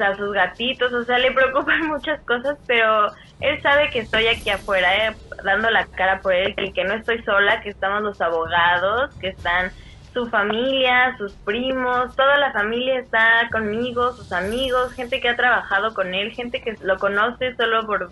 a 0.00 0.16
sus 0.16 0.32
gatitos, 0.32 0.92
o 0.92 1.04
sea, 1.04 1.16
le 1.18 1.30
preocupan 1.30 1.86
muchas 1.86 2.20
cosas, 2.22 2.58
pero 2.66 3.06
él 3.38 3.62
sabe 3.62 3.88
que 3.90 4.00
estoy 4.00 4.26
aquí 4.26 4.50
afuera, 4.50 4.96
eh, 4.96 5.16
dando 5.44 5.70
la 5.70 5.86
cara 5.86 6.20
por 6.20 6.34
él, 6.34 6.56
y 6.58 6.72
que 6.72 6.82
no 6.82 6.94
estoy 6.94 7.22
sola, 7.22 7.60
que 7.60 7.68
estamos 7.68 8.02
los 8.02 8.20
abogados, 8.20 9.14
que 9.20 9.28
están 9.28 9.70
su 10.12 10.28
familia, 10.28 11.16
sus 11.18 11.34
primos, 11.34 12.16
toda 12.16 12.36
la 12.38 12.50
familia 12.50 12.98
está 12.98 13.48
conmigo, 13.52 14.12
sus 14.12 14.32
amigos, 14.32 14.92
gente 14.92 15.20
que 15.20 15.28
ha 15.28 15.36
trabajado 15.36 15.94
con 15.94 16.14
él, 16.14 16.32
gente 16.32 16.60
que 16.62 16.74
lo 16.82 16.98
conoce 16.98 17.54
solo 17.54 17.86
por 17.86 18.10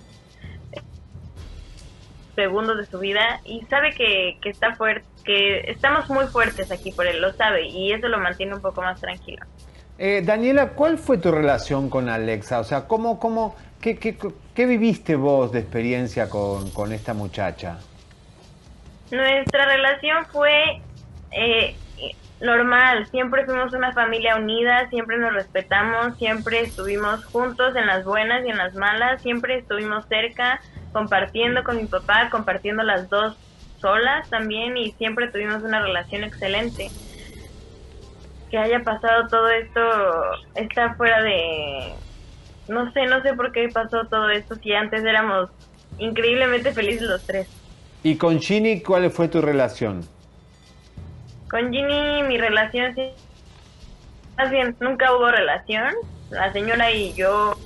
segundos 2.36 2.78
de 2.78 2.86
su 2.86 3.00
vida 3.00 3.40
y 3.44 3.62
sabe 3.66 3.90
que, 3.90 4.38
que 4.40 4.48
está 4.48 4.76
fuerte, 4.76 5.04
que 5.30 5.70
estamos 5.70 6.10
muy 6.10 6.26
fuertes 6.26 6.72
aquí 6.72 6.90
por 6.90 7.06
él, 7.06 7.20
lo 7.20 7.32
sabe 7.34 7.68
y 7.68 7.92
eso 7.92 8.08
lo 8.08 8.18
mantiene 8.18 8.52
un 8.56 8.60
poco 8.60 8.82
más 8.82 9.00
tranquilo. 9.00 9.46
Eh, 9.96 10.22
Daniela, 10.24 10.70
¿cuál 10.70 10.98
fue 10.98 11.18
tu 11.18 11.30
relación 11.30 11.88
con 11.88 12.08
Alexa? 12.08 12.58
O 12.58 12.64
sea, 12.64 12.88
¿cómo, 12.88 13.20
cómo, 13.20 13.54
qué, 13.80 13.96
qué, 13.96 14.16
qué 14.54 14.66
viviste 14.66 15.14
vos 15.14 15.52
de 15.52 15.60
experiencia 15.60 16.28
con, 16.28 16.70
con 16.70 16.92
esta 16.92 17.14
muchacha? 17.14 17.78
Nuestra 19.12 19.66
relación 19.66 20.26
fue 20.32 20.82
eh, 21.30 21.76
normal, 22.40 23.06
siempre 23.06 23.44
fuimos 23.44 23.72
una 23.72 23.92
familia 23.92 24.34
unida, 24.34 24.88
siempre 24.88 25.16
nos 25.16 25.32
respetamos, 25.32 26.18
siempre 26.18 26.62
estuvimos 26.62 27.24
juntos 27.26 27.76
en 27.76 27.86
las 27.86 28.04
buenas 28.04 28.44
y 28.44 28.50
en 28.50 28.58
las 28.58 28.74
malas, 28.74 29.22
siempre 29.22 29.58
estuvimos 29.58 30.06
cerca, 30.08 30.60
compartiendo 30.92 31.62
con 31.62 31.76
mi 31.76 31.84
papá, 31.84 32.30
compartiendo 32.30 32.82
las 32.82 33.08
dos 33.08 33.36
solas 33.80 34.28
también 34.30 34.76
y 34.76 34.92
siempre 34.92 35.28
tuvimos 35.28 35.62
una 35.62 35.80
relación 35.80 36.24
excelente. 36.24 36.90
Que 38.50 38.58
haya 38.58 38.80
pasado 38.80 39.28
todo 39.28 39.48
esto 39.48 39.80
está 40.54 40.94
fuera 40.94 41.22
de... 41.22 41.92
No 42.68 42.92
sé, 42.92 43.06
no 43.06 43.22
sé 43.22 43.34
por 43.34 43.52
qué 43.52 43.68
pasó 43.72 44.04
todo 44.04 44.30
esto 44.30 44.54
si 44.56 44.72
antes 44.72 45.04
éramos 45.04 45.50
increíblemente 45.98 46.72
felices 46.72 47.08
los 47.08 47.24
tres. 47.26 47.48
¿Y 48.02 48.16
con 48.16 48.38
Chini 48.38 48.80
cuál 48.80 49.10
fue 49.10 49.28
tu 49.28 49.40
relación? 49.40 50.06
Con 51.50 51.72
Ginny 51.72 52.22
mi 52.22 52.38
relación 52.38 52.94
sí, 52.94 53.10
más 54.38 54.50
bien 54.50 54.76
nunca 54.80 55.14
hubo 55.14 55.30
relación. 55.30 55.94
La 56.30 56.52
señora 56.52 56.92
y 56.92 57.12
yo, 57.14 57.56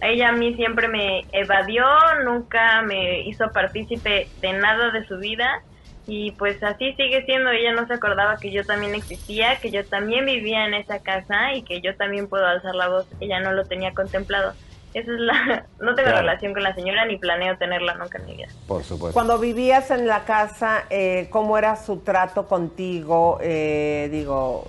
ella 0.00 0.28
a 0.28 0.32
mí 0.32 0.54
siempre 0.54 0.88
me 0.88 1.22
evadió, 1.32 1.84
nunca 2.24 2.82
me 2.82 3.20
hizo 3.20 3.50
partícipe 3.52 4.28
de 4.40 4.52
nada 4.54 4.90
de 4.90 5.06
su 5.06 5.18
vida 5.18 5.62
y 6.06 6.32
pues 6.32 6.62
así 6.62 6.92
sigue 6.94 7.24
siendo, 7.24 7.50
ella 7.50 7.72
no 7.72 7.86
se 7.86 7.94
acordaba 7.94 8.36
que 8.36 8.50
yo 8.52 8.64
también 8.64 8.94
existía, 8.94 9.56
que 9.60 9.70
yo 9.70 9.84
también 9.86 10.26
vivía 10.26 10.66
en 10.66 10.74
esa 10.74 10.98
casa 10.98 11.54
y 11.54 11.62
que 11.62 11.80
yo 11.80 11.96
también 11.96 12.28
puedo 12.28 12.46
alzar 12.46 12.74
la 12.74 12.88
voz, 12.88 13.06
ella 13.20 13.40
no 13.40 13.52
lo 13.52 13.64
tenía 13.64 13.94
contemplado. 13.94 14.52
Esa 14.92 15.10
es 15.12 15.18
la, 15.18 15.66
no 15.80 15.94
tengo 15.94 16.10
Claro. 16.10 16.18
relación 16.20 16.52
con 16.52 16.62
la 16.62 16.74
señora 16.74 17.04
ni 17.06 17.16
planeo 17.16 17.56
tenerla 17.56 17.94
nunca 17.94 18.18
en 18.18 18.26
mi 18.26 18.36
vida. 18.36 18.48
Por 18.68 18.84
supuesto. 18.84 19.14
Cuando 19.14 19.38
vivías 19.38 19.90
en 19.90 20.06
la 20.06 20.24
casa, 20.24 20.84
eh, 20.90 21.28
¿cómo 21.30 21.56
era 21.58 21.74
su 21.76 22.00
trato 22.00 22.46
contigo? 22.46 23.38
Eh, 23.40 24.08
digo, 24.12 24.66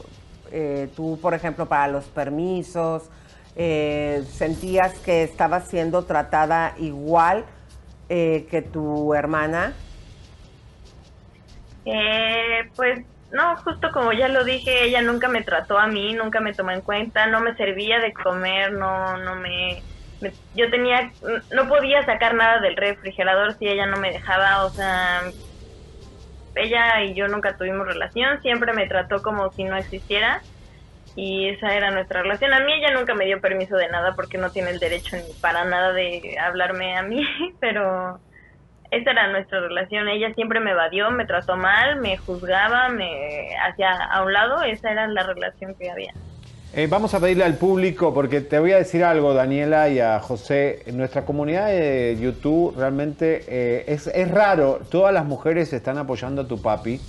eh, 0.52 0.88
tú, 0.96 1.20
por 1.22 1.34
ejemplo, 1.34 1.66
para 1.68 1.90
los 1.90 2.06
permisos, 2.06 3.10
eh, 3.56 4.26
¿sentías 4.30 5.00
que 5.00 5.24
estabas 5.24 5.68
siendo 5.68 6.06
tratada 6.06 6.76
igual 6.80 7.46
eh, 8.10 8.48
que 8.52 8.62
tu 8.62 9.14
hermana? 9.14 9.76
Eh, 11.86 12.72
pues 12.76 13.00
no, 13.30 13.58
justo 13.64 13.90
como 13.94 14.12
ya 14.14 14.28
lo 14.28 14.44
dije, 14.46 14.86
ella 14.86 15.02
nunca 15.02 15.28
me 15.30 15.44
trató 15.44 15.78
a 15.78 15.88
mí, 15.88 16.14
nunca 16.14 16.40
me 16.42 16.54
tomó 16.56 16.72
en 16.72 16.82
cuenta, 16.82 17.28
no 17.28 17.42
me 17.42 17.56
servía 17.56 18.00
de 18.00 18.14
comer, 18.14 18.72
no, 18.74 19.18
no 19.18 19.36
me, 19.36 19.86
me- 20.20 20.38
yo 20.54 20.70
tenía, 20.72 21.14
no 21.52 21.68
podía 21.68 22.06
sacar 22.06 22.36
nada 22.36 22.60
del 22.62 22.76
refrigerador 22.78 23.58
si 23.60 23.68
ella 23.68 23.86
no 23.88 23.98
me 23.98 24.12
dejaba, 24.12 24.66
o 24.66 24.74
sea, 24.76 25.24
ella 26.56 27.04
y 27.04 27.16
yo 27.16 27.28
nunca 27.28 27.58
tuvimos 27.58 27.86
relación, 27.88 28.42
siempre 28.42 28.74
me 28.74 28.88
trató 28.88 29.22
como 29.22 29.52
si 29.56 29.64
no 29.64 29.78
existiera 29.78 30.44
y 31.16 31.50
esa 31.50 31.74
era 31.74 31.92
nuestra 31.92 32.22
relación. 32.22 32.54
A 32.54 32.60
mí 32.60 32.74
ella 32.74 32.94
nunca 32.94 33.14
me 33.14 33.26
dio 33.26 33.40
permiso 33.40 33.78
de 33.78 33.88
nada 33.90 34.14
porque 34.16 34.38
no 34.38 34.52
tiene 34.52 34.72
el 34.72 34.80
derecho 34.80 35.16
ni 35.16 35.34
para 35.42 35.64
nada 35.66 35.94
de 35.94 36.38
hablarme 36.40 36.98
a 36.98 37.04
mí, 37.04 37.26
pero 37.60 38.20
esa 38.92 39.12
era 39.12 39.32
nuestra 39.32 39.62
relación. 39.62 40.08
Ella 40.08 40.34
siempre 40.34 40.60
me 40.60 40.72
evadió, 40.72 41.10
me 41.12 41.26
trató 41.26 41.56
mal, 41.56 42.00
me 42.02 42.18
juzgaba, 42.18 42.90
me 42.90 43.50
hacía 43.66 43.92
a 43.92 44.24
un 44.24 44.34
lado. 44.34 44.62
Esa 44.64 44.92
era 44.92 45.08
la 45.08 45.24
relación 45.24 45.76
que 45.76 45.90
había. 45.90 46.14
Eh, 46.74 46.88
vamos 46.88 47.14
a 47.14 47.22
pedirle 47.22 47.46
al 47.46 47.56
público, 47.56 48.14
porque 48.14 48.42
te 48.42 48.60
voy 48.60 48.74
a 48.74 48.78
decir 48.78 49.06
algo, 49.06 49.34
Daniela 49.34 49.88
y 49.88 50.02
a 50.02 50.20
José. 50.20 50.84
Nuestra 50.92 51.24
comunidad 51.24 51.68
de 51.68 52.18
YouTube 52.20 52.76
realmente 52.78 53.46
eh, 53.48 53.86
es, 53.88 54.08
es 54.08 54.30
raro, 54.30 54.82
todas 54.92 55.14
las 55.14 55.24
mujeres 55.24 55.72
están 55.72 55.98
apoyando 55.98 56.42
a 56.42 56.48
tu 56.50 56.62
papi. 56.62 57.00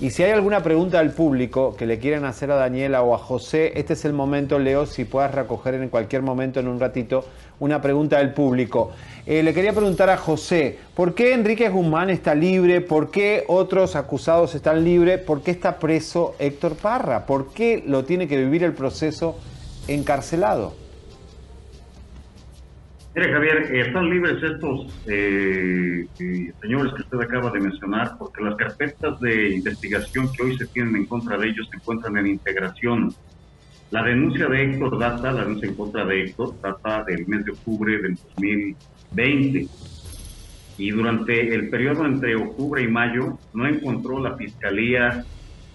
Y 0.00 0.10
si 0.10 0.22
hay 0.22 0.30
alguna 0.30 0.62
pregunta 0.62 0.98
del 0.98 1.10
público 1.10 1.74
que 1.74 1.84
le 1.84 1.98
quieran 1.98 2.24
hacer 2.24 2.52
a 2.52 2.54
Daniela 2.54 3.02
o 3.02 3.16
a 3.16 3.18
José, 3.18 3.72
este 3.74 3.94
es 3.94 4.04
el 4.04 4.12
momento, 4.12 4.60
Leo, 4.60 4.86
si 4.86 5.04
puedas 5.04 5.34
recoger 5.34 5.74
en 5.74 5.88
cualquier 5.88 6.22
momento, 6.22 6.60
en 6.60 6.68
un 6.68 6.78
ratito, 6.78 7.24
una 7.58 7.82
pregunta 7.82 8.18
del 8.18 8.32
público. 8.32 8.92
Eh, 9.26 9.42
le 9.42 9.52
quería 9.52 9.72
preguntar 9.72 10.08
a 10.08 10.16
José, 10.16 10.78
¿por 10.94 11.16
qué 11.16 11.34
Enrique 11.34 11.68
Guzmán 11.68 12.10
está 12.10 12.36
libre? 12.36 12.80
¿Por 12.80 13.10
qué 13.10 13.42
otros 13.48 13.96
acusados 13.96 14.54
están 14.54 14.84
libres? 14.84 15.18
¿Por 15.18 15.42
qué 15.42 15.50
está 15.50 15.80
preso 15.80 16.36
Héctor 16.38 16.76
Parra? 16.76 17.26
¿Por 17.26 17.52
qué 17.52 17.82
lo 17.84 18.04
tiene 18.04 18.28
que 18.28 18.36
vivir 18.36 18.62
el 18.62 18.74
proceso 18.74 19.36
encarcelado? 19.88 20.87
Mire, 23.18 23.32
Javier, 23.32 23.74
eh, 23.74 23.80
están 23.80 24.08
libres 24.08 24.40
estos 24.40 24.86
eh, 25.08 26.06
eh, 26.20 26.52
señores 26.60 26.92
que 26.94 27.02
usted 27.02 27.20
acaba 27.20 27.50
de 27.50 27.58
mencionar, 27.58 28.16
porque 28.16 28.44
las 28.44 28.54
carpetas 28.54 29.18
de 29.18 29.56
investigación 29.56 30.30
que 30.30 30.44
hoy 30.44 30.56
se 30.56 30.66
tienen 30.66 30.94
en 30.94 31.06
contra 31.06 31.36
de 31.36 31.48
ellos 31.48 31.66
se 31.68 31.78
encuentran 31.78 32.16
en 32.16 32.28
integración. 32.28 33.12
La 33.90 34.04
denuncia 34.04 34.46
de 34.46 34.62
Héctor 34.62 35.00
data, 35.00 35.32
la 35.32 35.42
denuncia 35.42 35.68
en 35.68 35.74
contra 35.74 36.04
de 36.04 36.26
Héctor, 36.26 36.60
data 36.62 37.02
del 37.02 37.26
mes 37.26 37.44
de 37.44 37.50
octubre 37.50 38.00
del 38.00 38.14
2020. 38.14 39.66
Y 40.78 40.90
durante 40.92 41.54
el 41.56 41.70
periodo 41.70 42.06
entre 42.06 42.36
octubre 42.36 42.80
y 42.84 42.86
mayo 42.86 43.36
no 43.52 43.66
encontró 43.66 44.20
la 44.20 44.36
Fiscalía 44.36 45.24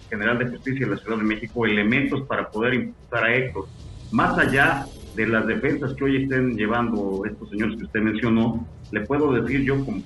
General 0.08 0.38
de 0.38 0.46
Justicia 0.48 0.86
de 0.86 0.94
la 0.94 0.98
Ciudad 0.98 1.18
de 1.18 1.24
México 1.24 1.66
elementos 1.66 2.22
para 2.22 2.48
poder 2.48 2.72
imputar 2.72 3.24
a 3.24 3.34
Héctor. 3.34 3.66
Más 4.12 4.38
allá 4.38 4.86
de 5.14 5.26
las 5.26 5.46
defensas 5.46 5.94
que 5.94 6.04
hoy 6.04 6.22
estén 6.22 6.56
llevando 6.56 7.24
estos 7.24 7.50
señores 7.50 7.76
que 7.76 7.84
usted 7.84 8.00
mencionó, 8.00 8.66
le 8.90 9.00
puedo 9.02 9.32
decir 9.32 9.62
yo 9.62 9.84
con 9.84 10.02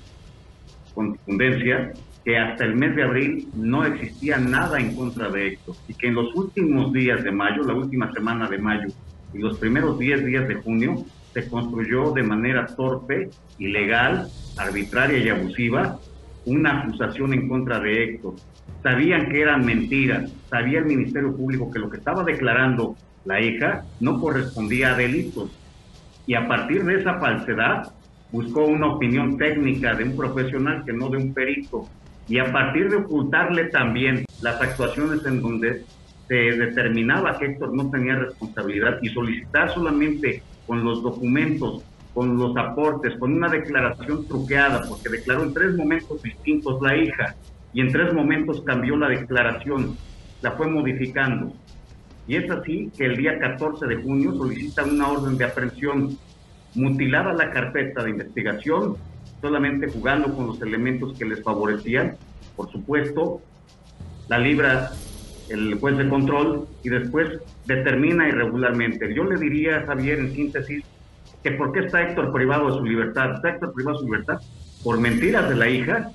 contundencia 0.95 1.93
que 2.25 2.37
hasta 2.37 2.65
el 2.65 2.75
mes 2.75 2.95
de 2.97 3.03
abril 3.03 3.49
no 3.55 3.85
existía 3.85 4.39
nada 4.39 4.79
en 4.79 4.95
contra 4.95 5.31
de 5.31 5.49
Héctor 5.49 5.77
y 5.89 5.95
que 5.95 6.09
en 6.09 6.15
los 6.15 6.35
últimos 6.35 6.93
días 6.93 7.25
de 7.25 7.31
mayo, 7.31 7.63
la 7.63 7.75
última 7.75 8.13
semana 8.13 8.49
de 8.49 8.59
mayo 8.59 8.89
y 9.33 9.39
los 9.39 9.59
primeros 9.59 9.99
10 9.99 10.27
días 10.27 10.49
de 10.49 10.57
junio, 10.57 11.05
se 11.33 11.49
construyó 11.49 12.13
de 12.13 12.23
manera 12.23 12.67
torpe, 12.67 13.31
ilegal, 13.59 14.29
arbitraria 14.57 15.19
y 15.19 15.29
abusiva 15.29 15.99
una 16.47 16.81
acusación 16.81 17.35
en 17.35 17.49
contra 17.49 17.79
de 17.79 18.05
Héctor. 18.05 18.35
Sabían 18.83 19.29
que 19.29 19.41
eran 19.43 19.65
mentiras, 19.65 20.33
sabía 20.49 20.79
el 20.79 20.87
Ministerio 20.87 21.37
Público 21.37 21.71
que 21.71 21.79
lo 21.79 21.91
que 21.91 21.99
estaba 21.99 22.25
declarando 22.25 22.97
la 23.29 23.43
hija 23.43 23.85
no 24.01 24.19
correspondía 24.19 24.95
a 24.95 24.97
delitos. 24.97 25.51
Y 26.27 26.35
a 26.35 26.49
partir 26.49 26.83
de 26.85 26.99
esa 27.01 27.19
falsedad, 27.21 27.93
buscó 28.33 28.65
una 28.65 28.95
opinión 28.95 29.37
técnica 29.37 29.95
de 29.95 30.05
un 30.05 30.17
profesional 30.17 30.83
que 30.87 30.95
no 30.95 31.11
de 31.11 31.19
un 31.19 31.35
perito. 31.35 31.87
Y 32.27 32.39
a 32.39 32.51
partir 32.51 32.89
de 32.89 32.97
ocultarle 32.97 33.67
también 33.67 34.25
las 34.41 34.61
actuaciones 34.63 35.25
en 35.27 35.43
donde 35.43 35.85
se 36.27 36.35
determinaba 36.35 37.39
que 37.39 37.47
Héctor 37.47 37.75
no 37.75 37.91
tenía 37.91 38.17
responsabilidad 38.17 38.99
y 39.03 39.09
solicitar 39.11 39.75
solamente 39.75 40.43
con 40.67 40.83
los 40.83 41.03
documentos, 41.03 41.83
con 42.15 42.39
los 42.39 42.57
aportes, 42.57 43.15
con 43.19 43.35
una 43.35 43.49
declaración 43.49 44.27
truqueada, 44.27 44.83
porque 44.89 45.11
declaró 45.11 45.45
en 45.45 45.53
tres 45.53 45.75
momentos 45.77 46.23
distintos 46.23 46.81
la 46.81 46.97
hija 46.97 47.35
y 47.75 47.83
en 47.83 47.93
tres 47.93 48.13
momentos 48.15 48.63
cambió 48.63 48.97
la 48.97 49.09
declaración, 49.09 49.97
la 50.41 50.53
fue 50.53 50.67
modificando. 50.67 51.53
Y 52.29 52.37
es 52.37 52.51
así 52.51 52.93
que 52.97 53.07
el 53.07 53.17
día 53.17 53.39
14 53.39 53.87
de 53.87 53.97
junio 53.97 54.35
solicita 54.35 54.85
una 54.85 55.09
orden 55.09 55.39
de 55.39 55.47
aprehensión 55.47 56.19
mutilada 56.75 57.33
la 57.33 57.51
carpeta 57.51 58.05
de 58.05 58.11
investigación, 58.11 58.97
solamente 59.41 59.89
jugando 59.89 60.35
con 60.35 60.47
los 60.47 60.61
elementos 60.61 61.19
que 61.19 61.25
les 61.25 61.43
favorecían. 61.43 62.17
Por 62.55 62.71
supuesto, 62.71 63.41
la 64.29 64.39
libra 64.39 64.91
el 65.49 65.77
juez 65.77 65.97
de 65.97 66.09
control 66.09 66.69
y 66.85 66.91
después 66.91 67.41
determina 67.67 68.29
irregularmente. 68.29 69.15
Yo 69.15 69.25
le 69.25 69.39
diría, 69.39 69.85
Javier, 69.87 70.19
en 70.19 70.35
síntesis, 70.35 70.85
que 71.43 71.53
por 71.53 71.73
qué 71.73 71.81
está 71.81 72.03
Héctor 72.03 72.33
privado 72.33 72.71
de 72.71 72.79
su 72.79 72.85
libertad. 72.85 73.37
Está 73.37 73.51
Héctor 73.51 73.73
privado 73.73 73.99
de 73.99 74.01
su 74.01 74.13
libertad 74.13 74.41
por 74.85 75.01
mentiras 75.01 75.49
de 75.49 75.57
la 75.57 75.69
hija, 75.69 76.11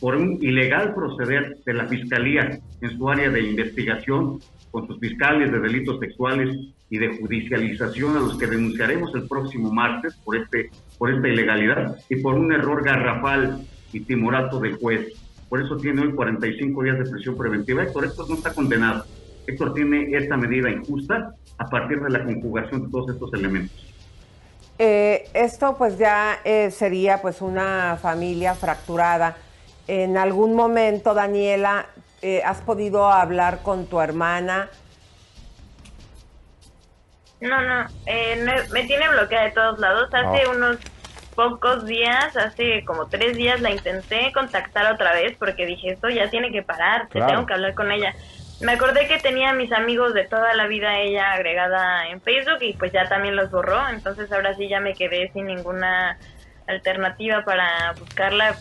por 0.00 0.16
un 0.16 0.38
ilegal 0.42 0.94
proceder 0.94 1.56
de 1.64 1.74
la 1.74 1.86
Fiscalía 1.86 2.58
en 2.80 2.98
su 2.98 3.08
área 3.08 3.30
de 3.30 3.40
investigación 3.40 4.40
con 4.72 4.88
sus 4.88 4.98
fiscales 4.98 5.52
de 5.52 5.60
delitos 5.60 6.00
sexuales 6.00 6.56
y 6.90 6.98
de 6.98 7.16
judicialización 7.16 8.16
a 8.16 8.20
los 8.20 8.36
que 8.36 8.48
denunciaremos 8.48 9.14
el 9.14 9.28
próximo 9.28 9.70
martes 9.70 10.14
por 10.24 10.36
este 10.36 10.70
por 10.98 11.12
esta 11.12 11.28
ilegalidad 11.28 11.96
y 12.08 12.16
por 12.16 12.34
un 12.34 12.52
error 12.52 12.82
garrafal 12.82 13.64
y 13.92 14.00
timorato 14.00 14.58
del 14.58 14.76
juez. 14.76 15.12
Por 15.48 15.62
eso 15.62 15.76
tiene 15.76 16.02
hoy 16.02 16.14
45 16.14 16.82
días 16.82 16.98
de 16.98 17.10
prisión 17.10 17.36
preventiva. 17.36 17.82
Héctor, 17.82 18.06
Héctor 18.06 18.30
no 18.30 18.36
está 18.36 18.54
condenado. 18.54 19.04
Héctor 19.46 19.74
tiene 19.74 20.16
esta 20.16 20.36
medida 20.36 20.70
injusta 20.70 21.34
a 21.58 21.66
partir 21.66 22.00
de 22.00 22.10
la 22.10 22.24
conjugación 22.24 22.84
de 22.84 22.90
todos 22.90 23.10
estos 23.10 23.32
elementos. 23.34 23.92
Eh, 24.78 25.28
esto 25.34 25.76
pues 25.76 25.98
ya 25.98 26.38
eh, 26.44 26.70
sería 26.70 27.20
pues 27.20 27.42
una 27.42 27.98
familia 28.00 28.54
fracturada. 28.54 29.36
En 29.86 30.16
algún 30.16 30.54
momento, 30.54 31.12
Daniela, 31.12 31.86
eh, 32.22 32.42
¿has 32.44 32.60
podido 32.62 33.10
hablar 33.10 33.62
con 33.62 33.86
tu 33.86 34.00
hermana? 34.00 34.68
No, 37.40 37.60
no, 37.60 37.86
eh, 38.06 38.44
me 38.70 38.84
tiene 38.84 39.08
bloqueada 39.08 39.46
de 39.46 39.50
todos 39.50 39.78
lados. 39.80 40.08
Hace 40.14 40.46
Oh. 40.46 40.50
unos 40.52 40.78
pocos 41.34 41.86
días, 41.86 42.36
hace 42.36 42.84
como 42.84 43.08
tres 43.08 43.36
días, 43.36 43.60
la 43.60 43.70
intenté 43.70 44.30
contactar 44.32 44.92
otra 44.92 45.12
vez 45.12 45.36
porque 45.38 45.66
dije, 45.66 45.90
esto 45.90 46.08
ya 46.08 46.30
tiene 46.30 46.52
que 46.52 46.62
parar, 46.62 47.08
te 47.08 47.20
tengo 47.20 47.46
que 47.46 47.54
hablar 47.54 47.74
con 47.74 47.90
ella. 47.90 48.14
Me 48.60 48.72
acordé 48.72 49.08
que 49.08 49.18
tenía 49.18 49.50
a 49.50 49.54
mis 49.54 49.72
amigos 49.72 50.14
de 50.14 50.24
toda 50.24 50.54
la 50.54 50.68
vida 50.68 51.00
ella 51.00 51.32
agregada 51.32 52.06
en 52.08 52.20
Facebook 52.20 52.58
y 52.60 52.74
pues 52.74 52.92
ya 52.92 53.08
también 53.08 53.34
los 53.34 53.50
borró, 53.50 53.88
entonces 53.88 54.30
ahora 54.30 54.54
sí 54.54 54.68
ya 54.68 54.78
me 54.78 54.94
quedé 54.94 55.32
sin 55.32 55.46
ninguna 55.46 56.16
alternativa 56.68 57.44
para 57.44 57.92
buscarla 57.98 58.54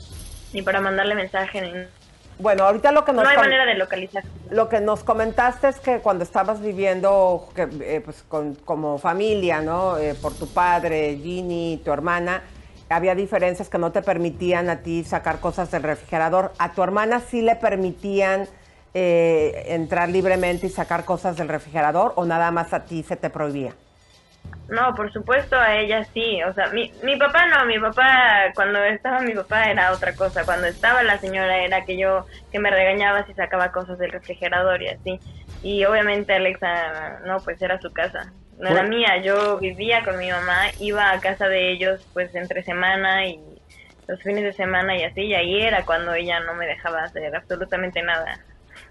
ni 0.54 0.64
para 0.64 0.82
mandarle 0.82 1.14
mensaje. 1.14 1.62
Ni... 1.62 2.01
Bueno, 2.40 2.64
ahorita 2.64 2.92
lo 2.92 3.06
que 3.06 3.14
nos 3.14 3.24
No 3.24 3.30
hay 3.30 3.38
manera 3.38 3.66
de 3.66 3.76
localizar. 3.76 4.24
Lo 4.50 4.68
que 4.68 4.80
nos 4.82 5.04
comentaste 5.04 5.68
es 5.70 5.80
que 5.80 6.00
cuando 6.00 6.24
estabas 6.24 6.60
viviendo 6.62 7.48
que, 7.56 7.68
eh, 7.82 8.02
pues, 8.04 8.24
con- 8.28 8.56
como 8.56 8.98
familia, 8.98 9.62
¿no? 9.62 9.98
Eh, 9.98 10.16
por 10.20 10.34
tu 10.34 10.48
padre, 10.48 11.18
Ginny, 11.22 11.82
tu 11.86 11.92
hermana, 11.92 12.42
había 12.90 13.14
diferencias 13.16 13.70
que 13.70 13.78
no 13.78 13.92
te 13.92 14.02
permitían 14.02 14.70
a 14.70 14.78
ti 14.78 15.04
sacar 15.04 15.40
cosas 15.40 15.70
del 15.72 15.84
refrigerador. 15.84 16.52
A 16.58 16.74
tu 16.74 16.82
hermana 16.84 17.20
sí 17.20 17.42
le 17.42 17.56
permitían 17.56 18.48
eh, 18.94 19.68
entrar 19.68 20.10
libremente 20.10 20.68
y 20.68 20.70
sacar 20.70 21.06
cosas 21.06 21.38
del 21.38 21.48
refrigerador 21.48 22.12
o 22.18 22.26
nada 22.26 22.52
más 22.52 22.74
a 22.74 22.84
ti 22.84 23.04
se 23.04 23.16
te 23.16 23.30
prohibía? 23.30 23.74
No, 24.72 24.96
por 24.96 25.12
supuesto, 25.12 25.58
a 25.58 25.76
ella 25.76 26.06
sí. 26.14 26.42
O 26.44 26.54
sea, 26.54 26.68
mi, 26.68 26.94
mi 27.04 27.18
papá 27.18 27.46
no, 27.48 27.66
mi 27.66 27.78
papá, 27.78 28.54
cuando 28.56 28.82
estaba 28.86 29.20
mi 29.20 29.34
papá 29.34 29.70
era 29.70 29.92
otra 29.92 30.16
cosa. 30.16 30.46
Cuando 30.46 30.66
estaba 30.66 31.04
la 31.04 31.18
señora 31.20 31.58
era 31.58 31.84
que 31.84 31.98
yo, 31.98 32.26
que 32.54 32.60
me 32.60 32.72
regañaba 32.72 33.26
si 33.26 33.34
sacaba 33.34 33.74
cosas 33.74 34.00
del 34.00 34.14
refrigerador 34.14 34.82
y 34.82 34.88
así. 34.88 35.20
Y 35.62 35.84
obviamente 35.84 36.34
Alexa, 36.34 37.20
no, 37.26 37.42
pues 37.42 37.62
era 37.62 37.82
su 37.82 37.92
casa. 37.92 38.32
No 38.60 38.70
era 38.70 38.84
mía, 38.84 39.18
yo 39.22 39.58
vivía 39.58 40.06
con 40.06 40.18
mi 40.18 40.32
mamá, 40.32 40.68
iba 40.80 41.12
a 41.12 41.20
casa 41.20 41.48
de 41.48 41.72
ellos 41.72 42.08
pues 42.14 42.34
entre 42.36 42.64
semana 42.64 43.26
y 43.26 43.40
los 44.08 44.22
fines 44.22 44.44
de 44.44 44.54
semana 44.54 44.96
y 44.96 45.04
así, 45.04 45.22
y 45.22 45.34
ahí 45.34 45.62
era 45.62 45.84
cuando 45.84 46.14
ella 46.14 46.40
no 46.42 46.54
me 46.54 46.68
dejaba 46.68 47.04
hacer 47.04 47.36
absolutamente 47.36 48.02
nada. 48.04 48.40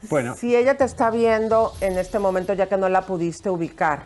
Bueno. 0.08 0.34
Si 0.34 0.56
ella 0.56 0.76
te 0.76 0.84
está 0.84 1.10
viendo 1.10 1.72
en 1.80 1.98
este 1.98 2.18
momento 2.18 2.52
ya 2.52 2.66
que 2.66 2.76
no 2.76 2.88
la 2.88 3.02
pudiste 3.02 3.48
ubicar, 3.48 4.00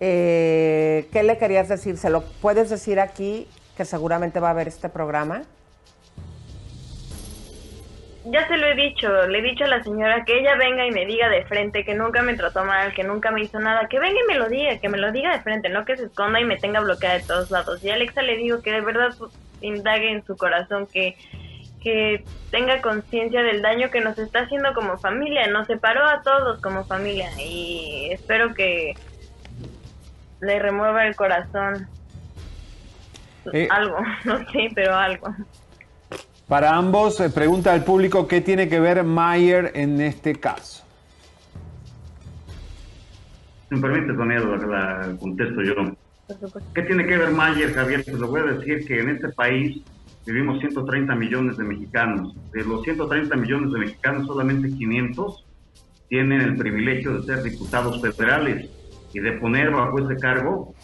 eh, 0.00 1.08
¿qué 1.12 1.22
le 1.22 1.38
querías 1.38 1.68
decir? 1.68 1.96
¿Se 1.96 2.10
lo 2.10 2.22
puedes 2.22 2.70
decir 2.70 3.00
aquí 3.00 3.48
que 3.76 3.84
seguramente 3.84 4.40
va 4.40 4.50
a 4.50 4.54
ver 4.54 4.68
este 4.68 4.88
programa? 4.88 5.42
Ya 8.28 8.46
se 8.48 8.56
lo 8.56 8.66
he 8.66 8.74
dicho, 8.74 9.08
le 9.28 9.38
he 9.38 9.42
dicho 9.42 9.64
a 9.64 9.68
la 9.68 9.84
señora 9.84 10.24
que 10.24 10.40
ella 10.40 10.56
venga 10.56 10.84
y 10.84 10.90
me 10.90 11.06
diga 11.06 11.28
de 11.28 11.44
frente 11.44 11.84
que 11.84 11.94
nunca 11.94 12.22
me 12.22 12.34
trató 12.34 12.64
mal, 12.64 12.92
que 12.92 13.04
nunca 13.04 13.30
me 13.30 13.42
hizo 13.42 13.60
nada, 13.60 13.86
que 13.88 14.00
venga 14.00 14.18
y 14.20 14.26
me 14.26 14.34
lo 14.34 14.48
diga, 14.48 14.78
que 14.80 14.88
me 14.88 14.98
lo 14.98 15.12
diga 15.12 15.32
de 15.32 15.42
frente, 15.42 15.68
no 15.68 15.84
que 15.84 15.96
se 15.96 16.06
esconda 16.06 16.40
y 16.40 16.44
me 16.44 16.56
tenga 16.56 16.80
bloqueada 16.80 17.18
de 17.18 17.24
todos 17.24 17.52
lados. 17.52 17.84
Y 17.84 17.90
a 17.90 17.94
Alexa 17.94 18.22
le 18.22 18.36
digo 18.36 18.62
que 18.62 18.72
de 18.72 18.80
verdad 18.80 19.14
indague 19.60 20.10
en 20.10 20.26
su 20.26 20.36
corazón, 20.36 20.88
que, 20.92 21.16
que 21.80 22.24
tenga 22.50 22.82
conciencia 22.82 23.44
del 23.44 23.62
daño 23.62 23.92
que 23.92 24.00
nos 24.00 24.18
está 24.18 24.40
haciendo 24.40 24.74
como 24.74 24.98
familia, 24.98 25.46
nos 25.46 25.68
separó 25.68 26.04
a 26.04 26.22
todos 26.22 26.60
como 26.60 26.84
familia 26.84 27.30
y 27.38 28.08
espero 28.10 28.54
que 28.54 28.94
le 30.40 30.58
remueva 30.58 31.06
el 31.06 31.16
corazón. 31.16 31.88
Eh, 33.52 33.68
algo, 33.70 33.96
no 34.24 34.38
sé, 34.50 34.70
pero 34.74 34.94
algo. 34.94 35.34
Para 36.48 36.76
ambos, 36.76 37.20
eh, 37.20 37.30
pregunta 37.30 37.72
al 37.72 37.84
público 37.84 38.28
qué 38.28 38.40
tiene 38.40 38.68
que 38.68 38.78
ver 38.78 39.02
Mayer 39.02 39.72
en 39.74 40.00
este 40.00 40.34
caso. 40.34 40.84
Si 43.68 43.74
me 43.74 43.80
permite, 43.80 44.12
Daniel, 44.12 44.50
la, 44.68 45.08
la 45.08 45.16
contesto 45.16 45.62
yo. 45.62 45.74
¿Qué 46.74 46.82
tiene 46.82 47.06
que 47.06 47.16
ver 47.16 47.30
Mayer, 47.30 47.72
Javier? 47.72 48.04
Pues 48.04 48.20
le 48.20 48.26
voy 48.26 48.40
a 48.40 48.44
decir 48.44 48.86
que 48.86 49.00
en 49.00 49.10
este 49.10 49.28
país 49.30 49.82
vivimos 50.24 50.60
130 50.60 51.14
millones 51.16 51.56
de 51.56 51.64
mexicanos. 51.64 52.34
De 52.52 52.64
los 52.64 52.82
130 52.82 53.34
millones 53.36 53.72
de 53.72 53.78
mexicanos, 53.80 54.26
solamente 54.26 54.68
500 54.68 55.44
tienen 56.08 56.40
el 56.40 56.56
privilegio 56.56 57.18
de 57.18 57.22
ser 57.24 57.42
diputados 57.42 58.00
federales 58.00 58.70
y 59.16 59.20
de 59.20 59.32
poner 59.32 59.70
bajo 59.70 59.98
ese 59.98 60.20
cargo 60.20 60.74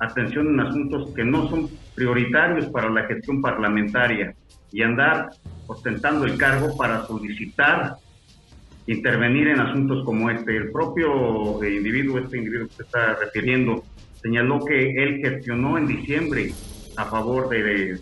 atención 0.00 0.48
en 0.48 0.60
asuntos 0.60 1.14
que 1.14 1.24
no 1.24 1.48
son 1.48 1.70
prioritarios 1.94 2.66
para 2.66 2.90
la 2.90 3.04
gestión 3.04 3.40
parlamentaria 3.40 4.34
y 4.70 4.82
andar 4.82 5.30
ostentando 5.66 6.26
el 6.26 6.36
cargo 6.36 6.76
para 6.76 7.06
solicitar 7.06 7.96
intervenir 8.86 9.48
en 9.48 9.60
asuntos 9.60 10.04
como 10.04 10.28
este. 10.28 10.58
El 10.58 10.70
propio 10.70 11.62
eh, 11.62 11.74
individuo, 11.74 12.18
este 12.18 12.36
individuo 12.36 12.68
que 12.68 12.74
se 12.74 12.82
está 12.82 13.14
refiriendo, 13.14 13.82
señaló 14.20 14.62
que 14.62 14.90
él 15.02 15.20
gestionó 15.24 15.78
en 15.78 15.86
diciembre 15.86 16.52
a 16.96 17.06
favor 17.06 17.48
de 17.48 17.98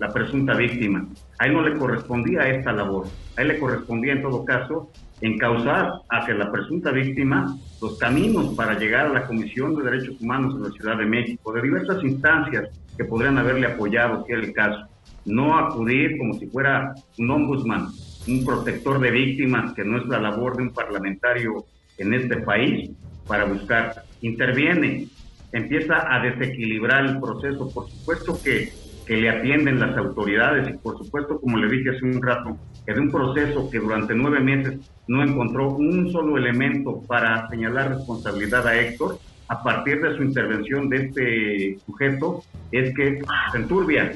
la 0.00 0.08
presunta 0.08 0.54
víctima. 0.54 1.06
A 1.38 1.46
él 1.46 1.52
no 1.52 1.62
le 1.62 1.78
correspondía 1.78 2.48
esta 2.48 2.72
labor. 2.72 3.06
A 3.36 3.42
él 3.42 3.48
le 3.48 3.60
correspondía 3.60 4.14
en 4.14 4.22
todo 4.22 4.44
caso 4.44 4.90
encauzar 5.20 5.92
hacia 6.08 6.34
la 6.34 6.50
presunta 6.50 6.90
víctima 6.90 7.56
los 7.80 7.98
caminos 7.98 8.54
para 8.54 8.78
llegar 8.78 9.06
a 9.06 9.12
la 9.12 9.26
Comisión 9.26 9.74
de 9.74 9.90
Derechos 9.90 10.20
Humanos 10.20 10.54
en 10.56 10.62
la 10.64 10.70
Ciudad 10.70 10.98
de 10.98 11.06
México, 11.06 11.52
de 11.52 11.62
diversas 11.62 12.02
instancias 12.02 12.68
que 12.96 13.04
podrían 13.04 13.38
haberle 13.38 13.66
apoyado, 13.66 14.24
si 14.26 14.32
era 14.32 14.42
el 14.42 14.52
caso 14.52 14.90
no 15.24 15.58
acudir 15.58 16.18
como 16.18 16.34
si 16.34 16.46
fuera 16.46 16.94
un 17.18 17.30
ombudsman, 17.30 17.88
un 18.28 18.44
protector 18.44 19.00
de 19.00 19.10
víctimas, 19.10 19.72
que 19.74 19.84
no 19.84 19.98
es 19.98 20.06
la 20.06 20.20
labor 20.20 20.56
de 20.56 20.64
un 20.64 20.70
parlamentario 20.70 21.64
en 21.98 22.14
este 22.14 22.38
país, 22.38 22.90
para 23.26 23.44
buscar. 23.44 24.04
Interviene, 24.22 25.08
empieza 25.52 26.14
a 26.14 26.20
desequilibrar 26.20 27.06
el 27.06 27.20
proceso. 27.20 27.70
Por 27.70 27.88
supuesto 27.88 28.38
que, 28.42 28.72
que 29.06 29.16
le 29.16 29.30
atienden 29.30 29.80
las 29.80 29.96
autoridades 29.96 30.68
y 30.68 30.78
por 30.78 30.98
supuesto, 30.98 31.40
como 31.40 31.58
le 31.58 31.68
dije 31.68 31.90
hace 31.90 32.04
un 32.04 32.22
rato, 32.22 32.56
que 32.86 32.94
de 32.94 33.00
un 33.00 33.10
proceso 33.10 33.70
que 33.70 33.78
durante 33.78 34.14
nueve 34.14 34.40
meses 34.40 34.78
no 35.08 35.22
encontró 35.22 35.70
un 35.70 36.10
solo 36.10 36.36
elemento 36.38 37.02
para 37.06 37.48
señalar 37.48 37.96
responsabilidad 37.96 38.66
a 38.66 38.78
Héctor, 38.78 39.18
a 39.48 39.62
partir 39.62 40.00
de 40.00 40.16
su 40.16 40.22
intervención 40.22 40.88
de 40.88 40.96
este 40.96 41.78
sujeto, 41.84 42.44
es 42.70 42.94
que 42.94 43.20
se 43.50 43.58
enturbia 43.58 44.12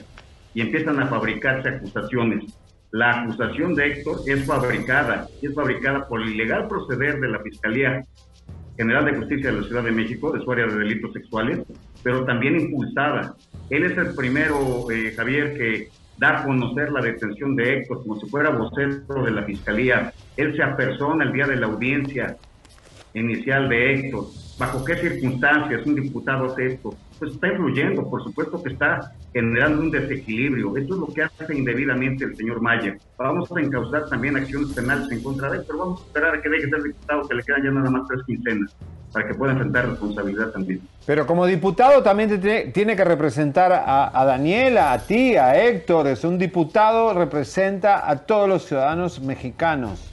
y 0.55 0.61
empiezan 0.61 1.01
a 1.01 1.09
fabricarse 1.09 1.69
acusaciones. 1.69 2.45
La 2.93 3.23
acusación 3.23 3.74
de 3.74 3.86
Héctor 3.89 4.20
es 4.27 4.45
fabricada, 4.47 5.27
es 5.43 5.53
fabricada 5.53 6.07
por 6.07 6.23
el 6.23 6.31
ilegal 6.31 6.69
proceder 6.69 7.19
de 7.19 7.28
la 7.28 7.41
Fiscalía 7.41 8.05
General 8.77 9.05
de 9.05 9.16
Justicia 9.16 9.51
de 9.51 9.61
la 9.61 9.66
Ciudad 9.66 9.82
de 9.82 9.91
México, 9.91 10.32
de 10.32 10.41
su 10.41 10.53
área 10.53 10.66
de 10.66 10.78
delitos 10.78 11.12
sexuales, 11.12 11.61
pero 12.05 12.24
también 12.24 12.61
impulsada. 12.61 13.35
Él 13.70 13.85
es 13.85 13.99
el 13.99 14.15
primero, 14.15 14.89
eh, 14.91 15.12
Javier, 15.16 15.55
que 15.55 15.89
da 16.19 16.41
a 16.41 16.45
conocer 16.45 16.93
la 16.93 17.01
detención 17.01 17.57
de 17.57 17.78
Héctor 17.78 18.03
como 18.03 18.20
si 18.20 18.28
fuera 18.28 18.51
vocero 18.51 19.24
de 19.24 19.31
la 19.31 19.43
Fiscalía. 19.45 20.12
Él 20.36 20.55
se 20.57 20.62
apersona 20.62 21.24
el 21.24 21.32
día 21.32 21.47
de 21.47 21.57
la 21.57 21.66
audiencia 21.66 22.36
inicial 23.15 23.69
de 23.69 23.95
Héctor. 23.95 24.27
¿Bajo 24.59 24.85
qué 24.85 24.97
circunstancias 24.97 25.85
un 25.85 25.97
diputado 25.97 26.47
hace 26.47 26.66
esto? 26.66 26.95
Pues 27.19 27.32
está 27.32 27.49
influyendo, 27.49 28.09
por 28.09 28.23
supuesto 28.23 28.62
que 28.62 28.73
está 28.73 29.12
generando 29.32 29.82
un 29.82 29.91
desequilibrio. 29.91 30.77
Esto 30.77 30.95
es 30.95 31.01
lo 31.01 31.07
que 31.09 31.23
hace 31.23 31.55
indebidamente 31.57 32.24
el 32.24 32.36
señor 32.36 32.61
Mayer. 32.61 32.99
Vamos 33.19 33.51
a 33.51 33.61
encauzar 33.61 34.09
también 34.09 34.36
acciones 34.36 34.73
penales 34.73 35.11
en 35.11 35.23
contra 35.23 35.51
de 35.51 35.59
él, 35.59 35.65
pero 35.66 35.78
vamos 35.81 36.03
a 36.03 36.07
esperar 36.07 36.35
a 36.36 36.43
que 36.43 36.49
deje 36.49 36.66
de 36.66 36.70
ser 36.70 36.82
diputado, 36.82 37.28
que 37.28 37.35
le 37.35 37.43
quedan 37.43 37.65
ya 37.65 37.70
nada 37.70 37.91
más 37.91 38.09
tres 38.09 38.23
quincenas, 38.27 38.77
para 39.15 39.28
que 39.28 39.35
pueda 39.35 39.53
enfrentar 39.53 39.89
responsabilidad 39.89 40.51
también. 40.51 40.81
Pero 41.07 41.24
como 41.24 41.47
diputado 41.47 42.03
también 42.03 42.41
tiene, 42.73 42.97
que 42.97 43.05
representar 43.05 43.73
a, 43.73 44.11
a, 44.12 44.24
Daniela, 44.24 44.93
a 44.93 44.99
ti, 44.99 45.36
a 45.36 45.57
Héctor. 45.57 46.09
Es 46.09 46.24
un 46.24 46.36
diputado, 46.36 47.15
representa 47.15 48.11
a 48.11 48.16
todos 48.16 48.49
los 48.49 48.65
ciudadanos 48.66 49.20
mexicanos. 49.20 50.11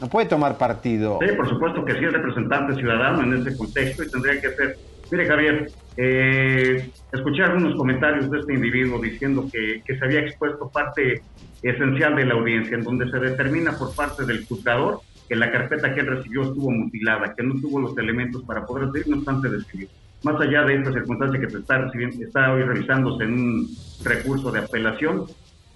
No 0.00 0.08
puede 0.08 0.26
tomar 0.26 0.58
partido. 0.58 1.20
Sí, 1.24 1.32
por 1.36 1.48
supuesto 1.48 1.84
que 1.84 1.92
sí 1.92 2.04
es 2.04 2.12
representante 2.12 2.74
ciudadano 2.74 3.22
en 3.22 3.40
ese 3.40 3.56
contexto 3.56 4.02
y 4.02 4.10
tendría 4.10 4.40
que 4.40 4.50
ser. 4.50 4.76
Mire, 5.12 5.26
Javier, 5.26 5.70
eh, 5.96 6.90
escuché 7.12 7.44
algunos 7.44 7.76
comentarios 7.76 8.28
de 8.32 8.40
este 8.40 8.52
individuo 8.52 9.00
diciendo 9.00 9.46
que, 9.52 9.80
que 9.86 9.96
se 9.96 10.04
había 10.04 10.20
expuesto 10.20 10.68
parte 10.70 11.22
esencial 11.62 12.16
de 12.16 12.24
la 12.24 12.34
audiencia, 12.34 12.76
en 12.76 12.82
donde 12.82 13.08
se 13.08 13.18
determina 13.20 13.78
por 13.78 13.94
parte 13.94 14.24
del 14.24 14.44
juzgador 14.44 15.02
que 15.28 15.36
la 15.36 15.50
carpeta 15.50 15.94
que 15.94 16.00
él 16.00 16.06
recibió 16.06 16.42
estuvo 16.42 16.70
mutilada, 16.70 17.34
que 17.34 17.42
no 17.42 17.60
tuvo 17.60 17.80
los 17.80 17.96
elementos 17.98 18.42
para 18.44 18.66
poder 18.66 18.88
decir, 18.90 19.10
no 19.10 19.18
obstante 19.18 19.48
decidir. 19.48 19.88
Más 20.22 20.40
allá 20.40 20.62
de 20.62 20.74
esta 20.74 20.92
circunstancia 20.92 21.40
que 21.40 21.50
se 21.50 21.58
está, 21.58 21.78
recibiendo, 21.78 22.24
está 22.24 22.52
hoy 22.52 22.62
revisándose 22.62 23.24
en 23.24 23.32
un 23.32 23.68
recurso 24.04 24.52
de 24.52 24.60
apelación, 24.60 25.26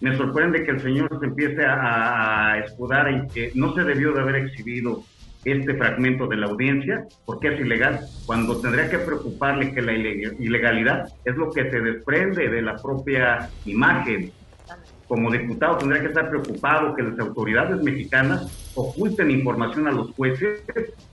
me 0.01 0.17
sorprende 0.17 0.63
que 0.63 0.73
el 0.73 0.81
señor 0.81 1.09
se 1.19 1.27
empiece 1.27 1.65
a, 1.65 2.59
escudar 2.65 3.09
en 3.09 3.29
que 3.29 3.51
no 3.55 3.75
se 3.75 3.83
debió 3.83 4.13
de 4.13 4.21
haber 4.21 4.37
exhibido 4.37 5.03
este 5.45 5.75
fragmento 5.75 6.27
de 6.27 6.37
la 6.37 6.47
audiencia, 6.47 7.05
porque 7.25 7.55
es 7.55 7.61
ilegal, 7.61 8.01
cuando 8.27 8.61
tendría 8.61 8.91
que 8.91 8.99
preocuparle 8.99 9.73
que 9.73 9.81
la 9.81 9.93
ilegalidad 9.93 11.09
es 11.25 11.37
lo 11.37 11.51
que 11.51 11.71
se 11.71 11.81
desprende 11.81 12.49
de 12.49 12.63
la 12.63 12.77
propia 12.77 13.49
imagen. 13.65 14.33
Como 15.09 15.31
diputado 15.31 15.79
tendría 15.79 16.03
que 16.03 16.09
estar 16.09 16.29
preocupado 16.29 16.95
que 16.95 17.03
las 17.03 17.19
autoridades 17.19 17.81
mexicanas 17.83 18.73
oculten 18.75 19.31
información 19.31 19.87
a 19.87 19.93
los 19.93 20.11
jueces 20.13 20.63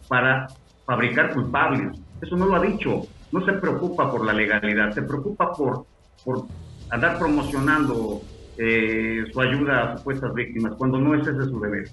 para 0.07 0.47
fabricar 0.85 1.33
culpables. 1.33 1.99
Eso 2.21 2.35
no 2.35 2.47
lo 2.47 2.55
ha 2.55 2.61
dicho. 2.61 3.03
No 3.31 3.45
se 3.45 3.53
preocupa 3.53 4.11
por 4.11 4.25
la 4.25 4.33
legalidad, 4.33 4.93
se 4.93 5.01
preocupa 5.01 5.53
por, 5.53 5.85
por 6.23 6.45
andar 6.89 7.17
promocionando 7.17 8.21
eh, 8.57 9.25
su 9.31 9.41
ayuda 9.41 9.93
a 9.93 9.97
supuestas 9.97 10.33
víctimas, 10.33 10.73
cuando 10.77 10.99
no 10.99 11.15
es 11.15 11.27
ese 11.27 11.43
su 11.45 11.59
deber. 11.59 11.89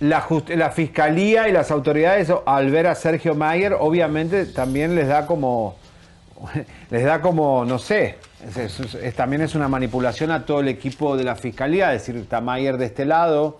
La, 0.00 0.26
la 0.48 0.70
fiscalía 0.70 1.48
y 1.48 1.52
las 1.52 1.70
autoridades 1.70 2.30
al 2.44 2.70
ver 2.70 2.86
a 2.86 2.94
Sergio 2.94 3.34
Mayer 3.34 3.74
obviamente 3.78 4.44
también 4.44 4.94
les 4.94 5.08
da 5.08 5.26
como 5.26 5.78
les 6.90 7.02
da 7.02 7.22
como 7.22 7.64
no 7.64 7.78
sé 7.78 8.16
es, 8.44 9.14
también 9.14 9.42
es 9.42 9.54
una 9.54 9.68
manipulación 9.68 10.30
a 10.30 10.44
todo 10.44 10.60
el 10.60 10.68
equipo 10.68 11.16
de 11.16 11.24
la 11.24 11.36
fiscalía 11.36 11.94
es 11.94 12.06
decir 12.06 12.20
está 12.20 12.40
Mayer 12.40 12.76
de 12.76 12.86
este 12.86 13.04
lado 13.04 13.58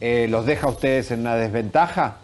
eh, 0.00 0.26
los 0.28 0.46
deja 0.46 0.66
a 0.66 0.70
ustedes 0.70 1.10
en 1.10 1.20
una 1.20 1.36
desventaja 1.36 2.18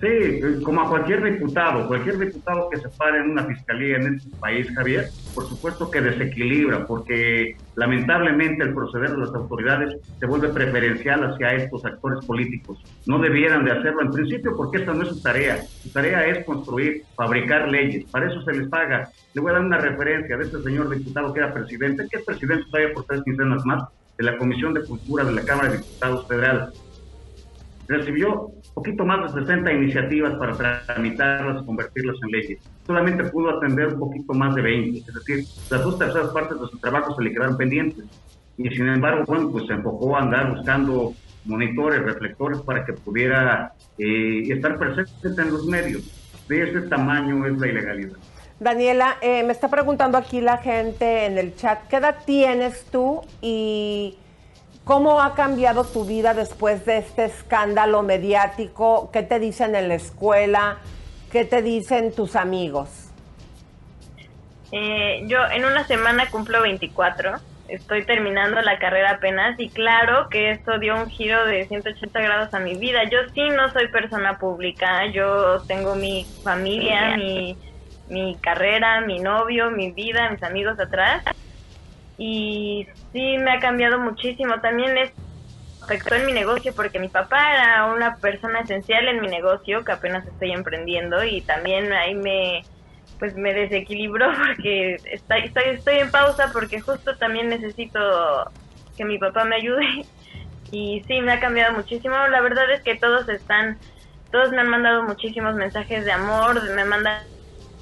Sí, 0.00 0.62
como 0.62 0.82
a 0.82 0.88
cualquier 0.90 1.22
diputado, 1.22 1.86
cualquier 1.86 2.18
diputado 2.18 2.68
que 2.68 2.78
se 2.78 2.88
pare 2.90 3.20
en 3.20 3.30
una 3.30 3.44
fiscalía 3.44 3.96
en 3.96 4.16
este 4.16 4.36
país, 4.36 4.70
Javier, 4.74 5.08
por 5.34 5.48
supuesto 5.48 5.90
que 5.90 6.02
desequilibra, 6.02 6.86
porque 6.86 7.56
lamentablemente 7.76 8.62
el 8.62 8.74
proceder 8.74 9.10
de 9.10 9.18
las 9.18 9.34
autoridades 9.34 9.96
se 10.18 10.26
vuelve 10.26 10.48
preferencial 10.48 11.24
hacia 11.24 11.54
estos 11.54 11.84
actores 11.84 12.24
políticos. 12.24 12.82
No 13.06 13.18
debieran 13.18 13.64
de 13.64 13.72
hacerlo 13.72 14.02
en 14.02 14.10
principio 14.10 14.56
porque 14.56 14.78
esta 14.78 14.92
no 14.92 15.02
es 15.02 15.08
su 15.08 15.22
tarea. 15.22 15.62
Su 15.62 15.90
tarea 15.90 16.26
es 16.26 16.44
construir, 16.44 17.02
fabricar 17.16 17.68
leyes. 17.68 18.04
Para 18.10 18.30
eso 18.30 18.42
se 18.42 18.52
les 18.52 18.68
paga. 18.68 19.10
Le 19.34 19.40
voy 19.40 19.50
a 19.50 19.54
dar 19.54 19.64
una 19.64 19.78
referencia 19.78 20.36
de 20.36 20.44
este 20.44 20.62
señor 20.62 20.88
diputado 20.90 21.32
que 21.32 21.40
era 21.40 21.52
presidente, 21.52 22.06
que 22.10 22.18
es 22.18 22.24
presidente 22.24 22.64
todavía 22.70 22.94
por 22.94 23.04
tres 23.04 23.22
quincenas 23.24 23.64
más, 23.64 23.84
de 24.16 24.24
la 24.24 24.36
Comisión 24.38 24.74
de 24.74 24.84
Cultura 24.84 25.24
de 25.24 25.32
la 25.32 25.42
Cámara 25.42 25.70
de 25.70 25.78
Diputados 25.78 26.28
Federal 26.28 26.72
recibió 27.88 28.50
poquito 28.74 29.04
más 29.04 29.32
de 29.34 29.40
60 29.40 29.72
iniciativas 29.72 30.34
para 30.34 30.82
tramitarlas 30.86 31.62
y 31.62 31.66
convertirlas 31.66 32.16
en 32.22 32.30
leyes. 32.30 32.58
Solamente 32.86 33.24
pudo 33.24 33.56
atender 33.56 33.94
un 33.94 34.00
poquito 34.00 34.34
más 34.34 34.54
de 34.54 34.62
20, 34.62 34.98
es 34.98 35.14
decir, 35.14 35.44
las 35.70 35.82
dos 35.82 35.98
terceras 35.98 36.28
partes 36.28 36.60
de 36.60 36.66
su 36.66 36.78
trabajo 36.78 37.14
se 37.14 37.22
le 37.22 37.32
quedaron 37.32 37.56
pendientes. 37.56 38.04
Y 38.56 38.68
sin 38.70 38.88
embargo, 38.88 39.24
bueno, 39.26 39.50
pues 39.50 39.66
se 39.66 39.72
enfocó 39.72 40.16
a 40.16 40.22
andar 40.22 40.56
buscando 40.56 41.14
monitores, 41.44 42.02
reflectores 42.02 42.60
para 42.60 42.84
que 42.84 42.92
pudiera 42.92 43.72
eh, 43.98 44.42
estar 44.48 44.78
presente 44.78 45.42
en 45.42 45.50
los 45.50 45.66
medios. 45.66 46.02
De 46.48 46.68
ese 46.68 46.82
tamaño 46.82 47.46
es 47.46 47.58
la 47.58 47.68
ilegalidad. 47.68 48.16
Daniela, 48.60 49.16
eh, 49.20 49.42
me 49.42 49.52
está 49.52 49.68
preguntando 49.68 50.16
aquí 50.16 50.40
la 50.40 50.58
gente 50.58 51.26
en 51.26 51.38
el 51.38 51.56
chat, 51.56 51.88
¿qué 51.88 51.96
edad 51.96 52.16
tienes 52.24 52.84
tú 52.90 53.22
y 53.42 54.16
¿Cómo 54.84 55.22
ha 55.22 55.34
cambiado 55.34 55.84
tu 55.84 56.04
vida 56.04 56.34
después 56.34 56.84
de 56.84 56.98
este 56.98 57.24
escándalo 57.24 58.02
mediático? 58.02 59.10
¿Qué 59.10 59.22
te 59.22 59.38
dicen 59.38 59.74
en 59.74 59.88
la 59.88 59.94
escuela? 59.94 60.76
¿Qué 61.32 61.46
te 61.46 61.62
dicen 61.62 62.14
tus 62.14 62.36
amigos? 62.36 63.10
Eh, 64.72 65.22
yo 65.26 65.38
en 65.50 65.64
una 65.64 65.86
semana 65.86 66.28
cumplo 66.30 66.60
24. 66.60 67.32
Estoy 67.68 68.04
terminando 68.04 68.60
la 68.60 68.78
carrera 68.78 69.12
apenas 69.12 69.58
y 69.58 69.70
claro 69.70 70.28
que 70.28 70.50
esto 70.50 70.78
dio 70.78 70.94
un 70.96 71.08
giro 71.08 71.46
de 71.46 71.66
180 71.66 72.20
grados 72.20 72.52
a 72.52 72.58
mi 72.58 72.74
vida. 72.74 73.04
Yo 73.04 73.20
sí 73.32 73.48
no 73.56 73.70
soy 73.70 73.88
persona 73.88 74.38
pública. 74.38 75.06
Yo 75.06 75.62
tengo 75.62 75.94
mi 75.94 76.26
familia, 76.42 77.16
mi, 77.16 77.56
mi 78.10 78.36
carrera, 78.36 79.00
mi 79.00 79.18
novio, 79.18 79.70
mi 79.70 79.92
vida, 79.92 80.28
mis 80.28 80.42
amigos 80.42 80.78
atrás 80.78 81.24
y 82.16 82.86
sí 83.12 83.38
me 83.38 83.52
ha 83.52 83.60
cambiado 83.60 83.98
muchísimo. 84.00 84.60
También 84.60 84.96
es 84.98 85.12
afectó 85.80 86.14
en 86.14 86.26
mi 86.26 86.32
negocio 86.32 86.74
porque 86.74 86.98
mi 86.98 87.08
papá 87.08 87.54
era 87.54 87.86
una 87.92 88.18
persona 88.18 88.60
esencial 88.60 89.08
en 89.08 89.20
mi 89.20 89.28
negocio 89.28 89.84
que 89.84 89.92
apenas 89.92 90.26
estoy 90.26 90.52
emprendiendo 90.52 91.24
y 91.24 91.42
también 91.42 91.92
ahí 91.92 92.14
me 92.14 92.66
pues 93.18 93.34
me 93.36 93.54
desequilibró 93.54 94.26
porque 94.46 95.00
estoy, 95.12 95.42
estoy, 95.46 95.64
estoy 95.76 95.98
en 96.00 96.10
pausa 96.10 96.50
porque 96.52 96.80
justo 96.80 97.16
también 97.18 97.48
necesito 97.50 98.00
que 98.96 99.04
mi 99.04 99.18
papá 99.18 99.44
me 99.44 99.56
ayude 99.56 100.08
y 100.70 101.04
sí 101.06 101.20
me 101.20 101.32
ha 101.32 101.40
cambiado 101.40 101.74
muchísimo 101.74 102.16
la 102.28 102.40
verdad 102.40 102.70
es 102.72 102.82
que 102.82 102.96
todos 102.96 103.28
están 103.28 103.80
todos 104.32 104.50
me 104.52 104.60
han 104.62 104.68
mandado 104.70 105.04
muchísimos 105.04 105.54
mensajes 105.54 106.04
de 106.04 106.12
amor 106.12 106.62
me 106.74 106.84
mandan 106.84 107.24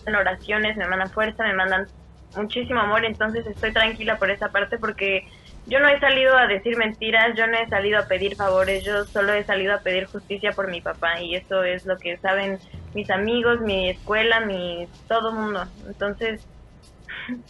oraciones 0.06 0.76
me 0.76 0.88
mandan 0.88 1.12
fuerza 1.12 1.44
me 1.44 1.54
mandan 1.54 1.88
muchísimo 2.36 2.80
amor, 2.80 3.04
entonces 3.04 3.46
estoy 3.46 3.72
tranquila 3.72 4.18
por 4.18 4.30
esa 4.30 4.48
parte 4.48 4.78
porque 4.78 5.26
yo 5.66 5.78
no 5.78 5.88
he 5.88 6.00
salido 6.00 6.36
a 6.36 6.46
decir 6.46 6.76
mentiras, 6.76 7.36
yo 7.36 7.46
no 7.46 7.56
he 7.56 7.68
salido 7.68 8.00
a 8.00 8.06
pedir 8.06 8.34
favores, 8.34 8.84
yo 8.84 9.04
solo 9.04 9.32
he 9.32 9.44
salido 9.44 9.74
a 9.74 9.78
pedir 9.78 10.06
justicia 10.06 10.52
por 10.52 10.70
mi 10.70 10.80
papá 10.80 11.20
y 11.20 11.36
eso 11.36 11.62
es 11.62 11.86
lo 11.86 11.96
que 11.98 12.16
saben 12.18 12.58
mis 12.94 13.10
amigos, 13.10 13.60
mi 13.60 13.90
escuela, 13.90 14.40
mi 14.40 14.88
todo 15.08 15.32
mundo. 15.32 15.64
Entonces... 15.86 16.46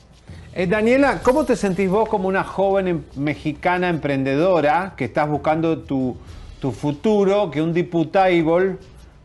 Eh, 0.54 0.66
Daniela, 0.66 1.20
¿cómo 1.22 1.46
te 1.46 1.56
sentís 1.56 1.88
vos 1.88 2.06
como 2.10 2.28
una 2.28 2.44
joven 2.44 2.86
em, 2.86 3.02
mexicana 3.16 3.88
emprendedora 3.88 4.92
que 4.98 5.06
estás 5.06 5.26
buscando 5.26 5.78
tu, 5.78 6.18
tu 6.60 6.72
futuro, 6.72 7.50
que 7.50 7.62
un 7.62 7.72
diputable 7.72 8.76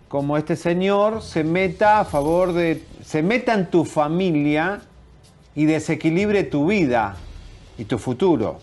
como 0.08 0.38
este 0.38 0.56
señor 0.56 1.22
se 1.22 1.44
meta 1.44 2.00
a 2.00 2.06
favor 2.06 2.54
de, 2.54 2.82
se 3.04 3.22
meta 3.24 3.54
en 3.54 3.70
tu 3.70 3.84
familia 3.84 4.80
y 5.58 5.66
desequilibre 5.66 6.44
tu 6.44 6.68
vida 6.68 7.16
y 7.80 7.86
tu 7.86 7.98
futuro. 7.98 8.60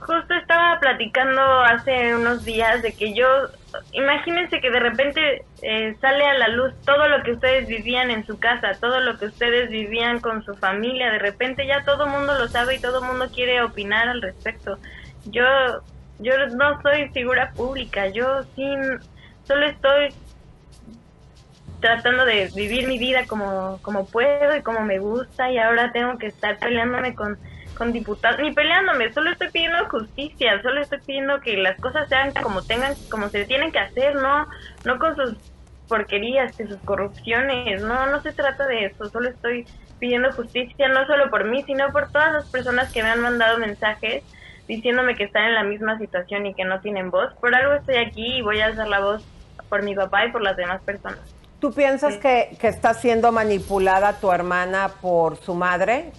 Justo 0.00 0.34
estaba 0.34 0.80
platicando 0.80 1.40
hace 1.40 2.16
unos 2.16 2.44
días 2.44 2.82
de 2.82 2.92
que 2.92 3.14
yo, 3.14 3.26
imagínense 3.92 4.60
que 4.60 4.72
de 4.72 4.80
repente 4.80 5.44
eh, 5.62 5.94
sale 6.00 6.24
a 6.24 6.34
la 6.34 6.48
luz 6.48 6.74
todo 6.84 7.06
lo 7.06 7.22
que 7.22 7.30
ustedes 7.30 7.68
vivían 7.68 8.10
en 8.10 8.26
su 8.26 8.40
casa, 8.40 8.72
todo 8.80 8.98
lo 8.98 9.18
que 9.18 9.26
ustedes 9.26 9.70
vivían 9.70 10.18
con 10.18 10.44
su 10.44 10.56
familia, 10.56 11.12
de 11.12 11.20
repente 11.20 11.64
ya 11.64 11.84
todo 11.84 12.06
el 12.06 12.10
mundo 12.10 12.36
lo 12.36 12.48
sabe 12.48 12.74
y 12.74 12.80
todo 12.80 12.98
el 12.98 13.06
mundo 13.06 13.28
quiere 13.32 13.62
opinar 13.62 14.08
al 14.08 14.20
respecto. 14.20 14.78
Yo, 15.26 15.44
yo 16.18 16.32
no 16.56 16.82
soy 16.82 17.08
figura 17.10 17.52
pública, 17.52 18.08
yo 18.08 18.42
sin, 18.56 18.98
solo 19.44 19.66
estoy 19.66 20.12
tratando 21.80 22.24
de 22.24 22.50
vivir 22.54 22.88
mi 22.88 22.98
vida 22.98 23.26
como, 23.26 23.78
como 23.82 24.06
puedo 24.06 24.56
y 24.56 24.62
como 24.62 24.80
me 24.80 24.98
gusta 24.98 25.50
y 25.50 25.58
ahora 25.58 25.92
tengo 25.92 26.18
que 26.18 26.26
estar 26.26 26.58
peleándome 26.58 27.14
con, 27.14 27.38
con 27.76 27.92
diputados, 27.92 28.40
ni 28.40 28.52
peleándome, 28.52 29.12
solo 29.12 29.30
estoy 29.30 29.50
pidiendo 29.50 29.88
justicia, 29.88 30.60
solo 30.62 30.80
estoy 30.80 30.98
pidiendo 31.06 31.40
que 31.40 31.56
las 31.56 31.78
cosas 31.80 32.08
sean 32.08 32.32
como 32.42 32.62
tengan, 32.62 32.94
como 33.10 33.28
se 33.28 33.44
tienen 33.44 33.70
que 33.72 33.78
hacer, 33.78 34.16
no, 34.16 34.46
no 34.84 34.98
con 34.98 35.14
sus 35.14 35.36
porquerías, 35.86 36.56
que 36.56 36.66
sus 36.66 36.78
corrupciones, 36.78 37.82
no, 37.82 38.06
no 38.06 38.20
se 38.22 38.32
trata 38.32 38.66
de 38.66 38.86
eso, 38.86 39.08
solo 39.08 39.28
estoy 39.28 39.64
pidiendo 39.98 40.32
justicia 40.32 40.88
no 40.88 41.06
solo 41.06 41.30
por 41.30 41.44
mí, 41.44 41.62
sino 41.64 41.90
por 41.90 42.10
todas 42.10 42.32
las 42.32 42.50
personas 42.50 42.92
que 42.92 43.02
me 43.02 43.08
han 43.08 43.20
mandado 43.20 43.58
mensajes 43.58 44.22
diciéndome 44.66 45.16
que 45.16 45.24
están 45.24 45.44
en 45.44 45.54
la 45.54 45.64
misma 45.64 45.98
situación 45.98 46.46
y 46.46 46.54
que 46.54 46.64
no 46.64 46.80
tienen 46.80 47.10
voz. 47.10 47.32
Por 47.40 47.54
algo 47.54 47.72
estoy 47.72 47.96
aquí 47.96 48.38
y 48.38 48.42
voy 48.42 48.60
a 48.60 48.66
hacer 48.66 48.86
la 48.86 49.00
voz 49.00 49.26
por 49.68 49.82
mi 49.82 49.94
papá 49.94 50.26
y 50.26 50.30
por 50.32 50.42
las 50.42 50.56
demás 50.56 50.82
personas. 50.82 51.37
¿Tú 51.60 51.72
piensas 51.72 52.16
que, 52.18 52.56
que 52.60 52.68
está 52.68 52.94
siendo 52.94 53.32
manipulada 53.32 54.20
tu 54.20 54.30
hermana 54.30 54.92
por 55.00 55.36
su 55.36 55.54
madre? 55.54 56.12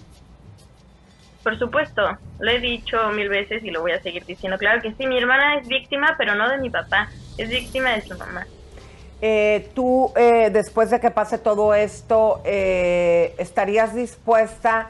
Por 1.42 1.58
supuesto, 1.58 2.02
lo 2.38 2.50
he 2.50 2.60
dicho 2.60 2.96
mil 3.14 3.30
veces 3.30 3.64
y 3.64 3.70
lo 3.70 3.80
voy 3.80 3.92
a 3.92 4.02
seguir 4.02 4.26
diciendo. 4.26 4.58
Claro 4.58 4.82
que 4.82 4.92
sí, 4.92 5.06
mi 5.06 5.16
hermana 5.16 5.56
es 5.56 5.66
víctima, 5.66 6.14
pero 6.18 6.34
no 6.34 6.48
de 6.50 6.58
mi 6.58 6.68
papá, 6.68 7.08
es 7.38 7.48
víctima 7.48 7.90
de 7.90 8.02
su 8.02 8.18
mamá. 8.18 8.46
Eh, 9.22 9.70
¿Tú, 9.74 10.12
eh, 10.16 10.50
después 10.52 10.90
de 10.90 11.00
que 11.00 11.10
pase 11.10 11.38
todo 11.38 11.74
esto, 11.74 12.42
eh, 12.44 13.34
estarías 13.38 13.94
dispuesta 13.94 14.88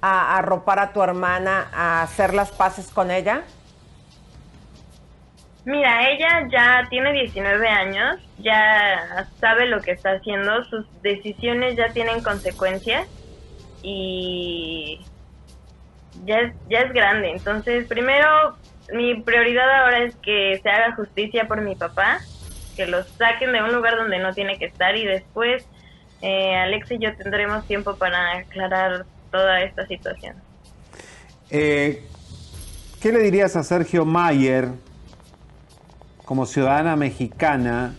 a 0.00 0.36
arropar 0.36 0.78
a 0.78 0.92
tu 0.92 1.02
hermana, 1.02 1.68
a 1.72 2.02
hacer 2.02 2.34
las 2.34 2.52
paces 2.52 2.88
con 2.88 3.10
ella? 3.10 3.42
Mira, 5.68 6.08
ella 6.08 6.48
ya 6.50 6.86
tiene 6.88 7.12
19 7.12 7.68
años, 7.68 8.18
ya 8.38 9.28
sabe 9.38 9.66
lo 9.66 9.82
que 9.82 9.90
está 9.90 10.12
haciendo, 10.12 10.64
sus 10.64 10.86
decisiones 11.02 11.76
ya 11.76 11.90
tienen 11.90 12.22
consecuencias 12.22 13.06
y 13.82 14.98
ya 16.24 16.40
es, 16.40 16.54
ya 16.70 16.78
es 16.78 16.92
grande. 16.94 17.32
Entonces, 17.32 17.86
primero, 17.86 18.56
mi 18.94 19.20
prioridad 19.20 19.82
ahora 19.82 20.04
es 20.04 20.16
que 20.16 20.58
se 20.62 20.70
haga 20.70 20.94
justicia 20.96 21.46
por 21.46 21.60
mi 21.60 21.74
papá, 21.74 22.20
que 22.74 22.86
lo 22.86 23.04
saquen 23.04 23.52
de 23.52 23.62
un 23.62 23.74
lugar 23.74 23.98
donde 23.98 24.18
no 24.20 24.32
tiene 24.32 24.58
que 24.58 24.64
estar 24.64 24.96
y 24.96 25.04
después 25.04 25.66
eh, 26.22 26.56
Alex 26.56 26.92
y 26.92 26.98
yo 26.98 27.14
tendremos 27.14 27.66
tiempo 27.66 27.94
para 27.96 28.38
aclarar 28.38 29.04
toda 29.30 29.60
esta 29.60 29.86
situación. 29.86 30.34
Eh, 31.50 32.06
¿Qué 33.02 33.12
le 33.12 33.18
dirías 33.18 33.54
a 33.54 33.62
Sergio 33.62 34.06
Mayer, 34.06 34.70
como 36.28 36.44
ciudadana 36.44 36.94
mexicana 36.94 37.94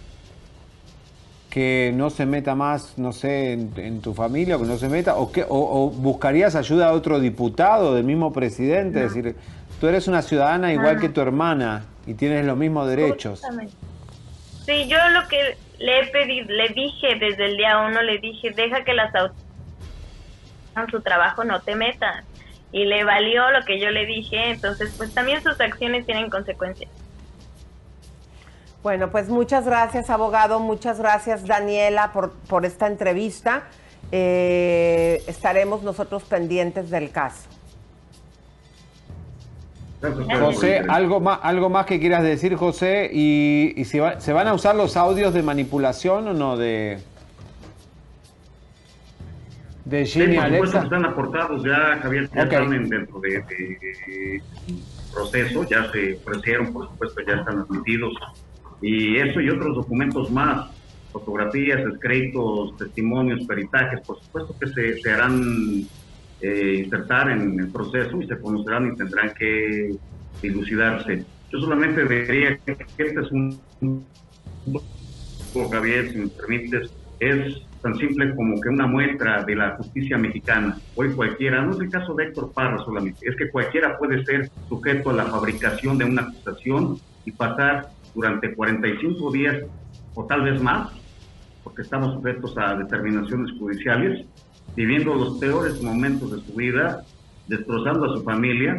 que 1.50 1.92
no 1.96 2.12
se 2.12 2.28
meta 2.28 2.54
más, 2.54 2.96
no 3.00 3.12
sé, 3.12 3.54
en, 3.54 4.02
tu 4.02 4.14
familia, 4.14 4.58
o 4.58 4.60
que 4.60 4.68
no 4.68 4.78
se 4.78 4.88
meta, 4.88 5.16
o, 5.16 5.32
que, 5.32 5.44
o, 5.50 5.90
buscarías 5.90 6.54
ayuda 6.54 6.90
a 6.90 6.92
otro 6.92 7.20
diputado 7.20 7.96
del 7.96 8.04
mismo 8.04 8.32
presidente, 8.32 9.04
es 9.04 9.16
decir, 9.16 9.36
tú 9.82 9.88
eres 9.88 10.08
una 10.08 10.22
ciudadana 10.22 10.72
igual 10.72 11.00
que 11.00 11.10
tu 11.10 11.22
hermana 11.22 11.86
y 12.06 12.14
tienes 12.14 12.46
los 12.46 12.56
mismos 12.56 12.88
derechos. 12.88 13.42
Sí, 14.64 14.88
yo 14.88 14.98
lo 15.10 15.28
que 15.28 15.58
le 15.80 16.02
he 16.02 16.06
pedido, 16.12 16.50
le 16.50 16.70
dije 16.70 17.16
desde 17.20 17.48
el 17.48 17.58
día 17.58 17.80
uno, 17.80 18.04
le 18.04 18.20
dije, 18.20 18.52
deja 18.52 18.84
que 18.84 18.94
las 18.94 19.08
autoridades 19.16 19.44
hagan 20.76 20.92
su 20.92 21.02
trabajo, 21.02 21.44
no 21.46 21.62
te 21.62 21.74
metas. 21.74 22.26
Y 22.72 22.86
le 22.86 23.04
valió 23.04 23.50
lo 23.50 23.66
que 23.66 23.80
yo 23.80 23.90
le 23.90 24.06
dije, 24.06 24.52
entonces 24.52 24.94
pues 24.98 25.16
también 25.16 25.42
sus 25.42 25.60
acciones 25.60 26.06
tienen 26.06 26.30
consecuencias. 26.30 26.92
Bueno, 28.82 29.12
pues 29.12 29.28
muchas 29.30 29.66
gracias, 29.66 30.10
abogado. 30.10 30.60
Muchas 30.60 31.00
gracias, 31.00 31.46
Daniela, 31.46 32.12
por, 32.14 32.32
por 32.32 32.66
esta 32.66 32.88
entrevista. 32.88 33.64
Eh, 34.12 35.22
estaremos 35.28 35.84
nosotros 35.84 36.24
pendientes 36.24 36.90
del 36.90 37.12
caso. 37.12 37.50
José, 40.40 40.82
algo 40.88 41.20
más, 41.20 41.40
algo 41.44 41.70
más 41.70 41.86
que 41.86 42.00
quieras 42.00 42.24
decir, 42.24 42.56
José, 42.56 43.10
y, 43.12 43.74
y 43.76 43.84
si 43.84 44.00
va- 44.00 44.22
se 44.22 44.32
van 44.32 44.48
a 44.48 44.54
usar 44.54 44.74
los 44.76 44.96
audios 44.96 45.34
de 45.34 45.44
manipulación 45.44 46.30
o 46.30 46.34
no 46.34 46.56
de 46.56 47.00
de 49.84 50.06
Sí, 50.06 50.22
Ginny 50.22 50.38
por 50.38 50.50
supuesto 50.52 50.78
que 50.80 50.84
están 50.86 51.06
aportados 51.06 51.64
ya, 51.66 52.00
Javier, 52.02 52.30
ya 52.34 52.44
Ok. 52.44 52.52
están 52.54 52.74
en- 52.74 52.90
dentro 52.90 53.20
de, 53.20 53.30
de- 53.30 53.42
de 54.08 54.42
proceso, 55.14 55.64
ya 55.66 55.92
se 55.92 56.14
ofrecieron, 56.16 56.72
por 56.72 56.88
supuesto, 56.88 57.22
ya 57.28 57.34
están 57.34 57.60
admitidos. 57.60 58.14
Y 58.82 59.18
eso 59.18 59.42
y 59.42 59.50
otros 59.50 59.76
documentos 59.76 60.32
más, 60.32 60.70
fotografías, 61.12 61.80
escritos, 61.92 62.78
testimonios, 62.78 63.46
peritajes, 63.46 64.00
por 64.02 64.20
supuesto 64.22 64.56
que 64.60 64.68
se, 64.68 65.00
se 65.00 65.12
harán 65.12 65.42
eh, 66.42 66.82
insertar 66.84 67.32
en 67.32 67.60
el 67.60 67.68
proceso 67.70 68.22
y 68.22 68.28
se 68.28 68.40
conocerán 68.40 68.94
y 68.94 68.96
tendrán 68.96 69.34
que 69.34 69.96
dilucidarse. 70.42 71.26
Yo 71.52 71.60
solamente 71.60 72.06
diría 72.06 72.58
que 72.66 72.72
este 72.98 73.22
es 73.22 73.32
un- 73.32 73.60
Javier, 75.72 76.12
si 76.12 76.18
me 76.20 76.28
permites, 76.28 76.94
es 77.20 77.56
tan 77.82 77.96
simple 77.96 78.34
como 78.36 78.60
que 78.62 78.70
una 78.70 78.88
muestra 78.88 79.44
de 79.44 79.56
la 79.56 79.72
justicia 79.78 80.18
mexicana. 80.18 80.78
Hoy 80.96 81.12
cualquiera, 81.14 81.62
no 81.62 81.72
es 81.74 81.80
el 81.80 81.90
caso 81.90 82.14
de 82.14 82.26
Héctor 82.26 82.52
Parra 82.54 82.78
solamente, 82.86 83.28
es 83.28 83.36
que 83.36 83.50
cualquiera 83.50 83.98
puede 83.98 84.24
ser 84.26 84.50
sujeto 84.68 85.10
a 85.10 85.14
la 85.14 85.26
fabricación 85.26 85.98
de 85.98 86.06
una 86.06 86.22
acusación 86.24 86.98
y 87.26 87.32
pasar 87.32 87.90
durante 88.20 88.54
45 88.54 89.32
días 89.32 89.64
o 90.14 90.26
tal 90.26 90.42
vez 90.42 90.62
más, 90.62 90.92
porque 91.64 91.84
estamos 91.84 92.16
sujetos 92.16 92.54
a 92.58 92.76
determinaciones 92.76 93.58
judiciales, 93.58 94.26
viviendo 94.76 95.16
los 95.16 95.38
peores 95.38 95.82
momentos 95.82 96.32
de 96.32 96.46
su 96.46 96.54
vida, 96.54 97.06
destrozando 97.48 98.12
a 98.12 98.18
su 98.18 98.24
familia 98.24 98.76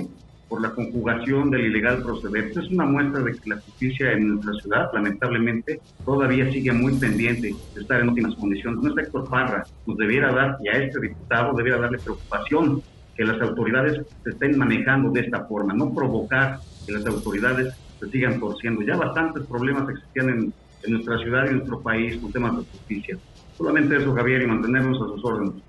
por 0.46 0.60
la 0.60 0.74
conjugación 0.74 1.50
del 1.50 1.66
ilegal 1.66 2.02
procedente. 2.02 2.60
Es 2.60 2.68
una 2.68 2.84
muestra 2.84 3.22
de 3.22 3.32
que 3.32 3.48
la 3.48 3.60
justicia 3.60 4.12
en 4.12 4.28
nuestra 4.28 4.52
ciudad, 4.60 4.90
lamentablemente, 4.92 5.80
todavía 6.04 6.50
sigue 6.52 6.72
muy 6.72 6.92
pendiente 6.98 7.54
de 7.74 7.80
estar 7.80 8.00
en 8.00 8.10
óptimas 8.10 8.34
condiciones. 8.34 8.82
No 8.82 8.90
es 8.90 9.06
Héctor 9.06 9.30
Parra, 9.30 9.64
nos 9.86 9.96
debiera 9.96 10.32
dar, 10.32 10.58
y 10.62 10.68
a 10.68 10.72
este 10.72 11.00
diputado 11.00 11.56
debiera 11.56 11.78
darle 11.78 11.98
preocupación 11.98 12.82
que 13.16 13.24
las 13.24 13.40
autoridades 13.40 14.02
se 14.22 14.30
estén 14.30 14.58
manejando 14.58 15.10
de 15.10 15.20
esta 15.20 15.46
forma, 15.46 15.72
no 15.72 15.94
provocar 15.94 16.58
que 16.84 16.92
las 16.92 17.06
autoridades 17.06 17.74
se 18.00 18.10
sigan 18.10 18.40
torciendo. 18.40 18.82
Ya 18.82 18.96
bastantes 18.96 19.46
problemas 19.46 19.88
existían 19.90 20.28
en, 20.30 20.52
en 20.82 20.92
nuestra 20.92 21.18
ciudad 21.18 21.44
y 21.44 21.48
en 21.48 21.56
nuestro 21.58 21.80
país 21.80 22.16
con 22.20 22.32
temas 22.32 22.56
de 22.56 22.64
justicia. 22.64 23.18
Solamente 23.56 23.96
eso, 23.96 24.14
Javier, 24.14 24.42
y 24.42 24.46
mantenernos 24.46 24.96
a 25.02 25.06
sus 25.06 25.24
órdenes. 25.24 25.62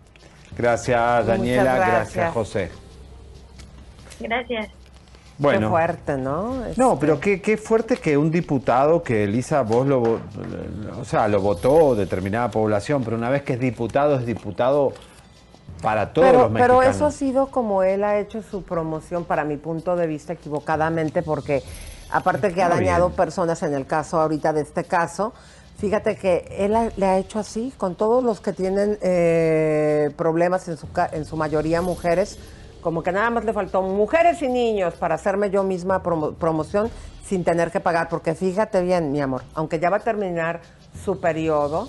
Gracias, 0.57 1.27
Daniela. 1.27 1.75
Gracias. 1.75 1.95
gracias. 1.95 2.33
José. 2.33 2.71
Gracias. 4.19 4.69
Bueno. 5.37 5.67
Qué 5.67 5.69
fuerte, 5.69 6.17
¿no? 6.17 6.53
No, 6.77 6.99
pero 6.99 7.19
qué, 7.19 7.41
qué 7.41 7.57
fuerte 7.57 7.97
que 7.97 8.15
un 8.15 8.29
diputado 8.29 9.01
que 9.01 9.23
Elisa 9.23 9.63
vos 9.63 9.87
lo, 9.87 10.01
o 10.01 11.03
sea, 11.03 11.27
lo 11.27 11.41
votó 11.41 11.95
determinada 11.95 12.51
población, 12.51 13.03
pero 13.03 13.17
una 13.17 13.29
vez 13.31 13.41
que 13.41 13.53
es 13.53 13.59
diputado 13.59 14.15
es 14.15 14.25
diputado 14.25 14.93
para 15.81 16.13
todos 16.13 16.27
pero, 16.27 16.39
los 16.43 16.51
pero 16.51 16.75
mexicanos. 16.75 16.95
eso 16.95 17.05
ha 17.07 17.11
sido 17.11 17.47
como 17.47 17.81
él 17.81 18.03
ha 18.03 18.19
hecho 18.19 18.43
su 18.43 18.61
promoción, 18.61 19.25
para 19.25 19.43
mi 19.43 19.57
punto 19.57 19.95
de 19.95 20.05
vista, 20.05 20.33
equivocadamente, 20.33 21.23
porque 21.23 21.63
aparte 22.11 22.53
que 22.53 22.61
ha 22.61 22.69
dañado 22.69 23.07
bien. 23.07 23.15
personas 23.17 23.61
en 23.63 23.73
el 23.73 23.85
caso 23.85 24.19
ahorita 24.19 24.53
de 24.53 24.61
este 24.61 24.83
caso, 24.83 25.33
fíjate 25.77 26.15
que 26.15 26.47
él 26.59 26.75
ha- 26.75 26.91
le 26.95 27.05
ha 27.05 27.17
hecho 27.17 27.39
así 27.39 27.73
con 27.77 27.95
todos 27.95 28.23
los 28.23 28.39
que 28.41 28.53
tienen 28.53 28.97
eh, 29.01 30.11
problemas, 30.17 30.67
en 30.67 30.77
su, 30.77 30.88
en 31.11 31.25
su 31.25 31.38
mayoría 31.38 31.81
mujeres, 31.81 32.38
como 32.81 33.03
que 33.03 33.11
nada 33.11 33.29
más 33.29 33.45
le 33.45 33.53
faltó 33.53 33.81
mujeres 33.81 34.41
y 34.41 34.47
niños 34.47 34.95
para 34.95 35.15
hacerme 35.15 35.49
yo 35.49 35.63
misma 35.63 36.01
promo- 36.03 36.33
promoción 36.35 36.89
sin 37.25 37.43
tener 37.43 37.71
que 37.71 37.79
pagar, 37.79 38.09
porque 38.09 38.35
fíjate 38.35 38.81
bien, 38.81 39.11
mi 39.11 39.21
amor, 39.21 39.43
aunque 39.53 39.79
ya 39.79 39.89
va 39.89 39.97
a 39.97 40.01
terminar 40.01 40.61
su 41.05 41.19
periodo, 41.21 41.88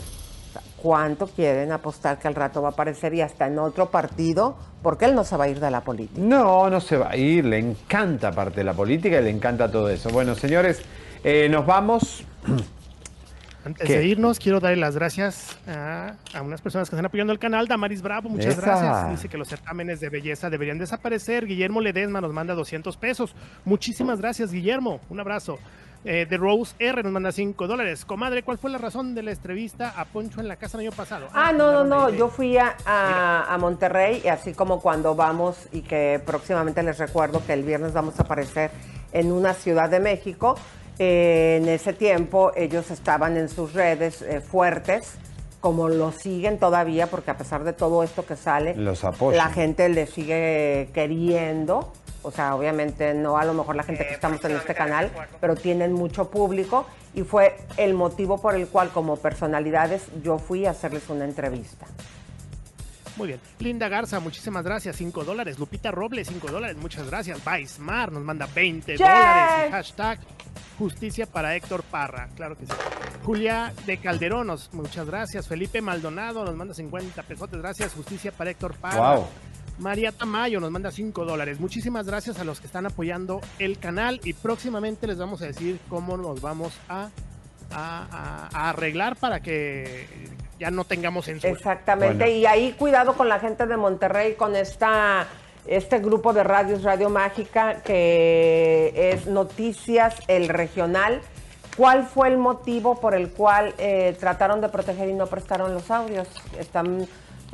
¿Cuánto 0.83 1.29
quieren 1.29 1.71
apostar 1.71 2.19
que 2.19 2.27
al 2.27 2.35
rato 2.35 2.61
va 2.61 2.71
a 2.71 2.73
aparecer 2.73 3.15
y 3.15 3.21
hasta 3.21 3.47
en 3.47 3.57
otro 3.61 3.91
partido? 3.91 4.57
Porque 4.83 5.05
él 5.05 5.15
no 5.15 5.23
se 5.23 5.37
va 5.37 5.45
a 5.45 5.49
ir 5.49 5.61
de 5.61 5.71
la 5.71 5.83
política. 5.83 6.21
No, 6.21 6.69
no 6.69 6.81
se 6.81 6.97
va 6.97 7.11
a 7.11 7.17
ir, 7.17 7.45
le 7.45 7.59
encanta 7.59 8.33
parte 8.33 8.57
de 8.57 8.65
la 8.65 8.75
política 8.75 9.21
y 9.21 9.23
le 9.23 9.31
encanta 9.31 9.71
todo 9.71 9.89
eso. 9.89 10.11
Bueno, 10.11 10.35
señores, 10.35 10.83
eh, 11.23 11.49
nos 11.49 11.65
vamos. 11.65 12.25
Antes 13.65 13.87
¿Qué? 13.87 13.99
de 13.99 14.07
irnos, 14.07 14.41
quiero 14.41 14.59
darle 14.59 14.79
las 14.79 14.97
gracias 14.97 15.57
a, 15.69 16.17
a 16.35 16.43
unas 16.43 16.61
personas 16.61 16.91
que 16.91 16.97
están 16.97 17.07
apoyando 17.07 17.33
el 17.33 17.39
canal. 17.39 17.69
Damaris 17.69 18.03
Bravo, 18.03 18.29
muchas 18.29 18.59
Esa. 18.59 18.63
gracias. 18.63 19.11
Dice 19.13 19.29
que 19.29 19.39
los 19.39 19.47
certámenes 19.47 20.01
de 20.01 20.09
belleza 20.09 20.51
deberían 20.51 20.79
desaparecer. 20.79 21.47
Guillermo 21.47 21.81
Ledesma 21.81 22.21
nos 22.21 22.33
manda 22.33 22.55
200 22.55 22.97
pesos. 22.97 23.37
Muchísimas 23.65 24.21
gracias, 24.21 24.51
Guillermo. 24.51 24.99
Un 25.09 25.21
abrazo. 25.21 25.61
Eh, 26.05 26.27
The 26.29 26.37
Rose 26.37 26.75
R 26.81 27.03
nos 27.05 27.13
manda 27.13 27.31
5 27.31 27.67
dólares. 27.69 28.05
Comadre, 28.05 28.43
¿cuál 28.43 28.59
fue 28.59 28.71
la 28.71 28.79
razón 28.79 29.15
de 29.15 29.23
la 29.23 29.31
entrevista 29.31 29.95
a 29.97 30.05
Poncho 30.05 30.41
en 30.41 30.49
la 30.49 30.57
casa 30.57 30.77
el 30.77 30.87
año 30.89 30.97
pasado? 30.97 31.29
Ah, 31.33 31.53
no, 31.53 31.71
no, 31.73 31.85
no. 31.85 32.11
Yo 32.11 32.29
fui 32.29 32.57
a, 32.59 32.75
a- 32.85 33.47
a 33.55 33.59
Monterrey 33.59 34.21
y 34.25 34.29
así 34.29 34.53
como 34.53 34.81
cuando 34.81 35.15
vamos 35.15 35.69
y 35.71 35.83
que 35.83 36.21
próximamente 36.27 36.83
les 36.83 36.99
recuerdo 36.99 37.45
que 37.47 37.53
el 37.53 37.63
viernes 37.63 37.93
vamos 37.93 38.19
a 38.19 38.23
aparecer 38.25 38.71
en 39.13 39.31
una 39.31 39.55
ciudad 39.55 39.89
de 39.89 40.01
México. 40.01 40.57
eh, 40.99 41.59
en 41.63 41.69
ese 41.69 41.93
tiempo 41.93 42.53
ellos 42.57 42.91
estaban 42.91 43.37
en 43.37 43.49
sus 43.49 43.73
redes 43.73 44.23
eh, 44.23 44.41
fuertes, 44.41 45.15
como 45.61 45.89
lo 45.89 46.11
siguen 46.13 46.59
todavía, 46.59 47.07
porque 47.07 47.31
a 47.31 47.39
pesar 47.39 47.63
de 47.65 47.73
todo 47.73 48.03
esto 48.03 48.27
que 48.27 48.35
sale, 48.37 48.75
Los 48.75 49.03
la 49.37 49.49
gente 49.51 49.89
le 49.89 50.07
sigue 50.07 50.91
queriendo. 50.93 51.93
O 52.23 52.31
sea, 52.31 52.55
obviamente 52.55 53.15
no 53.15 53.37
a 53.37 53.45
lo 53.45 53.53
mejor 53.55 53.75
la 53.77 53.83
gente 53.83 54.07
que 54.07 54.15
estamos 54.15 54.45
en 54.45 54.53
este 54.53 54.75
canal, 54.75 55.11
pero 55.41 55.55
tienen 55.57 55.93
mucho 55.93 56.31
público 56.31 56.87
y 57.15 57.23
fue 57.23 57.57
el 57.77 57.95
motivo 57.95 58.41
por 58.41 58.55
el 58.55 58.69
cual 58.69 58.91
como 58.91 59.17
personalidades 59.17 60.03
yo 60.23 60.39
fui 60.39 60.67
a 60.67 60.71
hacerles 60.71 61.09
una 61.09 61.25
entrevista. 61.25 61.87
Muy 63.17 63.29
bien. 63.29 63.41
Linda 63.59 63.89
Garza, 63.89 64.21
muchísimas 64.21 64.65
gracias. 64.65 64.97
5 64.97 65.25
dólares. 65.25 65.59
Lupita 65.59 65.91
Robles, 65.91 66.29
5 66.29 66.49
dólares. 66.49 66.77
Muchas 66.79 67.07
gracias. 67.11 67.45
Baismar 67.45 68.11
nos 68.11 68.23
manda 68.23 68.47
20 68.55 68.97
¡Yay! 68.97 68.99
dólares. 68.99 69.69
Y 69.69 69.71
hashtag 69.73 70.19
justicia 70.79 71.27
para 71.27 71.55
Héctor 71.55 71.83
Parra. 71.83 72.29
Claro 72.37 72.57
que 72.57 72.65
sí. 72.65 72.73
Julia 73.23 73.73
de 73.85 73.99
Calderón, 73.99 74.47
nos- 74.47 74.73
muchas 74.73 75.07
gracias. 75.07 75.47
Felipe 75.47 75.83
Maldonado 75.83 76.43
nos 76.45 76.57
manda 76.57 76.73
50 76.73 77.23
pesotes. 77.25 77.61
Gracias. 77.61 77.93
Justicia 77.93 78.33
para 78.33 78.49
Héctor 78.51 78.75
Parra. 78.77 79.17
Wow. 79.17 79.27
María 79.79 80.13
Tamayo 80.13 80.61
nos 80.61 80.71
manda 80.71 80.91
5 80.91 81.25
dólares. 81.25 81.59
Muchísimas 81.61 82.07
gracias 82.07 82.39
a 82.39 82.45
los 82.45 82.61
que 82.61 82.67
están 82.67 82.87
apoyando 82.87 83.41
el 83.59 83.79
canal 83.79 84.21
y 84.25 84.33
próximamente 84.33 85.07
les 85.07 85.19
vamos 85.19 85.43
a 85.43 85.47
decir 85.47 85.81
cómo 85.89 86.17
nos 86.17 86.41
vamos 86.41 86.73
a, 86.89 87.09
a- 87.73 88.07
a- 88.11 88.49
a 88.53 88.71
arreglar 88.71 89.17
para 89.17 89.41
que 89.41 90.07
ya 90.61 90.71
no 90.71 90.85
tengamos 90.85 91.25
censura. 91.25 91.53
Exactamente. 91.53 92.25
Bueno. 92.25 92.33
Y 92.39 92.47
ahí 92.47 92.73
cuidado 92.79 93.15
con 93.15 93.29
la 93.29 93.41
gente 93.41 93.67
de 93.67 93.77
Monterrey, 93.77 94.35
con 94.35 94.55
esta 94.57 95.27
este 95.67 96.01
grupo 96.01 96.33
de 96.33 96.43
radios 96.43 96.83
Radio 96.83 97.09
Mágica 97.09 97.83
que 97.83 98.93
es 99.15 99.27
Noticias 99.27 100.17
El 100.29 100.49
Regional. 100.49 101.21
¿Cuál 101.77 102.05
fue 102.07 102.29
el 102.29 102.37
motivo 102.37 103.01
por 103.01 103.15
el 103.15 103.31
cual 103.31 103.73
eh, 103.79 104.15
trataron 104.21 104.61
de 104.61 104.69
proteger 104.69 105.09
y 105.09 105.15
no 105.15 105.27
prestaron 105.29 105.73
los 105.73 105.91
audios? 105.91 106.29
Están 106.59 107.07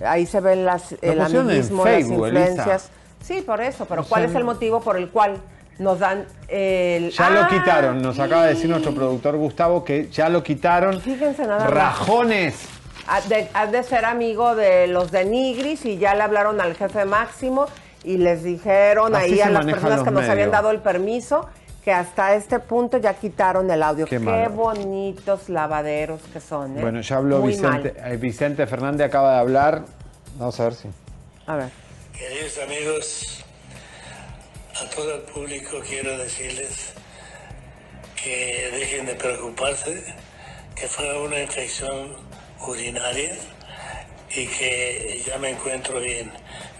ahí 0.05 0.27
se 0.27 0.41
ven 0.41 0.65
las 0.65 0.93
el 1.03 1.20
amiguismo, 1.20 1.85
las 1.85 1.95
Facebook, 1.95 2.27
Elisa. 2.27 2.47
influencias. 2.47 2.91
Sí, 3.23 3.43
por 3.43 3.61
eso. 3.61 3.87
Pero 3.87 4.05
¿cuál 4.05 4.25
es 4.25 4.35
el 4.35 4.45
motivo 4.45 4.81
por 4.81 4.97
el 4.97 5.09
cual 5.11 5.39
nos 5.79 5.99
dan 5.99 6.27
el 6.49 7.11
Ya 7.11 7.31
lo 7.31 7.41
Ah, 7.41 7.49
quitaron, 7.49 8.03
nos 8.03 8.19
acaba 8.19 8.45
de 8.47 8.55
decir 8.55 8.69
nuestro 8.69 8.95
productor 8.95 9.37
Gustavo 9.37 9.85
que 9.85 10.09
ya 10.11 10.29
lo 10.29 10.43
quitaron. 10.43 11.01
Fíjense 11.01 11.43
nada 11.43 11.65
más. 11.65 11.70
Rajones. 11.70 12.69
Ha 13.07 13.66
de, 13.66 13.83
ser 13.85 14.05
amigo 14.05 14.55
de 14.55 14.87
los 14.87 15.11
de 15.11 15.25
Nigris 15.25 15.87
y 15.87 15.97
ya 15.97 16.15
le 16.15 16.23
hablaron 16.23 16.61
al 16.61 16.75
jefe 16.75 17.07
máximo 17.07 17.66
y 18.05 18.19
les 18.19 18.43
dijeron 18.43 19.15
Así 19.15 19.35
ahí 19.35 19.41
a 19.41 19.49
las 19.51 19.65
personas 19.65 20.03
que 20.03 20.11
nos 20.11 20.29
habían 20.29 20.51
dado 20.51 20.70
el 20.70 20.81
permiso 20.81 21.49
que 21.89 21.94
hasta 21.94 22.35
este 22.35 22.59
punto 22.59 22.98
ya 22.98 23.15
quitaron 23.15 23.70
el 23.70 23.82
audio. 23.82 24.05
Qué 24.05 24.20
Qué, 24.20 24.48
bonitos 24.48 25.48
lavaderos 25.48 26.20
que 26.31 26.39
son. 26.39 26.77
¿eh? 26.77 26.82
Bueno, 26.82 27.01
ya 27.01 27.16
habló 27.16 27.39
Muy 27.39 27.52
Vicente, 27.52 27.94
mal. 27.98 28.12
eh, 28.12 28.16
Vicente 28.19 28.66
Fernández, 28.66 29.06
acaba 29.06 29.32
de 29.32 29.39
hablar. 29.39 29.85
Vamos 30.36 30.60
a 30.60 30.65
ver 30.65 30.74
si. 30.74 30.89
A 31.47 31.56
ver. 31.56 31.70
Queridos 32.12 32.59
amigos, 32.62 33.44
a 34.85 34.90
todo 34.94 35.15
el 35.15 35.23
público 35.23 35.78
quiero 35.89 36.19
decirles 36.19 36.93
que 38.23 38.69
dejen 38.70 39.06
de 39.06 39.15
preocuparse, 39.15 40.15
que 40.74 40.89
fue 40.89 41.24
una 41.27 41.40
infección 41.40 42.12
urinaria 42.66 43.32
y 44.36 44.47
que 44.47 45.23
ya 45.27 45.39
me 45.39 45.48
encuentro 45.52 46.01
bien. 46.01 46.31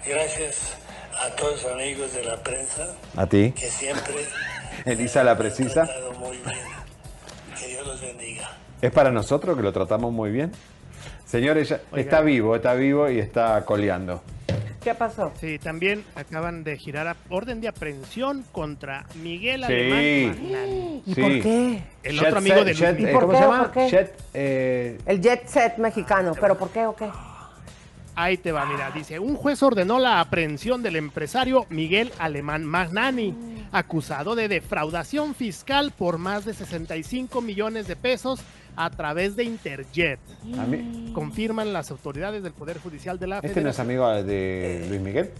Gracias 0.07 0.77
a 1.19 1.35
todos 1.35 1.63
los 1.63 1.71
amigos 1.73 2.13
de 2.13 2.25
la 2.25 2.37
prensa 2.43 2.93
A 3.17 3.25
ti. 3.25 3.51
que 3.57 3.71
siempre 3.71 4.13
Elisa 4.85 5.23
la 5.23 5.37
precisa. 5.37 5.87
Que 7.59 7.67
Dios 7.67 7.85
los 7.87 8.01
bendiga. 8.01 8.49
¿Es 8.81 8.91
para 8.91 9.11
nosotros 9.11 9.55
que 9.57 9.63
lo 9.63 9.73
tratamos 9.73 10.11
muy 10.13 10.31
bien? 10.31 10.51
Señores, 11.25 11.73
está 11.95 12.21
vivo, 12.21 12.55
está 12.55 12.73
vivo 12.73 13.09
y 13.09 13.19
está 13.19 13.63
coleando. 13.65 14.23
¿Qué 14.81 14.95
pasó? 14.95 15.33
Sí, 15.39 15.59
también 15.59 16.05
acaban 16.15 16.63
de 16.63 16.77
girar 16.77 17.07
a 17.07 17.15
orden 17.29 17.59
de 17.59 17.67
aprehensión 17.67 18.45
contra 18.53 19.05
Miguel 19.15 19.65
Sí. 19.67 19.73
Alemán. 19.73 21.01
¿Y 21.05 21.15
por 21.15 21.31
qué? 21.41 21.83
El 22.01 22.15
Jet 22.17 22.25
otro 22.27 22.37
amigo 22.37 22.55
set- 22.55 22.65
de 22.65 22.73
Jet, 22.73 22.99
Luis 22.99 23.11
¿Por 23.13 23.21
¿Cómo 23.21 23.31
qué 23.33 23.37
se 23.37 23.43
llama? 23.43 23.71
Jet, 23.89 24.19
eh, 24.33 24.97
El 25.05 25.21
jet 25.21 25.47
set 25.47 25.77
mexicano. 25.77 26.33
¿Pero 26.39 26.57
por 26.57 26.69
qué 26.69 26.85
o 26.85 26.95
qué? 26.95 27.09
Ahí 28.21 28.35
te 28.35 28.51
va, 28.51 28.65
mira, 28.65 28.91
dice, 28.91 29.17
un 29.17 29.37
juez 29.37 29.63
ordenó 29.63 29.97
la 29.97 30.19
aprehensión 30.19 30.83
del 30.83 30.97
empresario 30.97 31.65
Miguel 31.69 32.11
Alemán 32.19 32.65
Magnani, 32.65 33.33
acusado 33.71 34.35
de 34.35 34.49
defraudación 34.49 35.33
fiscal 35.33 35.93
por 35.97 36.17
más 36.17 36.43
de 36.43 36.53
65 36.53 37.39
millones 37.39 37.87
de 37.87 37.95
pesos 37.95 38.41
a 38.75 38.89
través 38.89 39.37
de 39.37 39.45
Interjet. 39.45 40.19
a 40.57 40.65
mí- 40.65 41.11
Confirman 41.13 41.71
las 41.71 41.91
autoridades 41.91 42.43
del 42.43 42.51
Poder 42.51 42.79
Judicial 42.81 43.17
de 43.19 43.27
la 43.27 43.35
¿Este 43.37 43.61
no 43.61 43.69
es 43.69 43.77
Federación. 43.77 43.87
amigo 43.87 44.27
de 44.27 44.85
Luis 44.89 44.99
Miguel? 45.01 45.31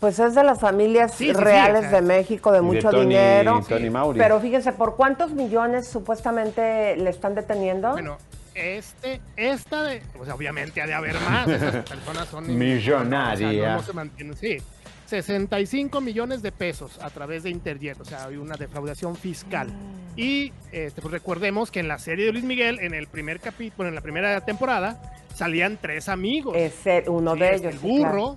Pues 0.00 0.18
es 0.18 0.34
de 0.34 0.42
las 0.42 0.58
familias 0.58 1.12
Sí, 1.12 1.26
sí, 1.26 1.34
sí, 1.34 1.38
reales 1.38 1.90
de 1.90 2.00
México, 2.00 2.50
de 2.50 2.58
y 2.58 2.60
de 2.62 2.66
mucho 2.66 2.88
Tony- 2.90 3.08
dinero. 3.10 3.62
Tony 3.68 3.90
Mauri. 3.90 4.18
Pero 4.18 4.40
fíjense, 4.40 4.72
¿por 4.72 4.96
cuántos 4.96 5.32
millones 5.32 5.86
supuestamente 5.86 6.96
le 6.96 7.10
están 7.10 7.34
deteniendo? 7.34 7.92
Bueno, 7.92 8.16
este, 8.54 9.20
esta 9.36 9.82
de, 9.84 10.02
pues 10.16 10.28
obviamente 10.30 10.80
ha 10.82 10.86
de 10.86 10.94
haber 10.94 11.14
más, 11.20 11.48
esas 11.48 11.84
personas 11.88 12.28
son... 12.28 12.58
Millonaria. 12.58 13.48
o 13.48 13.52
sea, 13.52 13.68
no, 13.70 13.76
no 13.76 13.82
se 13.82 13.92
mantienen, 13.92 14.36
sí. 14.36 14.58
65 15.06 16.00
millones 16.00 16.40
de 16.42 16.52
pesos 16.52 16.98
a 17.02 17.10
través 17.10 17.42
de 17.42 17.50
Interjet, 17.50 18.00
o 18.00 18.04
sea, 18.04 18.24
hay 18.24 18.36
una 18.36 18.56
defraudación 18.56 19.14
fiscal. 19.14 19.68
Y 20.16 20.52
este, 20.72 21.02
pues 21.02 21.12
recordemos 21.12 21.70
que 21.70 21.80
en 21.80 21.88
la 21.88 21.98
serie 21.98 22.26
de 22.26 22.32
Luis 22.32 22.44
Miguel, 22.44 22.78
en 22.80 22.94
el 22.94 23.06
primer 23.08 23.38
capítulo, 23.40 23.88
en 23.88 23.94
la 23.94 24.00
primera 24.00 24.40
temporada, 24.42 25.02
salían 25.34 25.78
tres 25.80 26.08
amigos. 26.08 26.56
es 26.56 26.86
el- 26.86 27.08
uno 27.10 27.34
Sí, 27.34 27.40
de 27.40 27.54
este, 27.54 27.68
ellos. 27.68 27.74
El 27.74 27.80
claro. 27.80 28.12
burro, 28.12 28.36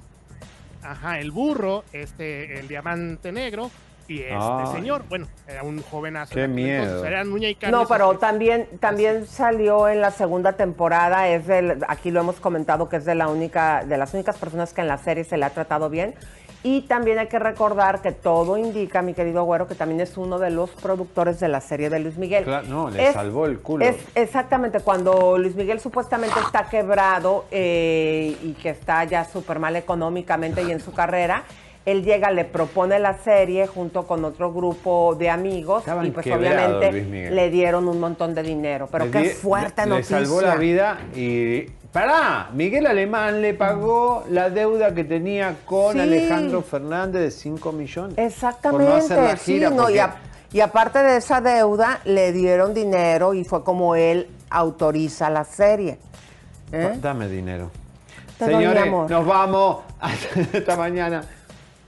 ajá, 0.84 1.20
el 1.20 1.32
burro, 1.32 1.84
este, 1.94 2.60
el 2.60 2.68
diamante 2.68 3.32
negro 3.32 3.72
y 4.07 4.19
este 4.22 4.36
Ay. 4.36 4.68
señor. 4.73 5.03
Bueno, 5.10 5.27
era 5.48 5.64
un 5.64 5.82
jovenazo. 5.82 6.34
Qué 6.34 6.44
entonces, 6.44 6.64
miedo. 6.65 7.06
eran 7.06 7.32
uña 7.32 7.49
y 7.49 7.56
carne 7.56 7.76
No, 7.77 7.88
pero 7.88 8.18
también, 8.18 8.68
también 8.80 9.26
salió 9.27 9.88
en 9.90 10.02
la 10.02 10.11
segunda 10.11 10.53
temporada, 10.53 11.27
es 11.30 11.48
del, 11.48 11.84
aquí 11.88 12.11
lo 12.11 12.19
hemos 12.22 12.40
comentado 12.40 12.88
que 12.90 12.98
es 12.98 13.06
de 13.06 13.15
la 13.15 13.27
única, 13.27 13.84
de 13.86 13.98
las 13.98 14.14
únicas 14.14 14.38
personas 14.38 14.73
que 14.73 14.82
en 14.82 14.88
la 14.88 14.98
serie 14.98 15.23
se 15.23 15.38
le 15.38 15.45
ha 15.45 15.49
tratado 15.49 15.90
bien. 15.90 16.14
Y 16.64 16.82
también 16.82 17.19
hay 17.19 17.27
que 17.27 17.38
recordar 17.38 18.02
que 18.02 18.11
todo 18.11 18.57
indica, 18.57 19.03
mi 19.03 19.14
querido 19.14 19.44
Güero, 19.44 19.68
que 19.68 19.76
también 19.76 20.02
es 20.02 20.18
uno 20.18 20.40
de 20.40 20.49
los 20.49 20.72
productores 20.72 21.40
de 21.40 21.48
la 21.48 21.61
serie 21.61 21.91
de 21.91 21.99
Luis 21.99 22.18
Miguel. 22.18 22.44
Claro, 22.44 22.65
no, 22.68 22.90
le 22.90 23.07
Es- 23.10 23.14
salvó 23.14 23.45
el 23.45 23.60
culo. 23.60 23.86
Es 23.86 23.95
exactamente 24.15 24.80
cuando 24.80 25.38
Luis 25.38 25.56
Miguel 25.56 25.80
supuestamente 25.80 26.40
está 26.40 26.64
quebrado 26.68 27.45
eh, 27.52 28.36
y 28.41 28.53
que 28.53 28.69
está 28.72 29.03
ya 29.03 29.26
súper 29.26 29.60
mal 29.60 29.76
económicamente 29.76 30.64
y 30.64 30.72
en 30.72 30.80
su 30.80 30.91
carrera. 30.91 31.44
Él 31.86 32.03
llega, 32.03 32.32
le 32.32 32.45
propone 32.45 32.98
la 32.99 33.18
serie 33.20 33.68
junto 33.68 34.07
con 34.07 34.26
otro 34.26 34.52
grupo 34.52 35.16
de 35.20 35.30
amigos 35.30 35.82
Estaban 35.82 36.07
y 36.07 36.10
pues 36.12 36.26
obviamente 36.26 36.91
le 37.30 37.49
dieron 37.52 37.88
un 37.88 37.99
montón 37.99 38.34
de 38.34 38.41
dinero. 38.41 38.88
Pero 38.91 39.06
Le 39.06 39.12
qué 39.12 39.30
fuerte 39.30 39.84
le, 39.84 39.90
noticia. 39.90 40.20
Le 40.20 40.26
salvó 40.26 40.41
la 40.41 40.56
vida 40.56 40.98
y... 41.16 41.62
¡Pará! 41.91 42.49
Miguel 42.53 42.88
Alemán 42.88 43.41
le 43.41 43.53
pagó 43.53 44.26
la 44.30 44.49
deuda 44.49 44.94
que 44.94 45.03
tenía 45.06 45.56
con 45.66 45.94
Sí. 45.94 45.99
Alejandro 45.99 46.62
Fernández 46.62 47.22
de 47.22 47.32
5 47.32 47.72
millones. 47.72 48.18
Exactamente, 48.18 48.84
Por 48.86 48.94
no 48.94 48.98
hacer 48.99 49.18
la 49.24 49.38
sí, 49.38 49.56
y, 49.57 49.66
porque- 49.66 50.02
a- 50.02 50.16
y 50.52 50.60
aparte 50.60 50.99
de 50.99 51.18
esa 51.18 51.40
deuda, 51.40 52.02
le 52.03 52.34
dieron 52.34 52.74
dinero 52.74 53.34
y 53.34 53.45
fue 53.45 53.64
como 53.64 53.95
él 53.95 54.28
autoriza 54.49 55.30
la 55.30 55.44
serie. 55.45 55.98
¿Eh? 56.72 56.95
Dame 57.02 57.28
dinero. 57.30 57.70
Te 58.40 58.45
Señores, 58.45 58.88
nos 58.91 59.26
vamos. 59.26 59.78
Hasta 59.99 60.76
mañana. 60.76 61.24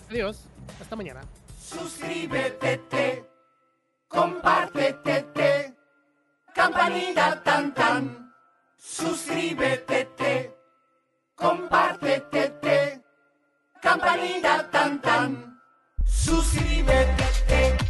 Adiós. 0.10 0.46
Hasta 0.80 0.96
mañana. 0.96 1.22
Suscríbete, 1.60 2.78
te, 2.90 3.26
compártete, 4.08 5.24
te, 5.34 5.76
campanita 6.54 7.44
tan 7.44 7.74
tan. 7.74 8.34
Suscríbete, 8.78 10.06
te, 10.16 10.56
compártete, 11.36 12.50
te, 12.62 13.04
campanita 13.82 14.70
tan 14.72 15.02
tan. 15.02 15.62
Suscríbete, 16.06 17.26
te. 17.48 17.87